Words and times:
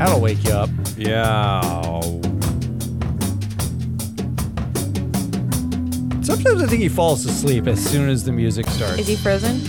That'll 0.00 0.18
wake 0.18 0.42
you 0.44 0.52
up. 0.52 0.70
Yeah. 0.96 1.60
Sometimes 6.22 6.62
I 6.62 6.66
think 6.66 6.80
he 6.80 6.88
falls 6.88 7.26
asleep 7.26 7.66
as 7.66 7.84
soon 7.84 8.08
as 8.08 8.24
the 8.24 8.32
music 8.32 8.66
starts. 8.68 8.98
Is 8.98 9.08
he 9.08 9.16
frozen? 9.16 9.60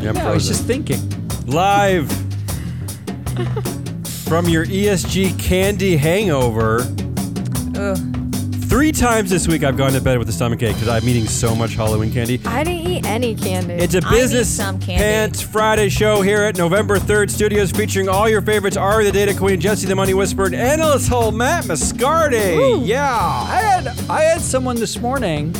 Yeah, 0.00 0.08
I'm 0.08 0.14
no, 0.14 0.30
I 0.30 0.32
was 0.32 0.48
just 0.48 0.64
thinking. 0.64 1.00
live 1.44 2.10
from 4.24 4.48
your 4.48 4.64
ESG 4.64 5.38
candy 5.38 5.98
hangover. 5.98 6.86
Ugh. 7.76 8.11
Three 8.72 8.90
times 8.90 9.28
this 9.28 9.46
week 9.46 9.64
I've 9.64 9.76
gone 9.76 9.92
to 9.92 10.00
bed 10.00 10.16
with 10.16 10.30
a 10.30 10.32
stomach 10.32 10.62
ache 10.62 10.74
because 10.74 10.88
I'm 10.88 11.06
eating 11.06 11.26
so 11.26 11.54
much 11.54 11.74
Halloween 11.74 12.10
candy. 12.10 12.40
I 12.46 12.64
didn't 12.64 12.86
eat 12.90 13.04
any 13.04 13.34
candy. 13.34 13.74
It's 13.74 13.94
a 13.94 13.98
I 14.02 14.10
need 14.10 14.16
business 14.16 14.48
some 14.48 14.80
candy. 14.80 15.02
pants 15.02 15.42
Friday 15.42 15.90
show 15.90 16.22
here 16.22 16.44
at 16.44 16.56
November 16.56 16.96
3rd 16.96 17.28
Studios 17.28 17.70
featuring 17.70 18.08
all 18.08 18.30
your 18.30 18.40
favorites 18.40 18.78
Ari 18.78 19.04
the 19.04 19.12
Data 19.12 19.34
Queen, 19.36 19.60
Jesse 19.60 19.86
the 19.86 19.94
Money 19.94 20.14
Whisperer, 20.14 20.46
and 20.46 20.54
Analyst 20.54 21.10
Hole 21.10 21.32
Matt 21.32 21.64
Mascardi. 21.64 22.86
Yeah. 22.88 23.04
I 23.14 23.56
had 23.56 23.88
I 24.08 24.22
had 24.22 24.40
someone 24.40 24.76
this 24.76 24.98
morning 24.98 25.52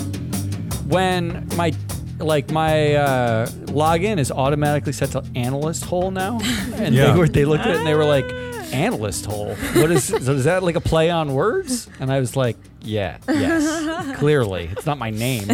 when 0.88 1.46
my 1.54 1.74
like 2.18 2.51
my 2.51 2.95
uh, 2.95 3.46
login 3.66 4.18
is 4.20 4.30
automatically 4.30 4.92
set 4.95 5.10
to 5.10 5.23
analyst 5.34 5.84
hole 5.84 6.10
now, 6.10 6.38
and 6.76 6.95
Yeah. 6.95 7.12
they 7.12 7.18
were 7.18 7.29
they 7.29 7.45
looked 7.45 7.65
at 7.66 7.73
it 7.73 7.76
and 7.76 7.87
they 7.87 7.95
were 7.95 8.06
like 8.06 8.24
analyst 8.72 9.26
hole. 9.26 9.54
What 9.74 9.90
is 9.90 10.04
so 10.04 10.16
is 10.16 10.44
that 10.44 10.62
like 10.62 10.76
a 10.76 10.80
play 10.80 11.10
on 11.10 11.34
words? 11.34 11.88
And 12.00 12.12
I 12.12 12.20
was 12.20 12.36
like, 12.36 12.56
yeah, 12.82 13.18
yes, 13.28 14.16
clearly 14.18 14.68
it's 14.72 14.86
not 14.86 14.98
my 14.98 15.10
name. 15.10 15.48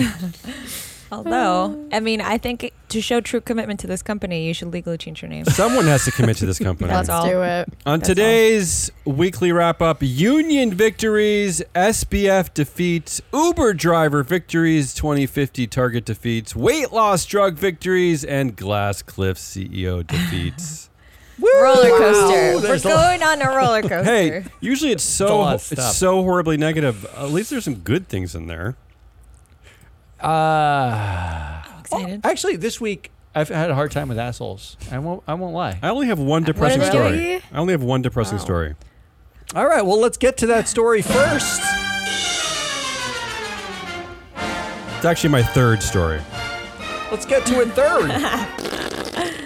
Although, 1.11 1.31
oh. 1.31 1.89
I 1.91 2.01
mean, 2.01 2.21
I 2.21 2.37
think 2.37 2.71
to 2.91 3.01
show 3.01 3.21
true 3.21 3.41
commitment 3.41 3.81
to 3.81 3.87
this 3.87 4.03
company, 4.03 4.47
you 4.47 4.53
should 4.53 4.73
legally 4.73 4.99
change 4.99 5.23
your 5.23 5.31
name. 5.31 5.47
Someone 5.47 5.87
has 5.87 6.05
to 6.05 6.13
commit 6.13 6.37
to 6.39 6.47
this 6.47 6.59
company. 6.63 6.93
Let's 6.93 7.09
all. 7.09 7.25
do 7.25 7.43
it. 7.43 7.69
On 7.87 7.99
That's 7.99 8.11
all. 8.11 8.15
today's 8.15 8.91
weekly 9.07 9.51
wrap 9.51 9.81
up, 9.81 9.99
Union 10.01 10.75
victories, 10.75 11.63
SBF 11.75 12.53
defeats, 12.53 13.23
Uber 13.33 13.73
driver 13.75 14.23
victories, 14.23 14.93
2050 14.95 15.67
Target 15.67 16.05
defeats, 16.05 16.55
weight 16.55 16.93
loss 16.93 17.25
drug 17.25 17.55
victories, 17.55 18.23
and 18.25 18.55
Glass 18.55 19.01
Cliff 19.01 19.39
CEO 19.39 20.07
defeats. 20.07 20.85
roller 21.41 21.89
coaster. 21.99 22.55
We're 22.57 22.61
There's 22.61 22.85
a- 22.85 22.89
going 22.89 23.23
on 23.23 23.43
a 23.43 23.49
roller 23.57 23.83
coaster. 23.89 24.05
hey, 24.05 24.45
usually 24.61 24.93
it's 24.93 25.05
a 25.05 25.11
so 25.11 25.39
lot 25.39 25.55
of 25.57 25.73
it's 25.73 25.97
so 25.97 26.23
horribly 26.23 26.57
negative. 26.57 27.05
At 27.17 27.31
least 27.31 27.51
there's 27.51 27.65
some 27.65 27.77
good 27.77 28.09
things 28.09 28.35
in 28.35 28.47
there. 28.47 28.77
Uh, 30.21 31.63
excited. 31.81 32.21
actually, 32.25 32.57
this 32.57 32.81
week 32.81 33.11
I've 33.35 33.49
had 33.49 33.71
a 33.71 33.75
hard 33.75 33.93
time 33.93 34.09
with 34.09 34.19
assholes. 34.19 34.77
I 34.91 34.99
won't 34.99 35.23
I 35.29 35.35
won't 35.35 35.55
lie. 35.55 35.79
I 35.83 35.91
only 35.91 36.09
have 36.09 36.19
one 36.19 36.43
depressing 36.43 36.81
is 36.81 36.89
it? 36.89 36.91
story. 36.91 37.11
Really? 37.13 37.43
I 37.53 37.59
only 37.59 37.73
have 37.73 37.83
one 37.83 38.03
depressing 38.03 38.39
Wow. 38.39 38.45
story. 38.45 38.75
All 39.55 39.67
right, 39.67 39.83
well 39.83 39.99
let's 40.01 40.17
get 40.19 40.37
to 40.39 40.47
that 40.49 40.67
story 40.69 41.03
first. 41.03 41.61
It's 44.97 45.05
actually 45.05 45.31
my 45.31 45.43
third 45.45 45.81
story. 45.83 46.21
Let's 47.13 47.25
get 47.25 47.47
to 47.47 47.61
it 47.61 47.69
third. 47.73 48.11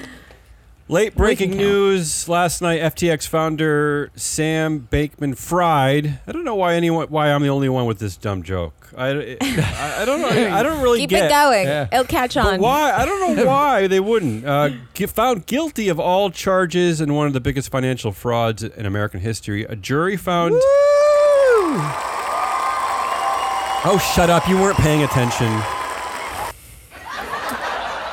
Late 0.93 1.15
breaking 1.15 1.57
news 1.57 2.29
last 2.29 2.61
night. 2.61 2.83
FTX 2.83 3.27
founder 3.27 4.11
Sam 4.15 4.87
Bankman 4.93 5.39
Fried. 5.39 6.21
I 6.27 6.33
don't 6.33 6.45
know 6.45 6.55
why 6.55 6.75
anyone 6.75 7.07
why 7.09 7.33
I'm 7.33 7.41
the 7.43 7.49
only 7.49 7.71
one 7.71 7.87
with 7.87 7.99
this 7.99 8.15
dumb 8.15 8.43
joke. 8.43 8.91
I, 8.95 9.39
I, 9.41 10.03
I 10.03 10.05
don't 10.05 10.21
know. 10.21 10.29
I 10.29 10.63
don't 10.63 10.83
really 10.83 10.99
Keep 10.99 11.09
get 11.09 11.25
it 11.25 11.31
going. 11.31 11.67
Yeah. 11.67 11.89
It'll 11.91 12.05
catch 12.05 12.35
But 12.35 12.45
on. 12.45 12.61
why? 12.61 12.93
I 12.93 13.07
don't 13.07 13.37
know 13.37 13.47
why 13.47 13.87
they 13.87 14.01
wouldn't. 14.01 14.45
Uh, 14.45 14.69
get 14.93 15.09
found 15.09 15.47
guilty 15.47 15.89
of 15.89 15.99
all 15.99 16.29
charges 16.31 17.01
in 17.01 17.15
one 17.15 17.27
of 17.27 17.33
the 17.33 17.41
biggest 17.41 17.71
financial 17.71 18.13
frauds 18.13 18.63
in 18.63 18.85
American 18.85 19.21
history. 19.21 19.65
A 19.65 19.75
jury 19.75 20.19
found. 20.19 20.53
Oh, 23.85 23.99
shut 24.15 24.29
up! 24.29 24.47
You 24.47 24.57
weren't 24.61 24.77
paying 24.77 25.03
attention. 25.05 25.49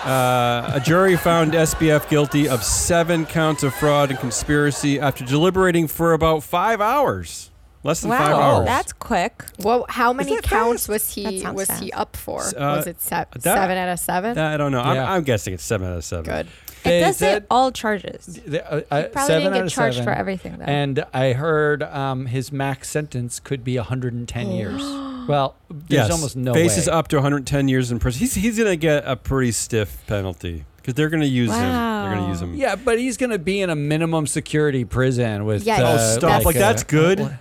Uh, 0.05 0.71
a 0.75 0.79
jury 0.79 1.17
found 1.17 1.51
SBF 1.53 2.09
guilty 2.09 2.47
of 2.47 2.63
seven 2.63 3.25
counts 3.25 3.63
of 3.63 3.73
fraud 3.75 4.11
and 4.11 4.19
conspiracy 4.19 4.99
after 4.99 5.25
deliberating 5.25 5.87
for 5.87 6.13
about 6.13 6.41
five 6.41 6.79
hours. 6.79 7.51
Less 7.83 8.01
than 8.01 8.11
five 8.11 8.33
wow, 8.33 8.57
hours. 8.57 8.65
that's 8.65 8.93
quick. 8.93 9.45
Well, 9.59 9.85
how 9.87 10.11
many 10.11 10.39
counts 10.41 10.87
fast? 10.87 10.89
was 10.89 11.13
he 11.13 11.45
was 11.47 11.67
fast. 11.67 11.83
he 11.83 11.91
up 11.93 12.15
for? 12.15 12.41
Uh, 12.41 12.77
was 12.77 12.87
it 12.87 13.01
se- 13.01 13.25
that- 13.31 13.41
seven 13.41 13.77
out 13.77 13.89
of 13.89 13.99
seven? 13.99 14.37
I 14.37 14.57
don't 14.57 14.71
know. 14.71 14.79
Yeah. 14.83 15.03
I'm, 15.03 15.09
I'm 15.17 15.23
guessing 15.23 15.53
it's 15.53 15.63
seven 15.63 15.87
out 15.89 15.97
of 15.97 16.03
seven. 16.03 16.25
Good. 16.25 16.47
They 16.83 16.99
it 16.99 17.01
does 17.05 17.17
say 17.17 17.41
all 17.49 17.71
charges. 17.71 18.25
The- 18.25 18.66
uh, 18.66 18.81
uh, 18.91 19.03
Probably 19.09 19.27
seven 19.27 19.43
didn't 19.43 19.53
out 19.53 19.53
get 19.53 19.66
of 19.66 19.71
charged 19.71 19.97
seven. 19.97 20.13
for 20.13 20.17
everything 20.17 20.57
though. 20.57 20.66
And 20.66 21.05
I 21.13 21.33
heard 21.33 21.83
um, 21.83 22.25
his 22.25 22.51
max 22.51 22.89
sentence 22.89 23.39
could 23.39 23.63
be 23.63 23.77
110 23.77 24.51
years. 24.51 24.81
Well, 25.29 25.56
there's 25.69 26.07
Yes. 26.07 26.12
almost 26.12 26.35
no 26.35 26.53
faces 26.53 26.88
way. 26.88 26.94
up 26.94 27.07
to 27.09 27.17
110 27.17 27.67
years 27.67 27.91
in 27.91 28.00
prison. 28.00 28.19
He's 28.19 28.34
he's 28.34 28.57
gonna 28.57 28.75
get 28.75 29.03
a 29.06 29.16
pretty 29.16 29.51
stiff 29.51 30.01
penalty 30.07 30.66
because 30.78 30.95
they're 30.95 31.09
gonna 31.09 31.25
use 31.25 31.51
him. 31.51 31.59
They're 31.59 32.16
gonna 32.16 32.28
use 32.29 32.41
him. 32.41 32.56
Yeah, 32.56 32.75
but 32.75 32.97
he's 33.00 33.16
going 33.16 33.29
to 33.29 33.38
be 33.38 33.62
in 33.62 33.69
a 33.69 33.75
minimum 33.75 34.25
security 34.25 34.84
prison 34.85 35.45
with. 35.45 35.63
Yeah, 35.66 35.84
uh, 35.84 35.97
Oh, 36.00 36.17
stop! 36.17 36.45
Like, 36.45 36.56
a- 36.56 36.59
that's 36.59 36.84
good. 36.84 37.38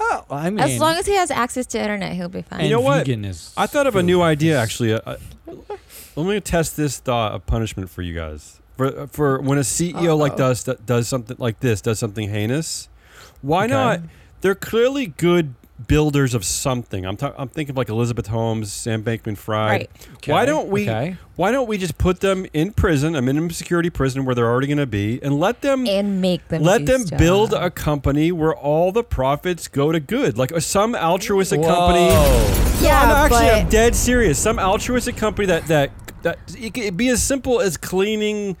Oh, 0.00 0.24
I 0.30 0.48
mean, 0.50 0.60
as 0.60 0.78
long 0.78 0.94
as 0.96 1.06
he 1.06 1.14
has 1.16 1.30
access 1.32 1.66
to 1.66 1.80
internet, 1.80 2.12
he'll 2.12 2.28
be 2.28 2.42
fine. 2.42 2.60
and 2.60 2.68
You 2.68 2.76
know 2.76 2.80
what? 2.80 3.06
vegan 3.06 3.24
I 3.56 3.66
thought 3.66 3.88
of 3.88 3.96
a 3.96 4.02
new 4.02 4.22
idea 4.22 4.56
actually. 4.58 4.92
Uh, 4.94 5.00
uh, 5.04 5.16
let 6.14 6.26
me 6.26 6.40
test 6.40 6.76
this 6.76 6.98
thought 6.98 7.32
of 7.32 7.44
punishment 7.46 7.90
for 7.90 8.02
you 8.02 8.14
guys. 8.14 8.60
For 8.76 9.08
for 9.08 9.40
when 9.40 9.58
a 9.58 9.62
CEO 9.64 10.16
like 10.16 10.32
Uh-oh. 10.32 10.38
does 10.54 10.62
does 10.86 11.08
something 11.08 11.36
like 11.40 11.58
this, 11.58 11.80
does 11.80 11.98
something 11.98 12.28
heinous. 12.30 12.88
Why 13.42 13.64
Okay. 13.64 13.72
not? 13.74 14.00
They're 14.40 14.54
clearly 14.54 15.08
good 15.16 15.54
builders 15.86 16.34
of 16.34 16.44
something. 16.44 17.06
I'm 17.06 17.16
ta- 17.16 17.34
I'm 17.38 17.48
thinking 17.48 17.72
of 17.72 17.76
like 17.76 17.88
Elizabeth 17.88 18.26
Holmes, 18.26 18.72
Sam 18.72 19.02
Bankman-Fried. 19.04 19.70
Right. 19.70 19.90
Why 20.26 20.44
don't 20.44 20.68
we? 20.68 20.82
okay. 20.82 21.16
Why 21.36 21.52
don't 21.52 21.68
we 21.68 21.78
just 21.78 21.98
put 21.98 22.20
them 22.20 22.46
in 22.52 22.72
prison, 22.72 23.14
a 23.14 23.22
minimum 23.22 23.50
security 23.50 23.90
prison 23.90 24.24
where 24.24 24.34
they're 24.34 24.50
already 24.50 24.66
going 24.66 24.78
to 24.78 24.86
be, 24.86 25.22
and 25.22 25.38
let 25.38 25.62
them 25.62 25.86
and 25.86 26.20
make 26.20 26.48
them 26.48 26.62
let 26.62 26.84
them 26.84 27.06
stuff. 27.06 27.18
build 27.18 27.52
a 27.52 27.70
company 27.70 28.32
where 28.32 28.54
all 28.54 28.90
the 28.90 29.04
profits 29.04 29.68
go 29.68 29.92
to 29.92 30.00
good, 30.00 30.36
like 30.36 30.50
uh, 30.52 30.58
some 30.58 30.96
altruistic 30.96 31.62
company. 31.62 32.08
Whoa. 32.08 32.78
Yeah, 32.80 33.00
I'm 33.00 33.10
actually 33.10 33.46
but 33.46 33.54
I'm 33.54 33.68
dead 33.68 33.94
serious. 33.94 34.38
Some 34.38 34.58
altruistic 34.58 35.16
company 35.16 35.46
that 35.46 35.66
that 35.66 35.92
that 36.22 36.38
it 36.58 36.74
could 36.74 36.96
be 36.96 37.08
as 37.08 37.22
simple 37.22 37.60
as 37.60 37.76
cleaning. 37.76 38.56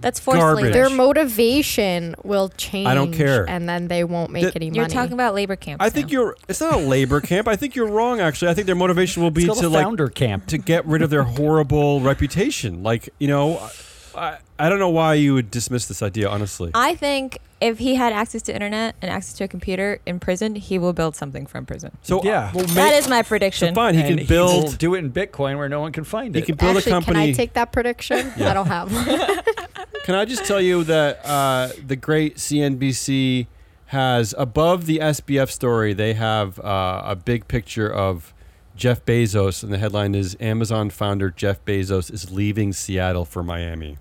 That's 0.00 0.20
forced 0.20 0.40
Garbage. 0.40 0.64
labor. 0.64 0.72
their 0.74 0.90
motivation 0.90 2.14
will 2.24 2.48
change. 2.50 2.86
I 2.86 2.94
don't 2.94 3.12
care. 3.12 3.48
and 3.48 3.68
then 3.68 3.88
they 3.88 4.04
won't 4.04 4.30
make 4.30 4.44
The- 4.44 4.54
any 4.56 4.66
money. 4.70 4.78
You're 4.78 4.88
talking 4.88 5.12
about 5.14 5.34
labor 5.34 5.56
camps. 5.56 5.84
I 5.84 5.90
think 5.90 6.06
now. 6.08 6.12
you're. 6.12 6.36
It's 6.48 6.60
not 6.60 6.74
a 6.74 6.78
labor 6.78 7.20
camp. 7.32 7.48
I 7.48 7.56
think 7.56 7.74
you're 7.74 7.88
wrong. 7.90 8.20
Actually, 8.20 8.50
I 8.50 8.54
think 8.54 8.66
their 8.66 8.74
motivation 8.76 9.22
will 9.22 9.30
be 9.30 9.44
It's 9.46 9.60
to 9.60 9.66
a 9.66 9.68
like 9.68 9.84
founder 9.84 10.08
camp. 10.08 10.46
to 10.48 10.58
get 10.58 10.84
rid 10.86 11.02
of 11.02 11.10
their 11.10 11.22
horrible 11.24 12.00
reputation. 12.00 12.82
Like 12.82 13.08
you 13.18 13.28
know, 13.28 13.68
I 14.16 14.38
I 14.58 14.68
don't 14.68 14.78
know 14.78 14.88
why 14.90 15.14
you 15.14 15.34
would 15.34 15.50
dismiss 15.50 15.86
this 15.86 16.02
idea. 16.02 16.28
Honestly, 16.28 16.70
I 16.74 16.94
think 16.94 17.38
if 17.60 17.78
he 17.78 17.94
had 17.94 18.12
access 18.12 18.42
to 18.42 18.54
internet 18.54 18.94
and 19.00 19.10
access 19.10 19.34
to 19.34 19.44
a 19.44 19.48
computer 19.48 19.98
in 20.06 20.18
prison, 20.20 20.54
he 20.56 20.78
will 20.78 20.92
build 20.92 21.16
something 21.16 21.46
from 21.46 21.64
prison. 21.64 21.96
so 22.02 22.22
Yeah. 22.22 22.50
well, 22.54 22.64
that 22.66 22.74
make- 22.90 22.94
is 22.98 23.08
my 23.08 23.22
so 23.22 23.28
prediction. 23.28 23.74
fine. 23.74 23.94
He 23.94 24.00
And 24.00 24.08
can 24.10 24.16
will 24.18 24.26
build. 24.62 24.78
do 24.78 24.94
it 24.94 24.98
in 24.98 25.10
Bitcoin 25.10 25.56
where 25.56 25.68
no 25.68 25.80
one 25.80 25.92
can 25.92 26.04
find 26.04 26.34
He 26.34 26.40
it. 26.42 26.46
can 26.46 26.56
build 26.56 26.76
Actually, 26.76 26.92
a 26.92 26.94
company. 26.94 27.14
can 27.20 27.30
I 27.30 27.32
take 27.32 27.52
that 27.54 27.72
prediction? 27.72 28.32
Yeah. 28.36 28.50
I 28.50 28.54
don't 28.54 28.66
have. 28.66 28.92
one. 28.92 29.06
Can 30.04 30.14
I 30.14 30.24
just 30.24 30.44
tell 30.44 30.60
you 30.60 30.84
that 30.84 31.24
uh, 31.26 31.70
the 31.84 31.96
great 31.96 32.36
CNBC 32.36 33.48
has 33.86 34.34
above 34.38 34.86
the 34.86 34.98
SBF 34.98 35.50
story, 35.50 35.94
they 35.94 36.14
have 36.14 36.60
uh, 36.60 37.02
a 37.04 37.16
big 37.16 37.48
picture 37.48 37.92
of 37.92 38.32
Jeff 38.76 39.04
Bezos, 39.04 39.64
and 39.64 39.72
the 39.72 39.78
headline 39.78 40.14
is 40.14 40.36
Amazon 40.38 40.90
founder 40.90 41.30
Jeff 41.30 41.64
Bezos 41.64 42.12
is 42.12 42.30
leaving 42.30 42.72
Seattle 42.72 43.24
for 43.24 43.42
Miami. 43.42 43.96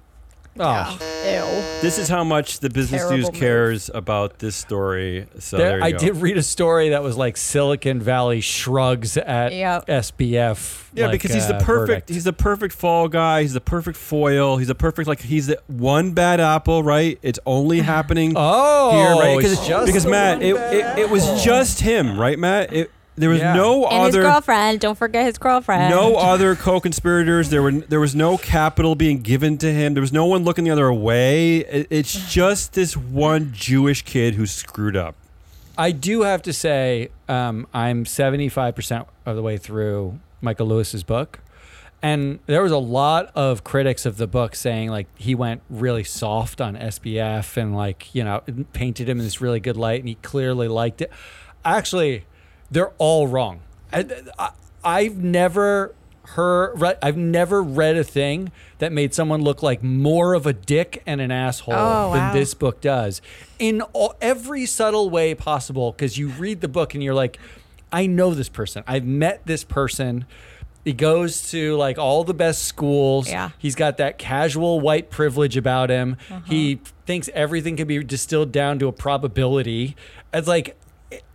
Oh, 0.59 0.97
Ew. 1.25 1.81
This 1.81 1.97
is 1.97 2.07
how 2.07 2.23
much 2.23 2.59
the 2.59 2.69
business 2.69 3.01
Terrible 3.01 3.17
news 3.17 3.25
move. 3.31 3.39
cares 3.39 3.89
about 3.93 4.39
this 4.39 4.55
story. 4.55 5.27
So 5.39 5.57
There- 5.57 5.69
there, 5.69 5.77
you 5.79 5.83
I 5.85 5.91
go. 5.91 5.97
did 5.97 6.15
read 6.17 6.37
a 6.37 6.43
story 6.43 6.89
that 6.89 7.03
was 7.03 7.17
like 7.17 7.35
Silicon 7.37 8.01
Valley 8.01 8.41
shrugs 8.41 9.17
at 9.17 9.53
Yep. 9.53 9.87
SBF. 9.87 10.89
Yeah, 10.93 11.05
like, 11.07 11.13
because 11.13 11.33
he's 11.33 11.47
the 11.47 11.55
uh, 11.55 11.63
perfect. 11.63 11.87
verdict. 11.89 12.09
He's 12.09 12.23
the 12.23 12.33
perfect 12.33 12.73
fall 12.73 13.07
guy. 13.09 13.41
He's 13.41 13.53
the 13.53 13.59
perfect 13.61 13.97
foil. 13.97 14.57
He's 14.57 14.67
the 14.69 14.75
perfect 14.75 15.07
like. 15.09 15.21
He's 15.21 15.47
the 15.47 15.59
one 15.67 16.11
bad 16.11 16.39
apple, 16.39 16.83
right? 16.83 17.19
It's 17.21 17.39
only 17.45 17.81
happening 17.81 18.33
oh, 18.37 18.91
here, 18.91 19.11
right? 19.21 19.37
it's 19.39 19.49
Because 19.59 19.67
just 19.67 19.85
because 19.87 20.03
the 20.05 20.09
Matt, 20.11 20.37
one 20.37 20.45
it, 20.47 20.55
bad 20.55 20.99
it, 20.99 21.01
it 21.03 21.09
was 21.09 21.43
just 21.43 21.81
him, 21.81 22.17
right, 22.17 22.39
Matt? 22.39 22.71
It, 22.73 22.91
there 23.15 23.29
was 23.29 23.39
Yeah. 23.39 23.53
no 23.53 23.85
and 23.87 24.05
his 24.05 24.15
other 24.15 24.23
girlfriend. 24.23 24.79
Don't 24.79 24.97
forget 24.97 25.25
his 25.25 25.37
girlfriend. 25.37 25.89
no 25.89 26.15
other 26.17 26.55
co-conspirators. 26.55 27.49
There 27.49 27.61
were 27.61 27.71
there 27.71 27.99
was 27.99 28.15
no 28.15 28.37
capital 28.37 28.95
being 28.95 29.21
given 29.21 29.57
to 29.59 29.71
him. 29.71 29.93
There 29.93 30.01
was 30.01 30.13
no 30.13 30.25
one 30.25 30.43
looking 30.43 30.63
the 30.65 30.71
other 30.71 30.91
way. 30.91 31.57
It, 31.57 31.87
it's 31.89 32.29
just 32.31 32.73
this 32.73 32.95
one 32.97 33.51
Jewish 33.53 34.01
kid 34.03 34.35
who 34.35 34.45
screwed 34.45 34.95
up. 34.95 35.15
I 35.77 35.91
do 35.91 36.21
have 36.21 36.41
to 36.43 36.53
say, 36.53 37.09
um, 37.27 37.67
I'm 37.73 38.05
75% 38.05 39.07
of 39.25 39.35
the 39.35 39.41
way 39.41 39.57
through 39.57 40.19
Michael 40.39 40.67
Lewis's 40.67 41.03
book. 41.03 41.39
And 42.01 42.39
there 42.45 42.61
was 42.61 42.71
a 42.71 42.77
lot 42.77 43.31
of 43.35 43.63
critics 43.63 44.05
of 44.05 44.17
the 44.17 44.27
book 44.27 44.55
saying 44.55 44.89
like 44.91 45.07
he 45.17 45.33
went 45.33 45.61
really 45.69 46.03
soft 46.03 46.61
on 46.61 46.75
SBF 46.75 47.57
and 47.57 47.75
like 47.75 48.13
you 48.13 48.23
know 48.23 48.41
painted 48.73 49.09
him 49.09 49.17
in 49.19 49.23
this 49.25 49.41
really 49.41 49.59
good 49.59 49.75
light, 49.77 50.01
and 50.01 50.09
he 50.09 50.15
clearly 50.15 50.67
liked 50.67 51.01
it. 51.01 51.11
Actually, 51.63 52.25
they're 52.75 52.91
all 52.97 53.25
wrong. 53.27 53.61
I, 53.91 54.51
I've 54.83 55.17
never 55.17 55.95
heard, 56.29 56.79
re- 56.81 56.95
I've 57.01 57.17
never 57.17 57.63
read 57.63 57.95
a 57.97 58.03
thing 58.03 58.51
that 58.79 58.91
made 58.91 59.13
someone 59.13 59.41
look 59.41 59.63
like 59.63 59.81
more 59.81 60.33
of 60.33 60.45
a 60.45 60.53
dick 60.53 61.01
and 61.07 61.21
an 61.21 61.31
asshole 61.31 61.73
Oh, 61.75 62.11
than 62.13 62.21
wow. 62.21 62.33
this 62.33 62.53
book 62.53 62.81
does 62.81 63.21
in 63.59 63.81
all, 63.93 64.15
every 64.21 64.65
subtle 64.65 65.09
way 65.09 65.33
possible. 65.35 65.91
Because 65.93 66.17
you 66.17 66.27
read 66.29 66.61
the 66.61 66.67
book 66.67 66.93
and 66.93 67.01
you're 67.03 67.13
like, 67.13 67.39
I 67.91 68.07
know 68.07 68.33
this 68.33 68.49
person. 68.49 68.83
I've 68.85 69.05
met 69.05 69.45
this 69.45 69.63
person. 69.63 70.25
He 70.83 70.91
goes 70.93 71.49
to 71.51 71.75
like 71.77 71.97
all 71.97 72.23
the 72.23 72.33
best 72.33 72.63
schools. 72.63 73.29
Yeah. 73.29 73.51
He's 73.57 73.75
got 73.75 73.97
that 73.97 74.17
casual 74.17 74.81
white 74.81 75.09
privilege 75.09 75.55
about 75.57 75.89
him. 75.89 76.17
Uh-huh. 76.29 76.41
He 76.45 76.81
thinks 77.05 77.29
everything 77.33 77.77
can 77.77 77.87
be 77.87 78.03
distilled 78.03 78.51
down 78.51 78.77
to 78.79 78.87
a 78.87 78.91
probability. 78.91 79.95
It's 80.33 80.47
like 80.47 80.75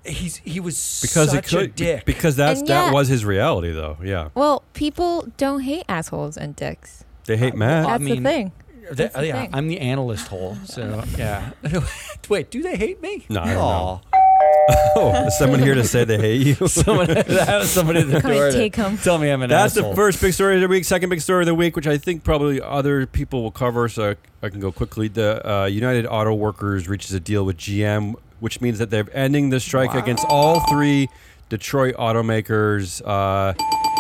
he's 0.05 0.37
he 0.37 0.61
was 0.61 0.99
because 1.03 1.31
such 1.31 1.47
it 1.47 1.49
could 1.49 1.63
a 1.63 1.69
dick. 1.69 2.05
because 2.05 2.37
that's 2.37 2.61
And 2.61 2.69
that 2.69 2.85
yet- 2.87 2.93
was 2.95 3.09
his 3.09 3.25
reality 3.25 3.73
though. 3.73 3.97
Yeah, 4.03 4.29
Well, 4.35 4.63
people 4.75 5.29
don't 5.37 5.61
hate 5.61 5.85
assholes 5.89 6.37
and 6.37 6.55
dicks. 6.57 7.05
they 7.27 7.37
hate 7.37 7.55
Matt. 7.55 7.87
I 7.87 7.91
That's 7.93 8.03
mean, 8.05 8.23
the 8.23 8.29
thing. 8.29 8.53
That- 8.89 8.97
That's 8.97 9.15
the 9.15 9.27
yeah, 9.27 9.41
thing. 9.43 9.51
I'm 9.53 9.69
the 9.69 9.79
analyst 9.81 10.29
hole. 10.29 10.57
So 10.65 11.05
yeah. 11.17 11.51
Wait, 12.29 12.51
do 12.51 12.63
they 12.63 12.77
hate 12.77 13.01
me? 13.03 13.25
No, 13.29 13.41
I 13.41 13.45
don't 13.47 13.55
know. 13.55 13.61
Aw. 13.63 14.01
oh, 14.97 15.27
is 15.27 15.37
someone 15.39 15.59
here 15.61 15.75
to 15.75 15.85
say 15.85 16.05
they 16.05 16.17
hate 16.19 16.47
you? 16.47 16.55
Someone, 16.69 17.07
somebody 17.65 18.01
at 18.01 18.09
the 18.09 18.21
Come 18.21 18.31
and 18.31 18.41
door 18.41 18.51
to 18.51 18.53
take 18.53 18.79
'em. 18.79 18.99
Tell 18.99 19.19
me 19.19 19.29
I'm 19.29 19.43
an 19.43 19.51
asshole. 19.51 19.63
That's 19.63 19.77
asshole. 19.77 19.91
the 19.91 19.97
first 19.97 20.21
big 20.21 20.33
story 20.33 20.55
of 20.57 20.61
the 20.61 20.69
week. 20.69 20.85
Second 20.85 21.09
big 21.11 21.21
story 21.21 21.43
of 21.43 21.47
the 21.47 21.55
week, 21.57 21.75
which 21.77 21.87
I 21.89 21.99
think 21.99 22.23
probably 22.25 22.61
other 22.61 23.07
people 23.07 23.43
will 23.43 23.51
cover, 23.51 23.89
so 23.89 24.15
I 24.43 24.49
can 24.49 24.61
go 24.61 24.71
quickly. 24.71 25.09
The 25.09 25.49
uh, 25.49 25.65
United 25.67 26.07
Auto 26.07 26.35
Workers 26.35 26.89
reaches 26.89 27.13
a 27.13 27.19
deal 27.21 27.45
with 27.45 27.57
GM, 27.59 28.15
which 28.41 28.61
means 28.61 28.79
that 28.79 28.91
they're 28.91 29.07
ending 29.13 29.51
the 29.51 29.61
strike 29.61 29.95
against 29.95 30.25
all 30.29 30.61
three 30.69 31.09
Detroit 31.49 31.95
automakers. 31.97 33.03
Uh, 33.05 33.55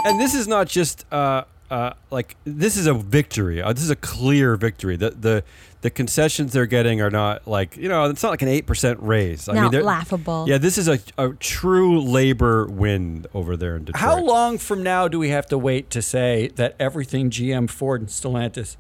and 0.04 0.20
this 0.20 0.34
is 0.34 0.48
not 0.48 0.66
just 0.68 1.04
uh, 1.12 1.44
uh, 1.70 1.92
like 2.10 2.36
this 2.44 2.76
is 2.76 2.86
a 2.86 2.94
victory. 2.94 3.62
Uh, 3.62 3.72
this 3.72 3.82
is 3.84 3.90
a 3.90 3.96
clear 3.96 4.56
victory. 4.56 4.96
The 4.96 5.10
the 5.10 5.44
the 5.82 5.90
concessions 5.90 6.52
they're 6.52 6.66
getting 6.66 7.00
are 7.00 7.10
not 7.10 7.46
like 7.46 7.76
you 7.76 7.88
know 7.88 8.04
it's 8.04 8.22
not 8.22 8.30
like 8.30 8.42
an 8.42 8.48
eight 8.48 8.66
percent 8.66 8.98
raise. 9.02 9.48
I 9.48 9.54
Not 9.54 9.72
they're- 9.72 9.82
laughable. 9.82 10.46
Yeah, 10.48 10.58
this 10.58 10.78
is 10.78 10.88
a, 10.88 10.98
a 11.16 11.30
true 11.34 12.00
labor 12.00 12.66
win 12.66 13.26
over 13.34 13.56
there 13.56 13.76
in 13.76 13.84
Detroit. 13.84 14.00
How 14.00 14.18
long 14.20 14.58
from 14.58 14.82
now 14.82 15.08
do 15.08 15.18
we 15.18 15.30
have 15.30 15.46
to 15.46 15.58
wait 15.58 15.90
to 15.90 16.02
say 16.02 16.48
that 16.56 16.76
everything 16.78 17.30
GM, 17.30 17.70
Ford, 17.70 18.00
and 18.00 18.10
Stellantis 18.10 18.76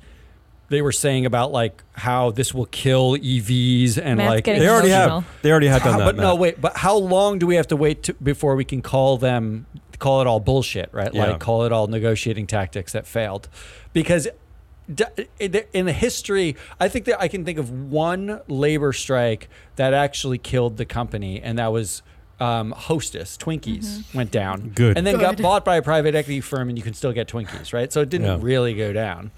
they 0.70 0.80
were 0.82 0.92
saying 0.92 1.26
about 1.26 1.52
like 1.52 1.82
how 1.92 2.30
this 2.30 2.54
will 2.54 2.66
kill 2.66 3.16
EVs 3.16 3.98
and 4.02 4.16
Matt's 4.18 4.30
like 4.30 4.44
They 4.44 4.66
already 4.68 4.88
emotional. 4.90 5.20
have. 5.20 5.42
They 5.42 5.50
already 5.50 5.66
have 5.66 5.82
done 5.82 5.92
How- 5.92 5.98
that. 5.98 6.04
but 6.04 6.16
no, 6.16 6.34
wait. 6.36 6.60
But 6.60 6.78
how 6.78 6.96
long 6.96 7.38
do 7.38 7.46
we 7.46 7.56
have 7.56 7.68
to 7.68 7.76
wait 7.76 8.04
to, 8.04 8.14
before 8.14 8.56
we 8.56 8.64
can 8.64 8.80
call 8.80 9.18
them 9.18 9.66
call 9.98 10.22
it 10.22 10.26
all 10.26 10.40
bullshit, 10.40 10.88
right? 10.92 11.12
Yeah. 11.12 11.26
Like 11.26 11.40
call 11.40 11.64
it 11.64 11.72
all 11.72 11.86
negotiating 11.86 12.46
tactics 12.46 12.92
that 12.92 13.06
failed, 13.06 13.48
because 13.92 14.26
in 15.38 15.86
the 15.86 15.92
history, 15.92 16.56
I 16.80 16.88
think 16.88 17.04
that 17.04 17.20
I 17.20 17.28
can 17.28 17.44
think 17.44 17.58
of 17.58 17.70
one 17.70 18.40
labor 18.48 18.92
strike 18.92 19.48
that 19.76 19.94
actually 19.94 20.38
killed 20.38 20.78
the 20.78 20.84
company, 20.86 21.40
and 21.40 21.58
that 21.58 21.72
was. 21.72 22.02
Um, 22.42 22.70
Hostess 22.70 23.36
Twinkies 23.36 23.84
Mm-hmm. 23.84 24.16
went 24.16 24.30
down, 24.30 24.70
Good. 24.74 24.96
and 24.96 25.06
then 25.06 25.18
got 25.18 25.36
bought 25.42 25.62
by 25.62 25.76
a 25.76 25.82
private 25.82 26.14
equity 26.14 26.40
firm, 26.40 26.70
and 26.70 26.78
you 26.78 26.82
can 26.82 26.94
still 26.94 27.12
get 27.12 27.28
Twinkies, 27.28 27.74
right? 27.74 27.92
So 27.92 28.00
it 28.00 28.08
didn't 28.08 28.28
Yeah. 28.28 28.38
really 28.40 28.72
go 28.72 28.94
down. 28.94 29.30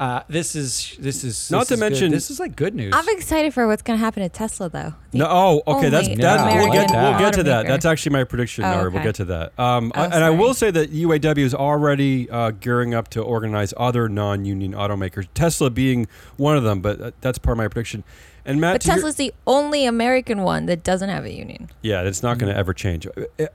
Uh, 0.00 0.22
this 0.28 0.56
is 0.56 0.96
this 0.98 1.22
is 1.22 1.50
Not 1.52 1.60
this 1.60 1.68
to 1.68 1.74
is 1.74 1.80
good. 1.80 1.90
mention- 1.90 2.10
this 2.10 2.28
is 2.30 2.40
like 2.40 2.56
good 2.56 2.74
news. 2.74 2.92
I'm 2.96 3.08
excited 3.10 3.54
for 3.54 3.66
what's 3.68 3.82
going 3.82 3.96
to 3.96 4.04
happen 4.04 4.24
to 4.24 4.28
Tesla, 4.28 4.68
though. 4.68 4.94
The 5.12 5.18
No, 5.18 5.26
oh, 5.28 5.62
okay. 5.76 5.88
That's 5.88 6.08
only 6.08 6.20
that's 6.20 6.42
we'll 6.42 6.52
American 6.52 6.86
get 6.88 7.02
we'll 7.02 7.18
get 7.20 7.34
to 7.34 7.42
that. 7.44 7.64
automaker. 7.64 7.68
That's 7.68 7.84
actually 7.84 8.12
my 8.12 8.24
prediction. 8.24 8.64
Oh, 8.64 8.70
Nari. 8.72 8.90
We'll 8.90 9.04
get 9.04 9.14
to 9.16 9.24
that. 9.26 9.56
Um, 9.58 9.92
Oh, 9.94 10.00
I- 10.02 10.04
and 10.06 10.24
I 10.24 10.30
will 10.30 10.52
say 10.52 10.72
that 10.72 10.90
UAW 10.92 11.38
is 11.44 11.54
already 11.54 12.28
uh, 12.28 12.50
gearing 12.50 12.92
up 12.92 13.08
to 13.10 13.20
organize 13.22 13.72
other 13.76 14.08
non-union 14.08 14.72
automakers. 14.72 15.28
Tesla 15.32 15.70
being 15.70 16.08
one 16.36 16.56
of 16.56 16.64
them, 16.64 16.80
but 16.80 17.00
uh, 17.00 17.10
that's 17.20 17.38
part 17.38 17.52
of 17.52 17.58
my 17.58 17.68
prediction. 17.68 18.02
And 18.44 18.60
Matt, 18.60 18.74
But 18.74 18.80
to 18.82 18.86
your- 18.88 18.94
Tesla's 18.96 19.14
the 19.14 19.32
only 19.46 19.86
American 19.86 20.42
one 20.42 20.66
that 20.66 20.82
doesn't 20.82 21.08
have 21.08 21.24
a 21.24 21.32
union. 21.32 21.70
yeah, 21.82 22.02
it's 22.02 22.22
not 22.22 22.38
going 22.38 22.52
to 22.52 22.58
ever 22.58 22.74
change. 22.74 23.06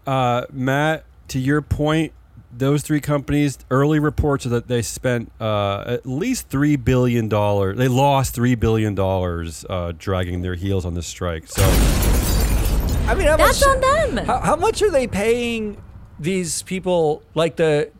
Uh, 0.07 0.45
Matt, 0.53 1.03
to 1.27 1.38
your 1.38 1.62
point, 1.62 2.13
those 2.51 2.81
three 2.81 3.00
companies 3.01 3.57
early 3.69 4.00
reports 4.00 4.46
are 4.46 4.50
that 4.50 4.68
they 4.68 4.81
spent 4.81 5.31
uh, 5.40 5.84
at 5.86 6.06
least 6.06 6.50
three 6.50 6.75
billion 6.75 7.28
dollars. 7.30 7.78
They 7.78 7.88
lost 7.88 8.34
three 8.34 8.56
billion 8.56 8.96
dollars 8.96 9.66
uh, 9.69 9.94
dragging 9.98 10.42
their 10.42 10.56
heels 10.56 10.86
on 10.86 10.94
this 10.96 11.07
strike. 11.07 11.48
So. 11.48 11.62
I 11.63 13.16
mean, 13.16 13.25
how 13.28 13.38
That's 13.38 13.66
much, 13.66 13.75
on 13.75 13.81
them. 14.16 14.25
How, 14.25 14.40
how 14.40 14.56
much 14.56 14.81
are 14.81 14.92
they 14.92 15.07
paying 15.07 15.81
these 16.19 16.62
people? 16.63 17.24
Like 17.34 17.56
the 17.56 17.92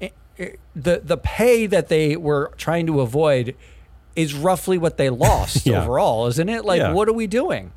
eh, 0.00 0.10
the 0.74 1.00
the 1.02 1.16
pay 1.16 1.66
that 1.66 1.88
they 1.88 2.16
were 2.16 2.52
trying 2.56 2.86
to 2.86 3.00
avoid 3.00 3.54
is 4.16 4.34
roughly 4.34 4.76
what 4.76 4.96
they 4.96 5.08
lost 5.08 5.66
Yeah. 5.66 5.82
overall, 5.82 6.26
isn't 6.26 6.48
it? 6.48 6.64
Like, 6.64 6.78
Yeah. 6.80 6.92
what 6.92 7.08
are 7.08 7.12
we 7.12 7.26
doing? 7.26 7.72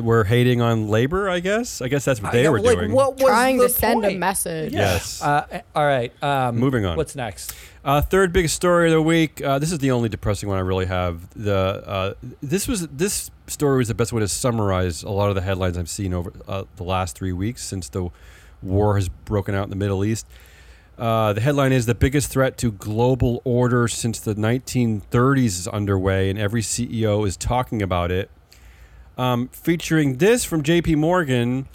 We're 0.00 0.24
hating 0.24 0.60
on 0.60 0.88
labor, 0.88 1.28
I 1.28 1.40
guess. 1.40 1.80
I 1.82 1.88
guess 1.88 2.04
that's 2.04 2.20
what 2.22 2.32
they 2.32 2.46
I- 2.46 2.50
were 2.50 2.60
like, 2.60 2.76
doing. 2.78 2.92
What 2.92 3.14
was 3.14 3.24
Trying 3.24 3.56
the 3.58 3.64
to 3.64 3.68
send 3.72 4.04
a 4.04 4.08
point? 4.08 4.18
message. 4.18 4.72
Yes. 4.72 5.22
Uh, 5.22 5.60
all 5.74 5.84
right. 5.86 6.12
Um, 6.22 6.56
Moving 6.56 6.84
on. 6.84 6.96
What's 6.96 7.14
next? 7.16 7.54
Uh, 7.84 8.00
third 8.02 8.32
biggest 8.32 8.54
story 8.56 8.86
of 8.88 8.92
the 8.92 9.02
week. 9.02 9.40
Uh, 9.42 9.58
this 9.58 9.72
is 9.72 9.78
the 9.78 9.90
only 9.92 10.08
depressing 10.08 10.48
one 10.48 10.58
I 10.58 10.62
really 10.62 10.86
have. 10.86 11.28
The 11.34 11.54
uh, 11.86 12.14
this 12.42 12.68
was 12.68 12.86
this 12.88 13.30
story 13.46 13.78
was 13.78 13.88
the 13.88 13.94
best 13.94 14.12
way 14.12 14.20
to 14.20 14.28
summarize 14.28 15.02
a 15.02 15.10
lot 15.10 15.28
of 15.30 15.34
the 15.34 15.40
headlines 15.42 15.78
I've 15.78 15.88
seen 15.88 16.12
over 16.12 16.32
uh, 16.46 16.64
the 16.76 16.84
last 16.84 17.16
three 17.16 17.32
weeks 17.32 17.62
since 17.64 17.88
the 17.88 18.10
war 18.62 18.96
has 18.96 19.08
broken 19.08 19.54
out 19.54 19.64
in 19.64 19.70
the 19.70 19.76
Middle 19.76 20.04
East. 20.04 20.26
Uh, 20.98 21.32
the 21.32 21.40
headline 21.40 21.70
is 21.72 21.86
the 21.86 21.94
biggest 21.94 22.28
threat 22.28 22.58
to 22.58 22.72
global 22.72 23.40
order 23.44 23.86
since 23.86 24.18
the 24.18 24.34
1930s 24.34 25.44
is 25.44 25.68
underway, 25.68 26.28
and 26.28 26.38
every 26.38 26.60
CEO 26.60 27.24
is 27.26 27.36
talking 27.36 27.80
about 27.82 28.10
it. 28.10 28.30
Um, 29.18 29.48
featuring 29.48 30.18
this 30.18 30.44
from 30.44 30.62
J.P. 30.62 30.94
Morgan. 30.94 31.66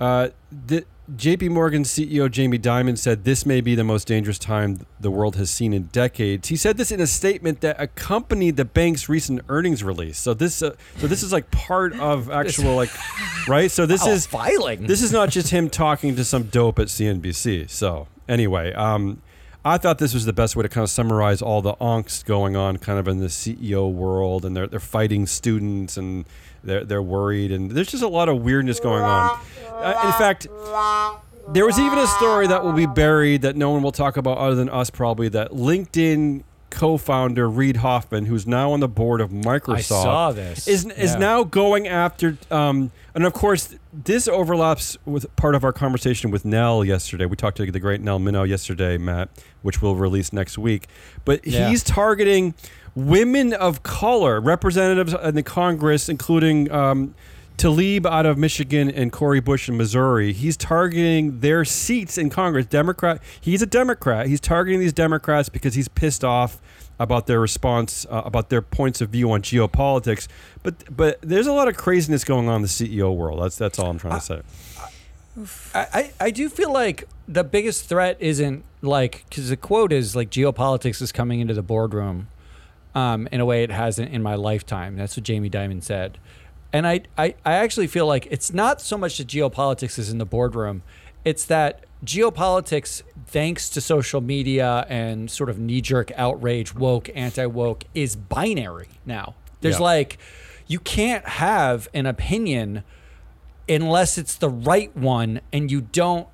Uh, 0.00 0.30
the, 0.50 0.84
JP 1.16 1.50
Morgan 1.50 1.82
CEO 1.82 2.30
Jamie 2.30 2.58
Dimon 2.58 2.96
said 2.96 3.24
this 3.24 3.44
may 3.44 3.60
be 3.60 3.74
the 3.74 3.84
most 3.84 4.06
dangerous 4.08 4.38
time 4.38 4.86
the 5.00 5.10
world 5.10 5.36
has 5.36 5.50
seen 5.50 5.72
in 5.74 5.84
decades. 5.84 6.48
He 6.48 6.56
said 6.56 6.76
this 6.76 6.90
in 6.90 7.00
a 7.00 7.06
statement 7.06 7.60
that 7.60 7.78
accompanied 7.80 8.56
the 8.56 8.64
bank's 8.64 9.08
recent 9.08 9.42
earnings 9.48 9.82
release. 9.84 10.16
So 10.18 10.32
this 10.32 10.62
uh, 10.62 10.74
so 10.98 11.08
this 11.08 11.22
is 11.22 11.32
like 11.32 11.50
part 11.50 11.98
of 11.98 12.30
actual 12.40 12.76
like 12.76 12.90
right? 13.48 13.70
So 13.70 13.84
this 13.84 14.04
Wow, 14.04 14.12
is 14.12 14.26
filing. 14.26 14.86
this 14.86 15.02
is 15.02 15.12
not 15.12 15.28
just 15.28 15.50
him 15.50 15.68
talking 15.68 16.14
to 16.16 16.24
some 16.24 16.44
dope 16.44 16.78
at 16.78 16.86
CNBC. 16.86 17.68
So 17.68 18.06
anyway, 18.28 18.72
um, 18.72 19.20
I 19.64 19.78
thought 19.78 19.98
this 19.98 20.14
was 20.14 20.24
the 20.24 20.32
best 20.32 20.56
way 20.56 20.62
to 20.62 20.68
kind 20.68 20.84
of 20.84 20.90
summarize 20.90 21.42
all 21.42 21.62
the 21.62 21.74
angst 21.74 22.24
going 22.24 22.56
on 22.56 22.78
kind 22.78 22.98
of 22.98 23.06
in 23.08 23.18
the 23.18 23.26
CEO 23.26 23.92
world 23.92 24.44
and 24.44 24.56
they're 24.56 24.68
they're 24.68 24.80
fighting 24.80 25.26
students 25.26 25.96
and 25.96 26.24
they're 26.64 26.84
they're 26.84 27.02
worried 27.02 27.50
and 27.52 27.70
there's 27.70 27.90
just 27.90 28.02
a 28.02 28.08
lot 28.08 28.28
of 28.28 28.42
weirdness 28.42 28.80
going 28.80 29.02
on. 29.02 29.38
Uh, 29.70 30.02
in 30.06 30.12
fact, 30.12 30.46
there 31.52 31.66
was 31.66 31.78
even 31.78 31.98
a 31.98 32.06
story 32.06 32.46
that 32.46 32.62
will 32.64 32.72
be 32.72 32.86
buried 32.86 33.42
that 33.42 33.56
no 33.56 33.70
one 33.70 33.82
will 33.82 33.92
talk 33.92 34.16
about 34.16 34.38
other 34.38 34.54
than 34.54 34.68
us 34.68 34.90
probably 34.90 35.28
that 35.30 35.50
LinkedIn 35.50 36.44
co-founder 36.70 37.50
Reid 37.50 37.76
Hoffman, 37.76 38.24
who's 38.24 38.46
now 38.46 38.72
on 38.72 38.80
the 38.80 38.88
board 38.88 39.20
of 39.20 39.28
Microsoft, 39.30 39.74
I 39.76 39.80
saw 39.82 40.32
this. 40.32 40.66
is 40.66 40.86
is 40.86 41.12
Yeah. 41.12 41.18
now 41.18 41.44
going 41.44 41.86
after 41.86 42.38
um, 42.50 42.90
and 43.14 43.26
of 43.26 43.34
course 43.34 43.74
this 43.92 44.26
overlaps 44.26 44.96
with 45.04 45.26
part 45.36 45.54
of 45.54 45.64
our 45.64 45.72
conversation 45.72 46.30
with 46.30 46.46
Nell 46.46 46.82
yesterday. 46.82 47.26
We 47.26 47.36
talked 47.36 47.58
to 47.58 47.70
the 47.70 47.78
great 47.80 48.00
Nell 48.00 48.18
Minow 48.18 48.48
yesterday, 48.48 48.96
Matt, 48.96 49.28
which 49.60 49.82
we'll 49.82 49.96
release 49.96 50.32
next 50.32 50.56
week. 50.56 50.86
But 51.26 51.46
Yeah. 51.46 51.68
he's 51.68 51.84
targeting 51.84 52.54
women 52.94 53.52
of 53.52 53.82
color, 53.82 54.40
representatives 54.40 55.14
in 55.14 55.34
the 55.34 55.42
Congress, 55.42 56.08
including 56.08 56.70
um, 56.70 57.14
Tlaib 57.56 58.06
out 58.06 58.26
of 58.26 58.38
Michigan 58.38 58.90
and 58.90 59.12
Cori 59.12 59.40
Bush 59.40 59.68
in 59.68 59.76
Missouri. 59.76 60.32
He's 60.32 60.56
targeting 60.56 61.40
their 61.40 61.64
seats 61.64 62.18
in 62.18 62.30
Congress. 62.30 62.66
Democrat. 62.66 63.22
He's 63.40 63.62
a 63.62 63.66
Democrat. 63.66 64.26
He's 64.26 64.40
targeting 64.40 64.80
these 64.80 64.92
Democrats 64.92 65.48
because 65.48 65.74
he's 65.74 65.88
pissed 65.88 66.24
off 66.24 66.60
about 66.98 67.26
their 67.26 67.40
response, 67.40 68.06
uh, 68.10 68.22
about 68.24 68.50
their 68.50 68.62
points 68.62 69.00
of 69.00 69.10
view 69.10 69.30
on 69.32 69.42
geopolitics. 69.42 70.28
But 70.62 70.74
but 70.94 71.20
there's 71.22 71.46
a 71.46 71.52
lot 71.52 71.68
of 71.68 71.76
craziness 71.76 72.24
going 72.24 72.48
on 72.48 72.56
in 72.56 72.62
the 72.62 72.68
CEO 72.68 73.14
world. 73.14 73.42
That's 73.42 73.56
that's 73.56 73.78
all 73.78 73.90
I'm 73.90 73.98
trying 73.98 74.20
to 74.20 74.24
say. 74.24 74.42
I, 75.74 75.86
I, 75.94 76.12
I 76.20 76.30
do 76.30 76.48
feel 76.48 76.72
like 76.72 77.08
the 77.26 77.42
biggest 77.42 77.88
threat 77.88 78.18
isn't 78.20 78.64
like 78.82 79.24
because 79.28 79.48
the 79.48 79.56
quote 79.56 79.92
is 79.92 80.14
like 80.14 80.30
geopolitics 80.30 81.00
is 81.00 81.10
coming 81.12 81.40
into 81.40 81.54
the 81.54 81.62
boardroom 81.62 82.28
um, 82.94 83.28
in 83.32 83.40
a 83.40 83.44
way 83.44 83.62
it 83.62 83.70
hasn't 83.70 84.12
in 84.12 84.22
my 84.22 84.34
lifetime. 84.34 84.96
That's 84.96 85.16
what 85.16 85.24
Jamie 85.24 85.50
Dimon 85.50 85.82
said. 85.82 86.18
And 86.72 86.86
I, 86.86 87.02
I, 87.18 87.34
I 87.44 87.54
actually 87.54 87.86
feel 87.86 88.06
like 88.06 88.26
it's 88.30 88.52
not 88.52 88.80
so 88.80 88.96
much 88.96 89.18
that 89.18 89.26
geopolitics 89.26 89.98
is 89.98 90.10
in 90.10 90.18
the 90.18 90.24
boardroom, 90.24 90.82
it's 91.24 91.44
that 91.46 91.84
geopolitics, 92.04 93.02
thanks 93.26 93.68
to 93.70 93.80
social 93.80 94.20
media 94.20 94.86
and 94.88 95.30
sort 95.30 95.48
of 95.50 95.58
knee 95.58 95.80
jerk 95.80 96.10
outrage, 96.16 96.74
woke, 96.74 97.08
anti 97.14 97.46
woke, 97.46 97.84
is 97.94 98.16
binary 98.16 98.88
now. 99.06 99.34
There's 99.60 99.76
Yeah. 99.78 99.82
like, 99.84 100.18
you 100.66 100.78
can't 100.80 101.26
have 101.26 101.88
an 101.94 102.06
opinion 102.06 102.82
unless 103.68 104.18
it's 104.18 104.34
the 104.34 104.48
right 104.48 104.94
one 104.96 105.40
and 105.52 105.70
you 105.70 105.82
don't 105.82 106.26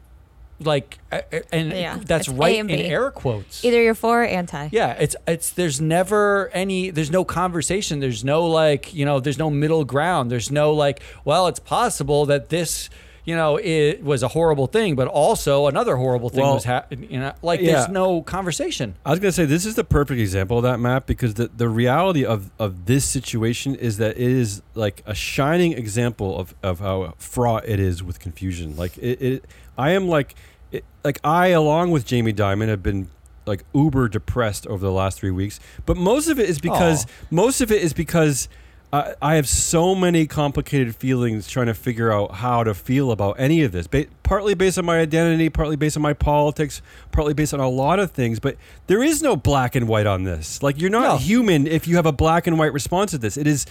like, 0.61 0.99
uh, 1.13 1.21
uh, 1.33 1.41
and 1.53 1.73
Yeah, 1.73 1.99
that's 2.05 2.29
right 2.29 2.59
and 2.59 2.71
in 2.71 2.81
air 2.81 3.11
quotes. 3.11 3.65
Either 3.65 3.83
you're 3.83 3.95
for 3.95 4.23
or 4.23 4.27
anti. 4.27 4.69
Yeah, 4.73 4.93
it's 4.93 5.17
it's 5.27 5.51
there's 5.51 5.81
never 5.81 6.51
any 6.53 6.91
there's 6.91 7.11
no 7.11 7.25
conversation. 7.25 8.01
There's 8.01 8.25
no 8.25 8.47
like, 8.47 8.93
you 8.93 9.05
know, 9.05 9.21
there's 9.21 9.39
no 9.39 9.51
middle 9.51 9.85
ground. 9.85 10.31
There's 10.31 10.51
no 10.51 10.73
like, 10.73 11.01
well, 11.25 11.47
it's 11.47 11.61
possible 11.61 12.27
that 12.27 12.49
this, 12.49 12.91
you 13.29 13.37
know, 13.37 13.59
it 13.63 14.03
was 14.03 14.23
a 14.23 14.29
horrible 14.29 14.67
thing, 14.67 14.95
but 14.95 15.07
also 15.07 15.67
another 15.67 15.97
horrible 15.97 16.31
thing 16.31 16.41
Well, 16.41 16.55
was 16.55 16.65
happening, 16.65 17.13
you 17.13 17.21
know, 17.21 17.35
like 17.43 17.61
yeah. 17.61 17.73
there's 17.73 17.91
no 17.91 18.23
conversation. 18.23 18.95
I 19.05 19.11
was 19.11 19.21
gonna 19.21 19.33
say 19.33 19.45
this 19.45 19.67
is 19.67 19.75
the 19.75 19.85
perfect 19.85 20.19
example 20.19 20.57
of 20.57 20.63
that 20.63 20.81
map 20.81 21.05
because 21.05 21.35
the, 21.35 21.49
the 21.49 21.69
reality 21.69 22.25
of, 22.25 22.51
of 22.59 22.87
this 22.87 23.05
situation 23.05 23.75
is 23.75 23.99
that 23.99 24.17
it 24.17 24.31
is 24.31 24.63
like 24.75 25.03
a 25.05 25.15
shining 25.15 25.73
example 25.73 26.39
of, 26.39 26.55
of 26.63 26.79
how 26.79 27.13
fraught 27.19 27.69
it 27.69 27.79
is 27.79 28.03
with 28.03 28.19
confusion. 28.19 28.75
Like 28.77 28.97
it, 28.97 29.21
it 29.21 29.45
I 29.77 29.91
am 29.91 30.09
like 30.09 30.35
it, 30.73 30.87
like 31.05 31.21
I 31.23 31.49
along 31.49 31.91
with 31.91 32.07
Jamie 32.07 32.33
Dimon 32.33 32.69
have 32.69 32.83
been 32.83 33.11
like 33.45 33.63
uber 33.75 34.09
depressed 34.09 34.67
over 34.69 34.83
the 34.83 34.91
last 34.91 35.19
three 35.19 35.33
weeks, 35.33 35.61
but 35.85 35.99
most 35.99 36.29
of 36.29 36.39
it 36.39 36.49
is 36.49 36.61
because 36.61 37.05
Aw. 37.05 37.09
most 37.31 37.61
of 37.61 37.71
it 37.71 37.83
is 37.83 37.93
because. 37.93 38.49
I 38.93 39.15
I 39.21 39.35
have 39.35 39.49
so 39.49 39.95
many 39.95 40.27
complicated 40.27 40.97
feelings 40.97 41.47
trying 41.49 41.67
to 41.67 41.75
figure 41.75 42.11
out 42.13 42.37
how 42.37 42.65
to 42.65 42.73
feel 42.75 43.11
about 43.11 43.37
any 43.39 43.63
of 43.63 43.73
this. 43.73 43.87
Ba- 43.87 44.07
partly 44.23 44.55
based 44.55 44.79
on 44.79 44.85
my 44.87 44.99
identity, 44.99 45.49
partly 45.51 45.77
based 45.77 45.97
on 45.97 46.03
my 46.03 46.13
politics, 46.15 46.81
partly 47.13 47.35
based 47.35 47.53
on 47.53 47.61
a 47.61 47.69
lot 47.69 47.99
of 47.99 48.11
things. 48.13 48.41
But 48.41 48.57
there 48.87 49.03
is 49.03 49.23
no 49.23 49.37
black 49.37 49.75
and 49.75 49.89
white 49.89 50.07
on 50.07 50.25
this. 50.25 50.63
Like 50.63 50.81
you're 50.81 50.91
not 50.91 51.03
No. 51.03 51.17
human 51.19 51.67
if 51.67 51.87
you 51.87 51.97
have 51.97 52.07
a 52.07 52.13
black 52.13 52.47
and 52.47 52.59
white 52.59 52.73
response 52.73 53.11
to 53.11 53.19
this. 53.19 53.37
It 53.37 53.47
is 53.47 53.67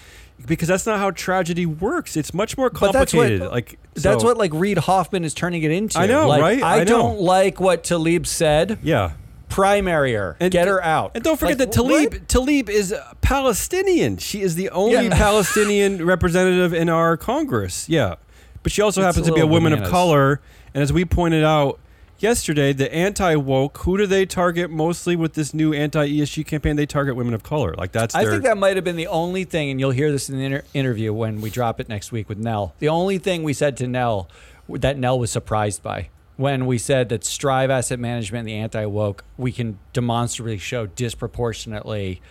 because 0.46 0.68
that's 0.68 0.86
not 0.86 1.00
how 1.00 1.10
tragedy 1.12 1.66
works. 1.66 2.16
It's 2.16 2.34
much 2.34 2.56
more 2.58 2.70
But 2.70 2.92
that's 2.92 3.14
what- 3.14 3.24
complicated. 3.24 3.52
like 3.52 3.80
That's 3.96 4.22
so- 4.22 4.28
what 4.28 4.38
like 4.38 4.52
Reid 4.54 4.78
Hoffman 4.78 5.24
is 5.24 5.34
turning 5.34 5.64
it 5.64 5.72
into. 5.72 5.98
I 5.98 6.06
know, 6.06 6.28
Like, 6.28 6.42
right? 6.42 6.62
I, 6.64 6.76
I 6.82 6.84
know. 6.84 6.98
don't 6.98 7.20
like 7.22 7.60
what 7.60 7.84
Tlaib 7.84 8.28
said. 8.28 8.78
Yeah. 8.84 9.12
Primary 9.58 10.14
her. 10.14 10.38
And- 10.40 10.52
Get 10.52 10.68
her 10.68 10.84
out. 10.84 11.12
And 11.16 11.24
don't 11.24 11.36
forget 11.40 11.58
Like, 11.58 11.72
that 11.72 11.80
Tlaib 11.82 12.12
what? 12.12 12.28
Tlaib 12.28 12.70
is 12.70 12.94
Palestinian. 13.22 14.18
She 14.18 14.42
is 14.42 14.54
the 14.54 14.70
only 14.70 15.08
Yeah. 15.08 15.10
Palestinian 15.18 16.06
representative 16.06 16.76
in 16.76 16.90
our 16.90 17.18
Congress. 17.18 17.90
Yeah. 17.90 18.16
But 18.62 18.72
she 18.72 18.84
also 18.84 19.02
It's 19.02 19.06
happens 19.08 19.28
a 19.28 19.32
to 19.32 19.34
be 19.36 19.42
a 19.42 19.46
little 19.46 19.56
woman 19.56 19.74
of 19.74 19.90
color. 19.90 20.42
And 20.76 20.84
as 20.84 20.94
we 20.94 21.06
pointed 21.06 21.44
out 21.44 21.80
yesterday, 22.20 22.72
the 22.72 22.94
anti 22.94 23.36
woke, 23.36 23.80
who 23.80 23.98
do 23.98 24.06
they 24.06 24.28
target 24.28 24.70
mostly 24.70 25.16
with 25.16 25.34
this 25.34 25.56
new 25.56 25.74
anti 25.74 26.08
ESG 26.08 26.46
campaign? 26.46 26.76
They 26.76 26.86
target 26.86 27.16
women 27.16 27.34
of 27.34 27.42
color. 27.42 27.74
Like 27.76 27.92
that's 27.92 28.14
I 28.14 28.24
their 28.24 28.34
think 28.34 28.44
that 28.44 28.60
might 28.60 28.76
have 28.76 28.86
been 28.86 28.96
the 28.96 29.08
only 29.08 29.44
thing, 29.44 29.72
and 29.72 29.80
you'll 29.80 29.90
hear 29.90 30.12
this 30.12 30.30
in 30.30 30.38
the 30.38 30.46
inter- 30.46 30.64
interview 30.76 31.14
when 31.14 31.42
we 31.42 31.50
drop 31.50 31.80
it 31.80 31.90
next 31.90 32.12
week 32.12 32.30
with 32.30 32.38
Nell. 32.38 32.76
The 32.78 32.90
only 32.90 33.18
thing 33.18 33.42
we 33.42 33.54
said 33.54 33.76
to 33.78 33.88
Nell 33.88 34.30
that 34.70 35.00
Nell 35.00 35.18
was 35.18 35.32
surprised 35.32 35.82
by 35.82 36.10
when 36.38 36.66
we 36.66 36.78
said 36.78 37.10
that 37.10 37.26
Strive 37.26 37.70
Asset 37.70 38.00
Management 38.00 38.42
and 38.42 38.48
the 38.48 38.56
anti 38.56 38.86
woke, 38.86 39.24
we 39.38 39.52
can 39.52 39.80
demonstrably 39.92 40.58
show 40.58 40.86
disproportionately 40.86 42.22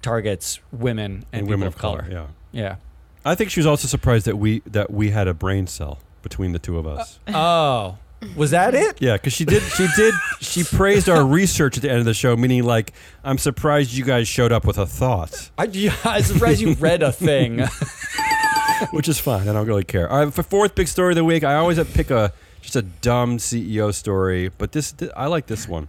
targets 0.00 0.60
women 0.72 1.12
and, 1.12 1.24
and 1.32 1.42
people 1.42 1.50
women 1.50 1.68
of 1.68 1.76
color. 1.76 2.06
Yeah. 2.10 2.26
Yeah. 2.52 2.76
I 3.24 3.34
think 3.34 3.50
she 3.50 3.60
was 3.60 3.66
also 3.66 3.88
surprised 3.88 4.26
that 4.26 4.38
we 4.38 4.60
that 4.60 4.90
we 4.90 5.10
had 5.10 5.28
a 5.28 5.34
brain 5.34 5.66
cell 5.66 5.98
between 6.22 6.52
the 6.52 6.58
two 6.58 6.78
of 6.78 6.86
us. 6.86 7.18
Uh, 7.26 7.32
oh, 7.34 7.98
was 8.36 8.52
that 8.52 8.74
it? 8.74 9.02
Yeah, 9.02 9.14
because 9.14 9.32
she 9.32 9.44
did. 9.44 9.62
She 9.62 9.86
did. 9.96 10.14
She 10.40 10.64
praised 10.64 11.08
our 11.08 11.24
research 11.24 11.76
at 11.76 11.82
the 11.82 11.90
end 11.90 11.98
of 11.98 12.04
the 12.04 12.14
show, 12.14 12.36
meaning 12.36 12.62
like, 12.64 12.92
I'm 13.22 13.38
surprised 13.38 13.92
you 13.92 14.04
guys 14.04 14.28
showed 14.28 14.52
up 14.52 14.64
with 14.64 14.78
a 14.78 14.86
thought, 14.86 15.50
I, 15.58 15.64
yeah, 15.64 15.94
I'm 16.04 16.22
surprised 16.22 16.60
you 16.60 16.74
read 16.74 17.02
a 17.02 17.12
thing. 17.12 17.64
which 18.92 19.08
is 19.08 19.18
fine. 19.18 19.48
I 19.48 19.52
don't 19.52 19.66
really 19.66 19.84
care. 19.84 20.10
All 20.10 20.24
right, 20.24 20.32
for 20.32 20.42
fourth 20.42 20.74
big 20.74 20.88
story 20.88 21.12
of 21.12 21.16
the 21.16 21.24
week, 21.24 21.44
I 21.44 21.56
always 21.56 21.76
have 21.76 21.88
to 21.88 21.94
pick 21.94 22.10
a 22.10 22.32
just 22.68 22.76
a 22.76 22.82
dumb 23.00 23.38
CEO 23.38 23.94
story, 23.94 24.50
but 24.58 24.72
this, 24.72 24.92
thi- 24.92 25.10
I 25.16 25.26
like 25.26 25.46
this 25.46 25.66
one. 25.66 25.88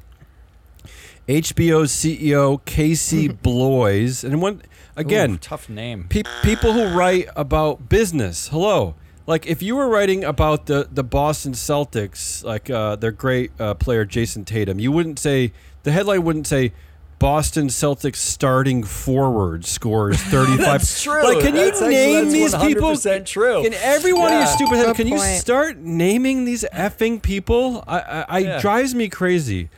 HBO's 1.27 1.91
CEO 1.91 2.63
Casey 2.63 3.27
Bloys, 3.43 4.24
and 4.24 4.41
one 4.41 4.62
again, 4.95 5.33
Ooh, 5.33 5.38
tough 5.38 5.67
name. 5.67 6.05
Pe- 6.09 6.24
people 6.41 6.71
who 6.74 6.98
write 6.98 7.27
about 7.36 7.89
business. 7.89 8.48
Hello. 8.48 8.95
Like 9.27 9.45
if 9.45 9.62
you 9.62 9.75
were 9.75 9.89
writing 9.89 10.24
about 10.24 10.65
the, 10.67 10.88
the 10.91 11.03
Boston 11.03 11.51
Celtics, 11.51 12.43
like 12.43 12.69
uh, 12.69 12.95
their 12.95 13.12
great 13.12 13.51
uh, 13.59 13.74
player 13.75 14.05
Jayson 14.05 14.45
Tatum, 14.45 14.79
you 14.79 14.91
wouldn't 14.91 15.19
say 15.19 15.51
the 15.83 15.91
headline 15.91 16.24
wouldn't 16.24 16.48
say 16.48 16.71
Boston 17.19 17.67
Celtics 17.67 18.15
starting 18.15 18.83
forward 18.83 19.65
scores 19.65 20.17
35. 20.21 20.57
That's 20.57 21.03
true. 21.03 21.21
Like 21.23 21.39
can 21.43 21.53
That's 21.53 21.79
you 21.81 21.85
actually- 21.88 21.89
name 21.93 22.15
that's 22.29 22.31
these 22.33 22.55
people? 22.55 22.91
100% 22.91 23.25
true. 23.25 23.63
Can 23.63 23.73
everyone 23.75 24.27
in 24.27 24.31
your 24.33 24.39
Yeah. 24.41 24.45
stupid 24.55 24.75
head? 24.77 24.85
Good 24.88 24.95
Can 24.95 25.07
you 25.09 25.19
start 25.19 25.77
naming 25.77 26.45
these 26.45 26.63
effing 26.73 27.21
people? 27.21 27.83
I, 27.88 27.99
I, 27.99 28.25
I 28.29 28.38
Yeah. 28.39 28.61
drives 28.61 28.95
me 28.95 29.09
crazy. 29.09 29.69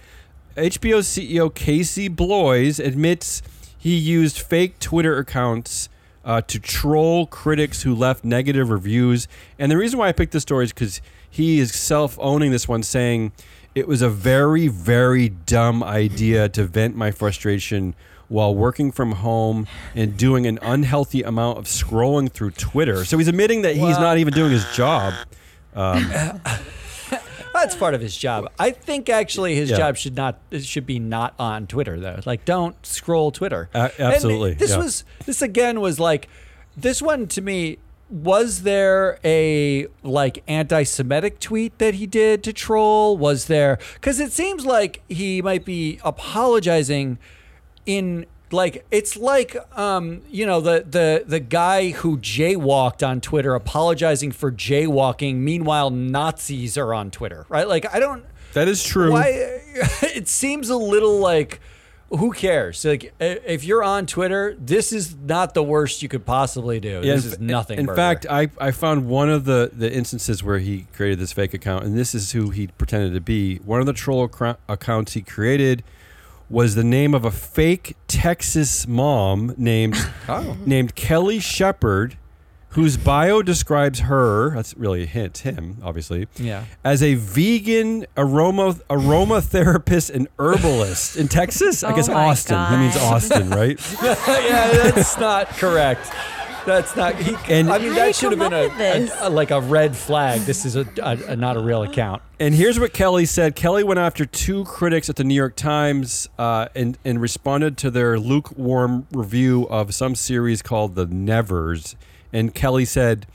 HBO 0.55 0.99
CEO 1.01 1.53
Casey 1.53 2.07
Bloys 2.07 2.79
admits 2.79 3.41
he 3.77 3.95
used 3.95 4.37
fake 4.39 4.77
Twitter 4.79 5.17
accounts 5.17 5.89
uh, 6.23 6.41
to 6.41 6.59
troll 6.59 7.25
critics 7.25 7.81
who 7.81 7.95
left 7.95 8.23
negative 8.23 8.69
reviews. 8.69 9.27
And 9.57 9.71
the 9.71 9.77
reason 9.77 9.97
why 9.97 10.09
I 10.09 10.11
picked 10.11 10.33
this 10.33 10.43
story 10.43 10.65
is 10.65 10.71
because 10.73 11.01
he 11.27 11.59
is 11.59 11.73
self 11.73 12.15
owning 12.21 12.51
this 12.51 12.67
one, 12.67 12.83
saying 12.83 13.31
it 13.75 13.87
was 13.87 14.01
a 14.01 14.09
very, 14.09 14.67
very 14.67 15.29
dumb 15.29 15.83
idea 15.83 16.49
to 16.49 16.65
vent 16.65 16.95
my 16.95 17.11
frustration 17.11 17.95
while 18.27 18.53
working 18.55 18.91
from 18.91 19.13
home 19.13 19.67
and 19.95 20.15
doing 20.17 20.45
an 20.45 20.57
unhealthy 20.61 21.21
amount 21.21 21.57
of 21.57 21.65
scrolling 21.65 22.31
through 22.31 22.51
Twitter. 22.51 23.03
So 23.03 23.17
he's 23.17 23.27
admitting 23.27 23.61
that 23.63 23.73
he's 23.75 23.81
Well- 23.83 24.01
not 24.01 24.17
even 24.17 24.33
doing 24.33 24.51
his 24.51 24.65
job. 24.73 25.13
Um, 25.75 26.09
That's 27.53 27.75
part 27.75 27.93
of 27.93 28.01
his 28.01 28.15
job. 28.17 28.49
I 28.57 28.71
think 28.71 29.09
actually 29.09 29.55
his 29.55 29.69
Yeah. 29.69 29.77
job 29.77 29.97
should 29.97 30.15
not 30.15 30.39
should 30.61 30.85
be 30.85 30.97
not 30.99 31.33
on 31.37 31.67
Twitter 31.67 31.99
though. 31.99 32.19
Like 32.25 32.43
don't 32.45 32.75
scroll 32.85 33.31
Twitter. 33.31 33.69
And 33.73 33.91
absolutely, 33.99 34.53
this 34.53 34.71
yeah. 34.71 34.77
was 34.77 35.03
this 35.25 35.41
again 35.41 35.79
was 35.81 35.99
like 35.99 36.27
this 36.75 37.01
one 37.01 37.27
to 37.27 37.41
me 37.41 37.77
was 38.11 38.63
there 38.63 39.19
a 39.23 39.87
like 40.03 40.43
anti-Semitic 40.47 41.39
tweet 41.39 41.77
that 41.79 41.95
he 41.95 42.05
did 42.05 42.43
to 42.43 42.53
troll? 42.53 43.17
Was 43.17 43.45
there 43.45 43.79
because 43.95 44.19
it 44.19 44.31
seems 44.31 44.65
like 44.65 45.01
he 45.07 45.41
might 45.41 45.63
be 45.63 45.99
apologizing 46.03 47.17
in 47.85 48.25
like 48.51 48.85
it's 48.91 49.15
like 49.15 49.55
um 49.77 50.21
you 50.29 50.45
know 50.45 50.59
the 50.59 50.85
the 50.87 51.23
the 51.25 51.39
guy 51.39 51.91
who 51.91 52.17
jaywalked 52.17 53.07
on 53.07 53.21
Twitter 53.21 53.55
apologizing 53.55 54.31
for 54.31 54.51
jaywalking 54.51 55.37
meanwhile 55.37 55.89
Nazis 55.89 56.77
are 56.77 56.93
on 56.93 57.11
Twitter 57.11 57.45
right 57.47 57.67
like 57.67 57.91
I 57.93 57.99
don't 57.99 58.25
that 58.53 58.67
is 58.67 58.83
true. 58.83 59.13
why 59.13 59.29
it 60.01 60.27
seems 60.27 60.69
a 60.69 60.75
little 60.75 61.19
like 61.19 61.61
who 62.11 62.31
cares 62.33 62.83
like 62.83 63.13
if 63.19 63.63
you're 63.63 63.83
on 63.83 64.05
Twitter 64.05 64.55
this 64.59 64.91
is 64.91 65.15
not 65.15 65.53
the 65.53 65.63
worst 65.63 66.03
you 66.03 66.09
could 66.09 66.25
possibly 66.25 66.79
do 66.79 67.01
this 67.01 67.25
is 67.25 67.39
nothing 67.39 67.79
In 67.79 67.85
burger. 67.85 67.95
fact, 67.95 68.25
I, 68.29 68.49
I 68.59 68.71
found 68.71 69.07
one 69.07 69.29
of 69.29 69.45
the, 69.45 69.71
the 69.73 69.91
instances 69.91 70.43
where 70.43 70.59
he 70.59 70.87
created 70.93 71.19
this 71.19 71.31
fake 71.31 71.53
account, 71.53 71.85
and 71.85 71.97
this 71.97 72.13
is 72.13 72.31
who 72.33 72.49
he 72.49 72.67
pretended 72.67 73.13
to 73.13 73.21
be. 73.21 73.57
One 73.57 73.79
of 73.79 73.85
the 73.85 73.93
troll 73.93 74.25
accra- 74.25 74.57
accounts 74.67 75.13
he 75.13 75.21
created 75.21 75.83
was 76.49 76.75
the 76.75 76.83
name 76.83 77.13
of 77.13 77.23
a 77.23 77.31
fake 77.31 77.95
Texas 78.09 78.85
mom 78.87 79.53
named 79.57 79.95
oh 80.27 80.57
named 80.65 80.95
Kelly 80.95 81.39
Shepard, 81.39 82.17
whose 82.71 82.97
bio 82.97 83.41
describes 83.41 83.99
her. 84.01 84.51
That's 84.55 84.75
really 84.77 85.03
a 85.03 85.05
hint. 85.05 85.39
Him, 85.39 85.77
obviously. 85.83 86.27
yeah 86.37 86.65
As 86.83 87.01
a 87.03 87.15
vegan 87.15 88.05
aroma 88.17 88.75
aromatherapist 88.89 90.09
and 90.13 90.27
herbalist 90.39 91.15
in 91.17 91.27
Texas, 91.27 91.83
I 91.83 91.91
Oh 91.91 91.95
guess 91.95 92.07
my 92.07 92.25
Austin. 92.25 92.65
He 92.71 92.77
means 92.77 92.97
Austin, 92.97 93.49
right? 93.61 93.79
yeah 94.01 94.71
that's 94.91 95.17
not 95.17 95.47
correct 95.49 96.09
that's 96.65 96.95
not 96.95 97.15
he, 97.15 97.35
And- 97.51 97.71
I 97.71 97.79
mean 97.79 97.95
that 97.95 98.15
should 98.15 98.31
have 98.31 98.39
been 98.39 98.53
a, 98.53 98.67
come 98.69 98.71
up 98.73 98.77
with 98.77 99.07
this? 99.09 99.21
a- 99.21 99.27
a- 99.27 99.29
like 99.29 99.49
a 99.49 99.59
red 99.61 99.95
flag 99.95 100.41
this 100.41 100.63
is 100.63 100.75
a, 100.75 100.85
a, 101.01 101.17
a 101.31 101.35
not 101.35 101.57
a 101.57 101.59
real 101.59 101.81
account 101.81 102.21
And 102.39 102.53
here's 102.53 102.79
what 102.79 102.93
Kelly 102.93 103.25
said. 103.25 103.55
Kelly 103.55 103.83
went 103.83 103.99
after 103.99 104.25
two 104.25 104.63
critics 104.65 105.09
at 105.09 105.15
the 105.15 105.23
New 105.23 105.33
York 105.35 105.55
Times 105.55 106.29
uh, 106.37 106.67
and, 106.75 106.97
and 107.03 107.19
responded 107.19 107.77
to 107.79 107.89
their 107.91 108.19
lukewarm 108.19 109.07
review 109.11 109.63
of 109.69 109.93
some 109.95 110.13
series 110.15 110.61
called 110.61 110.93
The 110.95 111.05
Nevers. 111.07 111.95
And 112.33 112.53
Kelly 112.53 112.85
said, 112.85 113.25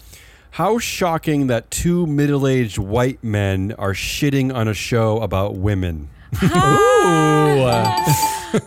How 0.52 0.78
shocking 0.78 1.46
that 1.48 1.70
two 1.70 2.06
middle 2.06 2.46
aged 2.46 2.78
white 2.78 3.22
men 3.22 3.74
are 3.78 3.92
shitting 3.92 4.54
on 4.54 4.68
a 4.68 4.74
show 4.74 5.20
about 5.20 5.56
women. 5.56 6.08
Ooh. 6.42 6.46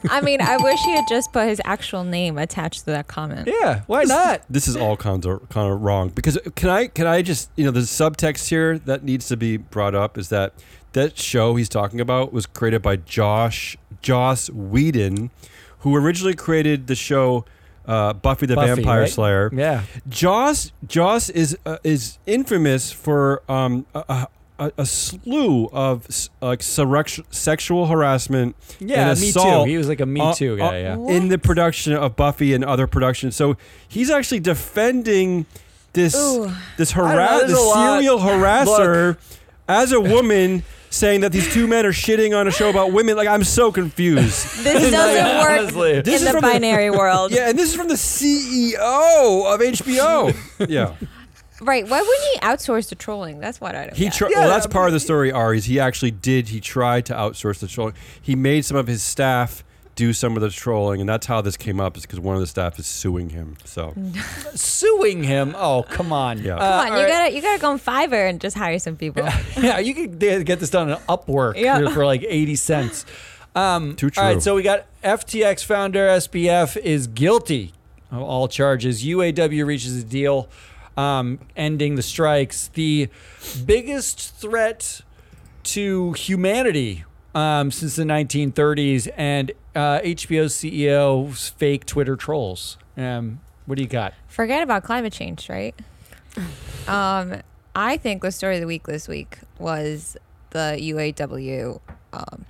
I 0.10 0.22
mean, 0.24 0.42
I 0.42 0.58
wish 0.58 0.80
he 0.82 0.96
had 0.96 1.06
just 1.08 1.32
put 1.32 1.48
his 1.48 1.62
actual 1.66 2.04
name 2.04 2.38
attached 2.38 2.82
to 2.82 2.86
that 2.88 3.08
comment. 3.08 3.48
Yeah, 3.48 3.82
why 3.88 4.04
not? 4.04 4.42
This 4.50 4.68
is 4.68 4.76
all 4.76 4.98
kinds 4.98 5.26
of, 5.26 5.48
kind 5.50 5.72
of 5.72 5.82
wrong 5.82 6.10
because 6.10 6.38
uh, 6.38 6.50
can 6.56 6.70
I 6.70 6.88
can 6.88 7.08
I 7.08 7.22
just 7.22 7.50
you 7.56 7.66
know 7.66 7.72
the 7.72 7.82
subtext 7.82 8.50
here 8.50 8.78
that 8.80 9.04
needs 9.04 9.28
to 9.28 9.38
be 9.38 9.58
brought 9.58 9.96
up 9.96 10.18
is 10.18 10.30
that 10.30 10.54
that 10.94 11.18
show 11.18 11.56
he's 11.56 11.70
talking 11.70 12.02
about 12.02 12.34
was 12.34 12.46
created 12.46 12.82
by 12.82 12.98
Josh 12.98 13.78
Joss 14.02 14.50
Whedon, 14.50 15.30
who 15.80 15.96
originally 15.96 16.36
created 16.36 16.88
the 16.88 16.96
show 16.96 17.46
uh, 17.90 18.14
Buffy 18.14 18.46
the 18.46 18.56
Buffy, 18.56 18.76
Vampire 18.76 19.02
right? 19.02 19.10
Slayer. 19.10 19.50
Yeah. 19.54 19.84
Joss 20.08 20.72
Joss 20.88 21.30
is 21.30 21.58
uh, 21.66 21.78
is 21.84 22.20
infamous 22.26 22.92
for 22.92 23.42
um, 23.50 23.86
a, 23.96 24.28
a, 24.60 24.72
a 24.78 24.86
slew 24.86 25.68
of 25.74 26.06
like 26.42 26.60
surrec- 26.60 27.26
sexual 27.34 27.88
harassment 27.88 28.56
Yeah, 28.80 29.10
and 29.10 29.20
me 29.20 29.32
too. 29.32 29.64
He 29.66 29.78
was 29.78 29.88
like 29.88 30.02
a 30.02 30.06
me 30.06 30.22
uh, 30.22 30.34
too 30.34 30.54
uh, 30.54 30.70
guy. 30.70 30.80
yeah. 30.82 30.96
What? 30.98 31.14
in 31.14 31.30
the 31.30 31.38
production 31.40 31.94
of 31.94 32.16
Buffy 32.16 32.54
and 32.54 32.64
other 32.64 32.86
productions. 32.88 33.36
So 33.36 33.58
he's 33.88 34.10
actually 34.12 34.42
defending 34.42 35.46
this 35.94 36.16
Ooh. 36.16 36.52
this 36.78 36.92
harass 36.92 37.40
there's 37.42 37.54
the 37.54 37.60
lot. 37.60 37.96
serial 37.98 38.20
harasser 38.20 39.18
as 39.68 39.92
a 39.92 40.00
woman. 40.00 40.64
Saying 40.92 41.22
that 41.22 41.32
these 41.32 41.52
two 41.54 41.68
men 41.68 41.86
are 41.86 41.92
shitting 41.92 42.36
on 42.36 42.48
a 42.48 42.52
show 42.52 42.68
about 42.70 42.92
women, 42.92 43.16
like 43.16 43.28
I'm 43.28 43.44
so 43.44 43.72
confused. 43.72 44.64
This 44.64 44.92
doesn't 44.92 45.38
work 45.40 45.60
Honestly. 45.60 46.02
This 46.02 46.08
in 46.08 46.14
is 46.14 46.22
the 46.26 46.32
from 46.32 46.42
the- 46.42 46.48
binary 46.48 46.90
world. 47.00 47.32
Yeah, 47.32 47.50
and 47.50 47.58
this 47.60 47.70
is 47.70 47.76
from 47.76 47.88
the 47.90 47.94
CEO 47.94 48.74
of 49.54 49.60
HBO. 49.60 50.36
yeah, 50.70 50.96
Right. 51.62 51.88
Why 51.88 52.00
wouldn't 52.02 52.28
he 52.34 52.40
outsource 52.40 52.90
the 52.90 52.96
trolling? 52.96 53.40
That's 53.40 53.60
what 53.62 53.76
I 53.76 53.86
don't 53.88 53.96
he. 53.96 54.06
get. 54.06 54.14
Tri- 54.14 54.30
Yeah, 54.32 54.40
well, 54.40 54.50
that's 54.50 54.66
part 54.68 54.88
of 54.88 54.94
the 54.94 55.00
story. 55.00 55.32
Ari 55.32 55.58
is 55.58 55.66
he 55.66 55.80
actually 55.80 56.12
did. 56.12 56.48
He 56.48 56.60
tried 56.62 57.06
to 57.08 57.14
outsource 57.14 57.60
the 57.60 57.68
trolling. 57.68 57.94
He 58.22 58.36
made 58.36 58.64
some 58.66 58.78
of 58.78 58.88
his 58.88 59.04
staff 59.04 59.64
do 60.00 60.14
some 60.14 60.38
of 60.38 60.42
the 60.42 60.50
trolling, 60.50 61.02
and 61.02 61.10
that's 61.10 61.28
how 61.28 61.42
this 61.42 61.58
came 61.58 61.78
up. 61.82 61.98
Is 61.98 62.04
because 62.04 62.22
one 62.22 62.34
of 62.36 62.40
the 62.42 62.48
staff 62.48 62.80
is 62.80 62.88
suing 62.88 63.32
him. 63.32 63.58
So 63.66 63.94
Suing 64.56 65.24
him. 65.24 65.54
Oh, 65.58 65.84
come 65.84 66.14
on. 66.14 66.42
Yeah. 66.42 66.56
Uh, 66.56 66.84
Come 66.86 66.94
on, 66.94 66.98
you 66.98 67.04
right. 67.04 67.10
gotta 67.10 67.36
you 67.36 67.42
gotta 67.42 67.60
go 67.60 67.70
on 67.72 67.80
Fiverr 67.80 68.30
and 68.30 68.40
just 68.40 68.56
hire 68.58 68.80
some 68.80 68.96
people. 68.96 69.24
yeah, 69.62 69.80
you 69.80 69.94
could 69.94 70.18
get 70.18 70.60
this 70.62 70.70
done 70.70 70.90
on 70.90 71.00
Upwork 71.02 71.56
Yeah. 71.58 71.90
for 71.90 72.06
like 72.06 72.24
80 72.26 72.56
cents. 72.56 73.06
Um, 73.56 73.96
Too 73.98 74.10
All 74.16 74.24
right, 74.24 74.42
so 74.42 74.56
we 74.56 74.64
got 74.64 74.86
FTX 75.04 75.66
founder 75.66 76.08
SBF 76.08 76.78
is 76.78 77.08
guilty 77.08 77.74
of 78.10 78.22
all 78.22 78.48
charges. 78.48 79.04
UAW 79.04 79.66
reaches 79.66 80.02
a 80.02 80.06
deal 80.06 80.48
um, 80.96 81.40
ending 81.58 81.96
the 81.96 82.02
strikes. 82.04 82.70
The 82.70 83.10
biggest 83.66 84.36
threat 84.36 85.02
to 85.64 86.14
humanity 86.14 87.04
um, 87.36 87.72
since 87.72 87.96
the 87.96 88.04
1930s, 88.04 89.08
and 89.16 89.52
uh, 89.80 90.02
HBO's 90.02 90.54
CEO's 90.56 91.50
fake 91.50 91.86
Twitter 91.86 92.16
trolls. 92.16 92.78
Um, 92.98 93.40
what 93.66 93.76
do 93.76 93.82
you 93.82 93.88
got? 93.88 94.14
Forget 94.28 94.62
about 94.64 94.84
climate 94.84 95.14
change, 95.14 95.50
right? 95.50 95.76
Um, 96.88 97.42
I 97.76 97.98
think 97.98 98.24
the 98.24 98.32
story 98.32 98.56
of 98.56 98.62
the 98.62 98.68
week 98.68 98.88
this 98.88 99.08
week 99.08 99.38
was 99.60 100.18
the 100.50 100.76
UAW, 100.80 101.80
um, 102.14 102.46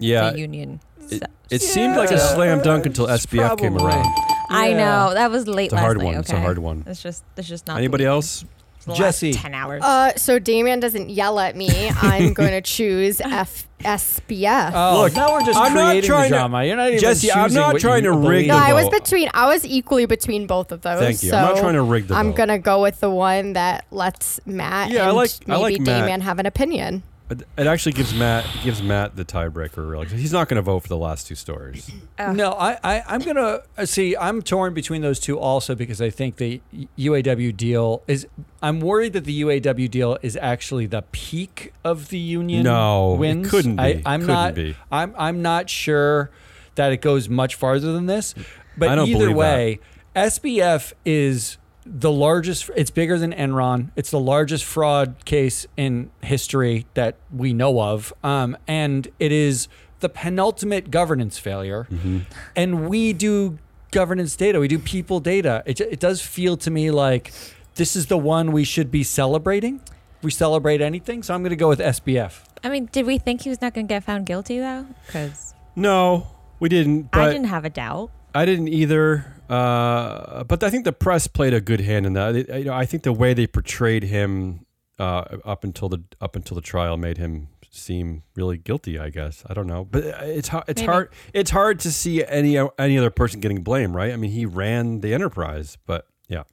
yeah, 0.00 0.30
the 0.30 0.38
union. 0.40 0.80
it, 1.10 1.16
stuff. 1.18 1.30
it 1.50 1.62
seemed 1.62 1.94
like 1.96 2.10
a 2.10 2.18
slam 2.18 2.60
dunk 2.60 2.86
until 2.86 3.06
It's 3.08 3.26
SBF 3.26 3.56
came 3.58 3.74
probably- 3.74 3.92
around. 3.92 4.06
I 4.50 4.72
know 4.72 5.14
that 5.14 5.30
was 5.30 5.46
late 5.46 5.66
It's 5.66 5.72
a 5.74 5.76
last 5.76 5.82
hard 5.84 5.98
night. 5.98 6.04
one. 6.06 6.14
It's 6.16 6.30
a 6.32 6.40
hard 6.40 6.58
one. 6.58 6.84
It's 6.88 7.02
just 7.02 7.22
it's 7.36 7.46
just 7.48 7.66
not. 7.68 7.74
the 7.74 7.78
Anybody 7.78 8.04
weekend. 8.04 8.14
else? 8.14 8.44
It's 8.86 8.98
the 8.98 9.02
last 9.04 9.20
Jesse. 9.20 9.32
ten 9.32 9.54
hours. 9.54 9.82
Uh, 9.82 10.14
so 10.16 10.38
Damien 10.38 10.80
doesn't 10.80 11.08
yell 11.10 11.38
at 11.40 11.56
me. 11.56 11.90
I'm 11.90 12.32
going 12.40 12.50
to 12.50 12.60
choose 12.60 13.20
F- 13.20 13.66
SBF. 13.80 14.72
Oh, 14.74 15.02
Look, 15.02 15.14
now 15.14 15.32
we're 15.32 15.44
just 15.44 15.58
I'm 15.58 15.74
not 15.74 15.90
creating 15.90 16.08
trying 16.10 16.22
the 16.30 16.36
to- 16.36 16.40
drama. 16.40 16.64
You're 16.64 16.76
not 16.76 16.88
even 16.88 17.00
Jesse, 17.00 17.32
I'm 17.32 17.46
choosing 17.48 17.60
not 17.62 17.72
what 17.74 17.80
trying 17.80 18.04
you 18.04 18.10
to 18.12 18.16
rig 18.16 18.22
believe. 18.22 18.46
no, 18.48 18.54
the 18.58 18.64
I 18.64 18.72
was 18.74 18.88
between. 18.90 19.30
I 19.34 19.46
was 19.46 19.64
equally 19.64 20.06
between 20.06 20.46
both 20.46 20.72
of 20.72 20.82
those. 20.82 20.98
Thank 21.00 21.22
you. 21.22 21.30
So 21.30 21.36
I'm 21.36 21.54
not 21.54 21.56
trying 21.58 21.74
to 21.74 21.82
rig 21.82 22.08
the 22.08 22.14
I'm 22.14 22.28
vote. 22.28 22.36
gonna 22.36 22.58
go 22.58 22.82
with 22.82 23.00
the 23.00 23.10
one 23.10 23.54
that 23.54 23.84
lets 23.90 24.40
Matt 24.46 24.90
Yeah, 24.90 25.04
I 25.04 25.08
and 25.08 25.16
like- 25.16 25.30
I 25.46 25.52
maybe 25.52 25.60
like 25.62 25.80
Matt. 25.80 26.00
Damien 26.00 26.20
have 26.22 26.38
an 26.38 26.46
opinion. 26.46 27.02
It 27.30 27.42
it 27.56 27.66
actually 27.66 27.92
gives 27.92 28.12
Matt 28.14 28.44
gives 28.62 28.82
Matt 28.82 29.16
the 29.16 29.24
tiebreaker. 29.24 29.88
Really, 29.88 30.06
he's 30.06 30.32
not 30.32 30.48
going 30.48 30.56
to 30.56 30.62
vote 30.62 30.80
for 30.80 30.88
the 30.88 30.96
last 30.96 31.26
two 31.26 31.34
stories. 31.34 31.90
Ugh. 32.18 32.36
No, 32.36 32.52
I, 32.52 32.78
I, 32.84 33.02
I'm 33.06 33.20
gonna 33.20 33.60
uh, 33.78 33.86
see. 33.86 34.14
I'm 34.16 34.42
torn 34.42 34.74
between 34.74 35.00
those 35.00 35.18
two 35.18 35.38
also 35.38 35.74
because 35.74 36.02
I 36.02 36.10
think 36.10 36.36
the 36.36 36.60
UAW 36.98 37.56
deal 37.56 38.02
is. 38.06 38.26
I'm 38.62 38.80
worried 38.80 39.14
that 39.14 39.24
the 39.24 39.42
UAW 39.42 39.90
deal 39.90 40.18
is 40.22 40.36
actually 40.40 40.86
the 40.86 41.02
peak 41.12 41.72
of 41.82 42.10
the 42.10 42.18
union. 42.18 42.62
No, 42.62 43.14
it 43.14 43.18
wins. 43.18 43.50
couldn't 43.50 43.80
I, 43.80 43.94
be. 43.94 44.02
I'm 44.04 44.20
Couldn't 44.20 44.34
not. 44.34 44.54
be. 44.54 44.76
I'm 44.92 45.14
I'm 45.16 45.40
not 45.40 45.70
sure 45.70 46.30
that 46.74 46.92
it 46.92 47.00
goes 47.00 47.28
much 47.28 47.54
farther 47.54 47.92
than 47.92 48.06
this. 48.06 48.34
But 48.76 48.88
I 48.90 48.94
don't 48.96 49.08
either 49.08 49.18
believe 49.18 49.36
that. 49.36 49.36
way, 49.36 49.80
SBF 50.16 50.92
is 51.04 51.58
the 51.86 52.10
largest. 52.10 52.70
It's 52.76 52.90
bigger 52.90 53.18
than 53.18 53.32
Enron. 53.32 53.90
It's 53.96 54.10
the 54.10 54.20
largest 54.20 54.64
fraud 54.64 55.24
case 55.24 55.66
in 55.76 56.10
history 56.22 56.86
that 56.94 57.16
we 57.34 57.52
know 57.52 57.80
of, 57.80 58.12
um, 58.22 58.56
and 58.66 59.08
it 59.18 59.32
is 59.32 59.68
the 60.00 60.08
penultimate 60.08 60.90
governance 60.90 61.38
failure. 61.38 61.86
Mm-hmm. 61.90 62.20
And 62.54 62.88
we 62.88 63.12
do 63.12 63.58
governance 63.90 64.36
data. 64.36 64.60
We 64.60 64.68
do 64.68 64.78
people 64.78 65.20
data. 65.20 65.62
It, 65.66 65.80
it 65.80 66.00
does 66.00 66.20
feel 66.20 66.56
to 66.58 66.70
me 66.70 66.90
like 66.90 67.32
this 67.76 67.96
is 67.96 68.06
the 68.06 68.18
one 68.18 68.52
we 68.52 68.64
should 68.64 68.90
be 68.90 69.02
celebrating. 69.02 69.80
We 70.22 70.30
celebrate 70.30 70.80
anything, 70.80 71.22
so 71.22 71.34
I'm 71.34 71.42
going 71.42 71.50
to 71.50 71.56
go 71.56 71.68
with 71.68 71.80
SBF. 71.80 72.42
I 72.62 72.70
mean, 72.70 72.88
did 72.92 73.06
we 73.06 73.18
think 73.18 73.42
he 73.42 73.50
was 73.50 73.60
not 73.60 73.74
going 73.74 73.86
to 73.86 73.94
get 73.94 74.04
found 74.04 74.26
guilty 74.26 74.58
though? 74.58 74.86
Because 75.06 75.54
No, 75.76 76.26
we 76.60 76.68
didn't. 76.68 77.10
But 77.10 77.20
I 77.20 77.32
didn't 77.32 77.48
have 77.48 77.64
a 77.64 77.70
doubt. 77.70 78.10
I 78.34 78.44
didn't 78.44 78.68
either. 78.68 79.33
Uh, 79.48 80.44
but 80.44 80.62
I 80.62 80.70
think 80.70 80.84
the 80.84 80.92
press 80.92 81.26
played 81.26 81.52
a 81.54 81.60
good 81.60 81.80
hand 81.80 82.06
in 82.06 82.12
that. 82.14 82.34
It- 82.36 82.48
you 82.48 82.64
know, 82.64 82.72
I 82.74 82.86
think 82.86 83.02
the 83.02 83.12
way 83.12 83.34
they 83.34 83.46
portrayed 83.46 84.04
him 84.04 84.64
uh, 84.98 85.24
up 85.44 85.64
until 85.64 85.88
the 85.88 86.02
up 86.20 86.36
until 86.36 86.54
the 86.54 86.60
trial 86.62 86.96
made 86.96 87.18
him 87.18 87.48
seem 87.70 88.22
really 88.36 88.56
guilty. 88.56 88.98
I 88.98 89.10
guess 89.10 89.42
I 89.48 89.54
don't 89.54 89.66
know, 89.66 89.84
but 89.84 90.04
it's 90.04 90.48
hard. 90.48 90.64
It's 90.68 90.80
Maybe. 90.80 90.92
hard. 90.92 91.10
It's 91.32 91.50
hard 91.50 91.80
to 91.80 91.90
see 91.92 92.24
any 92.24 92.56
any 92.78 92.96
other 92.98 93.10
person 93.10 93.40
getting 93.40 93.62
blame, 93.62 93.94
right? 93.96 94.12
I 94.12 94.16
mean, 94.16 94.30
he 94.30 94.46
ran 94.46 95.00
the 95.00 95.12
enterprise, 95.12 95.76
but 95.86 96.06
yeah. 96.28 96.44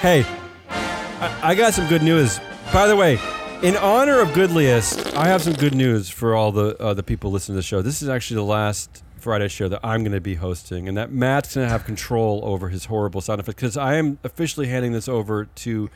Hey, 0.00 0.24
I, 0.68 1.38
I 1.42 1.54
got 1.56 1.74
some 1.74 1.88
good 1.88 2.02
news. 2.02 2.38
By 2.72 2.86
the 2.86 2.94
way, 2.94 3.18
in 3.62 3.76
honor 3.78 4.20
of 4.20 4.32
Goodliest, 4.32 5.16
I 5.16 5.26
have 5.26 5.42
some 5.42 5.54
good 5.54 5.74
news 5.74 6.08
for 6.08 6.36
all 6.36 6.52
the 6.52 6.76
uh, 6.80 6.94
the 6.94 7.02
people 7.02 7.30
listening 7.32 7.54
to 7.54 7.58
the 7.60 7.62
show. 7.62 7.82
This 7.82 8.00
is 8.02 8.08
actually 8.08 8.36
the 8.36 8.44
last 8.44 9.02
Friday 9.18 9.48
show 9.48 9.68
that 9.68 9.80
I'm 9.82 10.02
going 10.02 10.12
to 10.12 10.20
be 10.20 10.36
hosting, 10.36 10.88
and 10.88 10.96
that 10.96 11.10
Matt's 11.12 11.54
going 11.54 11.66
to 11.66 11.70
have 11.70 11.84
control 11.84 12.40
over 12.44 12.68
his 12.68 12.86
horrible 12.86 13.20
sound 13.20 13.40
effects 13.40 13.56
because 13.56 13.76
I 13.76 13.94
am 13.96 14.18
officially 14.24 14.66
handing 14.68 14.92
this 14.92 15.08
over 15.08 15.44
to 15.46 15.90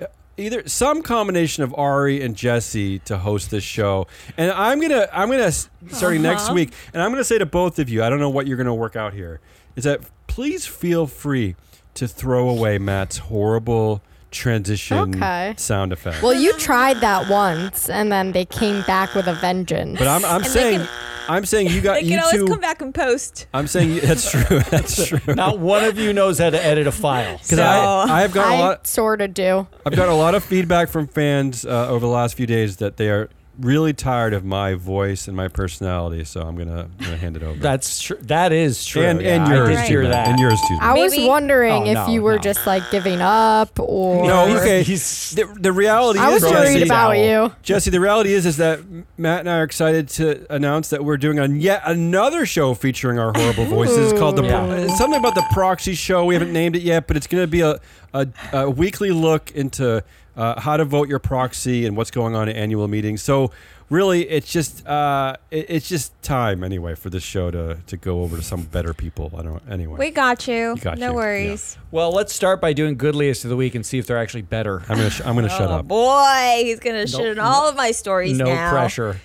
uh, 0.00 0.06
either 0.36 0.68
some 0.68 1.02
combination 1.02 1.62
of 1.62 1.74
Ari 1.74 2.22
and 2.22 2.36
Jesse 2.36 2.98
to 3.00 3.18
host 3.18 3.50
this 3.50 3.64
show. 3.64 4.06
And 4.36 4.50
I'm 4.50 4.80
gonna 4.80 5.08
I'm 5.12 5.30
gonna 5.30 5.50
starting 5.50 6.22
next 6.22 6.44
Uh-huh. 6.44 6.54
week, 6.54 6.72
and 6.92 7.02
I'm 7.02 7.10
gonna 7.10 7.24
say 7.24 7.38
to 7.38 7.46
both 7.46 7.78
of 7.78 7.88
you, 7.88 8.02
I 8.04 8.10
don't 8.10 8.20
know 8.20 8.30
what 8.30 8.46
you're 8.46 8.56
gonna 8.58 8.74
work 8.74 8.96
out 8.96 9.12
here, 9.14 9.40
is 9.76 9.84
that 9.84 10.00
please 10.26 10.66
feel 10.66 11.06
free 11.06 11.56
to 11.94 12.06
throw 12.06 12.48
away 12.48 12.76
Matt's 12.78 13.16
horrible 13.18 14.02
transition 14.36 15.16
Okay. 15.16 15.54
sound 15.56 15.92
effect. 15.92 16.22
Well, 16.22 16.34
you 16.34 16.52
tried 16.54 17.00
that 17.00 17.28
once, 17.28 17.88
and 17.90 18.12
then 18.12 18.32
they 18.32 18.44
came 18.44 18.82
back 18.82 19.14
with 19.14 19.26
a 19.26 19.34
vengeance. 19.34 19.98
but 19.98 20.06
I'm 20.08 20.24
I'm 20.24 20.42
And 20.42 20.46
saying 20.46 20.78
can- 20.80 20.88
I'm 21.28 21.44
saying 21.44 21.70
you 21.70 21.80
got 21.80 21.94
They 21.94 22.02
you 22.02 22.10
can 22.10 22.20
always 22.20 22.40
two. 22.40 22.46
come 22.46 22.60
back 22.60 22.80
and 22.80 22.94
post. 22.94 23.48
I'm 23.52 23.66
saying 23.66 23.90
you- 23.94 24.00
that's 24.00 24.30
true. 24.30 24.60
That's 24.70 25.08
true. 25.08 25.34
Not 25.34 25.58
one 25.58 25.82
of 25.82 25.98
you 25.98 26.12
knows 26.12 26.38
how 26.38 26.50
to 26.50 26.64
edit 26.64 26.86
a 26.86 26.92
file. 26.92 27.32
Because 27.42 27.58
So- 27.58 27.64
I 27.64 28.22
I've 28.22 28.32
got 28.32 28.52
a 28.52 28.58
lot 28.60 28.86
sort 28.86 29.20
of 29.20 29.34
do. 29.34 29.66
I've 29.84 29.96
got 29.96 30.08
a 30.08 30.14
lot 30.14 30.36
of 30.36 30.44
feedback 30.44 30.88
from 30.88 31.08
fans 31.08 31.64
uh, 31.66 31.88
over 31.88 32.00
the 32.06 32.12
last 32.12 32.36
few 32.36 32.46
days 32.46 32.76
that 32.76 32.96
they 32.96 33.08
are 33.08 33.28
really 33.58 33.92
tired 33.92 34.34
of 34.34 34.44
my 34.44 34.74
voice 34.74 35.28
and 35.28 35.36
my 35.36 35.48
personality. 35.48 36.24
So 36.24 36.42
I'm 36.42 36.56
gonna, 36.56 36.88
gonna 37.00 37.16
hand 37.16 37.36
it 37.36 37.42
over. 37.42 37.58
That's 37.58 38.00
true. 38.02 38.18
That 38.22 38.52
is 38.52 38.84
true. 38.84 39.02
and 39.02 39.20
Yeah, 39.20 39.36
and 39.36 39.44
I 39.44 39.54
yours 39.54 39.68
did 39.68 39.74
Right. 39.76 39.88
hear 39.88 40.02
too, 40.02 40.08
that. 40.08 40.28
and 40.28 40.38
yours 40.38 40.60
too. 40.68 40.78
I 40.80 40.92
was 40.94 41.12
Maybe- 41.12 41.26
wondering 41.26 41.72
Oh, 41.72 41.86
if 41.86 41.94
no, 41.94 42.06
you 42.08 42.22
were 42.22 42.36
no. 42.36 42.42
just 42.42 42.66
like 42.66 42.82
giving 42.90 43.20
up 43.20 43.78
or. 43.80 44.26
No, 44.26 44.56
okay. 44.58 44.82
He's 44.82 45.30
the, 45.32 45.46
the 45.58 45.72
reality 45.72 46.18
I 46.18 46.28
is 46.32 46.42
was 46.42 46.50
Jesse. 46.52 46.54
worried 46.74 46.82
about 46.86 47.12
you. 47.12 47.52
Jesse, 47.62 47.90
the 47.90 48.00
reality 48.00 48.32
is 48.34 48.44
is 48.46 48.58
that 48.58 48.80
Matt 49.16 49.40
and 49.40 49.50
I 49.50 49.58
are 49.58 49.64
excited 49.64 50.08
to 50.10 50.46
announce 50.52 50.88
that 50.90 51.04
we're 51.04 51.16
doing 51.16 51.38
a 51.38 51.46
yet 51.48 51.82
another 51.86 52.44
show 52.46 52.74
featuring 52.74 53.18
our 53.18 53.32
horrible 53.34 53.64
voices 53.64 54.12
It's 54.12 54.18
called 54.20 54.36
the 54.36 54.42
Yeah. 54.44 54.66
it's 54.74 54.98
something 54.98 55.18
about 55.18 55.34
the 55.34 55.46
proxy 55.52 55.94
show. 55.94 56.24
We 56.24 56.34
haven't 56.34 56.52
named 56.52 56.76
it 56.76 56.82
yet, 56.82 57.06
but 57.06 57.16
it's 57.16 57.26
going 57.26 57.42
to 57.42 57.48
be 57.48 57.62
a, 57.62 57.80
a, 58.12 58.26
a 58.52 58.70
weekly 58.70 59.10
look 59.12 59.50
into 59.52 60.02
uh, 60.36 60.60
how 60.60 60.76
to 60.76 60.84
vote 60.84 61.08
your 61.08 61.18
proxy 61.18 61.86
and 61.86 61.96
what's 61.96 62.10
going 62.10 62.34
on 62.34 62.48
at 62.48 62.56
annual 62.56 62.86
meetings. 62.88 63.22
So 63.22 63.50
really, 63.88 64.28
it's 64.28 64.52
just 64.52 64.86
uh, 64.86 65.36
it, 65.50 65.66
it's 65.68 65.88
just 65.88 66.12
time 66.22 66.62
anyway 66.64 66.94
for 66.94 67.08
this 67.10 67.22
show 67.22 67.50
to 67.50 67.78
to 67.86 67.96
go 67.96 68.22
over 68.22 68.36
to 68.36 68.42
some 68.42 68.62
better 68.62 68.92
people. 68.94 69.32
I 69.36 69.42
don't 69.42 69.62
anyway. 69.70 69.98
We 69.98 70.10
got 70.10 70.46
you. 70.46 70.74
We 70.74 70.80
got 70.80 70.98
no 70.98 71.10
you, 71.10 71.14
worries. 71.16 71.78
well. 71.90 72.12
Let's 72.12 72.34
start 72.34 72.60
by 72.60 72.72
doing 72.72 72.96
goodliest 72.96 73.44
of 73.44 73.50
the 73.50 73.56
week 73.56 73.74
and 73.74 73.84
see 73.84 73.98
if 73.98 74.06
they're 74.06 74.18
actually 74.18 74.42
better. 74.42 74.80
I'm 74.88 74.96
gonna 74.96 75.10
sh- 75.10 75.22
I'm 75.24 75.34
gonna 75.34 75.48
shut 75.48 75.70
oh 75.70 75.74
up. 75.76 75.88
boy, 75.88 76.60
he's 76.64 76.80
gonna 76.80 77.06
shit 77.06 77.30
on 77.30 77.36
no- 77.36 77.42
all 77.44 77.68
of 77.68 77.76
my 77.76 77.90
stories 77.92 78.36
No 78.36 78.44
now. 78.44 78.70
pressure. 78.70 79.20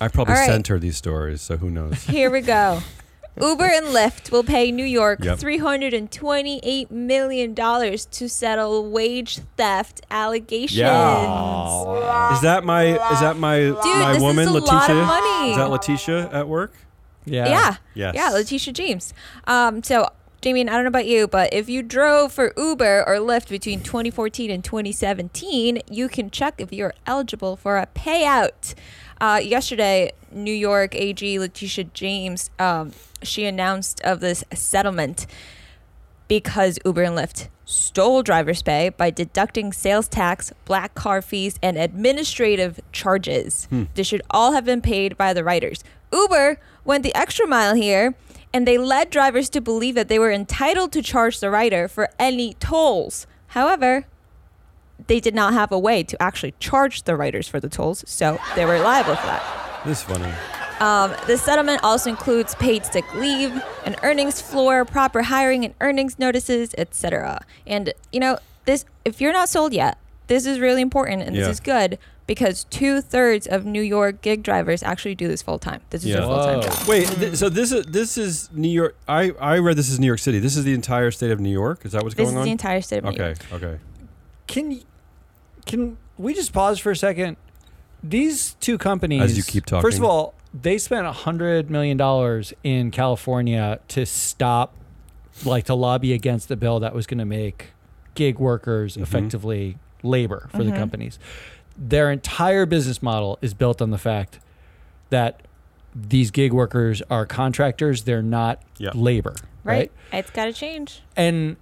I 0.00 0.08
probably 0.08 0.34
All 0.34 0.40
right. 0.40 0.46
sent 0.50 0.66
her 0.66 0.78
these 0.78 0.96
stories, 0.96 1.40
so 1.40 1.56
who 1.56 1.70
knows? 1.70 2.02
Here 2.04 2.30
we 2.30 2.40
go. 2.42 2.80
Uber 3.40 3.64
and 3.64 3.86
Lyft 3.86 4.30
will 4.30 4.42
pay 4.44 4.72
New 4.72 4.84
York 4.84 5.22
Yep. 5.22 5.38
$328 5.38 6.90
million 6.90 7.54
to 7.54 8.28
settle 8.28 8.90
wage 8.90 9.38
theft 9.56 10.00
allegations. 10.10 10.78
Yeah, 10.78 12.34
Is 12.34 12.40
that 12.42 12.64
my 12.64 12.84
is 13.12 13.20
that 13.20 13.36
my 13.36 13.70
my 13.70 14.12
this 14.14 14.22
woman 14.22 14.48
a 14.48 14.52
Letitia? 14.52 14.74
lot 14.74 14.90
of 14.90 15.06
money. 15.06 15.50
Is 15.50 15.56
that 15.56 15.70
Letitia 15.70 16.30
at 16.32 16.48
work? 16.48 16.72
Yeah. 17.24 17.48
Yeah. 17.48 17.76
Yes. 17.94 18.14
Yeah, 18.14 18.28
Letitia 18.30 18.72
James. 18.72 19.12
Um, 19.46 19.82
so, 19.82 20.08
Jamie, 20.42 20.60
I 20.62 20.64
don't 20.72 20.84
know 20.84 20.88
about 20.88 21.06
you, 21.06 21.26
but 21.26 21.52
if 21.52 21.68
you 21.68 21.82
drove 21.82 22.32
for 22.32 22.52
Uber 22.56 23.02
or 23.06 23.16
Lyft 23.16 23.48
between 23.48 23.80
2014 23.82 24.50
and 24.50 24.62
2017, 24.62 25.82
you 25.90 26.08
can 26.08 26.30
check 26.30 26.54
if 26.58 26.72
you're 26.72 26.94
eligible 27.06 27.56
for 27.56 27.78
a 27.78 27.86
payout. 27.96 28.74
Uh, 29.20 29.40
yesterday, 29.42 30.12
New 30.36 30.54
York 30.54 30.94
AG 30.94 31.38
Letitia 31.38 31.84
James, 31.94 32.50
um, 32.58 32.92
she 33.22 33.44
announced 33.46 34.00
of 34.02 34.20
this 34.20 34.44
settlement 34.52 35.26
because 36.28 36.78
Uber 36.84 37.02
and 37.02 37.16
Lyft 37.16 37.48
stole 37.64 38.22
driver's 38.22 38.62
pay 38.62 38.90
by 38.90 39.10
deducting 39.10 39.72
sales 39.72 40.06
tax, 40.08 40.52
black 40.64 40.94
car 40.94 41.20
fees, 41.20 41.58
and 41.62 41.76
administrative 41.76 42.80
charges. 42.92 43.66
This 43.94 44.06
should 44.06 44.22
all 44.30 44.52
have 44.52 44.64
been 44.64 44.80
paid 44.80 45.16
by 45.16 45.32
the 45.32 45.42
riders. 45.42 45.82
Uber 46.12 46.60
went 46.84 47.02
the 47.02 47.14
extra 47.14 47.46
mile 47.46 47.74
here 47.74 48.14
and 48.54 48.66
they 48.66 48.78
led 48.78 49.10
drivers 49.10 49.48
to 49.50 49.60
believe 49.60 49.94
that 49.96 50.08
they 50.08 50.18
were 50.18 50.30
entitled 50.30 50.92
to 50.92 51.02
charge 51.02 51.40
the 51.40 51.50
rider 51.50 51.88
for 51.88 52.08
any 52.18 52.54
tolls. 52.54 53.26
However, 53.48 54.06
they 55.08 55.20
did 55.20 55.34
not 55.34 55.52
have 55.52 55.72
a 55.72 55.78
way 55.78 56.02
to 56.04 56.20
actually 56.22 56.54
charge 56.58 57.02
the 57.02 57.16
riders 57.16 57.48
for 57.48 57.60
the 57.60 57.68
tolls, 57.68 58.04
so 58.06 58.38
they 58.54 58.64
were 58.64 58.78
liable 58.78 59.16
for 59.16 59.26
that. 59.26 59.65
This 59.86 59.98
is 59.98 60.04
funny. 60.04 60.32
Um, 60.80 61.14
the 61.26 61.38
settlement 61.38 61.80
also 61.82 62.10
includes 62.10 62.54
paid 62.56 62.84
sick 62.84 63.04
leave, 63.14 63.50
an 63.86 63.96
earnings 64.02 64.40
floor, 64.42 64.84
proper 64.84 65.22
hiring 65.22 65.64
and 65.64 65.72
earnings 65.80 66.18
notices, 66.18 66.74
etc. 66.76 67.40
And 67.66 67.94
you 68.12 68.20
know, 68.20 68.38
this 68.66 68.84
if 69.04 69.20
you're 69.20 69.32
not 69.32 69.48
sold 69.48 69.72
yet, 69.72 69.96
this 70.26 70.44
is 70.44 70.58
really 70.60 70.82
important 70.82 71.22
and 71.22 71.34
Yeah. 71.34 71.42
this 71.42 71.52
is 71.52 71.60
good 71.60 71.98
because 72.26 72.64
two 72.64 73.00
thirds 73.00 73.46
of 73.46 73.64
New 73.64 73.80
York 73.80 74.20
gig 74.20 74.42
drivers 74.42 74.82
actually 74.82 75.14
do 75.14 75.28
this 75.28 75.40
full 75.40 75.58
time. 75.58 75.80
This 75.90 76.02
is 76.02 76.08
Yeah. 76.10 76.16
their 76.16 76.26
full 76.26 76.42
time 76.44 76.60
job. 76.62 76.88
Wait, 76.88 77.06
th- 77.08 77.36
so 77.36 77.48
this 77.48 77.72
is 77.72 77.86
this 77.86 78.18
is 78.18 78.50
New 78.52 78.68
York. 78.68 78.96
I 79.08 79.32
I 79.40 79.58
read 79.58 79.76
this 79.76 79.88
is 79.88 79.98
New 79.98 80.06
York 80.08 80.18
City. 80.18 80.40
This 80.40 80.56
is 80.56 80.64
the 80.64 80.74
entire 80.74 81.10
state 81.10 81.30
of 81.30 81.40
New 81.40 81.48
York. 81.52 81.86
Is 81.86 81.92
that 81.92 82.02
what's 82.02 82.14
going 82.14 82.28
on? 82.28 82.34
This 82.34 82.40
is 82.40 82.44
going 82.44 82.44
the 82.44 82.50
on? 82.50 82.52
entire 82.52 82.80
state 82.82 82.98
of 82.98 83.04
New 83.04 83.10
Okay, 83.12 83.40
York. 83.50 83.62
okay. 83.62 83.78
Can 84.48 84.68
y- 84.70 84.80
can 85.64 85.96
we 86.18 86.34
just 86.34 86.52
pause 86.52 86.78
for 86.78 86.90
a 86.90 86.96
second? 86.96 87.36
These 88.10 88.54
two 88.60 88.78
companies, 88.78 89.22
As 89.22 89.36
you 89.36 89.42
keep 89.42 89.66
talking. 89.66 89.82
First 89.82 89.98
of 89.98 90.04
all, 90.04 90.34
they 90.54 90.78
spent 90.78 91.06
a 91.06 91.12
hundred 91.12 91.70
million 91.70 91.96
dollars 91.96 92.52
in 92.62 92.90
California 92.90 93.80
to 93.88 94.06
stop, 94.06 94.74
like, 95.44 95.64
to 95.64 95.74
lobby 95.74 96.12
against 96.12 96.48
the 96.48 96.56
bill 96.56 96.80
that 96.80 96.94
was 96.94 97.06
going 97.06 97.18
to 97.18 97.24
make 97.24 97.72
gig 98.14 98.38
workers 98.38 98.96
Mhm. 98.96 99.02
effectively 99.02 99.78
labor 100.02 100.48
for 100.52 100.64
the 100.64 100.70
Mhm. 100.70 100.76
companies. 100.76 101.18
Their 101.76 102.10
entire 102.10 102.64
business 102.64 103.02
model 103.02 103.38
is 103.42 103.52
built 103.54 103.82
on 103.82 103.90
the 103.90 103.98
fact 103.98 104.38
that 105.10 105.42
these 105.94 106.30
gig 106.30 106.52
workers 106.52 107.02
are 107.10 107.26
contractors; 107.26 108.02
they're 108.04 108.22
not 108.22 108.62
Yeah. 108.78 108.90
labor, 108.94 109.34
Right. 109.64 109.90
It's 110.12 110.30
got 110.30 110.44
to 110.46 110.52
change. 110.52 111.02
and 111.16 111.56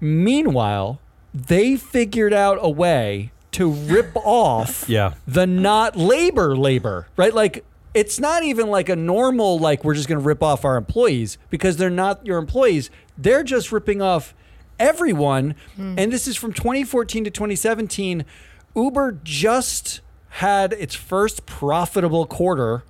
meanwhile, 0.00 1.00
they 1.34 1.76
figured 1.76 2.32
out 2.32 2.58
a 2.60 2.68
way 2.70 3.30
to 3.56 3.70
rip 3.70 4.12
off 4.16 4.88
Yeah. 4.88 5.14
the 5.26 5.46
not 5.46 5.96
labor 5.96 6.56
labor, 6.56 7.08
right? 7.16 7.34
Like 7.34 7.64
it's 7.94 8.20
not 8.20 8.42
even 8.42 8.68
like 8.68 8.88
a 8.88 8.96
normal 8.96 9.58
like 9.58 9.82
we're 9.84 9.94
just 9.94 10.08
going 10.08 10.20
to 10.20 10.24
rip 10.24 10.42
off 10.42 10.64
our 10.64 10.76
employees 10.76 11.38
because 11.50 11.76
they're 11.76 11.90
not 11.90 12.24
your 12.26 12.38
employees. 12.38 12.90
They're 13.18 13.42
just 13.44 13.72
ripping 13.72 14.00
off 14.02 14.34
everyone. 14.78 15.54
Hmm. 15.76 15.94
And 15.98 16.12
this 16.12 16.26
is 16.28 16.36
from 16.36 16.52
2014 16.52 17.24
to 17.24 17.30
2017. 17.30 18.24
Uber 18.74 19.20
just 19.24 20.00
had 20.28 20.74
its 20.74 20.94
first 20.94 21.46
profitable 21.46 22.26
quarter 22.26 22.84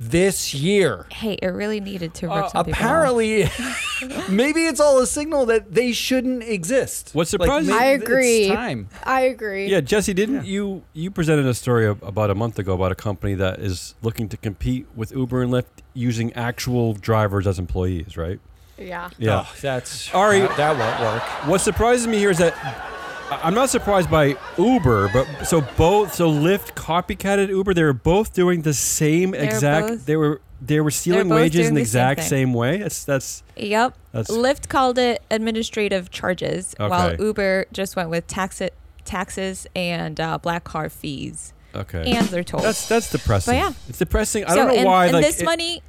this 0.00 0.52
year. 0.52 1.06
Hey, 1.10 1.34
it 1.34 1.46
really 1.48 1.80
needed 1.80 2.14
to 2.14 2.26
rip 2.26 2.36
Uh, 2.36 2.48
some 2.48 2.64
people 2.64 2.72
off. 2.72 2.80
apparently, 2.80 3.48
maybe 4.28 4.66
it's 4.66 4.80
all 4.80 4.98
a 5.00 5.06
signal 5.06 5.46
that 5.46 5.72
they 5.74 5.92
shouldn't 5.92 6.42
exist. 6.42 7.10
What's 7.12 7.32
Like, 7.32 7.42
surprising- 7.42 7.70
maybe 7.74 7.84
I 7.84 7.92
it's 7.92 8.04
agree. 8.04 8.48
time. 8.48 8.88
I 9.04 9.20
agree. 9.22 9.68
Yeah, 9.68 9.80
Jesse, 9.80 10.12
didn't 10.14 10.44
you 10.46 10.82
you 10.92 11.10
presented 11.10 11.46
a 11.46 11.54
story 11.54 11.86
about 11.86 12.30
a 12.30 12.34
month 12.34 12.58
ago 12.58 12.74
about 12.74 12.92
a 12.92 12.96
company 12.96 13.34
that 13.34 13.60
is 13.60 13.94
looking 14.02 14.28
to 14.30 14.36
compete 14.36 14.86
with 14.94 15.12
Uber 15.12 15.42
and 15.42 15.52
Lyft 15.52 15.64
using 15.94 16.32
actual 16.34 16.94
drivers 16.94 17.46
as 17.46 17.58
employees, 17.58 18.16
right? 18.16 18.40
Yeah. 18.76 19.10
Yeah. 19.18 19.44
Oh, 19.46 19.54
that's 19.60 20.12
Ari- 20.12 20.40
that, 20.40 20.56
that 20.56 20.76
won't 20.78 21.00
work. 21.14 21.22
What 21.48 21.60
surprises 21.60 22.06
me 22.08 22.18
here 22.18 22.30
is 22.30 22.38
that 22.38 22.54
I- 22.62 22.90
I'm 23.30 23.54
not 23.54 23.70
surprised 23.70 24.10
by 24.10 24.36
Uber, 24.58 25.08
but 25.12 25.44
so 25.44 25.60
both 25.76 26.14
so 26.14 26.30
Lyft 26.30 26.74
copycatted 26.74 27.48
Uber. 27.48 27.74
They 27.74 27.82
were 27.82 27.92
both 27.92 28.32
doing 28.32 28.62
the 28.62 28.74
same 28.74 29.34
exact. 29.34 29.88
both- 29.88 30.06
they 30.06 30.16
were 30.16 30.40
they 30.60 30.80
were 30.80 30.90
stealing 30.90 31.28
both 31.28 31.36
wages 31.40 31.52
doing 31.62 31.68
in 31.68 31.74
the 31.74 31.80
the 31.82 31.86
same 31.86 32.00
exact 32.00 32.20
thing. 32.20 32.28
same 32.28 32.54
way. 32.54 32.78
That's 32.78 33.04
that's 33.04 33.42
Yep. 33.56 33.94
that's 34.12 34.30
Lyft 34.30 34.68
called 34.68 34.98
it 34.98 35.22
administrative 35.30 36.10
charges, 36.10 36.74
while 36.78 37.08
Okay. 37.10 37.22
Uber 37.22 37.66
just 37.72 37.96
went 37.96 38.10
with 38.10 38.26
tax 38.26 38.60
taxes 39.04 39.66
and 39.76 40.18
uh, 40.20 40.38
black 40.38 40.64
car 40.64 40.88
fees 40.88 41.52
okay. 41.74 42.12
and 42.12 42.26
their 42.28 42.44
tolls. 42.44 42.62
That's 42.62 42.88
that's 42.88 43.10
depressing. 43.10 43.52
But 43.52 43.56
yeah. 43.58 43.72
it's 43.88 43.98
depressing. 43.98 44.44
I 44.44 44.54
don't 44.54 44.68
know 44.68 44.74
and, 44.74 44.86
why. 44.86 45.04
and 45.06 45.14
like 45.14 45.24
this 45.24 45.40
it- 45.40 45.44
money, 45.44 45.82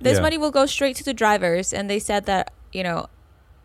this 0.00 0.16
Yeah. 0.16 0.22
money 0.22 0.38
will 0.38 0.50
go 0.52 0.66
straight 0.66 0.96
to 0.96 1.04
the 1.04 1.14
drivers, 1.14 1.72
and 1.72 1.88
they 1.90 1.98
said 1.98 2.26
that 2.26 2.52
you 2.72 2.82
know, 2.82 3.06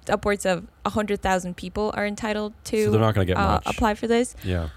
upwards 0.10 0.46
of 0.46 0.68
hundred 0.86 1.22
thousand 1.22 1.58
people 1.58 1.92
are 1.96 2.06
entitled 2.06 2.54
to 2.66 2.86
So 2.86 2.92
they're 2.92 3.00
not 3.00 3.14
gonna 3.16 3.26
get 3.26 3.38
uh, 3.38 3.54
much. 3.54 3.64
apply 3.66 3.94
for 3.96 4.08
this. 4.08 4.36
Yeah. 4.44 4.70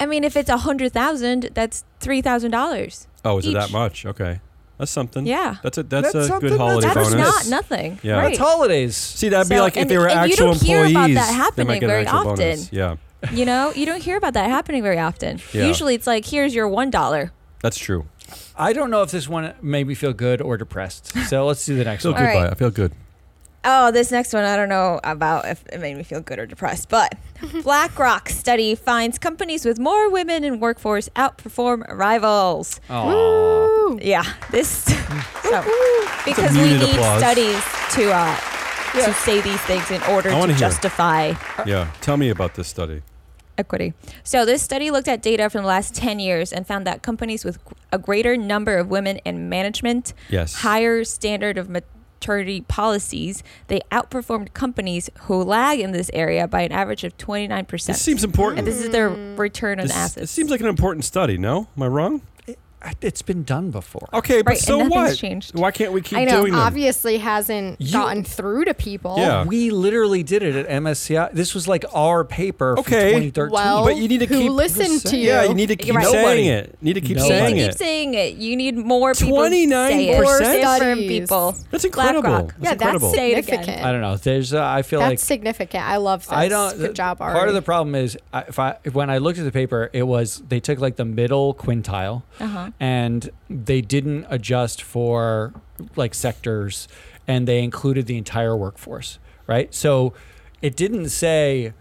I 0.00 0.06
mean, 0.06 0.24
if 0.24 0.36
it's 0.36 0.48
a 0.50 0.58
hundred 0.58 0.92
thousand, 0.92 1.50
that's 1.54 1.84
three 2.00 2.22
thousand 2.22 2.50
dollars. 2.50 3.06
Oh, 3.24 3.38
is 3.38 3.46
it 3.46 3.54
that 3.54 3.70
much? 3.70 4.04
Okay, 4.04 4.40
that's 4.78 4.90
something. 4.90 5.26
Yeah, 5.26 5.56
That's 5.62 5.78
a 5.78 5.82
that's, 5.84 6.12
That's 6.12 6.28
a 6.28 6.40
good 6.40 6.58
holiday 6.58 6.86
that's 6.88 6.94
bonus. 7.10 7.12
That's 7.12 7.48
not 7.48 7.56
nothing. 7.56 8.00
Yeah. 8.02 8.18
right. 8.18 8.30
It's 8.32 8.38
holidays. 8.40 8.96
See, 8.96 9.28
that'd 9.28 9.48
be 9.48 9.56
So- 9.56 9.62
like 9.62 9.76
if 9.76 9.86
they 9.88 9.98
were 9.98 10.08
and 10.08 10.28
you 10.30 10.36
don't 10.36 10.60
hear 10.60 10.84
about 10.86 11.10
that 11.10 11.32
happening 11.32 11.80
very 11.80 12.06
often. 12.06 12.34
bonus. 12.36 12.72
Yeah, 12.72 12.96
you 13.32 13.44
know, 13.44 13.72
you 13.76 13.86
don't 13.86 14.02
hear 14.02 14.16
about 14.16 14.34
that 14.34 14.50
happening 14.50 14.82
very 14.82 14.98
often. 14.98 15.40
Yeah. 15.52 15.66
Usually, 15.66 15.94
it's 15.94 16.06
like 16.08 16.24
here's 16.26 16.54
your 16.54 16.66
one 16.68 16.90
dollar. 16.90 17.32
that's 17.60 17.78
true. 17.78 18.06
I 18.56 18.72
don't 18.72 18.90
know 18.90 19.02
if 19.02 19.10
this 19.12 19.28
one 19.28 19.54
made 19.62 19.86
me 19.86 19.94
feel 19.94 20.12
good 20.12 20.40
or 20.42 20.56
depressed. 20.56 21.12
So 21.28 21.46
let's 21.46 21.64
do 21.64 21.76
the 21.76 21.84
next 21.84 22.02
Feel 22.02 22.12
one. 22.12 22.22
good 22.22 22.28
All 22.28 22.34
by 22.34 22.40
right. 22.42 22.48
it. 22.48 22.52
I 22.52 22.54
feel 22.54 22.70
good. 22.70 22.92
Oh, 23.64 23.92
this 23.92 24.10
next 24.10 24.32
one, 24.32 24.42
I 24.44 24.56
don't 24.56 24.68
know 24.68 24.98
about 25.04 25.46
if 25.46 25.64
it 25.68 25.80
made 25.80 25.96
me 25.96 26.02
feel 26.02 26.20
good 26.20 26.38
or 26.40 26.46
depressed, 26.46 26.88
but 26.88 27.14
BlackRock 27.62 28.28
study 28.28 28.74
finds 28.74 29.18
companies 29.18 29.64
with 29.64 29.78
more 29.78 30.10
women 30.10 30.42
in 30.42 30.58
workforce 30.58 31.08
outperform 31.10 31.86
rivals. 31.96 32.80
Aw. 32.90 33.06
Woo. 33.06 33.98
Yeah, 34.02 34.24
this 34.50 34.68
so, 35.44 35.62
because 36.24 36.56
we 36.56 36.74
need 36.74 36.82
applause. 36.94 37.20
studies 37.20 37.62
to 37.92 38.10
uh, 38.12 38.36
to 39.06 39.12
say 39.14 39.40
these 39.40 39.60
things 39.62 39.90
in 39.90 40.02
order 40.04 40.30
to 40.30 40.36
wanna 40.36 40.52
hear. 40.54 40.60
justify 40.60 41.34
Yeah, 41.64 41.90
tell 42.00 42.16
me 42.16 42.30
about 42.30 42.54
this 42.56 42.66
study. 42.68 43.02
equity. 43.58 43.92
So 44.24 44.44
this 44.44 44.60
study 44.62 44.90
looked 44.90 45.08
at 45.08 45.22
data 45.22 45.48
from 45.50 45.62
the 45.62 45.68
last 45.68 45.94
10 45.94 46.18
years 46.18 46.52
and 46.52 46.66
found 46.66 46.86
that 46.86 47.02
companies 47.02 47.44
with 47.44 47.58
a 47.92 47.98
greater 47.98 48.36
number 48.36 48.76
of 48.78 48.88
women 48.88 49.18
in 49.18 49.48
management, 49.48 50.14
Yes. 50.30 50.54
higher 50.56 51.04
standard 51.04 51.58
of 51.58 51.68
maternity 52.22 52.60
policies, 52.62 53.42
they 53.66 53.80
outperformed 53.90 54.54
companies 54.54 55.10
who 55.22 55.42
lag 55.42 55.80
in 55.80 55.90
this 55.90 56.08
area 56.14 56.46
by 56.46 56.62
an 56.62 56.70
average 56.70 57.02
of 57.02 57.16
29%. 57.18 57.86
This 57.86 58.00
seems 58.00 58.22
important. 58.22 58.60
and 58.60 58.66
this 58.66 58.80
is 58.80 58.90
their 58.90 59.10
hmm. 59.10 59.36
return 59.36 59.80
on 59.80 59.88
This, 59.88 59.96
assets. 59.96 60.30
it 60.30 60.34
seems 60.34 60.50
like 60.50 60.60
an 60.60 60.68
important 60.68 61.04
study. 61.04 61.36
No, 61.36 61.66
am 61.76 61.82
I 61.82 61.88
wrong? 61.88 62.22
It's 63.00 63.22
been 63.22 63.42
done 63.44 63.70
before. 63.70 64.08
Okay, 64.12 64.42
but 64.42 64.50
Right, 64.52 64.58
so 64.58 64.78
what? 64.88 65.16
changed. 65.16 65.58
Why 65.58 65.70
can't 65.70 65.92
we 65.92 66.00
keep 66.02 66.18
I 66.18 66.24
know. 66.24 66.40
doing 66.42 66.52
them? 66.52 66.60
Obviously, 66.60 67.18
hasn't 67.18 67.80
You- 67.80 67.92
gotten 67.92 68.24
through 68.24 68.64
to 68.66 68.74
people. 68.74 69.16
Yeah. 69.18 69.44
We 69.44 69.70
literally 69.70 70.22
did 70.22 70.42
it 70.42 70.54
at 70.56 70.68
MSCI. 70.68 71.30
This 71.32 71.54
was 71.54 71.68
like 71.68 71.84
our 71.94 72.24
paper 72.24 72.78
Okay. 72.78 73.12
from 73.12 73.22
2013. 73.22 73.52
Well, 73.52 73.84
But 73.84 73.96
you 73.96 74.08
need 74.08 74.18
to 74.18 74.26
who 74.26 74.38
keep- 74.42 74.50
listened 74.52 75.00
to 75.06 75.16
you? 75.16 75.28
Yeah, 75.28 75.44
you 75.44 75.54
need 75.54 75.66
to 75.68 75.76
keep 75.76 75.94
Right. 75.94 76.06
saying 76.06 76.22
Nobody. 76.22 76.48
it. 76.48 76.78
Need 76.82 76.92
to 76.94 77.00
keep 77.00 77.16
Nobody. 77.18 77.34
you 77.34 77.38
need 77.38 77.38
saying 77.38 77.56
to 77.56 77.68
keep 77.70 77.78
saying 77.78 78.14
it. 78.14 78.34
You 78.36 78.56
need 78.56 78.76
more 78.76 79.14
people 79.14 79.36
29%? 79.38 79.92
say 79.92 80.08
it. 80.08 80.18
Different 80.20 80.76
Studies. 80.76 81.08
people. 81.08 81.56
That's 81.70 81.84
incredible. 81.84 82.22
BlackRock. 82.22 82.46
That's 82.48 82.62
yeah, 82.64 82.72
incredible. 82.72 83.08
that's 83.08 83.16
Say 83.18 83.28
it 83.32 83.38
again. 83.38 83.44
significant. 83.44 83.84
I 83.86 83.92
don't 83.92 84.00
know. 84.00 84.16
There's, 84.16 84.54
uh, 84.54 84.64
I 84.64 84.82
feel 84.82 85.00
That's 85.00 85.10
like 85.10 85.18
significant. 85.18 85.84
I 85.88 85.96
love 85.98 86.22
this. 86.22 86.32
I 86.32 86.48
don't. 86.48 86.78
Good 86.78 86.94
job, 86.96 87.18
Ari. 87.20 87.34
Part 87.34 87.48
of 87.48 87.54
the 87.54 87.62
problem 87.62 87.94
is, 87.94 88.16
if 88.48 88.58
I 88.58 88.76
when 88.92 89.10
I 89.10 89.18
looked 89.18 89.38
at 89.38 89.44
the 89.44 89.52
paper, 89.52 89.90
it 89.92 90.02
was 90.04 90.42
they 90.48 90.60
took 90.60 90.78
like 90.80 90.96
the 90.96 91.04
middle 91.04 91.54
quintile, 91.54 92.22
Uh-huh. 92.40 92.70
And 92.80 93.30
they 93.48 93.80
didn't 93.80 94.26
adjust 94.28 94.82
for 94.82 95.52
like 95.96 96.14
sectors, 96.14 96.88
and 97.26 97.46
they 97.48 97.62
included 97.62 98.06
the 98.06 98.16
entire 98.18 98.56
workforce, 98.56 99.18
right? 99.46 99.72
So 99.74 100.12
it 100.60 100.76
didn't 100.76 101.08
say 101.10 101.72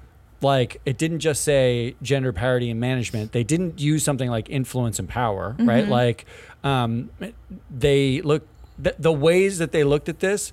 like 0.41 0.81
it 0.85 0.97
didn't 0.97 1.19
just 1.19 1.43
say 1.43 1.95
gender 2.01 2.33
parity 2.33 2.69
in 2.69 2.79
management. 2.79 3.31
They 3.31 3.43
didn't 3.43 3.79
use 3.79 4.03
something 4.03 4.29
like 4.29 4.49
influence 4.49 4.97
and 4.99 5.07
power, 5.07 5.55
right? 5.59 5.85
Mhm. 5.85 5.89
Like 5.89 6.25
um, 6.63 7.09
they 7.69 8.21
look 8.21 8.47
the 8.77 9.11
ways 9.11 9.59
that 9.59 9.71
they 9.71 9.83
looked 9.83 10.09
at 10.09 10.19
this 10.19 10.51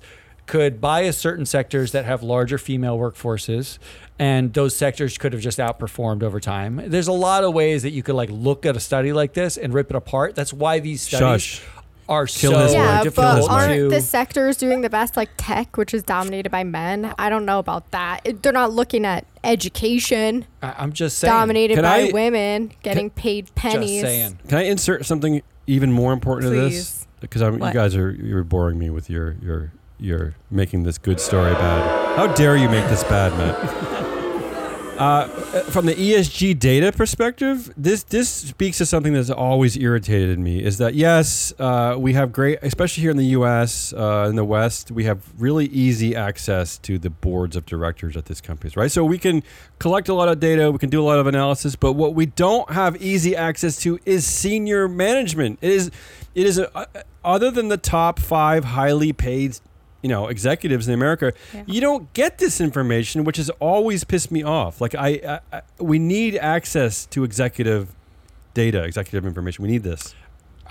could 0.49 0.81
bias 0.81 1.17
certain 1.17 1.45
sectors 1.45 1.91
that 1.93 2.03
have 2.05 2.21
larger 2.23 2.57
female 2.57 2.97
workforces 2.97 3.77
and 4.17 4.53
those 4.53 4.75
sectors 4.75 5.17
could 5.17 5.31
have 5.31 5.41
just 5.41 5.59
outperformed 5.59 6.23
over 6.23 6.39
time 6.39 6.81
there's 6.87 7.07
a 7.07 7.11
lot 7.27 7.43
of 7.43 7.53
ways 7.53 7.83
that 7.83 7.91
you 7.91 8.01
could 8.03 8.15
like 8.15 8.29
look 8.31 8.65
at 8.65 8.75
a 8.75 8.79
study 8.79 9.13
like 9.13 9.33
this 9.33 9.57
and 9.57 9.73
rip 9.73 9.89
it 9.89 9.95
apart 9.95 10.35
that's 10.35 10.51
why 10.51 10.79
these 10.79 11.01
studies 11.03 11.43
Shush. 11.43 11.61
are 12.09 12.25
Kill 12.25 12.51
so 12.53 12.59
his 12.59 12.73
Yeah, 12.73 13.03
difficult 13.03 13.41
but 13.47 13.49
aren't 13.51 13.73
to 13.75 13.89
the 13.89 14.01
sectors 14.01 14.57
doing 14.57 14.81
the 14.81 14.89
best, 14.89 15.15
like 15.15 15.29
tech, 15.37 15.77
which 15.77 15.93
is 15.93 16.01
dominated 16.01 16.49
by 16.49 16.63
men? 16.63 17.13
I 17.19 17.29
don't 17.29 17.45
know 17.45 17.59
about 17.59 17.91
that. 17.91 18.25
They're 18.41 18.51
not 18.51 18.71
looking 18.71 19.05
at 19.05 19.25
education, 19.43 20.45
I- 20.63 20.73
i'm 20.79 20.91
just 20.93 21.19
saying 21.19 21.31
dominated 21.31 21.75
Can 21.75 21.83
by 21.83 22.07
I- 22.09 22.11
women, 22.11 22.71
getting 22.81 23.11
paid 23.11 23.53
pennies. 23.53 24.01
just 24.01 24.11
saying 24.11 24.39
Can 24.47 24.57
I 24.57 24.63
insert 24.63 25.05
something 25.05 25.41
even 25.67 25.91
more 25.91 26.11
important 26.13 26.51
to 26.51 26.59
this? 26.59 27.05
Because 27.19 27.41
I'm, 27.43 27.61
you 27.61 27.73
guys 27.73 27.95
are 27.95 28.09
you're 28.11 28.43
boring 28.43 28.79
me 28.79 28.89
with 28.89 29.09
your 29.09 29.35
your 29.43 29.71
your 29.99 30.35
making 30.49 30.83
this 30.83 30.97
good 30.97 31.19
story 31.19 31.53
bad. 31.53 32.17
How 32.17 32.27
dare 32.33 32.55
you 32.57 32.69
make 32.69 32.87
this 32.89 33.03
bad, 33.03 33.37
Matt? 33.37 33.99
Uh, 34.99 35.27
from 35.71 35.85
the 35.85 35.95
ESG 35.95 36.59
data 36.59 36.91
perspective, 36.91 37.73
this 37.77 38.03
this 38.03 38.27
speaks 38.27 38.79
to 38.79 38.85
something 38.85 39.13
that's 39.13 39.29
always 39.29 39.77
irritated 39.77 40.37
me. 40.37 40.61
Is 40.61 40.77
that 40.79 40.93
yes, 40.93 41.53
uh, 41.57 41.95
we 41.97 42.11
have 42.13 42.33
great, 42.33 42.59
especially 42.63 43.03
here 43.03 43.11
in 43.11 43.15
the 43.15 43.27
U.S. 43.27 43.93
Uh, 43.93 44.27
in 44.29 44.35
the 44.35 44.43
West, 44.43 44.91
we 44.91 45.05
have 45.05 45.23
really 45.37 45.67
easy 45.67 46.17
access 46.17 46.77
to 46.79 46.99
the 46.99 47.09
boards 47.09 47.55
of 47.55 47.65
directors 47.65 48.17
at 48.17 48.25
these 48.25 48.41
companies, 48.41 48.75
right? 48.75 48.91
So 48.91 49.05
we 49.05 49.17
can 49.17 49.41
collect 49.79 50.09
a 50.09 50.13
lot 50.13 50.27
of 50.27 50.41
data, 50.41 50.69
we 50.69 50.79
can 50.79 50.89
do 50.89 51.01
a 51.01 51.07
lot 51.07 51.17
of 51.17 51.27
analysis, 51.27 51.77
but 51.77 51.93
what 51.93 52.13
we 52.13 52.25
don't 52.25 52.69
have 52.69 53.01
easy 53.01 53.37
access 53.37 53.77
to 53.83 53.99
is 54.05 54.27
senior 54.27 54.89
management. 54.89 55.59
It 55.61 55.71
is, 55.71 55.91
it 56.35 56.45
is 56.45 56.59
a, 56.59 56.87
other 57.23 57.51
than 57.51 57.69
the 57.69 57.77
top 57.77 58.19
five 58.19 58.65
highly 58.65 59.13
paid 59.13 59.61
you 60.01 60.09
know 60.09 60.27
executives 60.27 60.87
in 60.87 60.93
America, 60.93 61.33
Yeah. 61.53 61.63
you 61.67 61.81
don't 61.81 62.11
get 62.13 62.37
this 62.37 62.61
information, 62.61 63.23
which 63.23 63.37
has 63.37 63.49
always 63.59 64.03
pissed 64.03 64.31
me 64.31 64.43
off. 64.43 64.79
Like 64.81 64.95
I, 64.95 65.07
I, 65.51 65.57
I 65.57 65.61
we 65.79 65.99
need 65.99 66.35
access 66.37 67.05
to 67.07 67.23
executive 67.23 67.95
data, 68.53 68.83
executive 68.83 69.25
information. 69.25 69.63
We 69.63 69.69
need 69.71 69.83
this. 69.83 70.15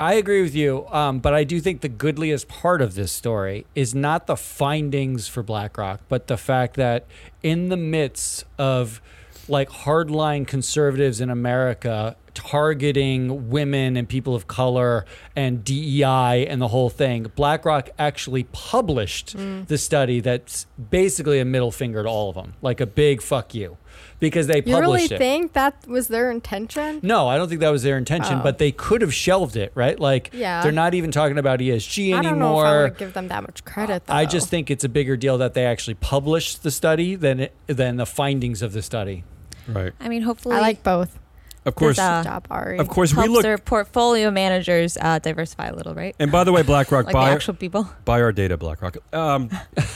I 0.00 0.14
agree 0.14 0.42
with 0.42 0.54
you, 0.54 0.86
um, 0.90 1.18
but 1.18 1.34
I 1.34 1.42
do 1.42 1.58
think 1.60 1.80
the 1.80 1.88
goodliest 1.88 2.46
part 2.46 2.80
of 2.80 2.94
this 2.94 3.10
story 3.10 3.66
is 3.74 3.96
not 3.96 4.28
the 4.28 4.36
findings 4.36 5.26
for 5.26 5.42
BlackRock, 5.42 6.00
but 6.08 6.28
the 6.28 6.36
fact 6.36 6.76
that 6.76 7.04
in 7.42 7.68
the 7.68 7.76
midst 7.76 8.44
of 8.58 9.00
like 9.48 9.68
hardline 9.70 10.46
conservatives 10.46 11.20
in 11.20 11.30
America 11.30 12.16
targeting 12.38 13.50
women 13.50 13.96
and 13.96 14.08
people 14.08 14.32
of 14.32 14.46
color 14.46 15.04
and 15.34 15.64
DEI 15.64 16.46
and 16.46 16.62
the 16.62 16.68
whole 16.68 16.88
thing, 16.88 17.24
BlackRock 17.34 17.90
actually 17.98 18.44
published 18.52 19.36
mm. 19.36 19.66
the 19.66 19.76
study 19.76 20.20
that's 20.20 20.66
basically 20.90 21.40
a 21.40 21.44
middle 21.44 21.72
finger 21.72 22.04
to 22.04 22.08
all 22.08 22.28
of 22.28 22.36
them, 22.36 22.54
like 22.62 22.80
a 22.80 22.86
big 22.86 23.22
fuck 23.22 23.56
you, 23.56 23.76
because 24.20 24.46
they 24.46 24.58
You 24.58 24.66
really 24.66 24.82
published 24.82 25.04
it. 25.06 25.14
Really 25.14 25.18
think 25.18 25.52
that 25.54 25.88
was 25.88 26.06
their 26.06 26.30
intention? 26.30 27.00
No, 27.02 27.26
I 27.26 27.36
don't 27.38 27.48
think 27.48 27.60
that 27.60 27.70
was 27.70 27.82
their 27.82 27.98
intention, 27.98 28.38
Oh. 28.38 28.42
but 28.44 28.58
they 28.58 28.70
could 28.70 29.02
have 29.02 29.12
shelved 29.12 29.56
it, 29.56 29.72
right? 29.74 29.98
Like 29.98 30.30
Yeah. 30.32 30.62
they're 30.62 30.70
not 30.70 30.94
even 30.94 31.10
talking 31.10 31.38
about 31.38 31.60
ESG 31.60 32.14
I 32.14 32.22
don't 32.22 32.38
know 32.38 32.60
if 32.60 32.64
I 32.64 32.68
anymore. 32.68 32.82
would 32.84 32.98
give 32.98 33.14
them 33.14 33.26
that 33.28 33.42
much 33.42 33.64
credit. 33.64 34.06
Though. 34.06 34.14
I 34.14 34.26
just 34.26 34.48
think 34.48 34.70
it's 34.70 34.84
a 34.84 34.88
bigger 34.88 35.16
deal 35.16 35.38
that 35.38 35.54
they 35.54 35.66
actually 35.66 35.94
published 35.94 36.62
the 36.62 36.70
study 36.70 37.16
than 37.16 37.40
it, 37.40 37.54
than 37.66 37.96
the 37.96 38.06
findings 38.06 38.62
of 38.62 38.72
the 38.72 38.82
study. 38.82 39.24
Right. 39.68 39.92
I 40.00 40.08
mean, 40.08 40.22
hopefully, 40.22 40.56
I 40.56 40.60
like 40.60 40.82
both. 40.82 41.18
Of 41.64 41.74
course. 41.74 41.98
Uh, 41.98 42.22
job, 42.24 42.46
Ari. 42.50 42.78
of 42.78 42.88
course, 42.88 43.12
we 43.12 43.16
helps 43.16 43.30
look. 43.30 43.42
their 43.42 43.58
portfolio 43.58 44.30
managers 44.30 44.96
uh, 44.98 45.18
diversify 45.18 45.66
a 45.66 45.74
little, 45.74 45.92
right? 45.94 46.16
And 46.18 46.32
by 46.32 46.44
the 46.44 46.52
way, 46.52 46.62
BlackRock 46.72 47.04
Like 47.06 47.12
buy 47.12 47.28
the 47.28 47.34
actual 47.34 47.54
people. 47.54 47.90
buy 48.06 48.22
our 48.22 48.32
data, 48.32 48.56
BlackRock. 48.56 48.96
Um, 49.12 49.50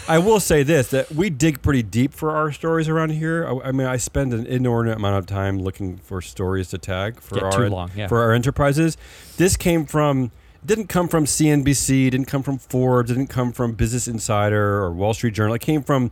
I 0.07 0.19
will 0.19 0.39
say 0.41 0.65
this: 0.65 0.89
that 0.91 1.11
we 1.13 1.31
dig 1.31 1.63
pretty 1.63 1.83
deep 1.83 2.13
for 2.13 2.33
our 2.33 2.53
stories 2.53 2.89
around 2.91 3.11
here. 3.11 3.47
I, 3.47 3.69
I 3.69 3.73
mean, 3.73 3.87
I 3.87 3.97
spend 3.97 4.35
an 4.35 4.45
inordinate 4.45 4.99
amount 4.99 5.17
of 5.17 5.27
time 5.27 5.61
looking 5.61 5.97
for 5.97 6.21
stories 6.21 6.69
to 6.71 6.79
tag 6.79 7.21
for 7.21 7.39
Yeah, 7.39 7.45
our 7.45 7.53
too 7.53 7.69
long, 7.69 7.91
yeah. 7.97 8.07
for 8.09 8.21
our 8.21 8.33
enterprises. 8.33 8.99
This 9.39 9.57
came 9.57 9.87
from 9.87 10.31
didn't 10.67 10.89
come 10.89 11.09
from 11.09 11.25
CNBC, 11.25 12.11
didn't 12.11 12.27
come 12.27 12.43
from 12.43 12.59
Forbes, 12.59 13.09
didn't 13.09 13.29
come 13.29 13.51
from 13.53 13.73
Business 13.73 14.07
Insider 14.07 14.83
or 14.83 14.93
Wall 14.93 15.15
Street 15.15 15.33
Journal. 15.35 15.55
It 15.55 15.61
came 15.63 15.83
from 15.83 16.11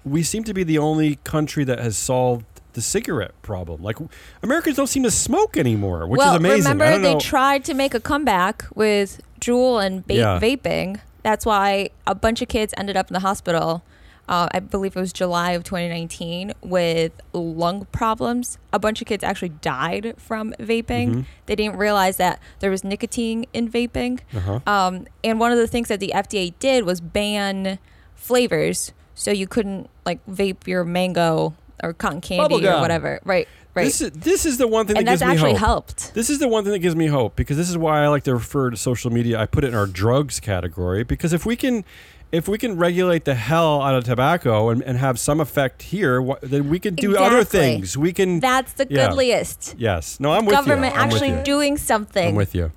we 0.05 0.23
seem 0.23 0.43
to 0.45 0.55
be 0.55 0.65
the 0.65 0.79
only 0.79 1.17
country 1.25 1.65
that 1.65 1.79
has 1.79 1.97
solved 1.97 2.45
the 2.75 2.83
cigarette 2.83 3.33
problem. 3.43 3.83
Like 3.83 3.97
Americans 4.43 4.77
don't 4.77 4.87
seem 4.87 5.03
to 5.03 5.11
smoke 5.11 5.57
anymore, 5.57 6.07
which 6.07 6.19
well, 6.19 6.33
is 6.33 6.37
amazing. 6.39 6.73
remember 6.73 6.99
they 6.99 7.15
know. 7.15 7.21
tried 7.21 7.65
to 7.67 7.75
make 7.75 7.95
a 7.95 8.01
comeback 8.01 8.65
with 8.75 9.21
Juul 9.41 9.85
and 9.85 10.07
ba- 10.07 10.15
Yeah. 10.15 10.41
vaping. 10.41 11.01
That's 11.23 11.45
why 11.47 11.91
a 12.07 12.15
bunch 12.15 12.43
of 12.43 12.49
kids 12.49 12.73
ended 12.77 12.97
up 12.97 13.09
in 13.09 13.15
the 13.15 13.21
hospital. 13.21 13.83
Uh, 14.29 14.49
I 14.53 14.61
believe 14.61 14.97
it 14.97 15.01
was 15.01 15.13
July 15.13 15.51
of 15.53 15.65
2019 15.65 16.53
with 16.63 17.13
lung 17.33 17.87
problems. 17.93 18.57
A 18.73 18.79
bunch 18.79 19.01
of 19.03 19.07
kids 19.09 19.23
actually 19.25 19.51
died 19.51 20.15
from 20.17 20.55
vaping. 20.61 21.09
Mhm. 21.15 21.25
They 21.47 21.57
didn't 21.57 21.77
realize 21.77 22.17
that 22.19 22.39
there 22.61 22.71
was 22.71 22.85
nicotine 22.85 23.45
in 23.53 23.69
vaping. 23.69 24.21
uh-huh. 24.35 24.61
Um, 24.67 25.07
and 25.25 25.39
one 25.41 25.51
of 25.53 25.59
the 25.59 25.67
things 25.67 25.89
that 25.89 26.01
the 26.01 26.13
FDA 26.15 26.55
did 26.61 26.85
was 26.85 27.01
ban 27.01 27.79
flavors, 28.15 28.93
so 29.15 29.31
you 29.33 29.47
couldn't 29.47 29.91
like 30.07 30.21
vape 30.31 30.67
your 30.67 30.85
mango 30.85 31.55
or 31.83 31.93
cotton 31.93 32.21
candy 32.21 32.67
or 32.67 32.81
whatever. 32.81 33.21
Right, 33.25 33.49
right. 33.75 33.85
This 33.85 34.01
is 34.01 34.11
this 34.13 34.47
is 34.47 34.59
the 34.59 34.69
one 34.69 34.87
thing 34.87 34.97
and 34.99 35.07
that 35.07 35.19
that's 35.19 35.23
gives 35.23 35.43
me 35.43 35.49
actually 35.51 35.59
hope. 35.59 35.67
helped. 35.67 36.15
This 36.15 36.31
is 36.31 36.39
the 36.39 36.49
one 36.49 36.65
thing 36.65 36.73
that 36.73 36.79
gives 36.81 36.97
me 36.97 37.07
hope 37.09 37.37
because 37.37 37.57
this 37.57 37.69
is 37.69 37.77
why 37.79 38.03
I 38.05 38.09
like 38.09 38.25
to 38.25 38.35
refer 38.35 38.71
to 38.71 38.77
social 38.77 39.11
media. 39.11 39.39
I 39.41 39.47
put 39.47 39.65
it 39.65 39.69
in 39.69 39.75
our 39.75 39.87
drugs 39.87 40.41
category 40.41 41.03
because 41.05 41.33
if 41.33 41.45
we 41.45 41.57
can, 41.57 41.85
if 42.31 42.49
we 42.49 42.57
can 42.59 42.77
regulate 42.79 43.25
the 43.25 43.35
hell 43.35 43.83
out 43.83 43.95
of 43.95 44.05
tobacco 44.05 44.69
and, 44.71 44.83
and 44.83 44.99
have 44.99 45.19
some 45.19 45.41
effect 45.41 45.83
here, 45.83 46.23
wh- 46.23 46.41
then 46.43 46.69
we 46.71 46.79
can 46.79 46.95
do 46.95 47.17
other 47.17 47.45
things. 47.45 47.97
We 47.99 48.13
can. 48.13 48.41
That's 48.41 48.73
the 48.75 48.87
Yeah. 48.89 49.09
goodliest. 49.09 49.75
yes. 49.79 50.19
No, 50.21 50.33
I'm 50.33 50.47
with 50.47 50.55
Government 50.55 50.95
you. 50.95 51.01
I'm 51.01 51.09
actually 51.11 51.31
you. 51.31 51.43
doing 51.43 51.77
something. 51.77 52.29
I'm 52.29 52.35
with 52.35 52.55
you. 52.55 52.71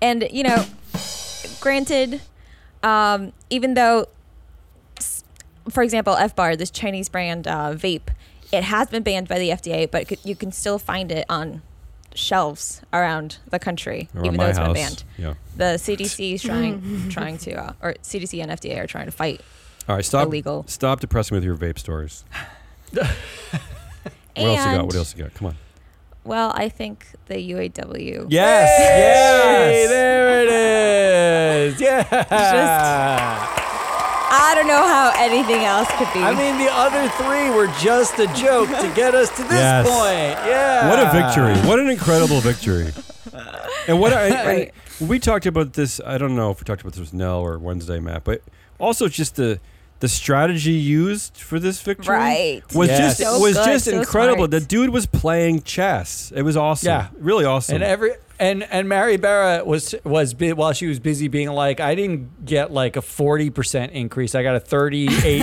and 0.00 0.28
you 0.30 0.42
know, 0.44 0.64
granted, 1.60 2.20
um, 2.82 3.32
even 3.50 3.74
though, 3.74 4.06
for 5.70 5.82
example, 5.82 6.14
Elf 6.16 6.34
Bar, 6.36 6.56
this 6.56 6.70
Chinese 6.70 7.08
brand 7.08 7.46
uh, 7.46 7.72
vape, 7.74 8.08
it 8.52 8.64
has 8.64 8.88
been 8.88 9.02
banned 9.02 9.28
by 9.28 9.38
the 9.38 9.50
FDA, 9.50 9.90
but 9.90 10.02
it 10.02 10.08
could, 10.08 10.18
you 10.24 10.36
can 10.36 10.52
still 10.52 10.78
find 10.78 11.10
it 11.12 11.24
on 11.28 11.62
shelves 12.14 12.82
around 12.92 13.38
the 13.50 13.58
country, 13.58 14.08
Around 14.14 14.26
even 14.26 14.38
though 14.38 14.46
it's 14.46 14.58
house. 14.58 14.66
been 14.68 14.74
banned. 14.74 15.04
Yeah. 15.16 15.34
The 15.56 15.76
CDC 15.78 16.34
is 16.34 16.42
trying 16.42 17.08
trying 17.10 17.38
to, 17.38 17.54
uh, 17.54 17.72
or 17.80 17.94
CDC 18.02 18.42
and 18.42 18.50
FDA 18.52 18.78
are 18.78 18.86
trying 18.86 19.06
to 19.06 19.12
fight 19.12 19.40
All 19.88 19.96
right, 19.96 20.04
stop. 20.04 20.26
illegal. 20.26 20.64
Stop 20.68 21.00
depressing 21.00 21.34
with 21.34 21.44
your 21.44 21.56
vape 21.56 21.78
stories. 21.78 22.24
What 24.34 24.44
and 24.44 24.46
else 24.48 24.64
you 24.66 24.72
got? 24.76 24.86
What 24.86 24.94
else 24.96 25.14
you 25.16 25.22
got? 25.24 25.34
Come 25.34 25.48
on. 25.48 25.56
well, 26.24 26.52
I 26.54 26.68
think 26.70 27.06
the 27.26 27.34
UAW. 27.34 28.26
Yes. 28.30 28.78
Hey, 28.78 29.82
Yes. 29.82 29.88
there 29.90 30.42
it 30.42 30.48
is. 31.74 31.80
Yeah. 31.80 33.58
I 34.34 34.54
don't 34.54 34.66
know 34.66 34.86
how 34.86 35.12
anything 35.16 35.64
else 35.64 35.88
could 35.98 36.08
be. 36.14 36.20
I 36.20 36.34
mean, 36.34 36.58
the 36.58 36.72
other 36.72 37.06
three 37.20 37.50
were 37.50 37.66
just 37.80 38.18
a 38.18 38.26
joke 38.34 38.68
to 38.70 38.90
get 38.96 39.14
us 39.14 39.28
to 39.36 39.42
this 39.42 39.52
Yes. 39.52 39.86
point. 39.86 40.48
Yeah. 40.48 40.88
What 40.88 40.98
a 40.98 41.10
victory! 41.12 41.68
What 41.68 41.78
an 41.78 41.90
incredible 41.90 42.40
victory! 42.40 42.92
And 43.88 44.00
what 44.00 44.12
I, 44.12 44.26
and 44.28 44.46
Right. 44.46 44.74
we 45.00 45.18
talked 45.18 45.44
about 45.46 45.74
this. 45.74 46.00
I 46.06 46.16
don't 46.18 46.34
know 46.36 46.50
if 46.50 46.60
we 46.60 46.64
talked 46.64 46.80
about 46.80 46.92
this 46.92 47.00
with 47.00 47.12
Nell 47.14 47.40
or 47.40 47.58
Wednesday, 47.58 47.98
Matt, 48.00 48.24
but 48.24 48.42
also 48.78 49.08
just 49.08 49.36
the 49.36 49.60
the 50.00 50.08
strategy 50.08 50.72
used 50.72 51.36
for 51.36 51.60
this 51.60 51.80
victory 51.80 52.16
Right. 52.16 52.62
was 52.74 52.88
Yes. 52.88 53.18
just 53.18 53.20
So 53.20 53.38
was 53.38 53.54
good, 53.56 53.64
just 53.66 53.84
so 53.84 53.92
incredible. 53.92 54.38
smart. 54.38 54.50
The 54.50 54.60
dude 54.60 54.90
was 54.90 55.06
playing 55.06 55.62
chess. 55.62 56.32
It 56.34 56.42
was 56.42 56.56
awesome. 56.56 56.88
Yeah. 56.88 57.06
really 57.20 57.44
awesome. 57.44 57.76
And 57.76 57.84
every 57.84 58.14
and 58.42 58.62
and 58.64 58.88
Mary 58.88 59.16
Barra 59.16 59.64
was 59.64 59.94
was 60.04 60.34
while 60.34 60.72
she 60.72 60.86
was 60.86 60.98
busy 60.98 61.28
being 61.28 61.48
like, 61.50 61.78
I 61.80 61.94
didn't 61.94 62.44
get 62.44 62.72
like 62.72 62.96
a 62.96 63.02
forty 63.02 63.50
percent 63.50 63.92
increase. 63.92 64.34
I 64.34 64.42
got 64.42 64.56
a 64.56 64.60
thirty 64.60 65.06
eight 65.24 65.40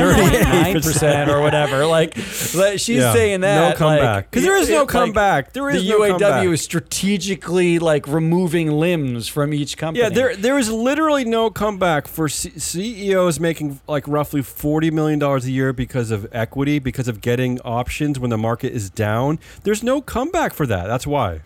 percent 0.84 1.30
or 1.34 1.42
whatever. 1.42 1.86
Like 1.86 2.18
like, 2.56 2.80
she's 2.80 2.90
Yeah. 3.00 3.14
saying 3.14 3.42
that 3.42 3.70
no 3.72 3.76
comeback 3.78 4.30
because 4.30 4.44
there 4.44 4.58
is 4.58 4.70
no 4.70 4.80
like, 4.82 4.88
comeback. 4.90 5.54
There 5.54 5.70
is 5.70 5.84
the 5.84 5.90
no 5.90 6.00
UAW 6.00 6.20
comeback. 6.20 6.46
is 6.48 6.62
strategically 6.62 7.80
like 7.80 8.08
removing 8.08 8.72
limbs 8.72 9.28
from 9.28 9.54
each 9.54 9.78
company. 9.78 10.04
Yeah, 10.04 10.10
there 10.10 10.36
there 10.36 10.58
is 10.58 10.70
literally 10.70 11.26
no 11.26 11.50
comeback 11.50 12.08
for 12.08 12.28
C- 12.30 12.52
CEOs 12.58 13.40
making 13.40 13.80
like 13.88 14.08
roughly 14.08 14.42
forty 14.42 14.92
million 14.92 15.20
dollars 15.20 15.46
a 15.46 15.52
year 15.52 15.72
because 15.74 16.12
of 16.12 16.28
equity, 16.32 16.80
because 16.80 17.08
of 17.08 17.22
getting 17.22 17.60
options 17.62 18.20
when 18.20 18.30
the 18.30 18.38
market 18.38 18.74
is 18.74 18.90
down. 18.90 19.40
There's 19.64 19.84
no 19.84 20.02
comeback 20.02 20.54
for 20.54 20.66
that. 20.68 20.88
That's 20.88 21.08
why. 21.08 21.42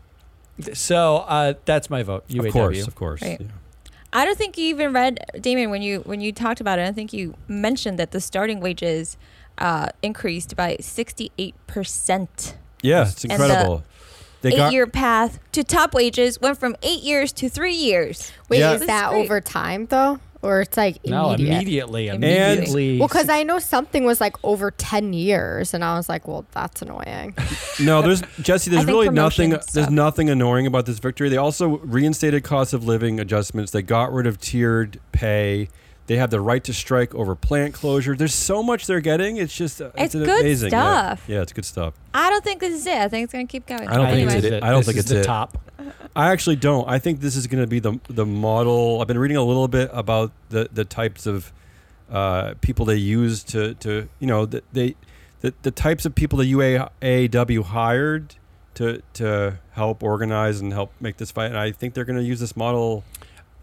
So 0.74 1.18
uh, 1.28 1.54
that's 1.66 1.90
my 1.90 2.04
vote. 2.04 2.28
UAW. 2.28 2.48
Of 2.48 2.54
course, 2.54 2.88
of 2.88 2.96
course. 2.96 3.22
Right. 3.22 3.42
Yeah. 3.42 3.48
I 4.16 4.26
don't 4.26 4.38
think 4.38 4.58
you 4.58 4.68
even 4.68 4.94
read 4.94 5.20
Damien 5.42 5.72
when 5.72 5.82
you 5.82 6.02
when 6.02 6.22
you 6.22 6.32
talked 6.32 6.62
about 6.62 6.78
it. 6.80 6.88
I 6.88 6.92
think 6.92 7.14
you 7.14 7.34
mentioned 7.48 7.98
that 7.98 8.12
the 8.12 8.22
starting 8.22 8.60
wages 8.60 9.18
uh, 9.58 9.90
increased 10.04 10.56
by 10.56 10.78
sixty 10.80 11.32
eight 11.40 11.56
percent. 11.66 12.56
Yeah, 12.84 13.04
it's 13.08 13.24
And 13.24 13.32
the 13.32 13.36
incredible. 13.46 13.84
They 14.42 14.50
Eight 14.52 14.58
got 14.58 14.74
year 14.74 14.86
path 14.88 15.40
to 15.54 15.64
top 15.64 15.94
wages 15.94 16.40
went 16.42 16.58
from 16.60 16.76
eight 16.84 17.02
years 17.02 17.32
to 17.34 17.48
three 17.50 17.74
years. 17.74 18.32
Wait, 18.50 18.60
Yeah. 18.60 18.74
is 18.74 18.82
This 18.82 18.88
that 18.88 19.06
is 19.06 19.10
great. 19.12 19.24
over 19.24 19.42
time 19.42 19.86
though, 19.88 20.20
or 20.44 20.62
it's 20.62 20.78
like 20.78 21.04
No, 21.06 21.32
immediate? 21.32 21.56
immediately. 21.56 22.08
And- 22.10 22.24
Immediately. 22.24 23.00
Well, 23.00 23.08
because 23.08 23.30
I 23.30 23.44
know 23.44 23.60
something 23.60 24.04
was 24.06 24.22
like 24.22 24.36
over 24.44 24.70
ten 24.72 25.14
years, 25.14 25.74
and 25.74 25.84
I 25.84 25.96
was 25.98 26.10
like, 26.10 26.28
well, 26.28 26.46
that's 26.52 26.82
annoying. 26.82 27.34
no. 27.80 28.02
There's 28.02 28.22
Jesse. 28.42 28.70
There's 28.70 28.86
really 28.86 29.10
nothing. 29.10 29.52
promotion 29.52 29.68
There's 29.74 29.90
nothing 29.90 30.30
annoying 30.30 30.68
about 30.68 30.86
this 30.86 31.00
victory. 31.00 31.30
They 31.30 31.38
also 31.38 31.78
reinstated 31.80 32.44
cost 32.44 32.74
of 32.74 32.86
living 32.86 33.20
adjustments. 33.20 33.72
They 33.72 33.82
got 33.82 34.12
rid 34.14 34.28
of 34.28 34.40
tiered 34.40 35.00
pay. 35.12 35.70
They 36.08 36.18
have 36.18 36.30
the 36.32 36.42
right 36.42 36.64
to 36.66 36.74
strike 36.74 37.16
over 37.16 37.34
plant 37.36 37.74
closure. 37.74 38.16
There's 38.16 38.34
so 38.36 38.62
much 38.62 38.88
they're 38.88 39.00
getting. 39.00 39.38
It's 39.38 39.56
just 39.56 39.82
uh, 39.82 39.92
It's 39.96 40.14
good 40.14 40.42
amazing. 40.42 40.70
Stuff. 40.70 41.24
Yeah. 41.28 41.42
it's 41.42 41.54
good 41.54 41.64
stuff. 41.66 41.94
I 42.14 42.30
don't 42.30 42.44
think 42.44 42.60
this 42.60 42.74
is 42.74 42.86
it. 42.86 42.98
I 42.98 43.08
think 43.08 43.24
it's 43.26 43.34
gonna 43.34 43.48
keep 43.48 43.66
going. 43.66 43.88
I 43.88 43.96
don't 43.96 44.08
think 44.08 44.26
it's 44.26 44.34
this 44.36 44.44
it. 44.46 44.54
is 44.56 44.64
I 44.64 44.70
don't 44.70 44.80
This 44.80 44.86
think 44.88 44.98
is 44.98 45.04
it's 45.06 45.12
the 45.14 45.20
it. 45.22 45.24
top. 45.24 45.58
I 46.16 46.32
actually 46.32 46.58
don't. 46.58 46.88
I 46.90 47.00
think 47.00 47.22
this 47.22 47.36
is 47.36 47.48
going 47.48 47.64
to 47.64 47.68
be 47.68 47.80
the 47.80 48.00
the 48.08 48.26
model. 48.26 49.02
I've 49.02 49.08
been 49.08 49.18
reading 49.18 49.38
a 49.38 49.44
little 49.44 49.68
bit 49.68 49.90
about 49.94 50.32
the 50.50 50.70
the 50.72 50.86
types 50.86 51.26
of 51.26 51.52
uh, 52.12 52.54
people 52.62 52.86
they 52.86 52.96
use 52.98 53.44
to 53.46 53.74
to 53.76 54.08
you 54.20 54.28
know 54.28 54.46
the, 54.46 54.62
they 54.72 54.96
the 55.42 55.54
the 55.64 55.72
types 55.72 56.06
of 56.06 56.14
people 56.14 56.38
the 56.40 56.54
UAW 56.54 57.64
hired 57.64 58.36
to 58.76 59.02
to 59.14 59.58
help 59.72 60.04
organize 60.04 60.60
and 60.62 60.72
help 60.72 60.92
make 61.00 61.18
this 61.18 61.32
fight. 61.32 61.48
And 61.48 61.58
I 61.58 61.72
think 61.72 61.94
they're 61.94 62.06
going 62.06 62.20
to 62.20 62.24
use 62.26 62.40
this 62.40 62.56
model. 62.56 63.04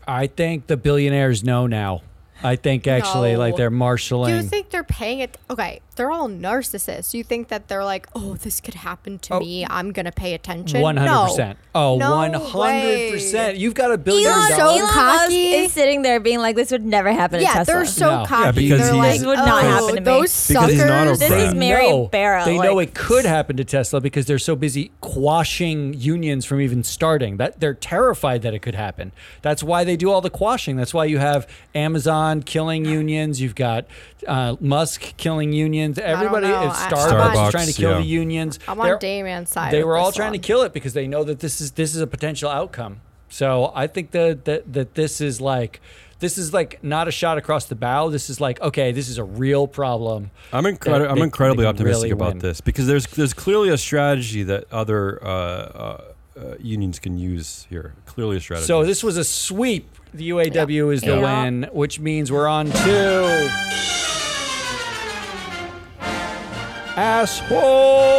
I 0.06 0.26
think 0.26 0.66
the 0.66 0.76
billionaires 0.76 1.44
know 1.44 1.66
now. 1.66 2.02
I 2.42 2.56
think 2.56 2.86
actually, 2.86 3.36
like 3.36 3.56
they're 3.56 3.70
marshaling. 3.70 4.32
Do 4.32 4.36
you 4.36 4.42
think 4.42 4.70
they're 4.70 4.84
paying 4.84 5.20
it? 5.20 5.36
Okay, 5.50 5.80
they're 6.00 6.10
all 6.10 6.30
narcissists. 6.30 7.12
You 7.12 7.22
think 7.22 7.48
that 7.48 7.68
they're 7.68 7.84
like, 7.84 8.06
oh, 8.14 8.32
this 8.36 8.58
could 8.62 8.72
happen 8.72 9.18
to 9.18 9.34
Oh. 9.34 9.40
me. 9.40 9.66
I'm 9.68 9.92
gonna 9.92 10.10
pay 10.10 10.32
attention. 10.32 10.80
One 10.80 10.96
hundred 10.96 11.28
percent. 11.28 11.58
Oh, 11.74 11.96
one 11.96 12.32
hundred 12.32 13.12
percent. 13.12 13.58
You've 13.58 13.74
got 13.74 13.92
a 13.92 13.98
billion 13.98 14.30
Elon, 14.32 14.50
so 14.52 14.56
dollars. 14.56 14.80
Elon 14.80 14.94
Musk 14.96 15.20
cocky. 15.24 15.50
is 15.52 15.72
sitting 15.72 16.00
there 16.00 16.18
being 16.18 16.38
like, 16.38 16.56
"This 16.56 16.70
would 16.70 16.86
never 16.86 17.12
happen 17.12 17.40
to 17.40 17.44
Yeah, 17.44 17.52
Tesla." 17.52 17.74
they're 17.74 17.84
so 17.84 18.20
No. 18.20 18.24
cocky. 18.26 18.64
Yeah, 18.64 18.76
because 18.76 18.88
they're 18.88 18.94
like, 18.96 19.18
This 19.18 19.26
would 19.26 19.36
not 19.40 19.62
oh, 19.64 19.68
happen 19.68 19.88
to 19.96 20.00
me. 20.00 20.04
Those 20.04 20.48
Because 20.48 20.70
he's 20.70 20.78
not 20.84 21.06
a 21.06 21.16
suckers. 21.16 21.18
This 21.18 21.48
is 21.50 21.54
Mary 21.54 21.90
know, 21.90 22.06
Barra. 22.06 22.44
They 22.46 22.56
know 22.56 22.78
it 22.78 22.94
could 22.94 23.26
happen 23.26 23.58
to 23.58 23.64
Tesla 23.64 24.00
because 24.00 24.24
they're 24.24 24.38
so 24.38 24.56
busy 24.56 24.92
quashing 25.02 25.92
unions 25.92 26.46
from 26.46 26.62
even 26.62 26.82
starting. 26.82 27.36
That 27.36 27.60
they're 27.60 27.74
terrified 27.74 28.40
that 28.40 28.54
it 28.54 28.60
could 28.60 28.74
happen. 28.74 29.12
That's 29.42 29.62
why 29.62 29.84
they 29.84 29.96
do 29.96 30.10
all 30.10 30.22
the 30.22 30.30
quashing. 30.30 30.76
That's 30.76 30.94
why 30.94 31.04
you 31.04 31.18
have 31.18 31.46
Amazon 31.74 32.42
killing 32.42 32.86
unions. 32.86 33.40
You've 33.42 33.54
got 33.54 33.84
uh, 34.26 34.56
Musk 34.60 35.14
killing 35.18 35.52
unions. 35.52 35.89
Everybody, 35.98 36.48
know. 36.48 36.68
it's 36.68 36.78
I- 36.80 36.90
Starbucks, 36.90 37.10
Starbucks, 37.34 37.46
is 37.46 37.50
trying 37.52 37.66
to 37.68 37.72
kill 37.72 37.90
yeah. 37.92 37.96
the 37.98 38.04
unions. 38.04 38.58
I'm 38.68 38.78
They're- 38.78 38.94
on 38.94 38.98
Damien's 39.00 39.50
side. 39.50 39.72
they 39.72 39.84
were 39.84 39.96
all 39.96 40.06
this 40.06 40.16
trying 40.16 40.32
to 40.32 40.38
kill 40.38 40.62
it 40.62 40.72
because 40.72 40.92
they 40.94 41.06
know 41.06 41.24
that 41.24 41.40
this 41.40 41.60
is 41.60 41.72
this 41.72 41.94
is 41.94 42.00
a 42.00 42.06
potential 42.06 42.48
outcome. 42.50 43.00
So 43.28 43.70
I 43.74 43.86
think 43.86 44.10
that 44.12 44.44
that, 44.44 44.72
that 44.72 44.94
this 44.94 45.20
is 45.20 45.40
like 45.40 45.80
this 46.18 46.36
is 46.36 46.52
like 46.52 46.82
not 46.84 47.08
a 47.08 47.10
shot 47.10 47.38
across 47.38 47.64
the 47.66 47.74
bow. 47.74 48.08
This 48.10 48.28
is 48.28 48.40
like 48.40 48.60
okay, 48.60 48.92
this 48.92 49.08
is 49.08 49.18
a 49.18 49.24
real 49.24 49.66
problem. 49.66 50.30
I'm 50.52 50.64
That 50.64 50.70
incredi- 50.80 51.06
I'm 51.08 51.16
they- 51.16 51.22
incredibly 51.22 51.64
they 51.64 51.68
optimistic 51.68 52.02
really 52.02 52.10
about 52.10 52.28
win. 52.34 52.38
this 52.40 52.60
because 52.60 52.86
there's 52.86 53.06
there's 53.06 53.32
clearly 53.32 53.68
a 53.70 53.78
strategy 53.78 54.42
that 54.44 54.64
other 54.72 55.22
uh, 55.24 55.28
uh, 55.28 56.00
uh, 56.38 56.54
unions 56.60 56.98
can 56.98 57.18
use 57.18 57.66
here. 57.70 57.94
Clearly 58.06 58.36
a 58.38 58.40
strategy. 58.40 58.66
So 58.66 58.84
this 58.84 59.02
was 59.04 59.16
a 59.16 59.24
sweep. 59.24 59.88
The 60.12 60.30
UAW 60.30 60.92
is 60.92 61.02
the 61.02 61.16
Yeah. 61.16 61.44
win, 61.44 61.68
which 61.72 62.00
means 62.00 62.32
we're 62.32 62.48
on 62.48 62.66
to 62.66 63.50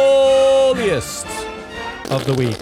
assholiest 0.02 1.26
of 2.10 2.24
the 2.26 2.34
week. 2.34 2.56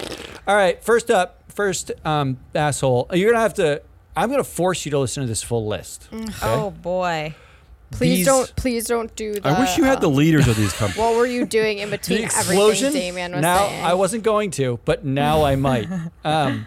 All 0.47 0.55
right, 0.55 0.81
first 0.83 1.09
up, 1.11 1.43
first 1.49 1.91
um, 2.05 2.37
asshole. 2.55 3.07
You're 3.13 3.31
gonna 3.31 3.41
have 3.41 3.55
to. 3.55 3.81
I'm 4.15 4.29
gonna 4.29 4.43
force 4.43 4.85
you 4.85 4.91
to 4.91 4.99
listen 4.99 5.23
to 5.23 5.27
this 5.27 5.41
full 5.43 5.65
list. 5.67 6.07
okay? 6.13 6.25
Oh 6.43 6.71
boy. 6.71 7.33
Please 7.91 8.19
These- 8.19 8.25
don't. 8.27 8.55
Please 8.55 8.85
don't 8.87 9.13
do 9.17 9.33
that. 9.33 9.45
I 9.45 9.59
wish 9.59 9.77
you 9.77 9.83
had 9.83 9.99
the 9.99 10.09
leaders 10.09 10.47
of 10.47 10.55
these 10.55 10.71
companies. 10.73 10.97
What 10.99 11.15
were 11.15 11.25
you 11.25 11.45
doing 11.45 11.79
in 11.79 11.89
the 11.91 11.97
between 11.97 12.23
explosion. 12.23 12.87
everything 12.87 13.09
Damien 13.09 13.31
was 13.33 13.41
now 13.41 13.67
saying? 13.67 13.83
I 13.85 13.93
wasn't 13.95 14.23
going 14.23 14.51
to, 14.51 14.79
but 14.85 15.03
now 15.03 15.43
I 15.43 15.55
might. 15.67 15.89
Um, 16.23 16.65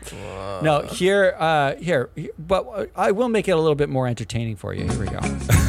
no, 0.62 0.83
here, 0.83 1.35
uh, 1.38 1.77
here, 1.77 2.11
here- 2.14 2.31
but 2.38 2.67
uh, 2.69 2.87
I 2.97 3.12
will 3.12 3.29
make 3.31 3.49
it 3.49 3.53
a 3.53 3.57
little 3.57 3.75
bit 3.75 3.88
more 3.88 4.07
entertaining 4.07 4.57
for 4.57 4.75
you. 4.75 4.87
Here 4.87 5.01
we 5.01 5.07
go. 5.07 5.19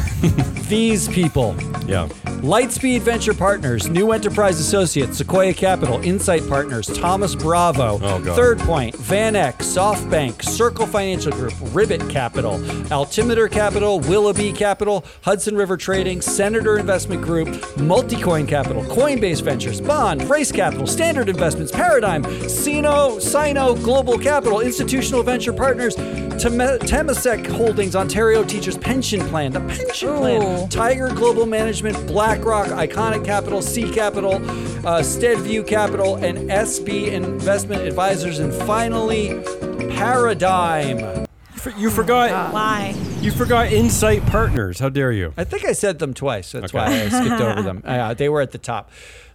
These 0.68 1.08
people. 1.08 1.54
yeah. 1.86 2.08
Lightspeed 2.42 3.00
Venture 3.00 3.32
Partners, 3.34 3.88
New 3.88 4.12
Enterprise 4.12 4.60
Associates, 4.60 5.18
Sequoia 5.18 5.54
Capital, 5.54 6.00
Insight 6.02 6.46
Partners, 6.48 6.86
Thomas 6.86 7.34
Bravo, 7.34 7.98
Oh, 8.02 8.20
Third 8.36 8.58
Point, 8.60 8.94
VanEck, 8.96 9.54
SoftBank, 9.58 10.42
Circle 10.42 10.86
Financial 10.86 11.32
Group, 11.32 11.54
Ribbit 11.72 12.08
Capital, 12.10 12.60
Altimeter 12.92 13.48
Capital, 13.48 14.00
Willoughby 14.00 14.52
Capital, 14.52 15.04
Hudson 15.22 15.56
River 15.56 15.76
Trading, 15.76 16.20
Senator 16.20 16.78
Investment 16.78 17.22
Group, 17.22 17.48
Multicoin 17.78 18.46
Capital, 18.46 18.82
Coinbase 18.84 19.40
Ventures, 19.42 19.80
Bond, 19.80 20.28
Race 20.28 20.52
Capital, 20.52 20.86
Standard 20.86 21.28
Investments, 21.30 21.72
Paradigm, 21.72 22.22
Sino, 22.48 23.18
Sino 23.18 23.74
Global 23.76 24.18
Capital, 24.18 24.60
Institutional 24.60 25.22
Venture 25.22 25.52
Partners, 25.54 25.94
Tem- 25.96 26.58
Temasek 26.58 27.46
Holdings, 27.46 27.96
Ontario 27.96 28.44
Teachers 28.44 28.76
Pension 28.76 29.20
Plan, 29.28 29.52
the 29.52 29.60
Pension 29.60 30.14
Plan, 30.16 30.42
Ooh. 30.56 30.68
Tiger 30.68 31.08
Global 31.08 31.46
Management, 31.46 32.06
BlackRock, 32.06 32.68
Iconic 32.68 33.24
Capital, 33.24 33.62
C 33.62 33.90
Capital, 33.90 34.34
uh, 34.36 35.00
Steadview 35.02 35.66
Capital, 35.66 36.16
and 36.16 36.50
SB 36.50 37.08
Investment 37.12 37.82
Advisors, 37.82 38.38
and 38.38 38.52
finally, 38.52 39.40
Paradigm. 39.96 41.26
For- 41.54 41.70
You 41.70 41.90
forgot. 41.90 42.52
Why? 42.52 42.94
You 43.20 43.32
forgot 43.32 43.72
Insight 43.72 44.24
Partners. 44.26 44.78
How 44.78 44.88
dare 44.88 45.10
you? 45.10 45.32
I 45.36 45.44
think 45.44 45.64
I 45.64 45.72
said 45.72 45.98
them 45.98 46.14
twice. 46.14 46.52
That's 46.52 46.66
Okay. 46.72 46.78
why 46.78 47.02
I 47.02 47.08
skipped 47.08 47.40
over 47.40 47.62
them. 47.62 47.82
Uh, 47.84 48.14
they 48.14 48.28
were 48.28 48.40
at 48.40 48.52
the 48.52 48.58
top. 48.58 48.90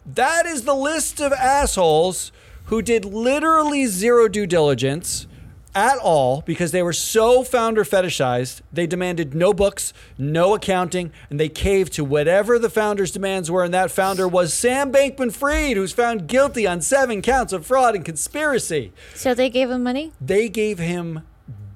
That 0.05 0.45
is 0.45 0.63
the 0.63 0.73
list 0.75 1.19
of 1.19 1.33
assholes 1.33 2.31
who 2.65 2.81
did 2.81 3.03
literally 3.05 3.85
zero 3.87 4.27
due 4.27 4.47
diligence, 4.47 5.27
at 5.73 5.97
all 5.97 6.41
because 6.41 6.71
they 6.71 6.83
were 6.83 6.93
so 6.93 7.43
founder 7.43 7.83
fetishized. 7.83 8.61
They 8.73 8.85
demanded 8.87 9.33
no 9.33 9.53
books, 9.53 9.93
no 10.17 10.53
accounting, 10.53 11.11
and 11.29 11.39
they 11.39 11.49
caved 11.49 11.93
to 11.93 12.03
whatever 12.03 12.59
the 12.59 12.69
founder's 12.69 13.11
demands 13.11 13.49
were. 13.49 13.63
And 13.63 13.73
that 13.73 13.91
founder 13.91 14.27
was 14.27 14.53
Sam 14.53 14.91
Bankman 14.91 15.31
Fried, 15.31 15.77
who's 15.77 15.93
found 15.93 16.27
guilty 16.27 16.67
on 16.67 16.81
seven 16.81 17.21
counts 17.21 17.53
of 17.53 17.65
fraud 17.65 17.95
and 17.95 18.03
conspiracy. 18.03 18.91
So 19.15 19.33
they 19.33 19.49
gave 19.49 19.69
him 19.69 19.83
money. 19.83 20.11
They 20.19 20.49
gave 20.49 20.79
him 20.79 21.21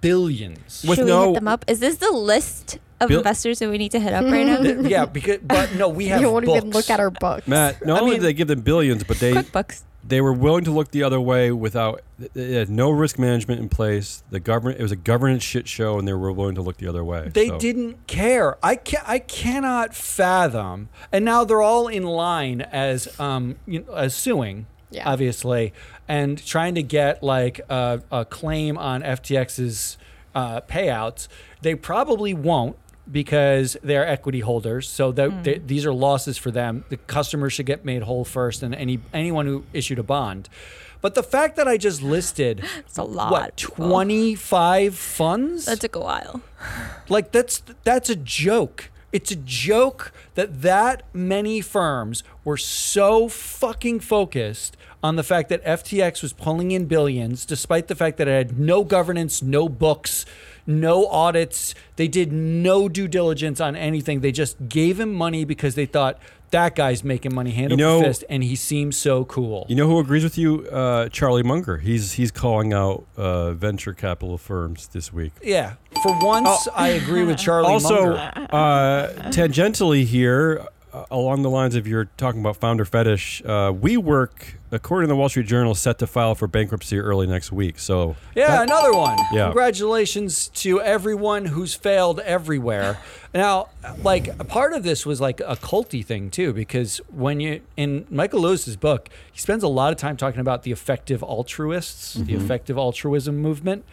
billions. 0.01 0.83
With 0.87 0.97
Should 0.99 1.05
we 1.05 1.11
no- 1.11 1.27
hit 1.31 1.35
them 1.35 1.47
up? 1.47 1.65
Is 1.67 1.79
this 1.79 1.97
the 1.97 2.11
list 2.11 2.79
of 3.01 3.09
Bill- 3.09 3.19
investors 3.19 3.59
that 3.59 3.69
we 3.69 3.77
need 3.77 3.91
to 3.91 3.99
hit 3.99 4.13
up 4.13 4.23
right 4.25 4.45
now? 4.45 4.57
Th- 4.61 4.77
yeah, 4.87 5.05
because 5.05 5.39
but 5.43 5.73
no, 5.75 5.89
we 5.89 6.05
have 6.09 6.21
you 6.21 6.31
won't 6.31 6.45
books. 6.45 6.57
even 6.57 6.69
look 6.71 6.89
at 6.89 6.99
our 6.99 7.09
books. 7.09 7.47
Matt, 7.47 7.85
not 7.85 7.97
I 7.97 8.01
only 8.01 8.11
mean- 8.11 8.19
did 8.21 8.27
they 8.27 8.33
give 8.33 8.47
them 8.47 8.61
billions, 8.61 9.03
but 9.03 9.17
they 9.19 9.33
QuickBooks. 9.33 9.83
They 10.07 10.21
were 10.21 10.33
willing 10.33 10.63
to 10.65 10.71
look 10.71 10.91
the 10.91 11.01
other 11.03 11.19
way 11.19 11.51
without 11.51 12.01
they 12.33 12.53
had 12.53 12.69
no 12.69 12.91
risk 12.91 13.17
management 13.17 13.59
in 13.59 13.69
place. 13.69 14.23
The 14.29 14.39
government 14.39 14.79
it 14.79 14.83
was 14.83 14.91
a 14.91 14.95
governance 14.97 15.43
shit 15.43 15.67
show, 15.67 15.97
and 15.97 16.07
they 16.07 16.13
were 16.13 16.31
willing 16.31 16.55
to 16.55 16.61
look 16.61 16.77
the 16.77 16.87
other 16.87 17.03
way. 17.03 17.29
They 17.33 17.47
So- 17.47 17.57
didn't 17.59 18.05
care. 18.07 18.57
I 18.63 18.75
can 18.75 19.01
I 19.07 19.19
cannot 19.19 19.95
fathom. 19.95 20.89
And 21.11 21.25
now 21.25 21.43
they're 21.43 21.61
all 21.61 21.87
in 21.87 22.03
line 22.03 22.61
as 22.61 23.19
um 23.19 23.55
you 23.65 23.79
know, 23.81 23.93
as 23.93 24.15
suing, 24.15 24.67
Yeah. 24.91 25.09
obviously, 25.09 25.73
and 26.07 26.43
trying 26.45 26.75
to 26.75 26.83
get 26.83 27.23
like 27.23 27.59
a, 27.69 28.01
a 28.11 28.25
claim 28.25 28.77
on 28.77 29.01
FTX's 29.01 29.97
uh, 30.35 30.61
payouts. 30.61 31.27
They 31.61 31.75
probably 31.75 32.33
won't 32.33 32.75
because 33.11 33.77
they're 33.83 34.07
equity 34.07 34.39
holders. 34.41 34.89
So 34.89 35.11
that 35.11 35.29
hmm. 35.31 35.43
they- 35.43 35.59
these 35.59 35.85
are 35.85 35.93
losses 35.93 36.37
for 36.37 36.51
them. 36.51 36.85
The 36.89 36.97
customers 36.97 37.53
should 37.53 37.65
get 37.65 37.85
made 37.85 38.03
whole 38.03 38.25
first, 38.25 38.63
and 38.63 38.73
any 38.75 38.99
anyone 39.13 39.45
who 39.45 39.63
issued 39.73 39.99
a 39.99 40.03
bond. 40.03 40.49
But 41.01 41.13
the 41.13 41.23
fact 41.23 41.55
that 41.57 41.67
I 41.67 41.77
just 41.77 42.01
listed 42.01 42.63
It's 42.79 42.97
a 42.97 43.03
lot. 43.03 43.31
What 43.31 43.57
twenty 43.57 44.35
five 44.35 44.97
funds 44.97 45.65
That 45.65 45.79
took 45.79 45.95
a 45.95 45.99
while. 45.99 46.41
like 47.09 47.31
that's 47.31 47.61
that's 47.83 48.09
a 48.09 48.15
joke. 48.15 48.89
It's 49.11 49.31
a 49.31 49.35
joke 49.37 50.11
that 50.33 50.61
that 50.63 51.03
many 51.13 51.61
firms 51.61 52.23
were 52.43 52.57
so 52.57 53.29
fucking 53.29 54.01
focused 54.01 54.75
on 55.01 55.15
the 55.15 55.23
fact 55.23 55.49
that 55.49 55.63
FTX 55.63 56.21
was 56.21 56.33
pulling 56.33 56.71
in 56.71 56.85
billions 56.85 57.45
despite 57.45 57.87
the 57.87 57.95
fact 57.95 58.17
that 58.17 58.27
it 58.27 58.31
had 58.31 58.59
no 58.59 58.83
governance, 58.83 59.41
no 59.41 59.69
books, 59.69 60.25
no 60.67 61.07
audits. 61.07 61.75
They 61.95 62.07
did 62.07 62.31
no 62.31 62.89
due 62.89 63.07
diligence 63.07 63.59
on 63.61 63.75
anything. 63.75 64.21
They 64.21 64.31
just 64.31 64.67
gave 64.69 64.99
him 64.99 65.13
money 65.13 65.45
because 65.45 65.75
they 65.75 65.85
thought 65.85 66.19
that 66.51 66.75
guy's 66.75 67.03
making 67.03 67.33
money 67.35 67.51
hand 67.51 67.77
You 67.77 67.83
over 67.85 68.05
fist 68.05 68.23
and 68.29 68.43
he 68.43 68.55
seems 68.55 68.95
so 68.95 69.25
cool. 69.25 69.65
You 69.67 69.75
know 69.75 69.87
who 69.87 69.99
agrees 69.99 70.23
with 70.23 70.37
you? 70.37 70.65
Uh, 70.69 71.09
Charlie 71.09 71.43
Munger. 71.43 71.77
He's 71.77 72.13
he's 72.13 72.31
calling 72.31 72.71
out 72.71 73.05
uh, 73.17 73.51
venture 73.51 73.93
capital 73.93 74.37
firms 74.37 74.87
this 74.89 75.11
week. 75.11 75.33
yeah. 75.43 75.73
For 76.03 76.17
once 76.23 76.67
I 76.75 76.89
agree 76.89 77.23
with 77.23 77.37
Charlie 77.45 77.67
also, 77.67 78.15
Munger. 78.15 78.47
uh, 78.51 79.07
tangentially 79.31 80.05
here, 80.05 80.65
along 81.11 81.41
the 81.41 81.49
lines 81.49 81.75
of 81.75 81.87
you're 81.87 82.05
talking 82.17 82.39
about 82.39 82.57
founder 82.57 82.85
fetish, 82.85 83.41
uh, 83.45 83.71
WeWork, 83.71 84.55
according 84.71 85.07
to 85.07 85.13
the 85.13 85.15
Wall 85.15 85.29
Street 85.29 85.47
Journal, 85.47 85.75
set 85.75 85.99
to 85.99 86.07
file 86.07 86.35
for 86.35 86.47
bankruptcy 86.47 86.99
early 86.99 87.27
next 87.27 87.51
week. 87.51 87.79
So 87.79 88.15
Yeah, 88.35 88.47
that- 88.47 88.63
another 88.63 88.93
one. 88.93 89.17
Yeah. 89.33 89.45
Congratulations 89.45 90.47
to 90.49 90.81
everyone 90.81 91.45
who's 91.45 91.73
failed 91.73 92.19
everywhere. 92.21 92.97
Now, 93.33 93.67
like 94.03 94.27
a 94.39 94.43
part 94.43 94.73
of 94.73 94.83
this 94.83 95.05
was 95.05 95.19
like 95.19 95.39
a 95.41 95.55
culty 95.57 96.03
thing 96.05 96.29
too, 96.29 96.53
because 96.53 96.99
when 97.13 97.39
you 97.39 97.61
in 97.75 98.05
Michael 98.09 98.41
Lewis's 98.41 98.75
book, 98.77 99.09
he 99.31 99.39
spends 99.39 99.63
a 99.63 99.67
lot 99.67 99.91
of 99.91 99.97
time 99.99 100.15
talking 100.17 100.39
about 100.39 100.63
the 100.63 100.71
effective 100.71 101.21
altruists, 101.21 102.13
the 102.13 102.33
effective 102.33 102.77
altruism 102.77 103.37
movement, 103.37 103.83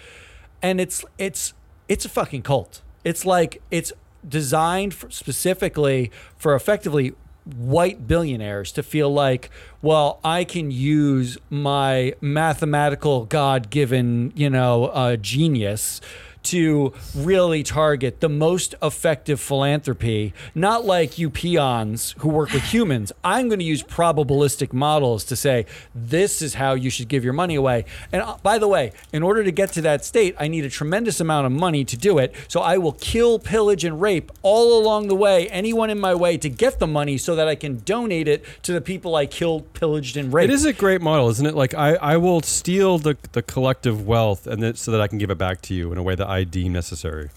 and 0.62 0.80
it's 0.80 1.04
it's 1.18 1.54
it's 1.88 2.04
a 2.04 2.08
fucking 2.08 2.42
cult. 2.42 2.82
It's 3.04 3.26
like 3.26 3.60
it's 3.72 3.92
designed 4.26 4.94
for, 4.94 5.10
specifically 5.10 6.10
for 6.36 6.54
effectively 6.54 7.14
white 7.44 8.06
billionaires 8.06 8.70
to 8.72 8.82
feel 8.82 9.12
like, 9.12 9.50
well, 9.80 10.20
I 10.22 10.44
can 10.44 10.70
use 10.70 11.38
my 11.50 12.14
mathematical 12.20 13.24
God-given, 13.24 14.32
you 14.36 14.48
know, 14.48 14.86
uh, 14.86 15.16
genius 15.16 16.00
to 16.44 16.92
really 17.14 17.62
target 17.62 18.20
the 18.20 18.28
most 18.28 18.74
effective 18.82 19.40
philanthropy, 19.40 20.32
not 20.54 20.84
like 20.84 21.18
you 21.18 21.30
peons 21.30 22.14
who 22.18 22.28
work 22.28 22.52
with 22.52 22.62
humans. 22.64 23.12
I'm 23.24 23.48
going 23.48 23.58
to 23.58 23.64
use 23.64 23.82
probabilistic 23.82 24.72
models 24.72 25.24
to 25.24 25.36
say 25.36 25.66
this 25.94 26.42
is 26.42 26.54
how 26.54 26.74
you 26.74 26.90
should 26.90 27.08
give 27.08 27.24
your 27.24 27.32
money 27.32 27.54
away. 27.54 27.84
And 28.12 28.22
uh, 28.22 28.36
by 28.42 28.58
the 28.58 28.68
way, 28.68 28.92
in 29.12 29.22
order 29.22 29.44
to 29.44 29.52
get 29.52 29.72
to 29.72 29.82
that 29.82 30.04
state, 30.04 30.34
I 30.38 30.48
need 30.48 30.64
a 30.64 30.70
tremendous 30.70 31.20
amount 31.20 31.46
of 31.46 31.52
money 31.52 31.84
to 31.84 31.96
do 31.96 32.18
it. 32.18 32.34
So 32.48 32.60
I 32.60 32.78
will 32.78 32.92
kill, 32.92 33.38
pillage, 33.38 33.84
and 33.84 34.00
rape 34.00 34.30
all 34.42 34.80
along 34.80 35.08
the 35.08 35.14
way, 35.14 35.48
anyone 35.48 35.90
in 35.90 35.98
my 35.98 36.14
way 36.14 36.36
to 36.38 36.48
get 36.48 36.78
the 36.78 36.86
money 36.86 37.18
so 37.18 37.34
that 37.36 37.48
I 37.48 37.54
can 37.54 37.78
donate 37.84 38.28
it 38.28 38.44
to 38.62 38.72
the 38.72 38.80
people 38.80 39.16
I 39.16 39.26
killed, 39.26 39.72
pillaged, 39.74 40.16
and 40.16 40.32
raped. 40.32 40.50
it 40.50 40.54
is 40.54 40.64
a 40.64 40.72
great 40.72 41.00
model, 41.00 41.28
isn't 41.28 41.46
it? 41.46 41.54
Like 41.54 41.74
I, 41.74 41.94
I 41.94 42.16
will 42.16 42.42
steal 42.42 42.98
the 42.98 43.16
the 43.32 43.42
collective 43.42 44.06
wealth 44.06 44.46
and 44.46 44.76
so 44.78 44.90
that 44.90 45.00
I 45.00 45.08
can 45.08 45.18
give 45.18 45.30
it 45.30 45.38
back 45.38 45.60
to 45.62 45.74
you 45.74 45.92
in 45.92 45.98
a 45.98 46.02
way 46.02 46.14
that 46.14 46.28
I 46.32 46.44
deem 46.44 46.72
necessary. 46.72 47.28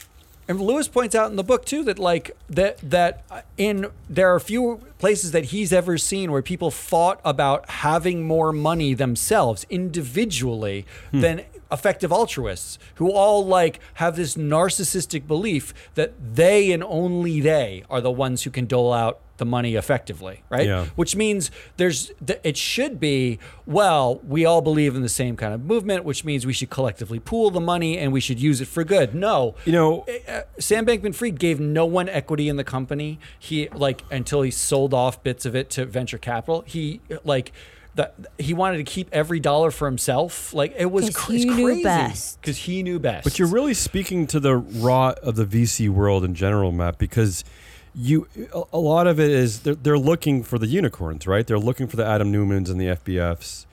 And 0.47 0.61
Lewis 0.61 0.87
points 0.87 1.15
out 1.15 1.29
in 1.31 1.37
the 1.37 1.43
book 1.43 1.65
too 1.65 1.83
that 1.85 1.97
like 1.97 2.37
that 2.49 2.77
that 2.89 3.23
in 3.57 3.87
there 4.09 4.33
are 4.33 4.39
few 4.39 4.81
places 4.99 5.31
that 5.31 5.45
he's 5.45 5.73
ever 5.73 5.97
seen 5.97 6.31
where 6.31 6.43
people 6.43 6.69
fought 6.69 7.19
about 7.25 7.67
having 7.69 8.23
more 8.23 8.53
money 8.53 8.93
themselves 8.93 9.65
individually 9.69 10.85
hmm. 11.11 11.21
than 11.21 11.45
effective 11.71 12.11
altruists 12.11 12.77
who 12.95 13.11
all 13.11 13.43
like 13.43 13.79
have 13.95 14.15
this 14.15 14.35
narcissistic 14.35 15.25
belief 15.25 15.73
that 15.95 16.13
they 16.35 16.71
and 16.71 16.83
only 16.83 17.41
they 17.41 17.83
are 17.89 18.01
the 18.01 18.11
ones 18.11 18.43
who 18.43 18.51
can 18.51 18.67
dole 18.67 18.93
out 18.93 19.19
the 19.37 19.45
money 19.45 19.75
effectively, 19.75 20.43
right? 20.49 20.65
Yeah. 20.65 20.85
Which 20.95 21.15
means 21.15 21.51
there's 21.77 22.11
th- 22.25 22.39
it 22.43 22.55
should 22.57 22.99
be 22.99 23.39
well, 23.65 24.21
we 24.27 24.45
all 24.45 24.61
believe 24.61 24.95
in 24.95 25.01
the 25.01 25.09
same 25.09 25.35
kind 25.35 25.53
of 25.53 25.63
movement, 25.65 26.03
which 26.05 26.23
means 26.23 26.45
we 26.45 26.53
should 26.53 26.69
collectively 26.69 27.19
pool 27.19 27.49
the 27.51 27.59
money 27.59 27.97
and 27.97 28.13
we 28.13 28.19
should 28.19 28.39
use 28.39 28.61
it 28.61 28.67
for 28.67 28.83
good. 28.83 29.13
No, 29.15 29.55
You 29.65 29.71
know, 29.73 30.05
uh, 30.27 30.41
Sam 30.59 30.85
Bankman-Fried 30.85 31.39
gave 31.39 31.59
no 31.59 31.85
one 31.85 32.07
equity 32.09 32.47
in 32.47 32.55
the 32.57 32.63
company. 32.63 33.19
He 33.39 33.67
like 33.69 34.03
until 34.11 34.41
he 34.41 34.51
sold 34.51 34.93
off 34.93 35.21
bits 35.23 35.45
of 35.45 35.55
it 35.55 35.69
to 35.71 35.85
venture 35.85 36.17
capital. 36.17 36.63
He 36.65 37.01
like 37.23 37.51
the, 37.95 38.11
he 38.37 38.53
wanted 38.53 38.77
to 38.77 38.83
keep 38.83 39.07
every 39.13 39.39
dollar 39.39 39.71
for 39.71 39.85
himself. 39.87 40.53
Like 40.53 40.73
it 40.77 40.91
was 40.91 41.05
'Cause 41.05 41.15
cr- 41.15 41.31
he 41.31 41.35
it's 41.37 41.45
knew 41.45 41.65
crazy 41.65 41.83
best. 41.83 42.41
because 42.41 42.57
he 42.57 42.83
knew 42.83 42.99
best. 42.99 43.23
But 43.23 43.39
you're 43.39 43.47
really 43.47 43.73
speaking 43.73 44.27
to 44.27 44.39
the 44.39 44.57
rot 44.57 45.17
of 45.19 45.35
the 45.35 45.45
VC 45.45 45.87
world 45.89 46.23
in 46.25 46.35
general, 46.35 46.71
Matt, 46.73 46.97
because 46.97 47.43
you 47.95 48.27
a, 48.53 48.63
a 48.73 48.79
lot 48.79 49.07
of 49.07 49.19
it 49.19 49.29
is 49.31 49.61
they're, 49.61 49.75
they're 49.75 49.97
looking 49.97 50.43
for 50.43 50.57
the 50.59 50.67
unicorns, 50.67 51.25
right? 51.25 51.45
They're 51.47 51.57
looking 51.59 51.87
for 51.87 51.95
the 51.95 52.05
Adam 52.05 52.31
Neumanns 52.31 52.69
and 52.69 52.79
the 52.79 52.87
SBFs 52.87 53.65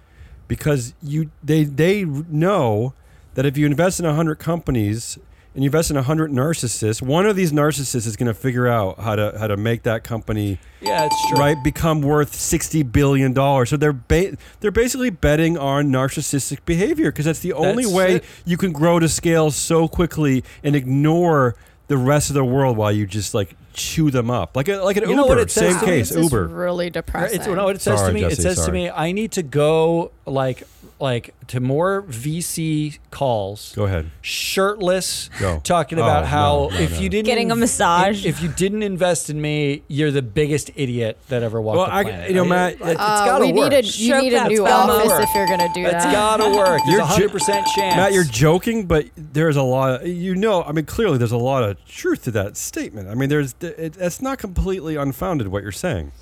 because 0.49 0.95
you 1.03 1.31
they 1.43 1.65
they 1.65 2.05
know 2.05 2.95
that 3.35 3.47
if 3.47 3.57
you 3.57 3.67
invest 3.67 3.99
in 3.99 4.07
100 4.07 4.37
companies 4.37 5.19
and 5.55 5.63
you 5.63 5.69
invest 5.69 5.91
in 5.91 5.97
100 5.97 6.31
narcissists, 6.31 7.03
one 7.03 7.27
of 7.27 7.37
these 7.37 7.53
narcissists 7.53 8.07
is 8.07 8.17
going 8.17 8.27
to 8.27 8.35
figure 8.35 8.67
out 8.69 8.99
how 9.01 9.17
to 9.17 9.35
how 9.39 9.47
to 9.47 9.57
make 9.57 9.83
that 9.83 10.05
company 10.05 10.59
yeah, 10.81 11.05
it's 11.07 11.29
true. 11.29 11.39
right 11.39 11.57
become 11.65 12.01
worth 12.03 12.35
60 12.35 12.83
billion 12.85 13.33
dollars 13.33 13.71
so 13.71 13.77
they're 13.77 13.93
ba- 13.93 14.37
they're 14.61 14.71
basically 14.71 15.11
betting 15.11 15.59
on 15.59 15.89
narcissistic 15.91 16.65
behavior 16.65 17.11
because 17.11 17.25
that's 17.25 17.41
the 17.41 17.53
only 17.53 17.85
That's 17.85 17.95
way 17.95 18.15
it. 18.17 18.25
you 18.45 18.57
can 18.57 18.73
grow 18.73 18.99
to 18.99 19.09
scale 19.09 19.51
so 19.51 19.89
quickly 19.89 20.43
and 20.63 20.75
ignore 20.77 21.55
the 21.93 21.99
rest 21.99 22.31
of 22.31 22.35
the 22.35 22.45
world 22.45 22.79
while 22.79 22.91
you 22.91 23.07
just 23.07 23.35
like 23.35 23.55
chew 23.75 24.11
them 24.11 24.31
up 24.31 24.57
like 24.57 24.67
a, 24.69 24.77
like 24.79 24.97
an 24.97 25.03
You 25.03 25.11
Uber 25.11 25.21
know 25.21 25.27
what 25.27 25.39
it 25.39 25.51
says 25.51 25.73
same 25.73 25.81
to 25.81 25.87
me? 25.87 25.93
case 25.93 26.09
This 26.09 26.17
is 26.25 26.33
Uber 26.33 26.47
really 26.47 26.89
depressing. 26.89 27.39
It's, 27.39 27.47
no, 27.47 27.65
what 27.65 27.77
it 27.77 27.83
says 27.83 27.99
Sorry, 28.01 28.09
to 28.11 28.15
me, 28.15 28.21
Jesse, 28.23 28.33
it 28.33 28.43
says 28.43 28.57
to 28.57 28.63
sorry. 28.65 28.73
me, 28.79 28.91
I 28.91 29.13
need 29.13 29.33
to 29.33 29.43
go 29.43 30.11
like 30.25 30.63
like 31.03 31.35
to 31.49 31.61
more 31.61 32.03
VC 32.05 32.99
calls. 33.11 33.73
go 33.77 33.85
ahead 33.85 34.11
shirtless, 34.23 35.29
Go. 35.41 35.61
talking 35.65 35.99
Oh, 35.99 36.03
about 36.03 36.27
how 36.27 36.69
no, 36.71 36.77
if 36.79 36.93
no. 36.93 36.99
you 37.01 37.09
didn't 37.09 37.27
Getting 37.27 37.51
a 37.51 37.57
massage. 37.57 38.25
if, 38.25 38.41
you 38.43 38.49
didn't 38.49 38.83
invest 38.83 39.29
in 39.31 39.41
me, 39.41 39.83
you're 39.89 40.11
the 40.11 40.23
biggest 40.23 40.71
idiot 40.77 41.19
that 41.29 41.43
ever 41.43 41.61
walked 41.61 41.77
Well, 41.79 41.87
the 41.87 41.93
I- 41.93 42.03
planet. 42.05 42.29
you 42.31 42.37
know, 42.37 42.45
Matt, 42.45 42.75
it, 42.75 42.81
it- 42.81 42.89
it's 42.93 43.01
Uh, 43.01 43.25
gotta 43.27 43.45
WeWork. 43.47 43.55
need 43.55 43.73
a 43.73 43.83
you 43.85 43.91
Sure, 43.93 44.21
need 44.23 44.33
a 44.33 44.37
that's 44.37 44.49
new 44.51 44.59
gotta 44.65 44.93
office 44.93 45.09
work. 45.09 45.23
if 45.25 45.35
you're 45.35 45.47
gonna 45.47 45.69
do 45.75 45.83
That's 45.85 46.05
that. 46.05 46.13
gotta 46.13 46.51
work. 46.57 46.81
There's 46.87 46.89
You're 46.89 47.01
a 47.01 47.05
ju- 47.05 47.07
hundred 47.07 47.33
percent 47.33 47.67
chance. 47.75 47.97
Matt, 47.97 48.13
you're 48.13 48.25
joking, 48.25 48.87
but 48.87 49.07
there's 49.17 49.57
a 49.57 49.63
lot. 49.63 50.03
Of, 50.03 50.07
you 50.07 50.35
know, 50.35 50.63
I 50.63 50.73
mean, 50.73 50.85
clearly 50.87 51.19
there's 51.19 51.33
a 51.33 51.37
lot 51.37 51.63
of 51.65 51.85
truth 51.87 52.25
to 52.25 52.31
that 52.33 52.57
statement. 52.57 53.09
I 53.09 53.15
mean, 53.15 53.29
there's 53.29 53.55
it, 53.61 53.97
it's 53.99 54.23
not 54.23 54.39
completely 54.39 54.97
unfounded 54.97 55.49
what 55.49 55.63
you're 55.63 55.73
saying. 55.73 56.13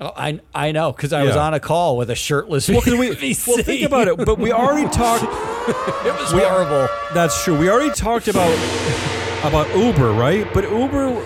Oh, 0.00 0.10
I 0.16 0.40
I 0.54 0.72
know 0.72 0.90
because 0.92 1.12
I 1.12 1.22
was 1.22 1.36
on 1.36 1.52
a 1.54 1.60
call 1.60 1.96
with 1.96 2.08
a 2.10 2.14
shirtless 2.14 2.68
Well, 2.68 2.80
we, 2.86 2.96
well, 3.46 3.58
think 3.62 3.82
about 3.84 4.08
it. 4.08 4.16
But 4.16 4.38
we 4.38 4.52
already 4.52 4.88
talked. 4.88 5.24
It 6.04 6.12
was 6.18 6.34
We- 6.34 6.40
horrible. 6.40 6.88
That's 7.14 7.44
true. 7.44 7.56
We 7.56 7.70
already 7.70 7.94
talked 7.94 8.26
about 8.26 8.52
about 9.44 9.72
Uber, 9.76 10.12
right? 10.12 10.46
But 10.52 10.64
Uber 10.70 11.24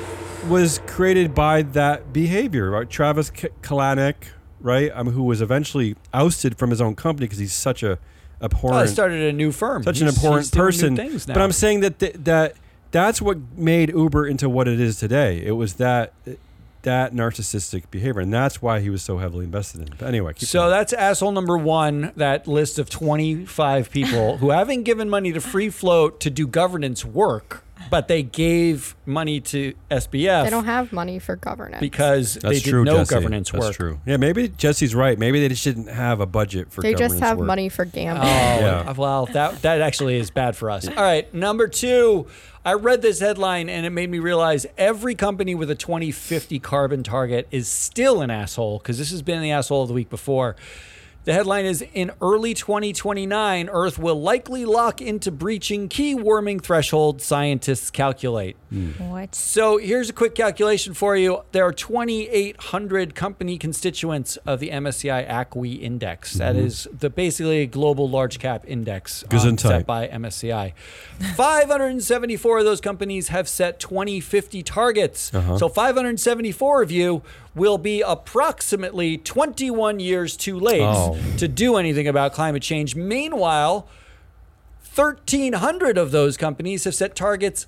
was 0.48 0.80
created 0.86 1.34
by 1.34 1.62
that 1.62 2.12
behavior, 2.12 2.70
right? 2.70 2.88
Travis 2.90 3.30
K- 3.30 3.48
Kalanick, 3.62 4.14
right? 4.60 4.92
I 4.94 5.02
mean, 5.02 5.14
who 5.14 5.22
was 5.22 5.40
eventually 5.40 5.96
ousted 6.12 6.58
from 6.58 6.68
his 6.70 6.80
own 6.82 6.94
company 6.96 7.26
because 7.26 7.38
he's 7.38 7.54
such 7.54 7.82
a 7.82 7.98
abhorrent. 8.42 8.76
Oh, 8.76 8.82
I 8.82 8.86
started 8.86 9.22
a 9.22 9.32
new 9.32 9.52
firm. 9.52 9.82
such 9.82 10.00
an 10.02 10.08
He's- 10.08 10.20
doing 10.20 10.34
new 10.34 10.50
person. 10.50 10.94
But 11.26 11.38
I'm 11.38 11.52
saying 11.52 11.80
that 11.80 11.98
th- 11.98 12.16
that 12.24 12.54
that's 12.90 13.22
what 13.22 13.38
made 13.56 13.88
Uber 13.90 14.26
into 14.26 14.48
what 14.50 14.68
it 14.68 14.80
is 14.80 14.98
today. 14.98 15.42
It 15.44 15.52
was 15.52 15.74
that 15.74 16.12
that 16.87 17.12
narcissistic 17.12 17.91
behavior, 17.91 18.20
and 18.22 18.32
that's 18.32 18.62
why 18.62 18.80
he 18.80 18.89
was 18.91 19.03
so 19.03 19.18
heavily 19.18 19.45
invested 19.45 19.82
in. 19.82 19.89
it. 19.89 19.99
But 19.99 20.07
anyway, 20.09 20.32
keep 20.34 20.49
So 20.49 20.61
going. 20.61 20.70
that's 20.70 20.93
asshole 20.93 21.32
number 21.32 21.59
one. 21.59 22.12
That 22.16 22.47
list 22.49 22.78
of 22.78 22.89
25 22.89 23.91
people 23.91 24.39
who 24.39 24.51
haven't 24.51 24.84
given 24.84 25.11
money 25.11 25.32
to 25.32 25.41
Free 25.41 25.68
Float 25.68 26.20
to 26.20 26.30
do 26.30 26.47
governance 26.47 27.05
work, 27.05 27.64
but 27.91 28.09
they 28.09 28.22
gave 28.22 28.95
money 29.07 29.41
to 29.41 29.74
SBF 29.91 30.45
They 30.45 30.51
don't 30.51 30.64
have 30.64 30.93
money 30.93 31.18
for 31.18 31.37
governance. 31.37 31.80
because 31.80 32.34
that's 32.34 32.45
they 32.45 32.61
did 32.61 32.70
true. 32.70 32.84
no 32.84 32.99
Jesse. 32.99 33.14
governance 33.14 33.51
that's 33.51 33.64
work. 33.64 33.74
true. 33.76 34.01
Yeah, 34.07 34.16
maybe 34.16 34.49
Jesse's 34.49 34.95
right. 34.95 35.18
Maybe 35.18 35.41
they 35.41 35.49
just 35.49 35.64
didn't 35.64 35.89
have 35.89 36.20
a 36.20 36.26
budget 36.26 36.72
for. 36.72 36.82
they 36.82 36.95
just 36.95 37.18
have 37.20 37.39
work. 37.39 37.47
money 37.47 37.68
for 37.68 37.84
gambling. 37.84 38.26
Oh, 38.26 38.30
gambling. 38.30 38.66
Yeah. 38.87 38.91
Uh, 38.91 38.95
well, 38.97 39.26
that 39.26 39.62
that 39.62 39.80
actually 39.80 40.16
is 40.18 40.30
bad 40.30 40.57
for 40.57 40.70
us. 40.70 40.89
All 40.89 40.95
right, 40.95 41.32
number 41.34 41.68
two. 41.68 42.26
I 42.64 42.72
read 42.72 43.01
this 43.01 43.20
headline 43.20 43.68
and 43.68 43.87
it 43.87 43.91
made 43.91 44.11
me 44.11 44.18
realize 44.18 44.66
every 44.76 45.14
company 45.14 45.55
with 45.55 45.70
a 45.70 45.76
2050 45.76 46.59
carbon 46.59 47.05
target 47.05 47.47
is 47.53 47.68
still 47.68 48.22
an 48.22 48.30
asshole 48.30 48.78
because 48.78 48.99
this 48.99 49.12
has 49.12 49.22
been 49.22 49.41
the 49.41 49.53
asshole 49.53 49.82
of 49.82 49.89
the 49.89 49.95
week 49.95 50.11
before. 50.11 50.57
The 51.26 51.32
headline 51.32 51.64
is 51.64 51.82
In 51.92 52.12
early 52.22 52.54
2029, 52.54 53.68
Earth 53.68 53.98
will 53.98 54.22
likely 54.22 54.64
lock 54.64 55.02
into 55.02 55.32
breaching 55.32 55.88
key 55.88 56.14
warming 56.14 56.60
threshold, 56.60 57.20
scientists 57.20 57.90
calculate. 57.90 58.56
What? 58.98 59.34
So 59.34 59.76
here's 59.78 60.08
a 60.08 60.12
quick 60.12 60.36
calculation 60.36 60.94
for 60.94 61.16
you. 61.16 61.42
There 61.50 61.64
are 61.64 61.72
2,800 61.72 63.16
company 63.16 63.58
constituents 63.58 64.36
of 64.46 64.60
the 64.60 64.70
MSCI 64.70 65.28
ACWI 65.28 65.82
index. 65.82 66.34
That 66.34 66.54
is 66.54 66.86
the 66.96 67.10
basically 67.10 67.62
a 67.62 67.66
global 67.66 68.08
large 68.08 68.38
cap 68.38 68.64
index 68.68 69.24
um, 69.24 69.58
set 69.58 69.84
by 69.84 70.06
MSCI. 70.06 70.74
574 71.34 72.58
of 72.60 72.64
those 72.64 72.80
companies 72.80 73.28
have 73.28 73.48
set 73.48 73.80
2050 73.80 74.62
targets. 74.62 75.32
So 75.58 75.68
574 75.68 76.82
of 76.82 76.92
you 76.92 77.22
will 77.57 77.78
be 77.78 78.02
approximately 78.02 79.16
21 79.16 79.98
years 79.98 80.36
too 80.36 80.61
late 80.61 80.82
Oh. 80.82 81.18
to 81.38 81.48
do 81.48 81.76
anything 81.76 82.07
about 82.07 82.32
climate 82.32 82.62
change. 82.62 82.94
Meanwhile, 82.94 83.88
1,300 84.94 85.98
of 85.98 86.11
those 86.11 86.36
companies 86.36 86.84
have 86.84 86.94
set 86.94 87.16
targets 87.16 87.66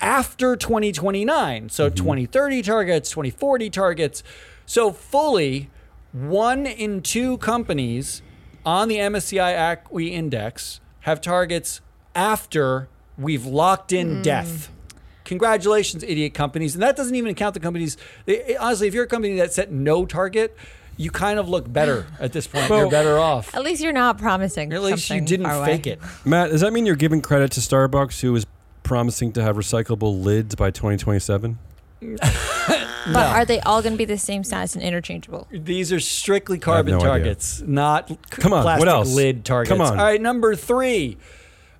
after 0.00 0.56
2029. 0.56 1.68
So 1.70 1.86
mm-hmm. 1.86 1.94
2030 1.94 2.62
targets, 2.62 3.10
2040 3.10 3.70
targets. 3.70 4.22
So 4.66 4.92
fully 4.92 5.70
one 6.12 6.66
in 6.66 7.00
two 7.00 7.38
companies 7.38 8.22
on 8.66 8.88
the 8.88 8.96
MSCI 8.96 9.54
ACWI 9.54 10.10
index 10.10 10.80
have 11.00 11.20
targets 11.20 11.80
after 12.14 12.88
we've 13.16 13.46
locked 13.46 13.92
in 13.92 14.16
mm. 14.16 14.22
death. 14.22 14.70
Congratulations, 15.28 16.02
idiot 16.02 16.32
companies. 16.34 16.74
And 16.74 16.82
that 16.82 16.96
doesn't 16.96 17.14
even 17.14 17.34
count 17.34 17.54
the 17.54 17.60
companies. 17.60 17.96
eh, 18.26 18.54
Honestly, 18.58 18.88
if 18.88 18.94
you're 18.94 19.04
a 19.04 19.08
company 19.08 19.36
that 19.36 19.52
set 19.52 19.70
no 19.70 20.06
target, 20.06 20.56
you 20.96 21.10
kind 21.10 21.38
of 21.38 21.48
look 21.48 21.70
better 21.72 22.06
at 22.18 22.32
this 22.32 22.46
point. 22.46 22.68
you're 22.70 22.90
better 22.90 23.18
off. 23.18 23.54
At 23.54 23.62
least 23.62 23.82
you're 23.82 23.92
not 23.92 24.18
promising. 24.18 24.72
At 24.72 24.82
least 24.82 25.08
you 25.10 25.20
didn't 25.20 25.46
fake 25.64 25.86
away. 25.86 25.92
it. 25.92 26.00
Matt, 26.24 26.50
does 26.50 26.62
that 26.62 26.72
mean 26.72 26.86
you're 26.86 26.96
giving 26.96 27.20
credit 27.20 27.52
to 27.52 27.60
Starbucks, 27.60 28.20
who 28.20 28.34
is 28.34 28.46
promising 28.82 29.32
to 29.34 29.42
have 29.42 29.56
recyclable 29.56 30.22
lids 30.22 30.54
by 30.54 30.70
2027? 30.70 31.58
But 33.10 33.26
are 33.26 33.44
they 33.46 33.58
all 33.60 33.80
going 33.80 33.94
to 33.94 33.98
be 33.98 34.04
the 34.04 34.18
same 34.18 34.44
size 34.44 34.74
and 34.74 34.84
interchangeable? 34.84 35.48
These 35.50 35.92
are 35.94 36.00
strictly 36.00 36.58
carbon 36.58 36.92
no 36.92 36.98
idea. 36.98 37.08
targets, 37.08 37.62
not 37.62 38.08
Come 38.30 38.52
on, 38.52 38.58
what 38.64 38.80
plastic 38.80 38.88
else? 38.88 39.14
lid 39.14 39.44
targets. 39.46 39.70
Come 39.70 39.80
on. 39.80 39.98
All 39.98 40.04
right, 40.04 40.20
number 40.20 40.54
three. 40.54 41.16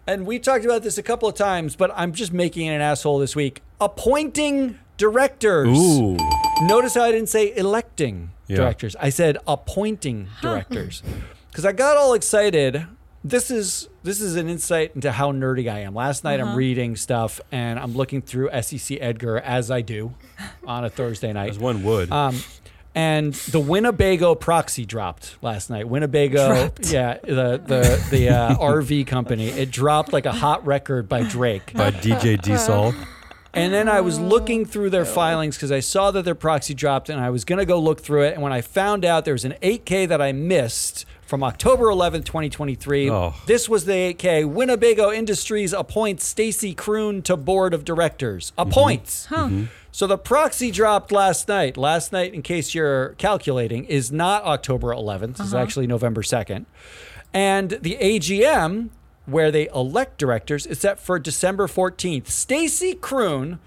And 0.08 0.24
we 0.26 0.38
talked 0.38 0.64
about 0.64 0.82
this 0.82 0.96
a 0.96 1.02
couple 1.02 1.28
of 1.28 1.34
times, 1.34 1.76
but 1.76 1.90
I'm 1.94 2.12
just 2.14 2.32
making 2.32 2.66
it 2.66 2.70
an 2.74 2.80
asshole 2.80 3.18
this 3.18 3.36
week. 3.36 3.60
Appointing 3.78 4.78
directors. 4.96 5.68
Ooh. 5.68 6.16
Notice 6.62 6.94
how 6.94 7.02
I 7.02 7.12
didn't 7.12 7.28
say 7.28 7.54
electing 7.54 8.30
Yeah. 8.46 8.56
directors. 8.56 8.96
I 8.98 9.10
said 9.10 9.36
appointing 9.46 10.28
directors. 10.40 11.02
Because 11.50 11.66
I 11.66 11.72
got 11.72 11.98
all 11.98 12.14
excited. 12.14 12.86
This 13.22 13.50
is 13.50 13.88
this 14.02 14.22
is 14.22 14.36
an 14.36 14.48
insight 14.48 14.92
into 14.94 15.12
how 15.12 15.30
nerdy 15.32 15.70
I 15.70 15.80
am. 15.80 15.94
Last 15.94 16.24
night 16.24 16.40
I'm 16.40 16.54
reading 16.56 16.96
stuff 16.96 17.38
and 17.52 17.78
I'm 17.78 17.92
looking 17.92 18.22
through 18.22 18.48
SEC 18.62 18.96
Edgar 19.02 19.38
as 19.38 19.70
I 19.70 19.82
do 19.82 20.14
on 20.66 20.86
a 20.86 20.88
Thursday 20.88 21.32
night. 21.34 21.50
As 21.50 21.58
one 21.58 21.82
would. 21.82 22.10
Um, 22.10 22.40
and 22.98 23.32
the 23.32 23.60
Winnebago 23.60 24.34
proxy 24.34 24.84
dropped 24.84 25.36
last 25.40 25.70
night. 25.70 25.86
Winnebago, 25.88 26.72
yeah, 26.82 27.18
the 27.22 27.62
the 27.64 28.04
the 28.10 28.28
uh, 28.28 28.56
RV 28.58 29.06
company. 29.06 29.46
It 29.46 29.70
dropped 29.70 30.12
like 30.12 30.26
a 30.26 30.32
hot 30.32 30.66
record 30.66 31.08
by 31.08 31.22
Drake. 31.22 31.72
by 31.74 31.92
DJ 31.92 32.42
D 32.42 32.56
Sol. 32.56 32.92
And 33.54 33.72
then 33.72 33.88
I 33.88 34.00
was 34.00 34.18
looking 34.18 34.64
through 34.64 34.90
their 34.90 35.04
filings 35.04 35.56
because 35.56 35.70
I 35.70 35.78
saw 35.78 36.10
that 36.10 36.24
their 36.24 36.34
proxy 36.34 36.74
dropped, 36.74 37.08
and 37.08 37.20
I 37.20 37.30
was 37.30 37.44
gonna 37.44 37.64
go 37.64 37.78
look 37.78 38.00
through 38.00 38.24
it. 38.24 38.34
And 38.34 38.42
when 38.42 38.52
I 38.52 38.62
found 38.62 39.04
out 39.04 39.24
there 39.24 39.34
was 39.34 39.44
an 39.44 39.54
8K 39.62 40.08
that 40.08 40.20
I 40.20 40.32
missed 40.32 41.06
from 41.28 41.42
October 41.44 41.84
11th, 41.84 42.24
2023, 42.24 43.10
Oh. 43.10 43.34
this 43.44 43.68
was 43.68 43.84
the 43.84 43.92
8K. 43.92 44.46
Winnebago 44.46 45.12
Industries 45.12 45.74
appoints 45.74 46.24
Stacy 46.24 46.74
Kroon 46.74 47.22
to 47.24 47.36
board 47.36 47.74
of 47.74 47.84
directors. 47.84 48.52
Mm-hmm. 48.52 48.70
Appoints. 48.70 49.26
Huh. 49.26 49.36
Mm-hmm. 49.36 49.64
So 49.92 50.06
the 50.06 50.16
proxy 50.16 50.70
dropped 50.70 51.12
last 51.12 51.46
night. 51.46 51.76
Last 51.76 52.12
night, 52.12 52.32
in 52.32 52.40
case 52.40 52.74
you're 52.74 53.10
calculating, 53.18 53.84
is 53.84 54.10
not 54.10 54.42
October 54.44 54.88
11th. 54.88 55.30
It's 55.32 55.40
uh-huh. 55.52 55.58
actually 55.58 55.86
November 55.86 56.22
2nd. 56.22 56.64
And 57.34 57.72
the 57.72 57.98
AGM, 58.00 58.88
where 59.26 59.50
they 59.50 59.68
elect 59.68 60.16
directors, 60.16 60.64
is 60.64 60.80
set 60.80 60.98
for 60.98 61.18
December 61.18 61.66
14th. 61.66 62.28
Stacy 62.28 62.94
Kroon 62.94 63.58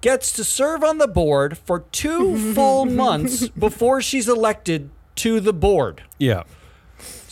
gets 0.00 0.30
to 0.34 0.44
serve 0.44 0.84
on 0.84 0.98
the 0.98 1.08
board 1.08 1.58
for 1.58 1.80
two 1.90 2.36
full 2.54 2.84
months 2.84 3.48
before 3.48 4.00
she's 4.00 4.28
elected 4.28 4.90
to 5.16 5.40
the 5.40 5.52
board. 5.52 6.04
Yeah. 6.18 6.44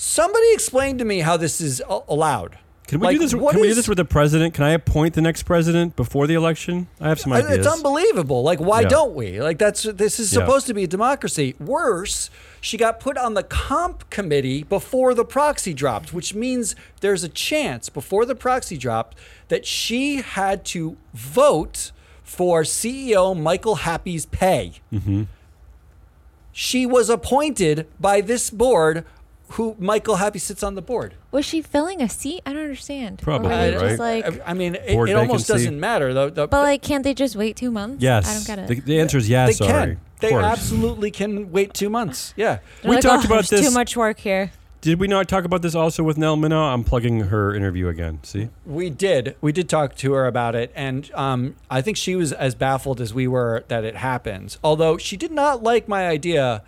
Somebody 0.05 0.53
explain 0.53 0.98
to 0.98 1.05
me 1.05 1.20
how 1.20 1.36
this 1.36 1.61
is 1.61 1.80
allowed. 2.09 2.59
Can 2.88 2.98
we 2.98 3.07
Like, 3.07 3.14
do 3.14 3.20
this? 3.20 3.30
Can 3.34 3.61
we 3.61 3.68
do 3.68 3.74
this 3.74 3.86
with 3.86 3.98
the 3.98 4.05
president? 4.05 4.53
Can 4.53 4.64
I 4.64 4.70
appoint 4.70 5.14
the 5.14 5.20
next 5.20 5.44
president 5.44 5.94
before 5.94 6.26
the 6.26 6.34
election? 6.34 6.88
I 7.00 7.09
have 7.09 7.20
some 7.20 7.32
ideas. 7.32 7.59
It's 7.59 7.66
unbelievable. 7.68 8.42
Like, 8.42 8.59
why 8.59 8.80
Yeah. 8.80 8.88
don't 8.88 9.14
we? 9.14 9.40
Like, 9.40 9.59
that's 9.59 9.84
this 9.84 10.18
is 10.18 10.32
Yeah. 10.32 10.40
supposed 10.40 10.66
to 10.66 10.74
be 10.74 10.82
a 10.82 10.86
democracy. 10.88 11.55
Worse, 11.61 12.30
she 12.61 12.76
got 12.76 12.98
put 12.98 13.16
on 13.16 13.34
the 13.34 13.44
comp 13.44 14.11
committee 14.11 14.64
before 14.64 15.14
the 15.14 15.24
proxy 15.24 15.72
dropped, 15.72 16.12
which 16.12 16.34
means 16.34 16.74
there's 17.00 17.22
a 17.22 17.28
chance 17.28 17.88
before 17.88 18.26
the 18.26 18.34
proxy 18.34 18.76
dropped 18.76 19.16
that 19.50 19.64
she 19.64 20.16
had 20.16 20.64
to 20.64 20.96
vote 21.14 21.92
for 22.24 22.64
CEO 22.64 23.34
Michael 23.34 23.76
Happe's 23.76 24.26
pay. 24.26 24.72
Mm-hmm. 24.92 25.22
She 26.50 26.86
was 26.86 27.09
appointed 27.09 27.86
by 28.00 28.20
this 28.20 28.50
board, 28.50 29.05
who 29.53 29.76
Michael 29.78 30.16
Happe 30.16 30.38
sits 30.38 30.62
on 30.62 30.74
the 30.74 30.82
board. 30.82 31.14
Was 31.30 31.44
she 31.44 31.62
filling 31.62 32.00
a 32.03 32.09
seat? 32.09 32.42
I 32.46 32.53
don't 32.53 32.62
understand. 32.62 33.20
Or 33.20 33.24
Probably, 33.24 33.48
were 33.48 33.55
I, 33.55 33.70
right? 33.70 33.80
Just 33.80 33.98
like, 33.98 34.40
I, 34.40 34.50
I 34.50 34.55
mean, 34.55 34.74
it, 34.76 34.88
Board 34.94 35.09
it 35.09 35.14
almost 35.14 35.46
vacancy. 35.46 35.64
doesn't 35.66 35.80
matter 35.80 36.12
though. 36.14 36.30
The- 36.30 36.46
but 36.46 36.62
like, 36.62 36.82
can't 36.82 37.05
they 37.05 37.14
just 37.14 37.36
wait 37.36 37.57
two 37.57 37.70
months? 37.70 38.03
Yes. 38.03 38.28
I 38.30 38.34
don't 38.34 38.46
get 38.46 38.59
it. 38.59 38.68
The, 38.68 38.80
the 38.92 39.00
answer 39.00 39.18
is 39.18 39.28
yes. 39.28 39.59
they 39.59 39.66
Sorry. 39.66 39.70
can. 39.94 40.00
They 40.20 40.28
of 40.28 40.32
course. 40.34 40.44
absolutely 40.44 41.11
can 41.11 41.50
wait 41.50 41.74
two 41.74 41.90
months. 41.90 42.32
Yeah. 42.36 42.59
They're 42.82 42.88
we 42.90 42.96
like, 42.96 43.03
talked 43.03 43.24
"Oh, 43.24 43.26
about 43.26 43.34
there's 43.46 43.50
this- 43.50 43.68
Too 43.68 43.74
much 43.74 43.96
work 43.96 44.20
here. 44.20 44.53
Did 44.80 44.98
we 44.98 45.07
not 45.07 45.28
talk 45.28 45.44
about 45.44 45.62
this 45.62 45.76
also 45.76 46.03
with 46.03 46.18
Nell 46.18 46.36
Minow? 46.36 46.72
I'm 46.74 46.82
plugging 46.82 47.20
her 47.20 47.55
interview 47.55 47.86
again. 47.86 48.18
See? 48.24 48.48
We 48.66 48.90
did. 48.90 49.36
We 49.40 49.53
did 49.53 49.68
talk 49.68 49.94
to 49.98 50.12
her 50.14 50.26
about 50.26 50.57
it, 50.57 50.72
and 50.74 51.09
um, 51.14 51.55
I 51.70 51.82
think 51.82 51.96
she 51.96 52.16
was 52.16 52.32
as 52.32 52.57
baffled 52.57 53.00
as 53.00 53.14
we 53.14 53.28
were 53.28 53.62
that 53.68 53.84
it 53.84 53.94
happens. 53.94 54.59
Although 54.64 54.98
she 54.98 55.16
did 55.16 55.30
not 55.30 55.62
like 55.62 55.86
my 55.86 56.09
idea 56.09 56.64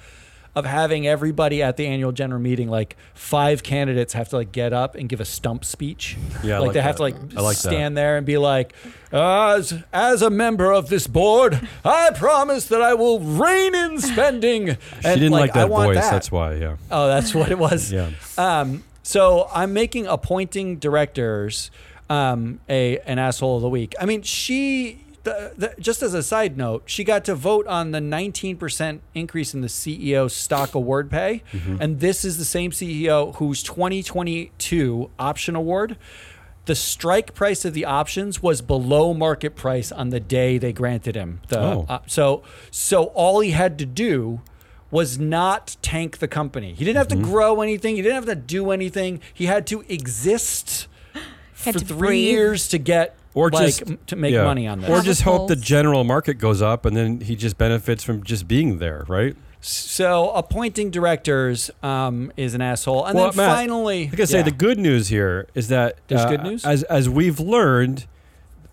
of 0.54 0.64
having 0.64 1.06
everybody 1.06 1.62
at 1.62 1.76
the 1.76 1.86
annual 1.86 2.12
general 2.12 2.40
meeting, 2.40 2.68
like 2.68 2.96
five 3.12 3.62
candidates, 3.62 4.12
have 4.12 4.28
to 4.28 4.36
like 4.36 4.52
get 4.52 4.72
up 4.72 4.94
and 4.94 5.08
give 5.08 5.20
a 5.20 5.24
stump 5.24 5.64
speech. 5.64 6.16
Yeah, 6.42 6.58
like, 6.58 6.68
like 6.68 6.74
they 6.74 6.80
have 6.82 6.96
to 6.96 7.02
like, 7.02 7.14
like 7.32 7.32
that. 7.32 7.54
stand 7.56 7.96
there 7.96 8.16
and 8.16 8.24
be 8.24 8.38
like, 8.38 8.72
as 9.12 9.82
as 9.92 10.22
a 10.22 10.30
member 10.30 10.72
of 10.72 10.88
this 10.88 11.06
board, 11.06 11.68
I 11.84 12.10
promise 12.10 12.66
that 12.66 12.82
I 12.82 12.94
will 12.94 13.20
rein 13.20 13.74
in 13.74 14.00
spending. 14.00 14.76
She 15.02 15.02
didn't 15.02 15.32
like, 15.32 15.56
I 15.56 15.60
that 15.60 15.68
voice. 15.68 15.96
that. 15.96 16.10
That's 16.10 16.30
why. 16.30 16.54
Yeah. 16.54 16.76
Oh, 16.90 17.08
that's 17.08 17.34
what 17.34 17.50
it 17.50 17.58
was. 17.58 17.90
Yeah. 17.90 18.10
Um, 18.38 18.84
so 19.02 19.48
I'm 19.52 19.72
making 19.72 20.06
appointing 20.06 20.78
directors 20.78 21.70
um, 22.08 22.60
a 22.68 22.98
an 23.00 23.18
asshole 23.18 23.56
of 23.56 23.62
the 23.62 23.68
week. 23.68 23.94
I 24.00 24.06
mean, 24.06 24.22
she. 24.22 25.03
The, 25.24 25.52
the, 25.56 25.74
just 25.80 26.02
as 26.02 26.12
a 26.14 26.22
side 26.22 26.56
note, 26.56 26.82
she 26.86 27.02
got 27.02 27.24
to 27.24 27.34
vote 27.34 27.66
on 27.66 27.90
the 27.92 27.98
19% 27.98 29.00
increase 29.14 29.54
in 29.54 29.62
the 29.62 29.68
CEO 29.68 30.30
stock 30.30 30.74
award 30.74 31.10
pay. 31.10 31.42
And 31.80 32.00
this 32.00 32.24
is 32.24 32.36
the 32.38 32.44
same 32.44 32.70
CEO 32.72 33.34
whose 33.36 33.62
2022 33.62 35.10
option 35.18 35.56
award, 35.56 35.96
the 36.66 36.74
strike 36.74 37.34
price 37.34 37.64
of 37.64 37.74
the 37.74 37.84
options 37.84 38.42
was 38.42 38.62
below 38.62 39.12
market 39.14 39.54
price 39.56 39.92
on 39.92 40.10
the 40.10 40.20
day 40.20 40.56
they 40.58 40.72
granted 40.72 41.14
him. 41.14 41.40
The, 41.48 41.58
Oh. 41.60 41.86
uh, 41.88 41.98
so, 42.06 42.42
so 42.70 43.04
all 43.14 43.40
he 43.40 43.50
had 43.50 43.78
to 43.80 43.86
do 43.86 44.40
was 44.90 45.18
not 45.18 45.76
tank 45.82 46.18
the 46.18 46.28
company. 46.28 46.72
He 46.74 46.84
didn't 46.84 46.96
have 46.98 47.08
Mm-hmm. 47.08 47.22
to 47.24 47.28
grow 47.30 47.60
anything. 47.62 47.96
He 47.96 48.02
didn't 48.02 48.14
have 48.14 48.26
to 48.26 48.34
do 48.34 48.70
anything. 48.70 49.20
He 49.32 49.46
had 49.46 49.66
to 49.68 49.82
exist 49.88 50.86
Had 51.64 51.74
for 51.74 51.80
three 51.80 51.96
breathe. 52.08 52.30
years 52.30 52.68
to 52.68 52.78
get 52.78 53.16
Or 53.34 53.50
like, 53.50 53.66
just 53.66 53.82
m- 53.82 53.98
to 54.06 54.16
make 54.16 54.32
yeah. 54.32 54.44
money 54.44 54.66
on 54.68 54.80
this. 54.80 54.88
Or 54.88 55.02
just 55.02 55.22
hope 55.22 55.48
the 55.48 55.56
general 55.56 56.04
market 56.04 56.34
goes 56.34 56.62
up, 56.62 56.86
and 56.86 56.96
then 56.96 57.20
he 57.20 57.34
just 57.36 57.58
benefits 57.58 58.04
from 58.04 58.22
just 58.22 58.46
being 58.48 58.78
there, 58.78 59.04
right? 59.08 59.36
so 59.66 60.30
appointing 60.32 60.90
directors 60.90 61.70
um, 61.82 62.30
is 62.36 62.52
an 62.52 62.60
asshole. 62.60 63.06
And 63.06 63.16
Well, 63.16 63.30
then 63.30 63.36
Matt, 63.38 63.56
finally, 63.56 64.10
Like 64.10 64.20
I 64.20 64.24
say, 64.26 64.38
yeah. 64.38 64.42
the 64.44 64.50
good 64.50 64.78
news 64.78 65.08
here 65.08 65.46
is 65.54 65.68
that 65.68 65.96
There's 66.08 66.20
uh, 66.20 66.28
good 66.28 66.42
news? 66.42 66.64
As 66.66 66.82
as 66.84 67.08
we've 67.08 67.40
learned, 67.40 68.06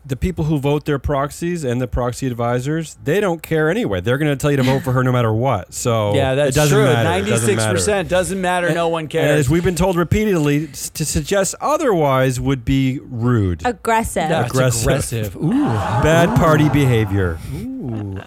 the 0.04 0.16
people 0.16 0.46
who 0.46 0.58
vote 0.58 0.86
their 0.86 0.98
proxies 0.98 1.64
and 1.64 1.80
the 1.80 1.88
proxy 1.88 2.26
advisors, 2.26 2.98
they 3.04 3.20
don't 3.20 3.44
care 3.44 3.70
anyway. 3.70 4.02
They're 4.02 4.18
going 4.18 4.32
to 4.32 4.36
tell 4.36 4.50
you 4.50 4.58
to 4.58 4.64
vote 4.64 4.82
for 4.82 4.94
her 4.94 5.04
no 5.04 5.12
matter 5.12 5.32
what. 5.32 5.74
So 5.74 6.14
yeah, 6.16 6.34
that's 6.36 6.56
it 6.56 6.60
doesn't 6.60 6.76
true. 6.76 6.86
matter. 6.86 7.02
It 7.02 7.04
Ninety 7.04 7.30
doesn't 7.30 7.46
six 7.46 7.58
matter. 7.58 7.74
percent 7.76 8.10
doesn't 8.10 8.42
matter. 8.42 8.74
no 8.74 8.88
one 8.88 9.08
cares. 9.08 9.42
as 9.42 9.50
we've 9.50 9.64
been 9.64 9.76
told 9.76 9.96
repeatedly, 9.98 10.68
to 10.68 11.06
suggest 11.06 11.54
otherwise 11.62 12.40
would 12.40 12.66
be 12.66 13.00
rude. 13.04 13.62
Aggressive. 13.66 14.30
Yeah, 14.30 14.46
aggressive. 14.46 14.82
aggressive. 14.82 15.36
Ooh. 15.44 15.52
Bad 15.52 16.36
party 16.38 16.68
behavior. 16.70 17.38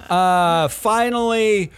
Uh, 0.08 0.68
finally, 0.68 1.72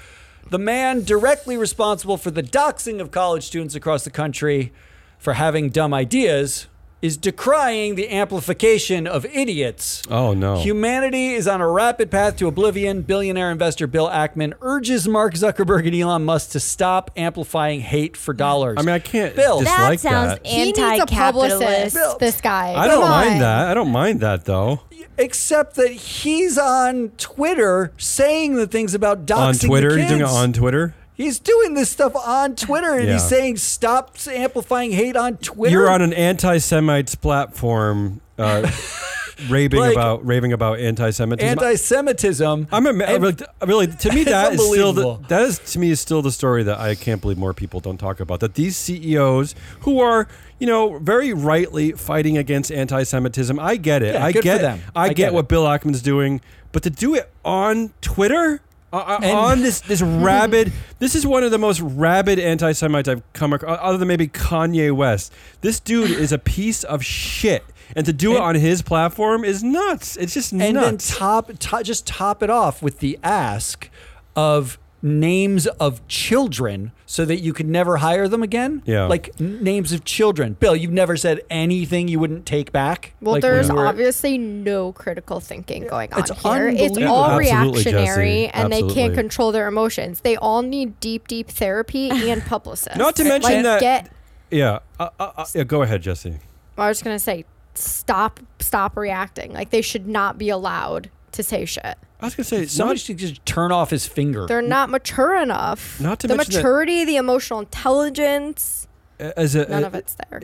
the 0.50 0.58
man 0.58 1.04
directly 1.04 1.56
responsible 1.56 2.16
for 2.16 2.30
the 2.30 2.42
doxing 2.42 3.00
of 3.00 3.10
college 3.10 3.44
students 3.44 3.74
across 3.74 4.04
the 4.04 4.10
country 4.10 4.72
for 5.18 5.34
having 5.34 5.70
dumb 5.70 5.94
ideas 5.94 6.66
is 7.02 7.16
decrying 7.18 7.94
the 7.94 8.10
amplification 8.10 9.06
of 9.06 9.24
idiots. 9.26 10.02
Oh 10.10 10.32
no. 10.32 10.56
Humanity 10.58 11.34
is 11.34 11.46
on 11.46 11.60
a 11.60 11.68
rapid 11.68 12.10
path 12.10 12.36
to 12.38 12.46
oblivion. 12.48 13.02
Billionaire 13.02 13.50
investor 13.50 13.86
Bill 13.86 14.08
Ackman 14.08 14.54
urges 14.62 15.06
Mark 15.06 15.34
Zuckerberg 15.34 15.86
and 15.86 15.94
Elon 15.94 16.24
Musk 16.24 16.50
to 16.52 16.60
stop 16.60 17.10
amplifying 17.16 17.80
hate 17.80 18.16
for 18.16 18.32
dollars. 18.32 18.76
I 18.78 18.82
mean, 18.82 18.94
I 18.94 18.98
can't 18.98 19.36
Bill. 19.36 19.60
That 19.60 19.64
dislike 19.64 20.00
that 20.00 20.10
sounds 20.10 20.32
that. 20.40 20.46
He 20.46 20.68
anti-capitalist. 20.68 21.60
publicist. 21.60 22.18
This 22.18 22.40
guy. 22.40 22.72
I 22.74 22.88
don't 22.88 23.00
Come 23.02 23.10
mind 23.10 23.32
on. 23.34 23.38
that. 23.40 23.68
I 23.68 23.74
don't 23.74 23.90
mind 23.92 24.20
that 24.20 24.44
though. 24.46 24.80
Except 25.18 25.76
that 25.76 25.90
he's 25.92 26.58
on 26.58 27.10
Twitter 27.16 27.92
saying 27.96 28.54
the 28.54 28.66
things 28.66 28.94
about 28.94 29.26
doxing 29.26 29.36
on 29.38 29.52
the 29.54 29.66
Twitter, 29.66 29.96
he's 29.98 30.08
doing 30.08 30.20
it 30.22 30.26
on 30.26 30.52
Twitter. 30.52 30.94
He's 31.16 31.38
doing 31.38 31.74
this 31.74 31.88
stuff 31.90 32.14
on 32.14 32.56
Twitter 32.56 32.92
and 32.94 33.06
Yeah. 33.06 33.12
he's 33.14 33.24
saying 33.26 33.56
stop 33.56 34.16
amplifying 34.30 34.92
hate 34.92 35.16
on 35.16 35.38
Twitter. 35.38 35.72
You're 35.72 35.90
on 35.90 36.02
an 36.02 36.12
anti-Semites 36.12 37.14
platform, 37.14 38.20
uh, 38.38 38.70
raving 39.48 39.80
Like- 39.80 39.92
about 39.92 40.26
raving 40.26 40.52
about 40.52 40.78
anti-Semitism. 40.78 41.48
anti-Semitism. 41.48 42.68
I'm 42.70 42.86
a, 42.86 42.90
And- 43.04 43.22
really, 43.22 43.34
really 43.64 43.86
to 43.86 44.12
me 44.12 44.20
It's 44.22 44.30
that 44.30 44.52
is 44.54 44.60
still 44.60 44.92
the, 44.92 45.00
unbelievable. 45.02 45.24
that 45.28 45.42
is 45.42 45.58
to 45.72 45.78
me 45.78 45.90
is 45.90 46.00
still 46.00 46.20
the 46.22 46.32
story 46.32 46.62
that 46.64 46.78
I 46.78 46.94
can't 46.94 47.20
believe 47.20 47.38
more 47.38 47.54
people 47.54 47.80
don't 47.80 47.98
talk 47.98 48.20
about 48.20 48.40
that 48.40 48.54
these 48.54 48.76
CEOs 48.76 49.54
who 49.80 50.00
are 50.00 50.28
you 50.58 50.66
know 50.66 50.98
very 50.98 51.32
rightly 51.32 51.92
fighting 51.92 52.36
against 52.38 52.70
anti-Semitism 52.72 53.58
I 53.58 53.76
get 53.76 54.02
it 54.02 54.14
Yeah, 54.14 54.24
I 54.24 54.32
good 54.32 54.38
for 54.40 54.44
get 54.44 54.60
them. 54.60 54.80
I, 54.94 55.04
I 55.04 55.08
get, 55.08 55.16
get 55.16 55.32
what 55.34 55.40
it. 55.46 55.48
Bill 55.48 55.64
Ackman's 55.64 56.02
doing 56.02 56.40
but 56.72 56.82
to 56.82 56.90
do 56.90 57.14
it 57.14 57.30
on 57.44 57.92
Twitter 58.02 58.60
uh, 58.92 58.96
uh, 58.96 59.18
And- 59.22 59.36
on 59.38 59.62
this 59.62 59.80
this 59.80 60.00
rabid 60.02 60.72
this 60.98 61.14
is 61.14 61.26
one 61.26 61.42
of 61.44 61.50
the 61.50 61.58
most 61.58 61.80
rabid 61.80 62.38
anti-Semites 62.38 63.08
I've 63.08 63.22
come 63.32 63.52
across 63.52 63.78
other 63.82 63.98
than 63.98 64.08
maybe 64.08 64.28
Kanye 64.28 64.92
West. 64.94 65.32
This 65.60 65.80
dude 65.80 66.10
is 66.10 66.32
a 66.32 66.38
piece 66.38 66.84
of 66.84 67.04
shit. 67.04 67.64
And 67.94 68.04
to 68.06 68.12
do 68.12 68.34
it 68.34 68.40
on 68.40 68.56
his 68.56 68.82
platform 68.82 69.44
is 69.44 69.62
nuts. 69.62 70.16
It's 70.16 70.34
just 70.34 70.52
nuts. 70.52 70.68
and 70.68 70.76
then 70.76 70.92
nuts. 70.94 71.16
top, 71.16 71.50
just 71.84 72.04
top 72.06 72.42
it 72.42 72.50
off 72.50 72.82
with 72.82 72.98
the 72.98 73.16
ask 73.22 73.88
of 74.34 74.78
names 75.02 75.66
of 75.66 76.06
children 76.08 76.90
so 77.04 77.24
that 77.24 77.36
you 77.36 77.52
could 77.52 77.66
never 77.66 77.98
hire 77.98 78.26
them 78.28 78.42
again. 78.42 78.82
Yeah. 78.86 79.06
like 79.06 79.30
n- 79.38 79.62
names 79.62 79.92
of 79.92 80.04
children. 80.04 80.54
Bill, 80.54 80.74
you've 80.74 80.90
never 80.92 81.16
said 81.16 81.40
anything 81.50 82.08
you 82.08 82.18
wouldn't 82.18 82.46
take 82.46 82.72
back. 82.72 83.12
Well, 83.20 83.34
Like, 83.34 83.42
there's 83.42 83.68
you 83.68 83.74
were- 83.74 83.86
obviously 83.86 84.38
no 84.38 84.92
critical 84.92 85.38
thinking 85.40 85.86
going 85.86 86.12
on 86.12 86.20
It's 86.20 86.30
here. 86.42 86.68
It's 86.68 86.80
unbelievable. 86.82 87.14
all 87.14 87.30
Absolutely, 87.40 87.84
reactionary, 87.84 88.46
Jesse. 88.46 88.48
and 88.54 88.72
they 88.72 88.82
can't 88.82 89.14
control 89.14 89.52
their 89.52 89.68
emotions. 89.68 90.20
They 90.20 90.36
all 90.36 90.62
need 90.62 90.98
deep, 91.00 91.28
deep 91.28 91.48
therapy 91.48 92.10
and 92.30 92.42
publicists. 92.46 92.96
Not 92.98 93.14
to 93.16 93.24
mention 93.24 93.52
like, 93.52 93.62
that- 93.64 93.80
Get, 93.80 94.10
yeah 94.50 94.78
uh, 95.00 95.08
uh, 95.18 95.30
uh, 95.38 95.44
yeah 95.56 95.64
go 95.64 95.82
ahead 95.82 96.02
Jesse 96.02 96.36
I 96.78 96.88
was 96.88 97.02
gonna 97.02 97.18
say, 97.18 97.44
stop, 97.74 98.38
stop 98.60 98.96
reacting. 98.96 99.52
Like 99.52 99.70
they 99.70 99.82
should 99.82 100.06
not 100.06 100.38
be 100.38 100.48
allowed 100.50 101.10
to 101.32 101.42
say 101.42 101.64
shit. 101.64 101.96
I 102.20 102.26
was 102.26 102.34
gonna 102.34 102.44
say 102.44 102.66
Somebody 102.66 102.98
not, 102.98 103.00
should 103.04 103.18
just 103.18 103.44
turn 103.44 103.72
off 103.72 103.90
his 103.90 104.06
finger. 104.06 104.46
They're 104.46 104.62
not 104.62 104.88
mature 104.90 105.36
enough. 105.40 106.00
Not 106.00 106.20
to 106.20 106.26
the 106.26 106.36
mention 106.36 106.54
that- 106.54 106.58
maturity, 106.58 107.04
the 107.04 107.16
emotional 107.16 107.60
intelligence, 107.60 108.88
as 109.18 109.54
a, 109.54 109.68
none 109.68 109.84
of 109.84 109.94
it's 109.94 110.16
there. 110.30 110.42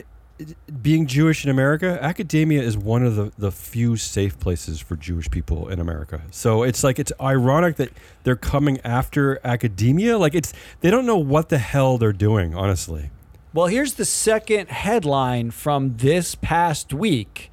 being 0.81 1.05
Jewish 1.07 1.43
in 1.45 1.49
America, 1.51 1.97
academia 2.01 2.61
is 2.61 2.77
one 2.77 3.03
of 3.05 3.15
the, 3.15 3.31
the 3.37 3.51
few 3.51 3.95
safe 3.97 4.39
places 4.39 4.79
for 4.79 4.95
Jewish 4.95 5.29
people 5.29 5.67
in 5.69 5.79
America. 5.79 6.21
So 6.31 6.63
it's 6.63 6.83
like 6.83 6.99
it's 6.99 7.11
ironic 7.21 7.77
that 7.77 7.89
they're 8.23 8.35
coming 8.35 8.79
after 8.83 9.39
academia. 9.43 10.17
Like 10.17 10.35
it's 10.35 10.53
they 10.81 10.89
don't 10.91 11.05
know 11.05 11.17
what 11.17 11.49
the 11.49 11.59
hell 11.59 11.97
they're 11.97 12.13
doing, 12.13 12.55
honestly. 12.55 13.09
Well, 13.53 13.67
here's 13.67 13.93
the 13.95 14.05
second 14.05 14.69
headline 14.69 15.51
from 15.51 15.97
this 15.97 16.33
past 16.35 16.93
week. 16.93 17.51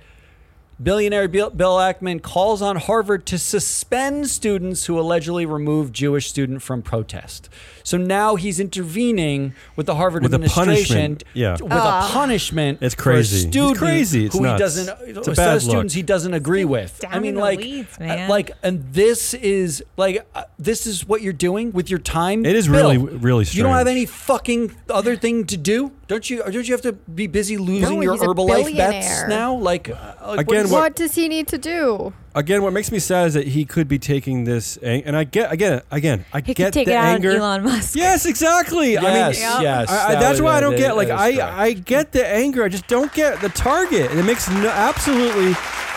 Billionaire 0.82 1.28
Bill, 1.28 1.50
Bill 1.50 1.76
Ackman 1.76 2.22
calls 2.22 2.62
on 2.62 2.76
Harvard 2.76 3.26
to 3.26 3.38
suspend 3.38 4.28
students 4.30 4.86
who 4.86 4.98
allegedly 4.98 5.44
removed 5.44 5.94
Jewish 5.94 6.28
student 6.28 6.62
from 6.62 6.80
protest. 6.80 7.50
So 7.82 7.98
now 7.98 8.36
he's 8.36 8.58
intervening 8.58 9.54
with 9.76 9.86
the 9.86 9.96
Harvard 9.96 10.22
With 10.22 10.32
a 10.32 10.36
administration 10.36 11.16
punishment, 11.16 11.24
yeah. 11.34 11.52
with 11.60 11.72
a 11.72 12.08
punishment 12.10 12.78
It's 12.80 12.94
for 12.94 13.02
crazy. 13.02 13.46
a 13.46 13.70
It's 13.70 13.78
crazy. 13.78 14.26
It's 14.26 14.36
who 14.36 14.42
nuts. 14.42 14.54
he 14.54 14.58
doesn't 14.86 15.08
It's 15.18 15.28
a 15.28 15.30
a 15.32 15.34
set 15.34 15.36
bad 15.36 15.56
of 15.56 15.62
students 15.62 15.94
look. 15.94 15.96
he 15.96 16.02
doesn't 16.02 16.34
agree 16.34 16.64
with. 16.64 16.98
down 17.00 17.12
I 17.14 17.18
mean 17.18 17.30
in 17.30 17.34
the 17.34 17.40
like 17.40 17.58
weeds, 17.58 17.96
uh, 17.98 18.04
man. 18.04 18.28
like 18.30 18.52
and 18.62 18.92
this 18.92 19.34
is 19.34 19.84
like 19.98 20.26
uh, 20.34 20.44
this 20.58 20.86
is 20.86 21.06
what 21.06 21.20
you're 21.22 21.32
doing 21.32 21.72
with 21.72 21.90
your 21.90 21.98
time. 21.98 22.46
It 22.46 22.56
is 22.56 22.68
Bill, 22.68 22.76
really 22.90 22.98
really 22.98 23.44
strange. 23.44 23.56
you 23.58 23.62
don't 23.64 23.74
have 23.76 23.86
any 23.86 24.06
fucking 24.06 24.74
other 24.88 25.16
thing 25.16 25.44
to 25.46 25.56
do, 25.56 25.92
don't 26.10 26.28
you? 26.28 26.42
Don't 26.42 26.66
you 26.66 26.74
have 26.74 26.82
to 26.82 26.92
be 26.92 27.26
busy 27.28 27.56
losing 27.56 27.94
No, 27.96 28.00
your 28.02 28.16
Herbalife 28.18 28.76
bets 28.76 29.28
now? 29.28 29.54
Like, 29.54 29.88
uh, 29.88 29.94
like 30.36 30.40
Again, 30.40 30.64
is- 30.66 30.70
what- 30.72 30.80
What 30.82 30.96
does 30.96 31.14
he 31.14 31.28
need 31.28 31.46
to 31.48 31.56
do? 31.58 32.12
Again, 32.34 32.62
what 32.62 32.72
makes 32.72 32.90
me 32.92 32.98
sad 32.98 33.28
is 33.28 33.34
that 33.34 33.46
he 33.48 33.64
could 33.64 33.86
be 33.88 33.98
taking 33.98 34.42
this, 34.44 34.76
ang- 34.82 35.02
and 35.04 35.16
I 35.16 35.22
get 35.24 35.52
again, 35.52 35.82
again, 35.90 36.24
I 36.32 36.38
He 36.38 36.52
get 36.54 36.56
could 36.66 36.72
take 36.72 36.86
the 36.86 36.92
it 36.92 36.96
out 36.96 37.14
anger. 37.14 37.30
on 37.30 37.36
Elon 37.36 37.64
Musk. 37.64 37.94
Yes, 37.96 38.26
exactly. 38.26 38.98
I 38.98 39.02
mean, 39.02 39.12
Yes, 39.14 39.40
Yep. 39.40 39.62
yes. 39.62 39.88
I, 39.90 39.94
I, 40.08 40.12
that 40.14 40.20
that's 40.20 40.40
why 40.40 40.56
I 40.56 40.60
don't 40.60 40.76
get 40.76 40.96
like 40.96 41.08
that 41.08 41.28
is 41.30 41.36
correct. 41.38 41.52
I 41.54 41.64
I 41.66 41.72
get 41.74 42.12
the 42.12 42.26
anger. 42.26 42.64
I 42.64 42.68
just 42.68 42.86
don't 42.88 43.12
get 43.12 43.40
the 43.40 43.48
target, 43.48 44.10
and 44.10 44.18
it 44.18 44.24
makes 44.24 44.48
no, 44.50 44.68
absolutely 44.68 45.54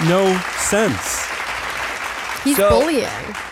no 0.08 0.38
sense. 0.58 1.26
He's 2.44 2.58
So- 2.58 2.70
bullying. 2.70 3.04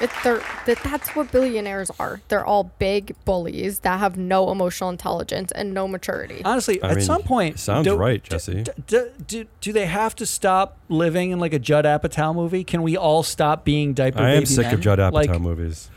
It, 0.02 0.10
that, 0.24 0.80
that's 0.84 1.10
what 1.16 1.32
billionaires 1.32 1.89
are. 2.00 2.22
They're 2.28 2.46
all 2.46 2.72
big 2.80 3.16
bullies 3.26 3.80
that 3.80 4.00
have 4.00 4.18
no 4.18 4.52
emotional 4.52 4.89
intelligence 4.89 5.52
and 5.54 5.74
no 5.74 5.88
maturity. 5.88 6.42
Honestly, 6.44 6.82
I 6.82 6.89
at 6.89 6.96
mean, 6.98 7.06
some 7.06 7.22
point, 7.24 7.60
sounds 7.60 7.86
do- 7.88 7.96
right, 7.96 8.22
Jesse. 8.24 8.64
d- 8.64 8.72
d- 8.88 9.06
do, 9.28 9.46
do 9.62 9.74
they 9.74 9.86
have 9.86 10.16
to 10.16 10.26
stop 10.26 10.78
living 10.89 11.32
in 11.32 11.39
like 11.39 11.54
a 11.54 11.60
Judd 11.60 11.86
Apatow 11.86 12.36
movie? 12.36 12.64
Can 12.64 12.82
we 12.82 12.98
all 12.98 13.24
stop 13.24 13.64
being 13.64 13.94
diaper 13.94 14.20
I 14.20 14.32
am 14.32 14.36
baby 14.38 14.46
sick 14.48 14.66
men? 14.66 14.74
of 14.76 14.82
Judd 14.82 15.00
Apatow 15.00 15.12
Like, 15.14 15.39
movies. 15.39 15.89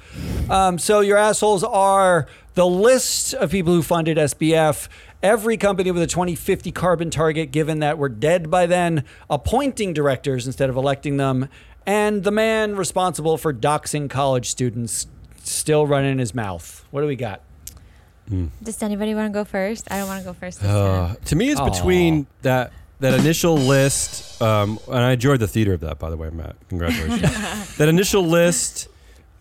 Um, 0.49 0.79
so 0.79 1.01
your 1.01 1.17
assholes 1.19 1.65
are 1.65 2.27
the 2.55 2.67
list 2.67 3.35
of 3.35 3.51
people 3.51 3.73
who 3.73 3.83
funded 3.83 4.17
SBF. 4.17 4.89
Every 5.23 5.57
company 5.57 5.91
with 5.91 6.03
a 6.03 6.07
2050 6.07 6.71
carbon 6.71 7.09
target, 7.11 7.51
given 7.51 7.79
that 7.81 7.97
we're 7.99 8.11
dead 8.11 8.51
by 8.51 8.67
then, 8.67 9.05
appointing 9.31 9.95
directors 9.95 10.47
instead 10.47 10.69
of 10.69 10.77
electing 10.77 11.17
them, 11.17 11.49
and 11.87 12.25
the 12.25 12.31
man 12.31 12.77
responsible 12.77 13.37
for 13.37 13.53
doxing 13.53 14.09
college 14.09 14.51
students 14.51 15.07
still 15.43 15.87
running 15.87 16.19
his 16.19 16.35
mouth. 16.35 16.85
What 16.91 17.03
do 17.03 17.07
we 17.07 17.17
got? 17.17 17.41
Does 18.63 18.83
anybody 18.83 19.15
want 19.15 19.33
to 19.33 19.39
go 19.39 19.45
first? 19.45 19.91
I 19.91 19.99
don't 19.99 20.09
want 20.09 20.23
to 20.23 20.25
go 20.25 20.33
first. 20.33 20.65
Uh, 20.65 21.15
to 21.27 21.37
me, 21.37 21.51
it's 21.51 21.61
Aw. 21.61 21.69
between 21.69 22.27
that 22.43 22.73
that 23.01 23.21
initial 23.21 23.57
list, 23.57 24.41
um, 24.41 24.79
and 24.87 24.99
I 24.99 25.13
enjoyed 25.13 25.41
the 25.41 25.49
theater 25.49 25.75
of 25.75 25.81
that, 25.81 25.99
by 25.99 26.09
the 26.09 26.17
way, 26.17 26.31
Matt. 26.31 26.57
Congratulations. 26.71 27.21
that 27.77 27.89
initial 27.89 28.23
list 28.23 28.89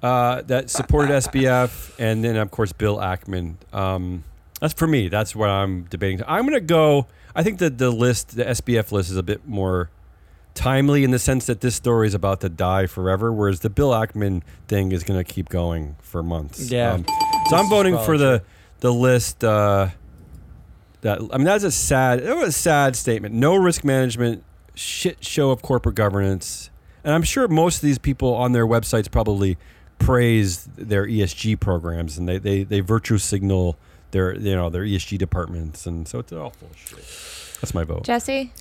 uh, 0.01 0.41
that 0.43 0.69
supported 0.69 1.11
SBF, 1.11 1.93
and 1.97 2.23
then 2.23 2.35
of 2.35 2.51
course 2.51 2.73
Bill 2.73 2.97
Ackman. 2.97 3.55
Um, 3.73 4.25
that's 4.59 4.73
for 4.73 4.87
me. 4.87 5.07
That's 5.07 5.33
what 5.35 5.49
I'm 5.49 5.83
debating. 5.83 6.21
I'm 6.27 6.41
going 6.41 6.53
to 6.53 6.59
go. 6.59 7.07
I 7.35 7.43
think 7.43 7.59
that 7.59 7.77
the 7.77 7.89
list, 7.89 8.35
the 8.35 8.43
SBF 8.43 8.91
list, 8.91 9.09
is 9.09 9.17
a 9.17 9.23
bit 9.23 9.47
more 9.47 9.89
timely 10.53 11.03
in 11.03 11.11
the 11.11 11.19
sense 11.19 11.45
that 11.47 11.61
this 11.61 11.75
story 11.75 12.07
is 12.07 12.13
about 12.13 12.41
to 12.41 12.49
die 12.49 12.85
forever, 12.87 13.31
whereas 13.31 13.61
the 13.61 13.69
Bill 13.69 13.91
Ackman 13.91 14.41
thing 14.67 14.91
is 14.91 15.03
going 15.03 15.19
to 15.19 15.23
keep 15.23 15.49
going 15.49 15.95
for 16.01 16.23
months. 16.23 16.69
Yeah. 16.71 16.93
Um, 16.93 17.03
This 17.03 17.49
so 17.49 17.57
I'm 17.57 17.69
voting 17.69 17.97
for 17.99 18.17
the 18.17 18.43
the 18.79 18.93
list. 18.93 19.43
Uh, 19.43 19.89
that 21.01 21.19
I 21.31 21.37
mean, 21.37 21.45
that's 21.45 21.63
a 21.63 21.71
sad. 21.71 22.21
It 22.21 22.35
was 22.35 22.49
a 22.49 22.51
sad 22.51 22.95
statement. 22.95 23.35
No 23.35 23.55
risk 23.55 23.83
management, 23.83 24.43
shit 24.75 25.23
show 25.23 25.51
of 25.51 25.61
corporate 25.61 25.95
governance, 25.95 26.69
and 27.03 27.13
I'm 27.13 27.23
sure 27.23 27.47
most 27.47 27.77
of 27.77 27.81
these 27.81 27.97
people 27.97 28.33
on 28.33 28.53
their 28.53 28.65
websites 28.65 29.11
probably 29.11 29.57
praise 29.99 30.65
their 30.75 31.05
ESG 31.05 31.59
programs 31.59 32.17
and 32.17 32.27
they, 32.27 32.37
they, 32.37 32.63
they 32.63 32.79
virtue 32.81 33.17
signal 33.17 33.77
their 34.11 34.37
you 34.37 34.55
know 34.55 34.69
their 34.69 34.83
ESG 34.83 35.17
departments 35.17 35.85
and 35.85 36.07
so 36.07 36.19
it's 36.19 36.31
all 36.33 36.49
full 36.49 36.69
of 36.69 36.77
shit. 36.77 36.97
That's 37.61 37.73
my 37.73 37.83
vote. 37.83 38.03
Jesse? 38.03 38.51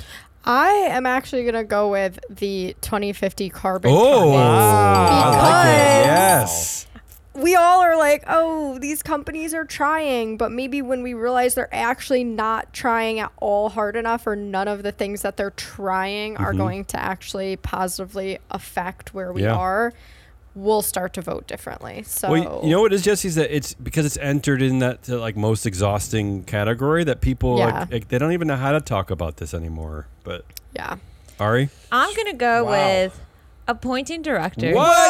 I 0.44 0.70
am 0.90 1.06
actually 1.06 1.44
gonna 1.44 1.64
go 1.64 1.88
with 1.90 2.18
the 2.28 2.74
2050 2.80 3.48
carbon. 3.50 3.90
Oh, 3.94 4.32
targets. 4.32 4.36
I 4.36 5.28
like. 5.28 5.32
Because- 5.32 6.06
Yes. 6.06 6.86
we 7.34 7.54
all 7.54 7.80
are 7.80 7.96
like, 7.96 8.24
oh, 8.26 8.78
these 8.78 9.02
companies 9.02 9.54
are 9.54 9.64
trying, 9.64 10.36
but 10.36 10.50
maybe 10.52 10.82
when 10.82 11.02
we 11.02 11.14
realize 11.14 11.54
they're 11.54 11.68
actually 11.72 12.24
not 12.24 12.72
trying 12.72 13.20
at 13.20 13.30
all 13.40 13.70
hard 13.70 13.96
enough, 13.96 14.26
or 14.26 14.36
none 14.36 14.68
of 14.68 14.82
the 14.82 14.92
things 14.92 15.22
that 15.22 15.36
they're 15.36 15.50
trying 15.52 16.36
are 16.36 16.52
Mhm. 16.52 16.58
going 16.58 16.84
to 16.86 17.00
actually 17.00 17.56
positively 17.56 18.38
affect 18.50 19.14
where 19.14 19.32
we 19.32 19.44
Yeah. 19.44 19.54
are, 19.54 19.92
we'll 20.54 20.82
start 20.82 21.12
to 21.14 21.22
vote 21.22 21.46
differently. 21.46 22.02
So, 22.04 22.30
Well, 22.30 22.60
you 22.62 22.70
know 22.70 22.80
what 22.82 22.92
it 22.92 22.96
is, 22.96 23.02
Jesse? 23.02 23.28
Is 23.28 23.34
that 23.36 23.54
it's 23.54 23.74
because 23.74 24.04
it's 24.06 24.16
entered 24.18 24.60
in 24.62 24.80
that 24.80 25.08
uh, 25.08 25.18
like 25.18 25.36
most 25.36 25.64
exhausting 25.66 26.44
category 26.44 27.04
that 27.04 27.20
people 27.20 27.58
Yeah. 27.58 27.80
like, 27.80 27.92
like 27.92 28.08
they 28.08 28.18
don't 28.18 28.32
even 28.32 28.48
know 28.48 28.56
how 28.56 28.72
to 28.72 28.80
talk 28.80 29.10
about 29.10 29.38
this 29.38 29.54
anymore. 29.54 30.06
But 30.24 30.44
yeah. 30.74 30.96
Ari, 31.40 31.70
I'm 31.90 32.14
going 32.14 32.26
to 32.30 32.36
go 32.36 32.64
Wow. 32.64 32.70
with 32.70 33.20
appointing 33.66 34.22
director. 34.22 34.72
What? 34.74 35.08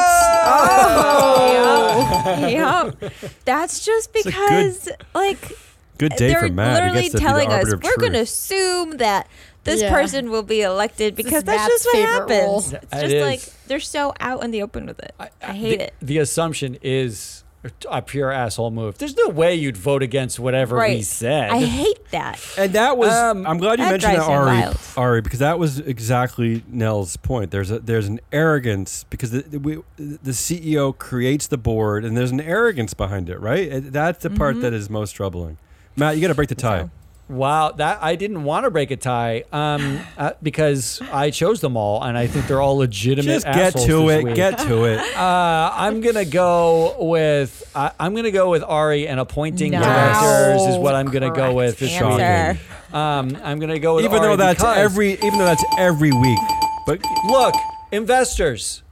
Oh, 1.44 2.46
yep. 2.48 3.12
That's 3.44 3.84
just 3.84 4.10
It's 4.14 4.26
a 4.26 4.30
good 4.30 4.34
because, 4.34 4.88
like, 5.14 5.52
Good 5.98 6.12
day 6.16 6.28
they're 6.28 6.40
for 6.40 6.48
Matt. 6.48 6.76
He 6.76 6.80
literally 6.88 7.02
gets 7.02 7.12
the 7.12 7.18
telling 7.20 7.50
us 7.52 7.64
we're 7.82 7.96
going 7.98 8.12
to 8.14 8.20
assume 8.20 8.96
that 8.98 9.28
this 9.64 9.80
Yeah. 9.82 9.90
person 9.92 10.30
will 10.30 10.42
be 10.42 10.62
elected 10.62 11.14
because 11.14 11.44
that's 11.44 11.58
Matt's 11.68 11.84
just 11.84 11.86
what 11.86 12.08
happens. 12.08 12.42
role. 12.42 12.58
It's 12.58 12.90
just 13.02 13.04
is. 13.14 13.22
like 13.22 13.40
they're 13.68 13.80
so 13.80 14.12
out 14.20 14.42
in 14.44 14.50
the 14.50 14.62
open 14.62 14.86
with 14.86 14.98
it. 15.00 15.14
I, 15.18 15.52
hate 15.52 15.78
the, 15.78 15.84
it. 15.84 15.94
The 16.02 16.18
assumption 16.18 16.76
is 16.82 17.44
a 17.88 18.02
pure 18.02 18.32
asshole 18.32 18.72
move. 18.72 18.98
There's 18.98 19.16
no 19.16 19.28
way 19.28 19.54
you'd 19.54 19.76
vote 19.76 20.02
against 20.02 20.40
whatever 20.40 20.74
we 20.74 20.80
Right. 20.82 21.04
said. 21.04 21.48
I 21.50 21.60
hate 21.60 22.10
that. 22.10 22.40
And 22.58 22.72
that 22.72 22.98
was 22.98 23.12
Um, 23.12 23.46
I'm 23.46 23.58
glad 23.58 23.78
you 23.78 23.84
that 23.84 23.92
mentioned 23.92 24.14
that 24.14 24.26
drives 24.26 24.28
Ari 24.28 24.46
wild. 24.62 24.76
Ari 24.96 25.20
because 25.20 25.38
that 25.38 25.60
was 25.60 25.78
exactly 25.78 26.64
Nell's 26.66 27.16
point. 27.18 27.52
There's 27.52 27.70
a 27.70 27.78
there's 27.78 28.08
an 28.08 28.18
arrogance 28.32 29.04
because 29.10 29.30
the 29.30 29.42
the, 29.42 29.60
we, 29.60 29.76
the 29.96 30.32
CEO 30.32 30.92
creates 30.98 31.46
the 31.46 31.56
board 31.56 32.04
and 32.04 32.16
there's 32.16 32.32
an 32.32 32.40
arrogance 32.40 32.94
behind 32.94 33.30
it, 33.30 33.38
right? 33.38 33.70
That's 33.92 34.24
the 34.24 34.30
part 34.30 34.56
Mhm. 34.56 34.62
that 34.62 34.72
is 34.72 34.90
most 34.90 35.12
troubling. 35.12 35.56
Matt, 35.94 36.16
you 36.16 36.20
got 36.22 36.28
to 36.28 36.34
break 36.34 36.48
the 36.48 36.56
tie. 36.56 36.80
So- 36.80 36.90
Wow, 37.32 37.72
that 37.72 38.02
I 38.02 38.14
didn't 38.16 38.44
want 38.44 38.64
to 38.64 38.70
break 38.70 38.90
a 38.90 38.96
tie 38.96 39.44
um, 39.52 40.00
uh, 40.18 40.32
because 40.42 41.00
I 41.10 41.30
chose 41.30 41.62
them 41.62 41.78
all, 41.78 42.02
and 42.04 42.18
I 42.18 42.26
think 42.26 42.46
they're 42.46 42.60
all 42.60 42.76
legitimate. 42.76 43.24
Just 43.42 43.46
get 43.46 43.72
to 43.72 43.78
this 43.78 43.88
it. 43.88 44.24
week. 44.24 44.34
Get 44.36 44.58
to 44.58 44.84
it. 44.84 45.00
Uh, 45.22 45.72
I'm 45.74 46.00
gonna 46.00 46.24
go 46.24 46.96
with 46.98 47.70
I, 47.74 47.92
I'm 47.98 48.14
gonna 48.14 48.30
go 48.32 48.50
with 48.50 48.62
Ari 48.62 49.06
and 49.08 49.18
appointing 49.20 49.72
No. 49.72 49.80
directors 49.82 50.62
is 50.62 50.76
what 50.78 50.94
I'm 50.94 51.06
gonna 51.10 51.32
go 51.32 51.54
with. 51.54 51.78
this 51.78 51.92
week. 51.92 52.02
answer. 52.02 52.60
Um, 52.94 53.36
I'm 53.42 53.58
gonna 53.60 53.78
go 53.78 53.94
with 53.96 54.04
even 54.04 54.18
Ari 54.18 54.26
though 54.28 54.36
that's 54.36 54.62
every 54.64 55.12
even 55.14 55.38
though 55.38 55.44
that's 55.44 55.64
every 55.78 56.12
week. 56.12 56.38
But 56.86 57.02
Look, 57.28 57.54
investors, 57.92 58.82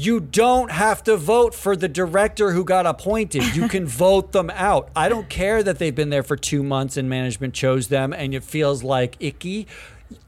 you 0.00 0.18
don't 0.18 0.70
have 0.70 1.04
to 1.04 1.16
vote 1.16 1.54
for 1.54 1.76
the 1.76 1.88
director 1.88 2.52
who 2.52 2.64
got 2.64 2.86
appointed. 2.86 3.54
You 3.54 3.68
can 3.68 3.86
vote 4.04 4.32
them 4.32 4.50
out. 4.54 4.88
I 4.96 5.10
don't 5.10 5.28
care 5.28 5.62
that 5.62 5.78
they've 5.78 5.94
been 5.94 6.08
there 6.08 6.22
for 6.22 6.36
two 6.36 6.62
months 6.62 6.96
and 6.96 7.08
management 7.08 7.52
chose 7.52 7.88
them 7.88 8.14
and 8.14 8.34
it 8.34 8.42
feels 8.42 8.82
like 8.82 9.16
icky. 9.20 9.66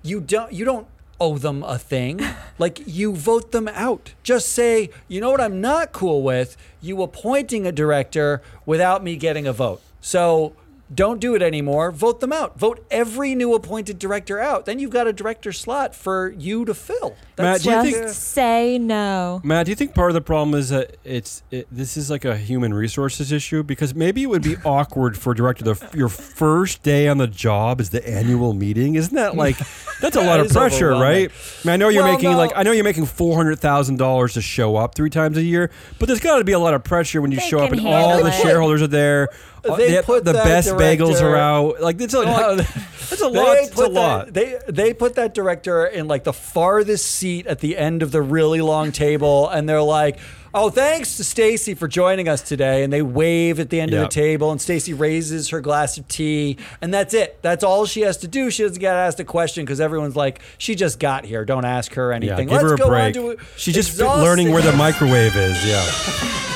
You 0.02 0.20
don't 0.20 0.52
you 0.52 0.66
don't 0.66 0.86
owe 1.18 1.38
them 1.38 1.62
a 1.62 1.78
thing. 1.78 2.20
Like 2.58 2.82
you 2.86 3.16
vote 3.16 3.50
them 3.50 3.66
out. 3.66 4.12
Just 4.22 4.50
say, 4.50 4.90
you 5.08 5.20
know 5.20 5.32
what 5.32 5.40
I'm 5.40 5.60
not 5.60 5.90
cool 5.90 6.22
with? 6.22 6.56
You 6.80 7.02
appointing 7.02 7.66
a 7.66 7.72
director 7.72 8.40
without 8.64 9.02
me 9.02 9.16
getting 9.16 9.48
a 9.48 9.52
vote. 9.52 9.80
So 10.00 10.52
don't 10.94 11.20
do 11.20 11.34
it 11.34 11.42
anymore. 11.42 11.90
Vote 11.90 12.20
them 12.20 12.32
out. 12.32 12.58
Vote 12.58 12.84
every 12.90 13.34
new 13.34 13.54
appointed 13.54 13.98
director 13.98 14.40
out. 14.40 14.66
Then 14.66 14.78
you've 14.78 14.90
got 14.90 15.06
a 15.06 15.12
director 15.12 15.52
slot 15.52 15.94
for 15.94 16.30
you 16.36 16.64
to 16.64 16.74
fill. 16.74 17.16
Matt, 17.38 17.62
do 17.62 17.70
you 17.70 17.82
Just 17.82 17.94
think- 17.94 18.08
say 18.10 18.78
no. 18.78 19.40
Matt, 19.42 19.66
do 19.66 19.72
you 19.72 19.76
think 19.76 19.94
part 19.94 20.10
of 20.10 20.14
the 20.14 20.20
problem 20.20 20.54
is 20.58 20.68
that 20.68 20.96
it's 21.02 21.42
it, 21.50 21.66
this 21.72 21.96
is 21.96 22.10
like 22.10 22.24
a 22.24 22.36
human 22.36 22.74
resources 22.74 23.32
issue? 23.32 23.62
Because 23.62 23.94
maybe 23.94 24.22
it 24.22 24.26
would 24.26 24.42
be 24.42 24.56
awkward 24.64 25.16
for 25.16 25.32
a 25.32 25.36
director 25.36 25.64
the 25.64 25.88
your 25.96 26.08
first 26.08 26.82
day 26.82 27.08
on 27.08 27.18
the 27.18 27.26
job 27.26 27.80
is 27.80 27.90
the 27.90 28.06
annual 28.08 28.52
meeting. 28.52 28.94
Isn't 28.94 29.14
that 29.14 29.34
like 29.36 29.56
that's 30.00 30.16
a 30.16 30.20
lot 30.20 30.36
That 30.38 30.46
of 30.46 30.52
pressure, 30.52 30.90
right? 30.90 31.30
I, 31.30 31.66
mean, 31.66 31.72
I 31.72 31.76
know 31.76 31.88
you're 31.88 32.02
Well, 32.04 32.12
making 32.12 32.32
no. 32.32 32.36
like 32.36 32.52
I 32.54 32.62
know 32.64 32.72
you're 32.72 32.84
making 32.84 33.06
four 33.06 33.36
hundred 33.36 33.58
thousand 33.60 33.96
dollars 33.98 34.34
to 34.34 34.42
show 34.42 34.76
up 34.76 34.94
three 34.94 35.10
times 35.10 35.36
a 35.38 35.42
year, 35.42 35.70
but 35.98 36.06
there's 36.06 36.20
got 36.20 36.38
to 36.38 36.44
be 36.44 36.52
a 36.52 36.58
lot 36.58 36.74
of 36.74 36.84
pressure 36.84 37.20
when 37.22 37.32
you 37.32 37.38
They 37.38 37.46
show 37.48 37.60
up 37.60 37.72
and 37.72 37.80
all 37.86 38.10
handle 38.10 38.24
the 38.24 38.32
shareholders 38.32 38.82
are 38.82 38.86
there. 38.88 39.28
They 39.62 39.96
the 39.96 40.02
put 40.02 40.24
the 40.24 40.32
best 40.32 40.68
bagels 40.70 41.18
director- 41.18 41.28
are 41.30 41.36
out. 41.36 41.80
Like 41.80 42.00
it's 42.00 42.14
a, 42.14 42.24
No, 42.24 42.56
that's 42.56 43.20
a 43.20 43.28
lot. 43.28 43.56
It's 43.58 43.80
a 43.80 43.86
lot. 43.86 44.32
that, 44.32 44.34
they 44.34 44.58
they 44.68 44.94
put 44.94 45.14
that 45.14 45.34
director 45.34 45.86
in 45.86 46.08
like 46.08 46.24
the 46.24 46.32
farthest 46.32 47.06
seat 47.10 47.46
at 47.46 47.60
the 47.60 47.76
end 47.76 48.02
of 48.02 48.10
the 48.10 48.22
really 48.22 48.60
long 48.60 48.90
table, 48.92 49.48
and 49.48 49.68
they're 49.68 49.80
like, 49.82 50.18
"Oh, 50.52 50.68
thanks 50.70 51.16
to 51.18 51.24
Stacy 51.24 51.74
for 51.74 51.86
joining 51.86 52.28
us 52.28 52.42
today." 52.42 52.82
And 52.82 52.92
they 52.92 53.02
wave 53.02 53.60
at 53.60 53.70
the 53.70 53.80
end 53.80 53.92
of 53.94 54.00
the 54.00 54.08
table, 54.08 54.50
and 54.50 54.60
Stacy 54.60 54.94
raises 54.94 55.50
her 55.50 55.60
glass 55.60 55.96
of 55.98 56.08
tea, 56.08 56.56
and 56.80 56.92
that's 56.92 57.14
it. 57.14 57.38
That's 57.42 57.62
all 57.62 57.86
she 57.86 58.00
has 58.00 58.16
to 58.18 58.28
do. 58.28 58.50
She 58.50 58.62
doesn't 58.64 58.80
get 58.80 58.96
asked 58.96 59.20
a 59.20 59.24
question 59.24 59.64
because 59.64 59.80
everyone's 59.80 60.16
like, 60.16 60.40
"She 60.58 60.74
just 60.74 60.98
got 60.98 61.24
here. 61.24 61.44
Don't 61.44 61.64
ask 61.64 61.92
her 61.94 62.10
Yeah, 62.10 62.16
anything." 62.16 62.48
give 62.48 62.62
Let's 62.62 62.64
her 62.64 62.74
a 62.74 62.78
go 62.78 62.88
break. 62.88 63.16
on 63.16 63.36
to 63.36 63.36
She's 63.56 63.74
just 63.74 63.98
learning 64.00 64.50
where 64.50 64.62
the 64.62 64.72
microwave 64.72 65.36
is. 65.36 65.64
Yeah. 65.64 66.48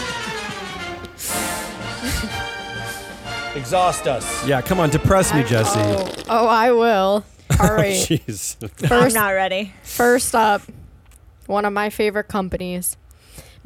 exhaust 3.57 4.07
us. 4.07 4.47
Yeah, 4.47 4.61
come 4.61 4.79
on, 4.81 4.91
depress 4.91 5.33
me, 5.35 5.43
Jesse. 5.43 5.79
Oh, 5.81 6.09
oh, 6.29 6.47
I 6.47 6.71
will. 6.73 7.25
Oh, 7.59 7.69
All 7.69 7.75
right. 7.75 7.93
Jeez. 7.95 8.57
I'm 8.61 8.89
First, 8.89 9.15
not 9.15 9.31
ready. 9.31 9.73
first 9.85 10.35
up, 10.35 10.63
one 11.47 11.65
of 11.65 11.73
my 11.73 11.91
favorite 11.91 12.25
companies. 12.29 12.97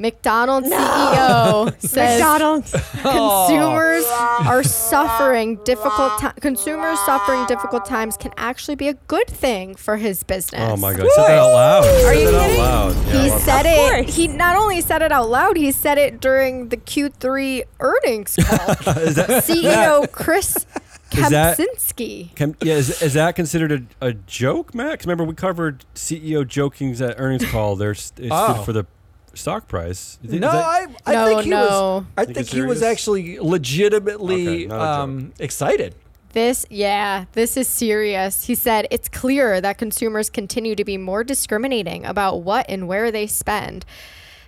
McDonald's 0.01 0.69
CEO 0.69 1.79
says 1.81 2.19
McDonald's. 2.19 2.71
consumers 2.71 4.03
oh. 4.07 4.43
are 4.47 4.63
suffering 4.63 5.57
difficult 5.63 6.19
ti- 6.19 6.41
consumers 6.41 6.99
suffering 7.05 7.45
difficult 7.45 7.85
times 7.85 8.17
can 8.17 8.31
actually 8.37 8.75
be 8.75 8.87
a 8.87 8.93
good 9.07 9.27
thing 9.27 9.75
for 9.75 9.97
his 9.97 10.23
business. 10.23 10.61
Oh 10.71 10.77
my 10.77 10.93
god, 10.93 11.07
said 11.15 11.23
that 11.27 11.37
out 11.37 11.51
loud. 11.53 12.05
Are 12.05 12.13
you 12.15 12.31
that 12.31 12.35
out 12.35 12.41
kidding? 12.47 12.57
loud. 12.59 12.95
Yeah, 13.07 13.23
He 13.23 13.29
love 13.29 13.41
said 13.41 13.65
it. 13.65 13.75
course. 14.05 14.15
He 14.15 14.27
not 14.27 14.55
only 14.55 14.81
said 14.81 15.01
it 15.01 15.11
out 15.11 15.29
loud, 15.29 15.55
he 15.57 15.71
said 15.71 15.97
it 15.97 16.19
during 16.19 16.69
the 16.69 16.77
Q3 16.77 17.63
earnings 17.79 18.35
call. 18.41 18.69
Is 18.97 19.15
that, 19.15 19.43
CEO 19.43 20.11
Chris 20.11 20.65
Is 21.13 21.29
that- 21.29 21.57
Kempczynski. 21.57 22.33
can, 22.35 22.55
yeah, 22.61 22.75
is, 22.75 23.01
is 23.01 23.13
that 23.13 23.35
considered 23.35 23.87
a, 24.01 24.07
a 24.07 24.13
joke, 24.13 24.73
Max? 24.73 25.05
Remember 25.05 25.23
we 25.23 25.35
covered 25.35 25.85
CEO 25.93 26.47
jokings 26.47 27.01
at 27.01 27.15
earnings 27.19 27.45
call. 27.51 27.75
There's 27.75 28.13
it's 28.17 28.29
Oh. 28.31 28.53
good 28.55 28.65
for 28.65 28.73
the 28.73 28.85
stock 29.33 29.67
price. 29.67 30.19
Is 30.23 30.33
No, 30.33 30.51
that- 30.51 30.55
I, 30.65 30.87
I 31.05 31.13
No, 31.13 31.25
think 31.27 31.41
he 31.43 31.51
was. 31.51 31.69
no. 31.69 32.05
I 32.17 32.25
Think 32.25 32.35
think 32.35 32.45
it's 32.45 32.53
he 32.53 32.61
was 32.61 32.79
serious? 32.79 32.91
actually 32.99 33.39
legitimately 33.39 34.47
Okay, 34.47 34.65
not 34.67 34.75
a 34.75 34.79
joke. 34.79 34.87
um, 34.99 35.33
excited. 35.39 35.95
This, 36.33 36.65
yeah, 36.69 37.25
this 37.33 37.57
is 37.57 37.67
serious. 37.67 38.45
He 38.45 38.55
said 38.55 38.87
it's 38.89 39.09
clear 39.09 39.59
that 39.59 39.77
consumers 39.77 40.29
continue 40.29 40.75
to 40.75 40.85
be 40.85 40.97
more 40.97 41.23
discriminating 41.25 42.05
about 42.05 42.41
what 42.43 42.65
and 42.69 42.87
where 42.87 43.11
they 43.11 43.27
spend. 43.27 43.85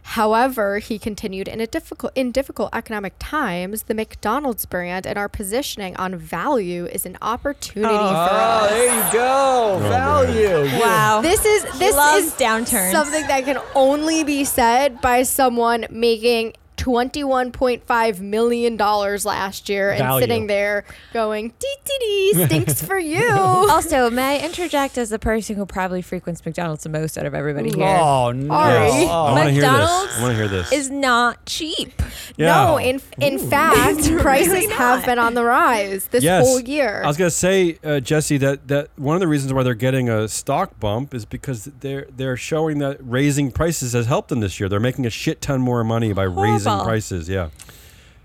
However, 0.04 0.80
he 0.80 0.99
continued 0.99 1.47
in 1.47 1.60
a 1.60 1.68
difficult 1.68 2.12
in 2.14 2.32
difficult 2.32 2.70
economic 2.74 3.14
times, 3.20 3.84
the 3.84 3.93
McDonald's 3.93 4.66
brand 4.66 5.08
and 5.08 5.18
our 5.18 5.30
positioning 5.30 5.95
on 5.95 6.16
value 6.16 6.86
is 6.86 7.06
an 7.06 7.18
opportunity 7.22 7.93
oh, 7.93 7.97
for 7.97 8.04
oh, 8.04 8.36
us. 8.36 8.72
Oh, 8.72 8.76
there 8.76 8.86
you 8.86 9.14
go. 9.14 9.74
Oh, 9.74 9.89
value. 9.89 10.80
Wow. 10.80 11.22
This 11.22 11.45
is 11.45 11.64
this 11.80 11.95
loves 11.95 12.26
is 12.26 12.34
downturn. 12.34 12.91
something 12.91 13.26
that 13.28 13.45
can 13.45 13.60
only 13.76 14.24
be 14.24 14.43
said 14.43 15.01
by 15.01 15.24
someone 15.24 15.88
making 15.89 16.54
$21.5 16.78 18.19
million 18.19 18.78
last 18.78 19.69
year 19.69 19.91
and 19.91 19.99
Value. 19.99 20.21
sitting 20.21 20.47
there 20.47 20.86
going, 21.13 21.53
dee 21.59 21.76
dee 21.86 21.97
dee, 22.34 22.45
stinks 22.45 22.84
for 22.84 22.97
you. 22.97 23.30
also, 23.32 24.09
may 24.09 24.39
I 24.41 24.45
interject 24.45 24.97
as 24.97 25.09
the 25.09 25.19
person 25.19 25.55
who 25.55 25.65
probably 25.65 26.01
frequents 26.01 26.43
McDonald's 26.45 26.84
the 26.84 26.89
most 26.89 27.17
out 27.17 27.26
of 27.26 27.34
everybody 27.34 27.71
here? 27.71 27.86
Oh 27.99 28.32
no. 28.32 28.53
Ari. 28.53 28.74
I 28.89 29.07
Oh. 29.09 29.34
want 29.34 29.45
to 29.47 29.51
hear 29.51 29.61
this. 29.61 29.71
McDonald's 29.71 30.17
I 30.17 30.21
want 30.21 30.32
to 30.32 30.36
hear 30.36 30.47
this. 30.47 30.71
Is 30.71 30.89
not 30.89 31.45
cheap. 31.45 32.01
Yeah. 32.38 32.53
No, 32.65 32.78
in 32.78 33.01
in 33.19 33.38
fact, 33.39 34.11
prices 34.19 34.53
really 34.53 34.74
have 34.74 35.05
been 35.05 35.19
on 35.19 35.34
the 35.34 35.43
rise 35.43 36.05
this 36.07 36.24
Yes. 36.24 36.45
whole 36.45 36.59
year. 36.59 37.01
I 37.03 37.07
was 37.07 37.17
gonna 37.17 37.30
say, 37.30 37.78
uh, 37.84 37.99
Jesse, 37.99 38.38
that, 38.38 38.67
that 38.67 38.89
one 38.97 39.15
of 39.15 39.19
the 39.19 39.28
reasons 39.28 39.53
why 39.53 39.63
they're 39.63 39.74
getting 39.74 40.09
a 40.09 40.28
stock 40.28 40.80
bump 40.80 41.13
is 41.13 41.26
because 41.26 41.65
they're 41.82 42.07
they're 42.15 42.38
showing 42.38 42.80
that 42.80 42.97
raising 43.01 43.51
prices 43.51 43.93
has 43.93 44.05
helped 44.07 44.30
them 44.30 44.39
this 44.39 44.59
year. 44.59 44.67
They're 44.69 44.80
making 44.80 45.05
a 45.05 45.09
shit 45.09 45.41
ton 45.41 45.61
more 45.61 45.84
money 45.84 46.13
by 46.13 46.24
raising 46.24 46.62
Horrible. 46.72 46.86
prices. 46.86 47.28
Yeah. 47.30 47.49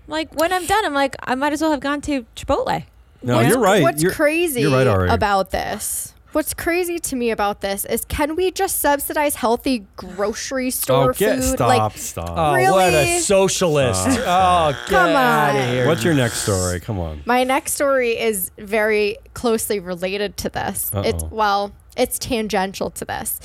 Like 0.07 0.33
when 0.35 0.51
I'm 0.51 0.65
done, 0.65 0.85
I'm 0.85 0.93
like, 0.93 1.15
I 1.23 1.35
might 1.35 1.53
as 1.53 1.61
well 1.61 1.71
have 1.71 1.79
gone 1.81 2.01
to 2.01 2.25
Chipotle. 2.35 2.83
No, 3.21 3.35
What's- 3.35 3.49
you're 3.49 3.59
right. 3.59 3.81
What's 3.83 4.01
You're- 4.01 4.15
crazy 4.15 4.61
you're 4.61 4.71
right, 4.71 4.87
Ari. 4.87 5.09
about 5.09 5.51
this 5.51 6.13
What's 6.31 6.53
crazy 6.53 6.99
to 6.99 7.15
me 7.15 7.31
about 7.31 7.61
this 7.61 7.85
is 7.85 8.05
can 8.05 8.35
we 8.35 8.51
just 8.51 8.79
subsidize 8.79 9.33
healthy 9.35 9.87
grocery 9.97 10.69
store 10.69 11.09
Oh, 11.09 11.13
get 11.13 11.37
food? 11.39 11.55
stop, 11.55 11.67
Like 11.67 11.97
stop. 11.97 12.29
Oh, 12.29 12.71
what 12.71 12.93
a 12.93 13.19
socialist! 13.19 14.05
Oh, 14.07 14.71
get 14.71 14.89
Come 14.89 15.09
out 15.15 15.55
of 15.55 15.61
on. 15.61 15.67
here! 15.69 15.87
What's 15.87 16.03
your 16.03 16.13
next 16.13 16.43
story? 16.43 16.79
Come 16.79 16.99
on. 16.99 17.23
my 17.25 17.43
next 17.43 17.73
story 17.73 18.11
is 18.17 18.51
very 18.59 19.17
closely 19.33 19.79
related 19.79 20.37
to 20.37 20.49
this. 20.49 20.91
It's 20.93 21.23
Uh-oh. 21.23 21.29
well, 21.31 21.71
it's 21.97 22.19
tangential 22.19 22.91
to 22.91 23.05
this. 23.05 23.39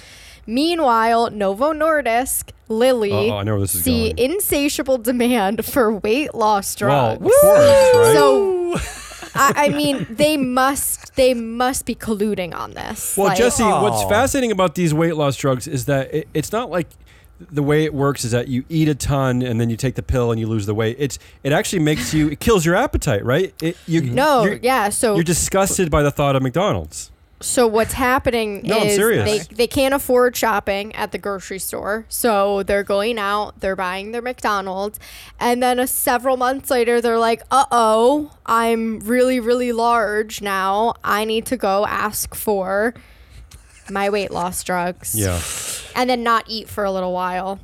Meanwhile, 0.47 1.30
Novo 1.30 1.72
Nordisk, 1.72 2.51
Lilly 2.68 3.12
Uh-oh, 3.30 3.36
I 3.38 3.42
know 3.42 3.53
where 3.53 3.61
this 3.61 3.74
is 3.74 3.84
see 3.84 4.12
going. 4.12 4.32
insatiable 4.32 4.99
demand 4.99 5.64
for 5.64 5.92
weight 5.92 6.34
loss 6.34 6.80
Well, 6.80 7.16
drugs. 7.18 7.26
of 7.26 7.40
course, 7.40 7.97
right? 7.97 8.12
So 8.14 8.74
I, 9.36 9.53
I 9.57 9.68
mean, 9.70 10.07
they 10.11 10.36
must 10.36 11.14
they 11.16 11.34
must 11.34 11.86
be 11.86 11.95
colluding 11.95 12.55
on 12.55 12.72
this. 12.72 13.16
Well, 13.16 13.28
Like, 13.28 13.38
Jesse, 13.38 13.62
what's 13.64 14.03
Oh. 14.05 14.09
fascinating 14.09 14.53
about 14.53 14.74
these 14.74 14.95
weight 14.95 15.16
loss 15.16 15.36
drugs 15.36 15.66
is 15.66 15.86
that 15.86 16.12
it, 16.14 16.28
it's 16.34 16.53
not 16.53 16.70
like 16.70 16.88
the 17.51 17.62
way 17.64 17.84
it 17.84 17.92
works 17.92 18.24
is 18.24 18.30
that 18.30 18.47
you 18.47 18.64
eat 18.68 18.88
a 18.88 18.95
ton 18.95 19.42
and 19.42 19.61
then 19.61 19.68
you 19.68 19.76
take 19.76 19.97
the 19.97 20.03
pill 20.05 20.30
and 20.30 20.38
you 20.40 20.47
lose 20.47 20.66
the 20.66 20.74
weight. 20.74 20.97
It's 21.01 21.18
it 21.42 21.53
actually 21.53 21.80
makes 21.80 22.14
you 22.14 22.28
it 22.30 22.38
kills 22.40 22.64
your 22.64 22.76
appetite, 22.76 23.24
right? 23.24 23.53
It, 23.61 23.76
you, 23.86 24.03
no, 24.03 24.45
you're, 24.45 24.55
yeah. 24.62 24.88
So 24.90 25.14
you're 25.16 25.24
disgusted 25.24 25.90
by 25.90 26.03
the 26.03 26.12
thought 26.12 26.36
of 26.36 26.42
McDonald's. 26.42 27.11
So 27.45 27.66
what's 27.66 27.92
happening 27.92 28.62
No, 28.64 28.78
is 28.78 28.97
they 28.97 29.38
they 29.55 29.66
can't 29.66 29.92
afford 29.92 30.34
shopping 30.34 30.95
at 30.95 31.12
the 31.12 31.18
grocery 31.18 31.59
store, 31.59 32.07
so 32.09 32.62
they're 32.62 32.82
going 32.82 33.18
out, 33.18 33.61
they're 33.61 33.76
buying 33.76 34.12
their 34.12 34.22
McDonald's, 34.22 34.99
and 35.38 35.62
then 35.62 35.78
uh, 35.78 35.84
several 35.86 36.38
months 36.38 36.70
later 36.70 37.03
they're 37.03 37.18
like, 37.18 37.42
"Uh 37.51 37.66
oh, 37.70 38.30
I'm 38.47 38.99
really 39.01 39.40
really 39.40 39.72
large 39.72 40.40
now. 40.40 40.95
I 41.05 41.26
need 41.26 41.45
to 41.47 41.59
go 41.59 41.86
ask 41.86 42.34
for 42.34 42.95
my 43.90 44.09
weight 44.09 44.30
loss 44.30 44.64
drugs." 44.64 45.14
Yeah. 45.14 45.40
and 45.95 46.09
then 46.09 46.22
not 46.22 46.45
eat 46.49 46.68
for 46.68 46.82
a 46.82 46.90
little 46.90 47.12
while. 47.12 47.61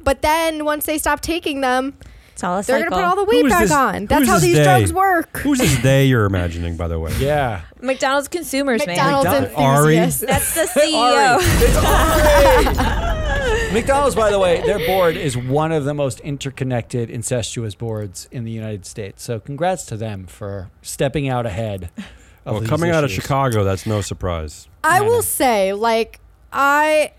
But 0.00 0.22
then 0.22 0.64
once 0.64 0.86
they 0.86 0.96
stop 0.96 1.20
taking 1.20 1.60
them, 1.60 1.96
It's 2.34 2.42
all 2.44 2.58
a 2.58 2.62
they're 2.62 2.80
cycle. 2.80 2.90
gonna 2.90 3.02
put 3.02 3.08
all 3.08 3.24
the 3.24 3.30
weight 3.30 3.46
is 3.46 3.52
back 3.52 3.62
this- 3.62 3.70
on. 3.72 4.06
That's 4.06 4.22
is 4.22 4.28
how 4.28 4.34
this 4.34 4.42
these 4.42 4.56
they? 4.56 4.62
drugs 4.64 4.92
work. 4.92 5.38
Who's 5.38 5.58
this 5.60 5.78
they 5.78 6.06
you're 6.06 6.24
imagining, 6.26 6.76
by 6.76 6.88
the 6.88 6.98
way? 6.98 7.12
Yeah. 7.18 7.60
McDonald's 7.80 8.26
consumers, 8.28 8.84
McDonald's 8.86 9.30
man. 9.30 9.52
Ari? 9.54 9.96
enthusiasts. 9.98 10.20
That's 10.20 10.54
the 10.74 10.80
CEO. 10.80 11.34
Ari. 11.36 11.44
It's 11.46 11.76
Ari. 11.76 13.04
McDonald's, 13.72 14.14
by 14.16 14.30
the 14.30 14.38
way, 14.38 14.60
their 14.62 14.84
board 14.86 15.16
is 15.16 15.36
one 15.36 15.70
of 15.72 15.84
the 15.84 15.94
most 15.94 16.20
interconnected, 16.20 17.08
incestuous 17.10 17.74
boards 17.74 18.28
in 18.30 18.44
the 18.44 18.50
United 18.52 18.84
States. 18.86 19.22
So, 19.22 19.40
congrats 19.40 19.84
to 19.86 19.96
them 19.96 20.26
for 20.26 20.70
stepping 20.82 21.28
out 21.28 21.46
ahead. 21.46 21.90
Of 22.46 22.52
Well, 22.52 22.60
these 22.60 22.68
coming 22.68 22.90
out 22.90 23.04
of 23.04 23.10
issues. 23.10 23.22
Chicago, 23.22 23.64
that's 23.64 23.86
no 23.86 24.00
surprise. 24.00 24.68
I 24.84 24.98
No, 25.00 25.06
will 25.06 25.22
say, 25.22 25.72
like, 25.72 26.20
I 26.52 27.12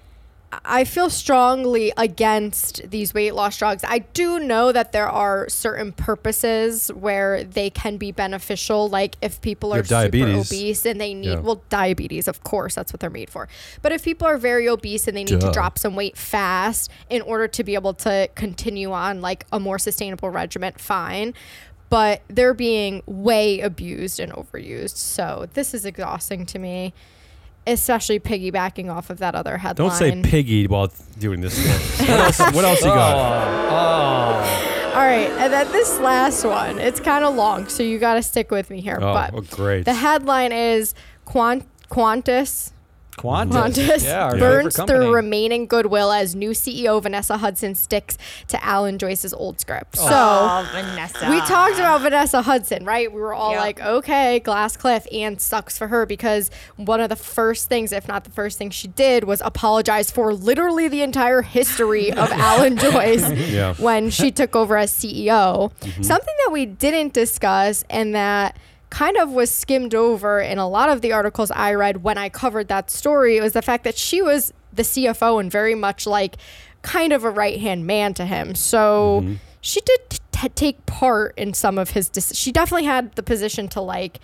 I 0.64 0.84
feel 0.84 1.10
strongly 1.10 1.92
against 1.98 2.90
these 2.90 3.14
weight 3.14 3.34
loss 3.36 3.58
drugs. 3.58 3.84
I 3.88 4.00
do 4.00 4.40
know 4.40 4.72
that 4.72 4.92
there 4.92 5.10
are 5.10 5.50
certain 5.50 5.92
purposes 5.92 6.90
where 6.94 7.44
they 7.44 7.70
can 7.70 7.98
be 7.98 8.12
beneficial, 8.12 8.88
like 8.88 9.16
if 9.22 9.42
people 9.42 9.74
are 9.74 9.84
super 9.84 10.18
obese 10.40 10.86
and 10.86 11.02
they 11.02 11.14
need 11.14 11.30
Yeah. 11.30 11.40
well 11.40 11.62
diabetes, 11.70 12.28
of 12.28 12.44
course, 12.44 12.76
that's 12.76 12.94
what 12.94 13.00
they're 13.00 13.10
made 13.10 13.30
for. 13.30 13.48
But 13.82 13.92
if 13.92 14.04
people 14.04 14.28
are 14.28 14.38
very 14.38 14.70
obese 14.70 15.08
and 15.08 15.18
they 15.18 15.24
need 15.24 15.40
Duh. 15.40 15.48
to 15.48 15.52
drop 15.52 15.80
some 15.80 15.96
weight 15.96 16.18
fast 16.18 16.92
in 17.10 17.22
order 17.22 17.48
to 17.48 17.64
be 17.64 17.74
able 17.74 17.94
to 17.96 18.30
continue 18.36 18.92
on 18.92 19.22
like 19.22 19.46
a 19.52 19.60
more 19.60 19.80
sustainable 19.80 20.30
regimen, 20.30 20.74
fine. 20.78 21.34
But 21.90 22.24
they're 22.28 22.56
being 22.56 23.04
way 23.06 23.60
abused 23.60 24.20
and 24.20 24.32
overused. 24.34 24.98
So 24.98 25.48
this 25.54 25.74
is 25.74 25.86
exhausting 25.86 26.46
to 26.48 26.60
me 26.60 26.94
especially 27.68 28.20
piggybacking 28.20 28.94
off 28.94 29.10
of 29.10 29.20
that 29.20 29.36
other 29.36 29.58
headline. 29.58 29.90
Don't 29.90 29.98
say 29.98 30.22
piggy 30.22 30.68
while 30.68 30.92
doing 31.20 31.42
this. 31.42 31.58
what, 32.00 32.10
else, 32.10 32.40
what 32.40 32.66
else 32.66 32.82
you 32.82 32.88
got? 32.88 33.16
Oh, 33.70 33.72
oh, 33.72 34.92
All 34.94 35.06
right, 35.06 35.30
and 35.30 35.52
then 35.52 35.72
this 35.72 36.00
last 36.00 36.44
one, 36.46 36.80
it's 36.80 37.00
kind 37.00 37.26
of 37.26 37.36
long, 37.36 37.68
so 37.68 37.84
you 37.84 38.00
got 38.00 38.16
to 38.16 38.24
stick 38.24 38.52
with 38.52 38.70
me 38.70 38.82
here. 38.82 38.98
Oh, 39.02 39.14
but 39.14 39.34
oh, 39.34 39.42
great. 39.42 39.86
the 39.86 39.94
headline 39.94 40.52
is 40.52 40.94
Quant- 41.26 41.66
Qantas 41.90 42.72
Qantas. 43.18 43.74
Qantas 43.74 44.04
Yeah, 44.04 44.30
burns 44.38 44.76
favorite 44.76 44.88
through 44.88 45.14
remaining 45.14 45.68
goodwill 45.68 46.12
as 46.12 46.36
new 46.36 46.52
CEO 46.52 47.02
Vanessa 47.02 47.38
Hudson 47.38 47.76
sticks 47.76 48.18
to 48.50 48.64
Alan 48.64 48.98
Joyce's 48.98 49.34
old 49.34 49.60
script. 49.60 49.98
So 49.98 50.06
Oh, 50.10 50.70
Vanessa. 50.74 51.30
we 51.30 51.40
talked 51.42 51.76
about 51.76 52.02
Vanessa 52.02 52.42
Hudson, 52.42 52.86
right? 52.86 53.12
We 53.12 53.20
were 53.22 53.34
all 53.34 53.52
Yep. 53.52 53.60
like, 53.62 53.82
okay, 53.82 54.40
Glass 54.40 54.76
Cliff, 54.78 55.08
and 55.12 55.40
sucks 55.40 55.78
for 55.78 55.88
her 55.88 56.06
because 56.06 56.52
one 56.76 57.00
of 57.00 57.10
the 57.10 57.16
first 57.16 57.70
things, 57.70 57.92
if 57.92 58.08
not 58.08 58.24
the 58.26 58.32
first 58.32 58.58
thing 58.58 58.70
she 58.70 58.88
did, 58.88 59.24
was 59.24 59.42
apologize 59.46 60.12
for 60.12 60.34
literally 60.34 60.88
the 60.88 61.02
entire 61.02 61.42
history 61.42 62.12
of 62.12 62.30
Alan 62.32 62.78
Joyce 62.78 63.30
Yeah. 63.50 63.74
when 63.76 64.10
she 64.10 64.32
took 64.32 64.56
over 64.56 64.78
as 64.78 64.92
CEO. 64.92 65.72
Mm-hmm. 65.80 66.04
Something 66.04 66.36
that 66.46 66.52
we 66.52 66.66
didn't 66.66 67.14
discuss 67.14 67.84
and 67.90 68.14
that 68.16 68.58
kind 68.90 69.18
of 69.18 69.32
was 69.32 69.50
skimmed 69.52 69.94
over 69.96 70.40
in 70.40 70.58
a 70.58 70.68
lot 70.70 70.90
of 70.90 71.02
the 71.02 71.12
articles 71.12 71.52
I 71.52 71.74
read 71.74 72.04
when 72.04 72.18
I 72.18 72.30
covered 72.30 72.68
that 72.70 72.90
story 72.90 73.40
was 73.42 73.54
the 73.54 73.62
fact 73.62 73.84
that 73.84 73.98
she 73.98 74.22
was 74.22 74.54
the 74.72 74.84
CFO 74.84 75.40
and 75.40 75.52
very 75.52 75.76
much 75.76 76.06
like 76.08 76.36
kind 76.82 77.12
of 77.14 77.24
a 77.24 77.30
right 77.30 77.60
hand 77.60 77.86
man 77.88 78.14
to 78.16 78.26
him. 78.26 78.56
So 78.56 79.22
Mm-hmm. 79.24 79.34
she 79.62 79.82
did 79.82 80.00
t- 80.10 80.50
take 80.50 80.86
part 80.86 81.34
in 81.38 81.54
some 81.54 81.78
of 81.78 81.92
his. 81.92 82.10
Dec- 82.10 82.36
she 82.38 82.52
definitely 82.52 82.86
had 82.86 83.14
the 83.16 83.24
position 83.24 83.68
to 83.70 83.82
like 83.82 84.20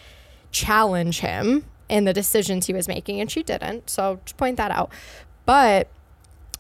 challenge 0.52 1.20
him 1.22 1.66
in 1.90 2.06
the 2.06 2.14
decisions 2.14 2.68
he 2.68 2.74
was 2.74 2.88
making, 2.88 3.20
and 3.20 3.30
she 3.32 3.44
didn't. 3.44 3.90
So 3.90 4.20
just 4.26 4.38
point 4.38 4.58
that 4.58 4.72
out. 4.72 4.92
But 5.46 5.88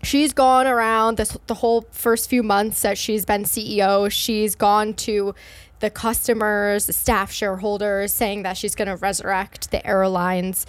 she's 0.03 0.33
gone 0.33 0.65
around 0.67 1.17
this 1.17 1.37
the 1.47 1.53
whole 1.55 1.85
first 1.91 2.29
few 2.29 2.41
months 2.43 2.81
that 2.81 2.97
she's 2.97 3.25
been 3.25 3.43
CEO. 3.43 4.11
She's 4.11 4.55
gone 4.55 4.93
to 4.95 5.35
the 5.81 5.89
customers, 5.89 6.85
the 6.85 6.93
staff 6.93 7.31
shareholders, 7.31 8.13
saying 8.13 8.43
that 8.43 8.55
she's 8.57 8.75
going 8.75 8.87
to 8.87 8.95
resurrect 8.95 9.71
the 9.71 9.85
airlines. 9.85 10.65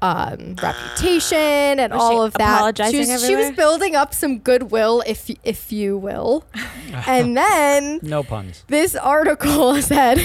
Um, 0.00 0.56
reputation 0.60 1.38
and 1.78 1.92
Was 1.92 2.02
all 2.02 2.22
she 2.22 2.26
of 2.26 2.32
that. 2.34 2.56
apologizing 2.56 3.04
She 3.04 3.12
was, 3.12 3.24
she 3.24 3.36
was 3.36 3.50
building 3.52 3.94
up 3.94 4.12
some 4.12 4.38
goodwill, 4.40 5.00
if 5.06 5.30
if 5.44 5.70
you 5.70 5.96
will, 5.96 6.44
and 7.06 7.36
then 7.36 8.00
No 8.02 8.24
puns. 8.24 8.64
this 8.66 8.96
article 8.96 9.80
said 9.82 10.20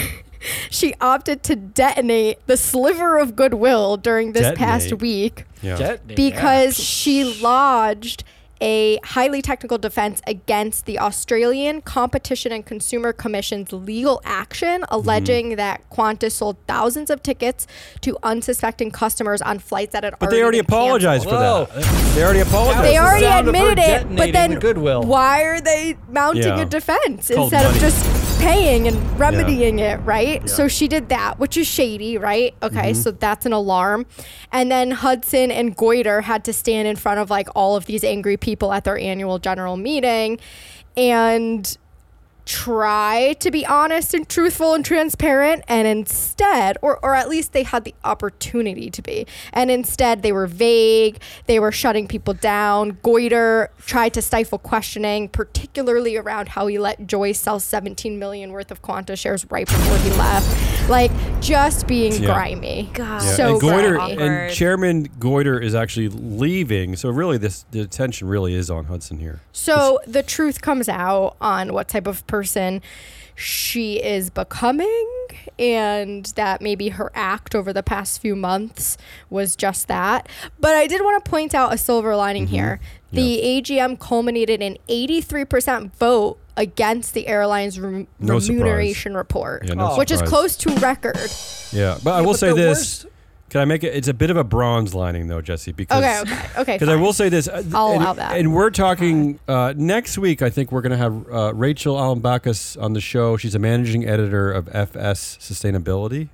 she 0.71 0.95
opted 0.99 1.43
to 1.43 1.55
detonate 1.55 2.39
the 2.47 2.57
sliver 2.57 3.19
of 3.19 3.35
goodwill 3.35 3.97
during 3.97 4.31
this 4.33 4.57
past 4.57 4.93
week 4.93 5.45
yeah. 5.61 5.75
Jet- 5.77 6.07
because 6.07 6.83
she 6.83 7.23
lodged 7.39 8.23
a 8.61 8.97
highly 9.03 9.41
technical 9.41 9.77
defense 9.77 10.21
against 10.27 10.85
the 10.85 10.97
Australian 10.99 11.81
Competition 11.81 12.51
and 12.51 12.65
Consumer 12.65 13.13
Commission's 13.13 13.71
legal 13.73 14.21
action 14.25 14.83
alleging 14.89 15.47
Mm-hmm. 15.47 15.55
that 15.57 15.81
Qantas 15.91 16.31
sold 16.33 16.57
thousands 16.67 17.09
of 17.09 17.21
tickets 17.21 17.67
to 18.01 18.17
unsuspecting 18.23 18.91
customers 18.91 19.41
on 19.41 19.59
flights 19.59 19.93
that 19.93 20.03
had 20.03 20.15
But 20.19 20.29
they 20.31 20.41
already 20.41 20.59
been 20.61 20.65
canceled. 20.67 21.03
apologized 21.03 21.23
for 21.25 21.29
Whoa. 21.35 21.67
that. 21.73 22.15
They 22.15 22.23
already 22.23 22.39
apologized. 22.39 22.83
They 22.85 22.93
That's 22.93 22.99
the 22.99 23.07
already 23.07 23.25
sound 23.25 23.47
of 23.47 23.55
her 23.55 23.61
admitted 23.71 24.11
it, 24.11 24.15
but 24.17 24.31
then 24.33 24.51
the 24.51 24.59
goodwill. 24.59 25.03
why 25.03 25.41
are 25.43 25.61
they 25.61 25.97
mounting 26.09 26.43
Yeah. 26.43 26.61
a 26.61 26.65
defense 26.65 27.29
Called 27.33 27.53
instead 27.53 27.65
of 27.65 27.71
money. 27.73 27.79
just 27.79 28.05
paying 28.39 28.87
and 28.87 29.19
remedying 29.19 29.79
it, 29.79 29.97
right? 30.01 30.47
So 30.49 30.67
she 30.67 30.87
did 30.87 31.09
that, 31.09 31.39
which 31.39 31.57
is 31.57 31.67
shady, 31.67 32.17
right? 32.17 32.53
Okay, 32.61 32.91
Mm-hmm. 32.91 33.01
so 33.01 33.11
that's 33.11 33.45
an 33.45 33.53
alarm. 33.53 34.05
And 34.51 34.71
then 34.71 34.91
Hudson 34.91 35.51
and 35.51 35.75
Goyder 35.75 36.23
had 36.23 36.43
to 36.45 36.53
stand 36.53 36.87
in 36.87 36.95
front 36.95 37.19
of 37.19 37.29
like 37.29 37.49
all 37.55 37.75
of 37.75 37.85
these 37.85 38.03
angry 38.03 38.37
people 38.37 38.71
at 38.73 38.83
their 38.83 38.97
annual 38.97 39.39
general 39.39 39.77
meeting 39.77 40.39
and 40.95 41.77
try 42.47 43.33
to 43.41 43.51
be 43.51 43.65
honest 43.65 44.13
and 44.13 44.27
truthful 44.29 44.73
and 44.73 44.85
transparent 44.85 45.61
and 45.67 45.85
instead 45.85 46.77
or 46.81 46.97
or 47.03 47.13
at 47.13 47.27
least 47.27 47.51
they 47.51 47.63
had 47.63 47.83
the 47.83 47.93
opportunity 48.05 48.89
to 48.89 49.01
be 49.01 49.27
and 49.51 49.69
instead 49.69 50.21
they 50.21 50.31
were 50.31 50.47
vague 50.47 51.19
they 51.47 51.59
were 51.59 51.73
shutting 51.73 52.07
people 52.07 52.33
down 52.33 52.93
Goyder 53.03 53.67
tried 53.85 54.13
to 54.13 54.21
stifle 54.21 54.57
questioning 54.57 55.27
particularly 55.27 56.15
around 56.15 56.47
how 56.47 56.67
he 56.67 56.79
let 56.79 57.05
joyce 57.05 57.37
sell 57.37 57.59
17 57.59 58.17
million 58.17 58.53
worth 58.53 58.71
of 58.71 58.81
Qantas 58.81 59.19
shares 59.19 59.45
right 59.51 59.67
before 59.67 59.97
he 59.97 60.09
left 60.11 60.89
like 60.89 61.11
just 61.41 61.85
being 61.85 62.13
Yeah. 62.13 62.33
grimy 62.33 62.89
God. 62.93 63.23
Yeah, 63.23 63.35
so 63.35 63.49
and 63.53 63.61
Goyder 63.61 63.95
grimy. 63.97 64.23
and 64.23 64.53
Chairman 64.53 65.07
Goyder 65.19 65.61
is 65.61 65.75
actually 65.75 66.07
leaving. 66.07 66.95
So 66.95 67.09
really, 67.09 67.37
this 67.37 67.65
the 67.71 67.81
attention 67.81 68.29
really 68.29 68.55
is 68.55 68.69
on 68.69 68.85
Hudson 68.85 69.19
here. 69.19 69.41
So 69.51 69.99
the 70.07 70.23
truth 70.23 70.61
comes 70.61 70.87
out 70.87 71.35
on 71.41 71.73
what 71.73 71.89
type 71.89 72.07
of 72.07 72.25
person 72.25 72.36
she 73.35 74.03
is 74.03 74.29
becoming, 74.31 75.07
and 75.59 76.25
that 76.35 76.61
maybe 76.61 76.89
her 76.89 77.11
act 77.13 77.53
over 77.53 77.71
the 77.71 77.83
past 77.83 78.19
few 78.19 78.35
months 78.35 78.97
was 79.29 79.55
just 79.55 79.87
that. 79.87 80.27
But 80.59 80.75
I 80.75 80.87
did 80.87 81.01
want 81.01 81.23
to 81.23 81.29
point 81.29 81.53
out 81.53 81.73
a 81.73 81.77
silver 81.77 82.15
lining 82.15 82.45
mm-hmm. 82.45 82.55
here. 82.55 82.79
The 83.11 83.41
AGM 83.41 83.99
culminated 83.99 84.61
in 84.61 84.77
83% 84.89 85.93
vote 85.93 86.39
against 86.57 87.13
the 87.13 87.27
airline's 87.27 87.79
rem- 87.79 88.07
No 88.19 88.39
surprise. 88.39 88.49
remuneration 88.49 89.15
report, 89.15 89.65
Yeah, 89.67 89.75
no 89.75 89.95
which 89.97 90.11
is 90.11 90.21
close 90.23 90.55
to 90.57 90.73
record. 90.75 91.15
Yeah, 91.71 91.97
but 92.03 92.13
I 92.13 92.19
Yeah, 92.19 92.25
will 92.25 92.33
but 92.33 92.39
say 92.39 92.53
this: 92.53 93.03
worst- 93.03 93.16
Can 93.49 93.61
I 93.61 93.65
make 93.65 93.83
it? 93.83 93.95
It's 93.95 94.09
a 94.09 94.13
bit 94.13 94.29
of 94.29 94.35
a 94.35 94.43
bronze 94.43 94.93
lining 94.93 95.27
though, 95.27 95.41
Jesse. 95.41 95.71
Because 95.71 96.03
Okay, 96.03 96.19
okay, 96.33 96.49
okay. 96.61 96.75
Because 96.75 96.89
I 96.89 96.95
will 96.95 97.13
say 97.13 97.29
this, 97.29 97.47
uh, 97.47 97.63
I'll 97.73 97.93
and, 97.93 98.01
allow 98.01 98.13
that. 98.13 98.37
and 98.37 98.53
we're 98.53 98.69
talking 98.71 99.39
uh, 99.47 99.73
next 99.77 100.17
week. 100.17 100.41
I 100.41 100.49
think 100.49 100.71
we're 100.71 100.81
going 100.81 100.91
to 100.91 100.97
have 100.97 101.31
uh, 101.31 101.53
Rachel 101.53 101.95
Alembakis 101.95 102.81
on 102.81 102.93
the 102.93 102.99
show. 103.01 103.37
She's 103.37 103.55
a 103.55 103.59
managing 103.59 104.05
editor 104.05 104.51
of 104.51 104.67
FS 104.75 105.37
Sustainability. 105.37 106.27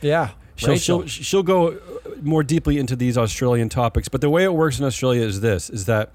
Yeah. 0.00 0.30
She'll, 0.56 0.70
Rachel. 0.70 1.06
she'll 1.06 1.24
she'll 1.24 1.42
go 1.42 1.72
uh, 1.72 1.78
more 2.22 2.42
deeply 2.42 2.78
into 2.78 2.96
these 2.96 3.18
Australian 3.18 3.68
topics. 3.68 4.08
But 4.08 4.20
the 4.22 4.30
way 4.30 4.44
it 4.44 4.54
works 4.54 4.78
in 4.78 4.86
Australia 4.86 5.22
is 5.22 5.40
this: 5.42 5.68
is 5.68 5.84
that 5.84 6.10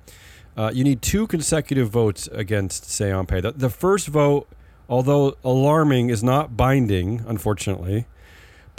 uh, 0.57 0.71
you 0.73 0.83
need 0.83 1.01
two 1.01 1.27
consecutive 1.27 1.89
votes 1.89 2.27
against 2.31 2.89
say 2.89 3.11
on 3.11 3.25
pay. 3.27 3.39
The, 3.39 3.51
the 3.51 3.69
first 3.69 4.07
vote, 4.07 4.47
although 4.87 5.37
alarming, 5.43 6.09
is 6.09 6.23
not 6.23 6.57
binding, 6.57 7.23
unfortunately. 7.27 8.07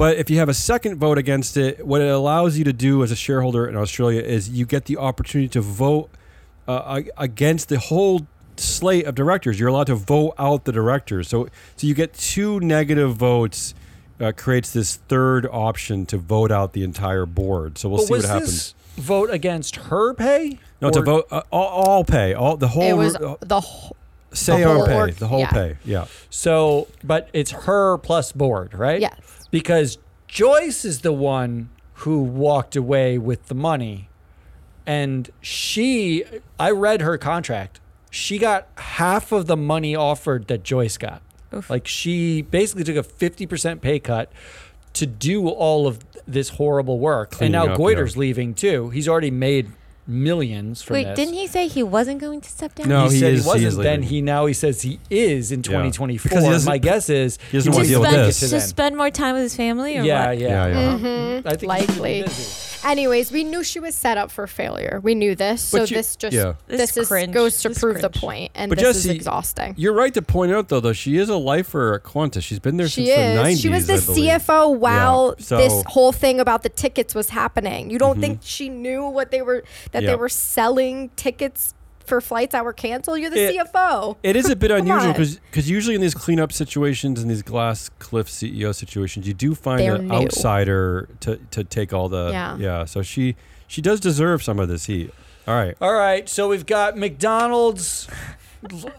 But 0.01 0.17
if 0.17 0.31
you 0.31 0.39
have 0.39 0.49
a 0.49 0.55
second 0.55 0.97
vote 0.97 1.19
against 1.19 1.59
it, 1.59 1.87
what 1.87 2.01
it 2.01 2.09
allows 2.09 2.57
you 2.57 2.65
to 2.65 2.73
do 2.73 3.03
as 3.03 3.11
a 3.11 3.17
shareholder 3.17 3.69
in 3.69 3.77
Australia 3.77 4.23
is 4.23 4.49
you 4.49 4.65
get 4.65 4.87
the 4.87 4.97
opportunity 4.97 5.47
to 5.51 5.61
vote 5.61 6.09
uh, 6.67 7.03
against 7.19 7.69
the 7.69 7.79
whole 7.79 8.27
slate 8.57 9.05
of 9.05 9.15
directors. 9.15 9.61
You're 9.61 9.69
allowed 9.69 9.89
to 9.89 9.97
vote 9.97 10.33
out 10.39 10.65
the 10.65 10.73
directors. 10.73 11.29
So, 11.29 11.49
so 11.77 11.87
you 11.87 11.93
get 11.93 12.15
two 12.15 12.61
negative 12.61 13.15
votes. 13.15 13.75
Uh, 14.19 14.33
creates 14.35 14.73
this 14.73 14.97
third 14.97 15.47
option 15.53 16.07
to 16.07 16.17
vote 16.17 16.51
out 16.51 16.73
the 16.73 16.83
entire 16.83 17.27
board. 17.27 17.77
So 17.77 17.91
we'll 17.91 17.99
But 17.99 18.07
see 18.07 18.13
was 18.15 18.23
what 18.23 18.31
happens. 18.31 18.51
this 18.51 18.75
vote 18.97 19.29
against 19.29 19.77
her 19.77 20.15
pay? 20.15 20.59
No, 20.81 20.89
to 20.89 21.03
vote 21.03 21.27
uh, 21.31 21.43
all, 21.51 21.67
all 21.69 22.05
pay, 22.05 22.33
all 22.33 22.57
the 22.57 22.69
whole 22.69 22.83
it 22.85 22.95
was 22.95 23.17
uh, 23.17 23.37
the 23.41 23.61
whole. 23.61 23.97
say 24.33 24.61
the 24.63 24.69
on 24.69 24.77
whole 24.77 24.87
pay, 24.87 24.95
org- 24.95 25.15
the 25.17 25.29
whole 25.29 25.41
yeah. 25.41 25.51
pay. 25.51 25.77
Yeah. 25.85 26.07
So, 26.31 26.89
but 27.05 27.29
it's 27.35 27.51
her 27.51 27.99
plus 27.99 28.33
board, 28.33 28.73
right? 28.73 29.01
Yes. 29.01 29.40
Because 29.51 29.99
Joyce 30.29 30.85
is 30.85 31.01
the 31.01 31.13
one 31.13 31.71
who 31.95 32.23
walked 32.23 32.77
away 32.77 33.19
with 33.19 33.47
the 33.47 33.55
money. 33.55 34.09
And 34.87 35.31
she, 35.41 36.25
I 36.59 36.71
read 36.71 37.03
her 37.03 37.19
contract. 37.19 37.81
She 38.11 38.39
got 38.39 38.69
half 38.77 39.33
of 39.33 39.47
the 39.47 39.57
money 39.57 39.95
offered 39.95 40.49
that 40.49 40.63
Joyce 40.63 40.97
got. 40.97 41.23
Like 41.69 41.87
she 41.87 42.43
basically 42.43 42.85
took 42.85 42.97
a 42.97 43.03
50% 43.03 43.81
pay 43.81 43.99
cut 43.99 44.33
to 44.95 45.07
do 45.07 45.49
all 45.49 45.87
of 45.87 46.05
this 46.27 46.51
horrible 46.51 46.99
work. 46.99 47.33
Cleaning 47.33 47.55
and 47.55 47.67
now 47.67 47.73
up, 47.73 47.79
Goyder's 47.79 48.15
yeah. 48.15 48.21
leaving 48.21 48.55
too. 48.55 48.91
He's 48.91 49.09
already 49.09 49.31
made 49.31 49.71
millions 50.11 50.83
from 50.83 50.95
Wait, 50.95 51.05
this. 51.05 51.17
didn't 51.17 51.35
he 51.35 51.47
say 51.47 51.69
he 51.69 51.83
wasn't 51.83 52.21
going 52.21 52.41
to 52.41 52.49
step 52.49 52.75
down? 52.75 52.89
No, 52.89 53.07
he, 53.09 53.15
he 53.15 53.21
said 53.21 53.33
is- 53.35 53.39
he 53.39 53.43
he 53.43 53.49
wasn't. 53.49 53.67
is 53.67 53.77
then 53.77 54.01
leaving. 54.01 54.09
he 54.09 54.23
now 54.23 54.47
he 54.47 54.53
says 54.55 54.83
he 54.83 54.99
is 55.09 55.53
in 55.53 55.61
Yeah. 55.61 55.63
2024. 55.65 56.29
Because 56.29 56.67
My 56.67 56.79
guess 56.79 57.09
is 57.09 57.39
he 57.51 57.59
doesn't 57.59 57.73
to 57.73 57.77
wanna 57.79 57.89
deal 57.89 58.01
with 58.01 58.11
spend, 58.11 58.29
this. 58.29 58.41
to 58.41 58.49
to 58.49 58.61
spend 58.61 58.97
more 58.97 59.11
time 59.11 59.35
with 59.35 59.43
his 59.45 59.57
family, 59.57 59.97
or 59.99 60.03
Yeah, 60.03 60.29
what? 60.29 60.39
yeah, 60.39 60.49
Yeah, 60.49 60.67
yeah. 60.67 60.99
Mhm, 60.99 61.39
I 61.39 61.43
think 61.51 61.61
he's 61.61 61.69
likely. 61.69 62.11
really 62.11 62.23
busy. 62.25 62.67
Anyways, 62.83 63.31
we 63.31 63.45
knew 63.45 63.63
she 63.63 63.79
was 63.79 63.95
set 63.95 64.17
up 64.17 64.31
for 64.31 64.47
failure. 64.47 65.01
We 65.03 65.15
knew 65.15 65.35
this, 65.35 65.61
so 65.61 65.83
you- 65.83 65.97
this 65.97 66.17
just 66.17 66.35
yeah. 66.35 66.55
This 66.67 66.79
this, 66.93 66.97
is 66.97 67.09
cringe. 67.09 67.31
goes 67.35 67.61
to 67.61 67.69
This 67.69 67.79
prove 67.79 67.97
the 68.01 68.09
cringe. 68.09 68.15
point, 68.23 68.53
and 68.55 68.71
But 68.71 68.79
this 68.79 68.97
Jesse, 68.97 69.11
is 69.11 69.17
exhausting. 69.17 69.75
You're 69.77 69.93
right 69.93 70.15
to 70.15 70.23
point 70.23 70.51
out 70.53 70.69
though, 70.71 70.81
though 70.81 70.95
she 70.95 71.19
is 71.19 71.29
a 71.29 71.37
lifer 71.37 71.93
at 71.95 72.05
Qantas. 72.05 72.43
She's 72.43 72.59
been 72.59 72.79
there 72.79 72.89
She 72.89 73.05
since 73.05 73.19
the 73.19 73.43
90s. 73.43 73.61
she 73.61 73.69
was 73.69 73.87
the 73.87 73.95
I. 73.95 74.39
CFO 74.39 74.71
while 74.75 75.35
Yeah, 75.39 75.45
so- 75.45 75.57
this 75.59 75.83
whole 75.89 76.13
thing 76.13 76.41
about 76.41 76.63
the 76.63 76.71
tickets 76.71 77.15
was 77.15 77.29
happening. 77.29 77.91
You 77.91 77.99
don't 77.99 78.17
Mhm. 78.17 78.21
think 78.23 78.39
she 78.45 78.71
knew 78.71 79.05
what 79.07 79.31
they 79.31 79.43
were 79.43 79.63
that 80.01 80.05
Yeah. 80.05 80.11
they 80.17 80.17
were 80.17 80.29
selling 80.29 81.11
tickets 81.17 81.75
for 82.05 82.21
flights 82.21 82.53
that 82.53 82.65
were 82.65 82.73
canceled? 82.73 83.21
You're 83.21 83.31
the 83.31 83.39
It- 83.49 83.55
CFO. 83.55 84.17
It 84.23 84.35
is 84.35 84.49
a 84.51 84.57
bit 84.57 84.71
unusual 84.81 85.11
on. 85.11 85.13
because 85.13 85.71
usually 85.71 85.95
in 85.95 86.01
these 86.01 86.15
cleanup 86.15 86.53
situations 86.53 87.21
and 87.23 87.31
these 87.31 87.43
glass 87.43 87.89
cliff 87.99 88.29
CEO 88.29 88.75
situations, 88.75 89.27
you 89.29 89.35
do 89.35 89.55
find 89.55 89.81
They're 89.81 89.95
an 89.97 90.09
new. 90.09 90.15
outsider 90.15 91.09
to, 91.21 91.37
to 91.53 91.63
take 91.65 91.93
all 91.93 92.09
the 92.09 92.31
yeah. 92.33 92.57
Yeah. 92.57 92.85
So 92.87 93.03
she 93.03 93.37
she 93.67 93.81
does 93.81 94.01
deserve 94.01 94.43
some 94.43 94.59
of 94.59 94.69
this 94.69 94.87
heat. 94.87 95.13
All 95.47 95.55
right. 95.55 95.77
All 95.81 95.95
right, 95.95 96.29
so 96.29 96.49
we've 96.49 96.67
got 96.67 96.97
McDonald's. 96.99 98.09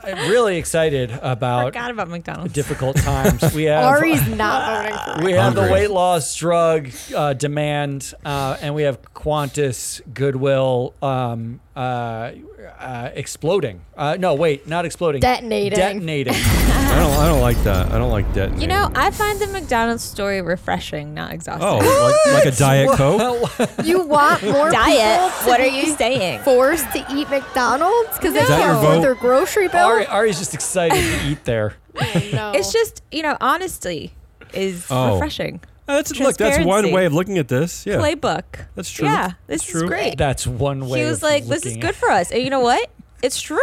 I'm 0.03 0.29
really 0.29 0.57
excited 0.57 1.11
about 1.21 1.65
Forgot 1.67 1.91
about 1.91 2.09
McDonald's. 2.09 2.53
difficult 2.53 2.97
times. 2.97 3.53
We 3.53 3.63
have 3.65 3.85
Ari's 3.85 4.27
not 4.29 4.83
voting 4.83 5.19
for 5.19 5.25
we 5.25 5.33
it. 5.33 5.39
have 5.39 5.53
the 5.53 5.61
Hungry. 5.61 5.81
weight 5.81 5.91
loss 5.91 6.35
drug 6.35 6.89
uh, 7.15 7.33
demand, 7.33 8.13
uh, 8.25 8.57
and 8.61 8.73
we 8.73 8.83
have 8.83 9.01
Qantas 9.13 10.01
Goodwill 10.13 10.93
um, 11.01 11.59
uh, 11.75 12.31
uh, 12.79 13.09
exploding. 13.13 13.81
Uh, 13.95 14.17
no, 14.19 14.33
wait, 14.33 14.67
not 14.67 14.85
exploding. 14.85 15.21
Detonating. 15.21 15.77
Detonating. 15.77 16.33
I 16.91 16.95
don't 16.99 17.13
I 17.13 17.27
don't 17.29 17.39
like 17.39 17.61
that. 17.63 17.91
I 17.91 17.97
don't 17.97 18.11
like 18.11 18.33
that. 18.33 18.59
You 18.59 18.67
know, 18.67 18.91
I 18.95 19.11
find 19.11 19.39
the 19.39 19.47
McDonald's 19.47 20.03
story 20.03 20.41
refreshing, 20.41 21.13
not 21.13 21.31
exhausting. 21.31 21.65
Oh, 21.65 22.21
like, 22.25 22.43
like 22.45 22.53
a 22.53 22.57
diet 22.57 22.91
coke. 22.97 23.49
You 23.85 24.01
want 24.01 24.43
more 24.43 24.69
Diet? 24.69 25.31
What 25.47 25.59
are 25.61 25.65
you 25.67 25.95
saying? 25.95 26.41
Forced 26.41 26.91
to 26.91 27.05
eat 27.13 27.29
McDonald's 27.29 28.17
because 28.17 28.33
they 28.33 28.41
Is 28.41 28.47
that 28.49 28.59
can't 28.59 28.77
afford 28.77 29.03
their 29.03 29.15
grocery 29.15 29.67
bill. 29.69 29.85
Ari, 29.85 30.05
Ari's 30.07 30.37
just 30.39 30.53
excited 30.53 31.01
to 31.01 31.27
eat 31.27 31.45
there. 31.45 31.75
no. 32.33 32.51
It's 32.53 32.73
just 32.73 33.01
you 33.11 33.23
know, 33.23 33.37
honestly 33.39 34.13
is 34.53 34.87
Oh. 34.89 35.13
refreshing. 35.13 35.61
That's 35.91 36.17
look. 36.19 36.37
That's 36.37 36.63
one 36.65 36.91
way 36.91 37.05
of 37.05 37.13
looking 37.13 37.37
at 37.37 37.47
this. 37.47 37.85
Yeah, 37.85 37.95
Playbook. 37.97 38.65
that's 38.75 38.89
true. 38.91 39.07
Yeah, 39.07 39.27
this 39.47 39.61
That's 39.61 39.65
is 39.65 39.71
true. 39.71 39.87
great. 39.87 40.17
That's 40.17 40.45
one 40.47 40.87
way. 40.87 40.99
He 40.99 41.05
was 41.05 41.17
of 41.17 41.23
like, 41.23 41.45
"This 41.45 41.65
is 41.65 41.77
good 41.77 41.95
for 41.95 42.09
us," 42.09 42.31
and 42.31 42.41
you 42.43 42.49
know 42.49 42.59
what? 42.61 42.89
It's 43.21 43.41
true. 43.41 43.57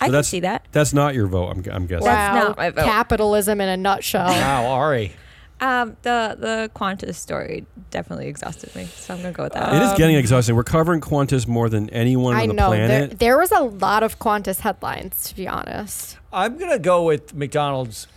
I 0.00 0.06
can 0.06 0.12
that's- 0.12 0.28
see 0.28 0.40
that. 0.40 0.66
That's 0.72 0.92
not 0.92 1.14
your 1.14 1.26
vote. 1.28 1.48
I'm, 1.50 1.64
I'm 1.72 1.86
guessing. 1.86 2.04
That's 2.06 2.34
wow. 2.36 2.48
not 2.48 2.56
my 2.56 2.70
vote. 2.70 2.84
Capitalism 2.84 3.60
in 3.60 3.68
a 3.68 3.76
nutshell. 3.76 4.26
Wow, 4.28 4.66
Ari. 4.66 5.12
Um, 5.60 5.96
the 6.02 6.36
the 6.40 6.70
Qantas 6.74 7.14
story 7.14 7.66
definitely 7.92 8.26
exhausted 8.26 8.74
me, 8.74 8.86
so 8.86 9.14
I'm 9.14 9.22
gonna 9.22 9.32
go 9.32 9.44
with 9.44 9.52
that. 9.52 9.72
It 9.72 9.82
is 9.82 9.92
getting 9.96 10.16
Um, 10.16 10.20
exhausting. 10.20 10.56
We're 10.56 10.64
covering 10.64 11.00
Qantas 11.00 11.46
more 11.46 11.68
than 11.68 11.88
anyone 11.90 12.34
I 12.34 12.42
on 12.42 12.48
the 12.48 12.54
know. 12.54 12.70
There, 12.70 12.86
planet. 12.88 13.18
there 13.20 13.38
was 13.38 13.52
a 13.52 13.60
lot 13.60 14.02
of 14.02 14.18
Qantas 14.18 14.60
headlines, 14.60 15.28
to 15.28 15.36
be 15.36 15.46
honest. 15.46 16.16
I'm 16.32 16.58
gonna 16.58 16.80
go 16.80 17.04
with 17.04 17.32
McDonald's 17.34 18.08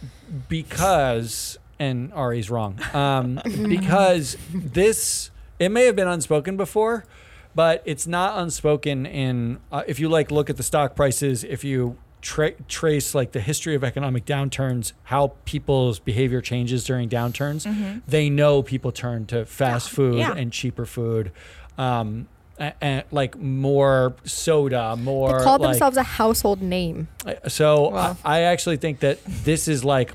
because, 0.50 1.60
and 1.80 2.12
Ari's 2.14 2.50
wrong, 2.50 2.80
um, 2.94 3.40
because 3.68 4.38
this 4.54 5.32
it 5.60 5.70
may 5.70 5.86
have 5.86 5.96
been 5.96 6.08
unspoken 6.08 6.58
before, 6.58 7.06
but 7.54 7.82
it's 7.86 8.06
not 8.08 8.38
unspoken 8.40 9.06
in 9.06 9.60
uh, 9.72 9.84
if 9.88 10.00
you 10.00 10.10
like 10.10 10.32
look 10.32 10.50
at 10.50 10.58
the 10.58 10.64
stock 10.64 10.96
prices, 10.96 11.44
if 11.44 11.64
you 11.64 11.98
tra- 12.22 12.60
trace 12.68 13.14
like 13.16 13.32
the 13.32 13.40
history 13.40 13.76
of 13.76 13.84
economic 13.84 14.26
downturns, 14.26 14.94
how 15.04 15.34
people's 15.46 16.00
behavior 16.00 16.42
changes 16.42 16.84
during 16.84 17.08
downturns, 17.10 18.02
they 18.08 18.30
know 18.30 18.62
people 18.64 18.92
turn 18.92 19.26
to 19.28 19.46
fast 19.46 19.90
food 19.90 20.16
Yeah. 20.18 20.34
and 20.34 20.52
cheaper 20.52 20.86
food. 20.86 21.32
Um, 21.78 22.28
and, 22.58 23.04
like 23.12 23.38
more 23.38 24.16
soda, 24.24 24.96
more 24.96 25.40
They 25.40 25.44
called 25.44 25.60
like, 25.62 25.72
themselves 25.74 25.98
a 25.98 26.04
household 26.04 26.62
name. 26.62 27.10
so 27.50 27.90
Wow. 27.90 28.18
I, 28.24 28.38
I 28.38 28.42
actually 28.44 28.78
think 28.78 29.02
that 29.02 29.20
this 29.26 29.68
is 29.68 29.84
like 29.84 30.14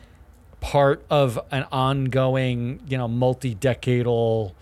part 0.61 1.05
of 1.11 1.39
an 1.51 1.65
ongoing, 1.73 2.81
you 2.87 2.99
know, 2.99 3.09
multi-decadal 3.09 4.53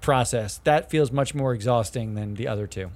process. 0.00 0.60
That 0.64 0.90
feels 0.90 1.10
much 1.12 1.34
more 1.34 1.52
exhausting 1.54 2.14
than 2.14 2.34
the 2.34 2.48
other 2.48 2.66
two. 2.66 2.90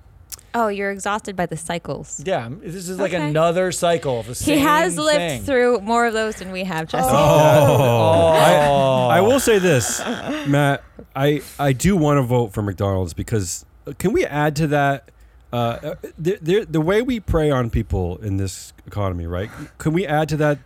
oh, 0.57 0.68
you're 0.68 0.92
exhausted 0.92 1.34
by 1.34 1.47
the 1.47 1.57
cycles. 1.57 2.22
Yeah, 2.24 2.49
this 2.49 2.88
is 2.88 2.97
like 3.01 3.12
Okay. 3.12 3.28
another 3.28 3.72
cycle 3.72 4.20
of 4.20 4.26
the 4.26 4.32
He 4.34 4.36
same 4.55 4.59
has 4.61 4.97
lived 4.97 5.18
thing. 5.18 5.42
through 5.42 5.80
more 5.80 6.07
of 6.07 6.12
those 6.12 6.36
than 6.36 6.53
we 6.53 6.62
have, 6.62 6.86
Jesse. 6.88 7.09
Oh, 7.11 7.16
Oh. 7.16 9.09
I, 9.09 9.18
I 9.18 9.20
will 9.20 9.40
say 9.40 9.59
this, 9.59 9.99
Matt. 10.47 10.84
I 11.16 11.42
I 11.59 11.72
do 11.72 11.97
want 11.97 12.18
to 12.18 12.22
vote 12.22 12.53
for 12.53 12.62
McDonald's 12.62 13.14
because 13.14 13.64
uh, 13.86 13.92
can 13.99 14.12
we 14.12 14.24
add 14.24 14.55
to 14.57 14.66
that? 14.68 15.11
Uh, 15.53 15.95
the, 16.18 16.36
the, 16.42 16.64
the 16.68 16.80
way 16.80 17.01
we 17.03 17.20
prey 17.20 17.49
on 17.51 17.70
people 17.70 18.16
in 18.18 18.36
this 18.38 18.72
economy, 18.88 19.24
right? 19.26 19.51
Can 19.78 19.92
we 19.92 20.05
add 20.07 20.28
to 20.30 20.36
that 20.38 20.59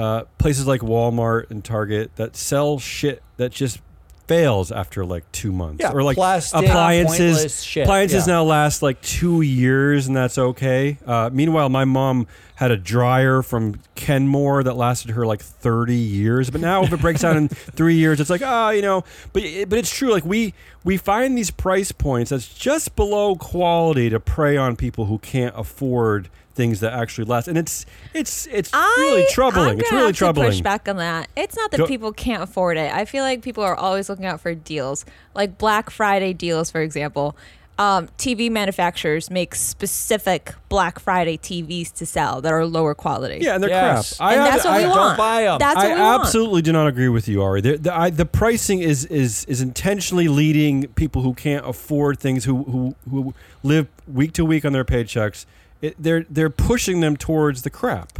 uh, 0.00 0.24
places 0.38 0.66
like 0.66 0.80
Walmart 0.80 1.50
and 1.50 1.62
Target 1.64 2.16
that 2.16 2.34
sell 2.36 2.78
shit 2.78 3.22
that 3.36 3.52
just 3.52 3.80
fails 4.26 4.70
after 4.70 5.04
like 5.04 5.24
two 5.32 5.50
months, 5.50 5.80
Yeah, 5.82 5.90
or 5.92 6.04
like 6.04 6.16
plastic, 6.16 6.64
appliances? 6.64 7.64
shit. 7.64 7.82
Appliances 7.84 8.26
Yeah. 8.28 8.34
now 8.34 8.44
last 8.44 8.80
like 8.82 9.00
two 9.02 9.40
years, 9.42 10.06
and 10.06 10.16
that's 10.16 10.38
okay. 10.38 10.98
Uh, 11.04 11.30
meanwhile, 11.32 11.68
my 11.68 11.84
mom 11.84 12.28
had 12.54 12.70
a 12.70 12.76
dryer 12.76 13.42
from 13.42 13.74
Kenmore 13.96 14.62
that 14.62 14.76
lasted 14.76 15.10
her 15.12 15.26
like 15.26 15.40
30 15.42 15.96
years. 15.96 16.48
But 16.50 16.60
now, 16.60 16.84
if 16.84 16.92
it 16.92 17.00
breaks 17.00 17.22
down 17.22 17.36
in 17.36 17.48
three 17.48 17.96
years, 17.96 18.20
it's 18.20 18.30
like, 18.30 18.42
ah, 18.44 18.70
you 18.70 18.82
know. 18.82 19.02
But 19.32 19.42
but 19.68 19.78
it's 19.78 19.92
true. 19.94 20.12
Like 20.12 20.24
we 20.24 20.54
we 20.84 20.96
find 20.96 21.36
these 21.36 21.50
price 21.50 21.90
points 21.90 22.30
that's 22.30 22.46
just 22.48 22.94
below 22.96 23.34
quality 23.34 24.10
to 24.10 24.20
prey 24.20 24.56
on 24.56 24.76
people 24.76 25.06
who 25.06 25.18
can't 25.18 25.54
afford 25.58 26.28
things 26.60 26.80
that 26.80 26.92
actually 26.92 27.24
last, 27.24 27.48
and 27.48 27.56
it's 27.58 27.86
it's 28.14 28.46
it's 28.58 28.70
really 28.72 29.24
troubling. 29.30 29.70
I'm 29.70 29.80
it's 29.80 29.90
really 29.90 30.06
have 30.06 30.14
to 30.14 30.18
troubling. 30.18 30.50
push 30.50 30.60
back 30.60 30.88
on 30.88 30.96
that. 30.98 31.28
It's 31.36 31.56
not 31.56 31.70
that 31.72 31.78
Go- 31.78 31.86
people 31.86 32.12
can't 32.12 32.42
afford 32.42 32.76
it. 32.76 32.92
I 32.92 33.04
feel 33.06 33.24
like 33.24 33.42
people 33.42 33.64
are 33.64 33.74
always 33.76 34.08
looking 34.10 34.26
out 34.26 34.40
for 34.40 34.54
deals, 34.54 35.04
like 35.34 35.56
Black 35.58 35.90
Friday 35.90 36.32
deals, 36.34 36.70
for 36.70 36.80
example. 36.82 37.36
um, 37.78 38.08
TV 38.18 38.50
manufacturers 38.50 39.30
make 39.30 39.54
specific 39.54 40.52
Black 40.68 40.98
Friday 40.98 41.38
TVs 41.38 41.90
to 41.94 42.04
sell 42.04 42.42
that 42.42 42.52
are 42.52 42.66
lower 42.66 42.94
quality. 42.94 43.38
Yeah, 43.40 43.54
and 43.54 43.62
they're 43.62 43.70
Yes. 43.70 44.18
crap. 44.18 44.32
and 44.32 44.40
I, 44.42 44.50
that's 44.50 44.66
I, 44.66 44.68
what 44.70 44.76
we 44.78 44.84
I, 44.84 44.88
don't 44.88 44.96
want. 44.98 45.18
buy 45.18 45.44
'em. 45.46 45.58
That's 45.58 45.76
what 45.76 45.86
I 45.86 45.94
we 45.94 46.00
want. 46.00 46.20
absolutely 46.22 46.60
do 46.62 46.72
not 46.72 46.86
agree 46.88 47.08
with 47.08 47.26
you, 47.26 47.42
Ari. 47.42 47.62
The, 47.62 47.76
the, 47.78 47.92
I, 47.96 48.10
the 48.10 48.26
pricing 48.26 48.80
is, 48.80 49.06
is 49.06 49.46
is 49.46 49.62
intentionally 49.62 50.28
leading 50.28 50.88
people 50.88 51.22
who 51.22 51.32
can't 51.32 51.64
afford 51.66 52.20
things, 52.20 52.44
who 52.44 52.64
who, 52.64 52.94
who 53.10 53.34
live 53.62 53.88
week 54.06 54.32
to 54.34 54.44
week 54.44 54.66
on 54.66 54.72
their 54.74 54.84
paychecks. 54.84 55.46
It, 55.82 55.96
they're 55.98 56.24
they're 56.28 56.50
pushing 56.50 57.00
them 57.00 57.16
towards 57.16 57.62
the 57.62 57.70
crap. 57.70 58.18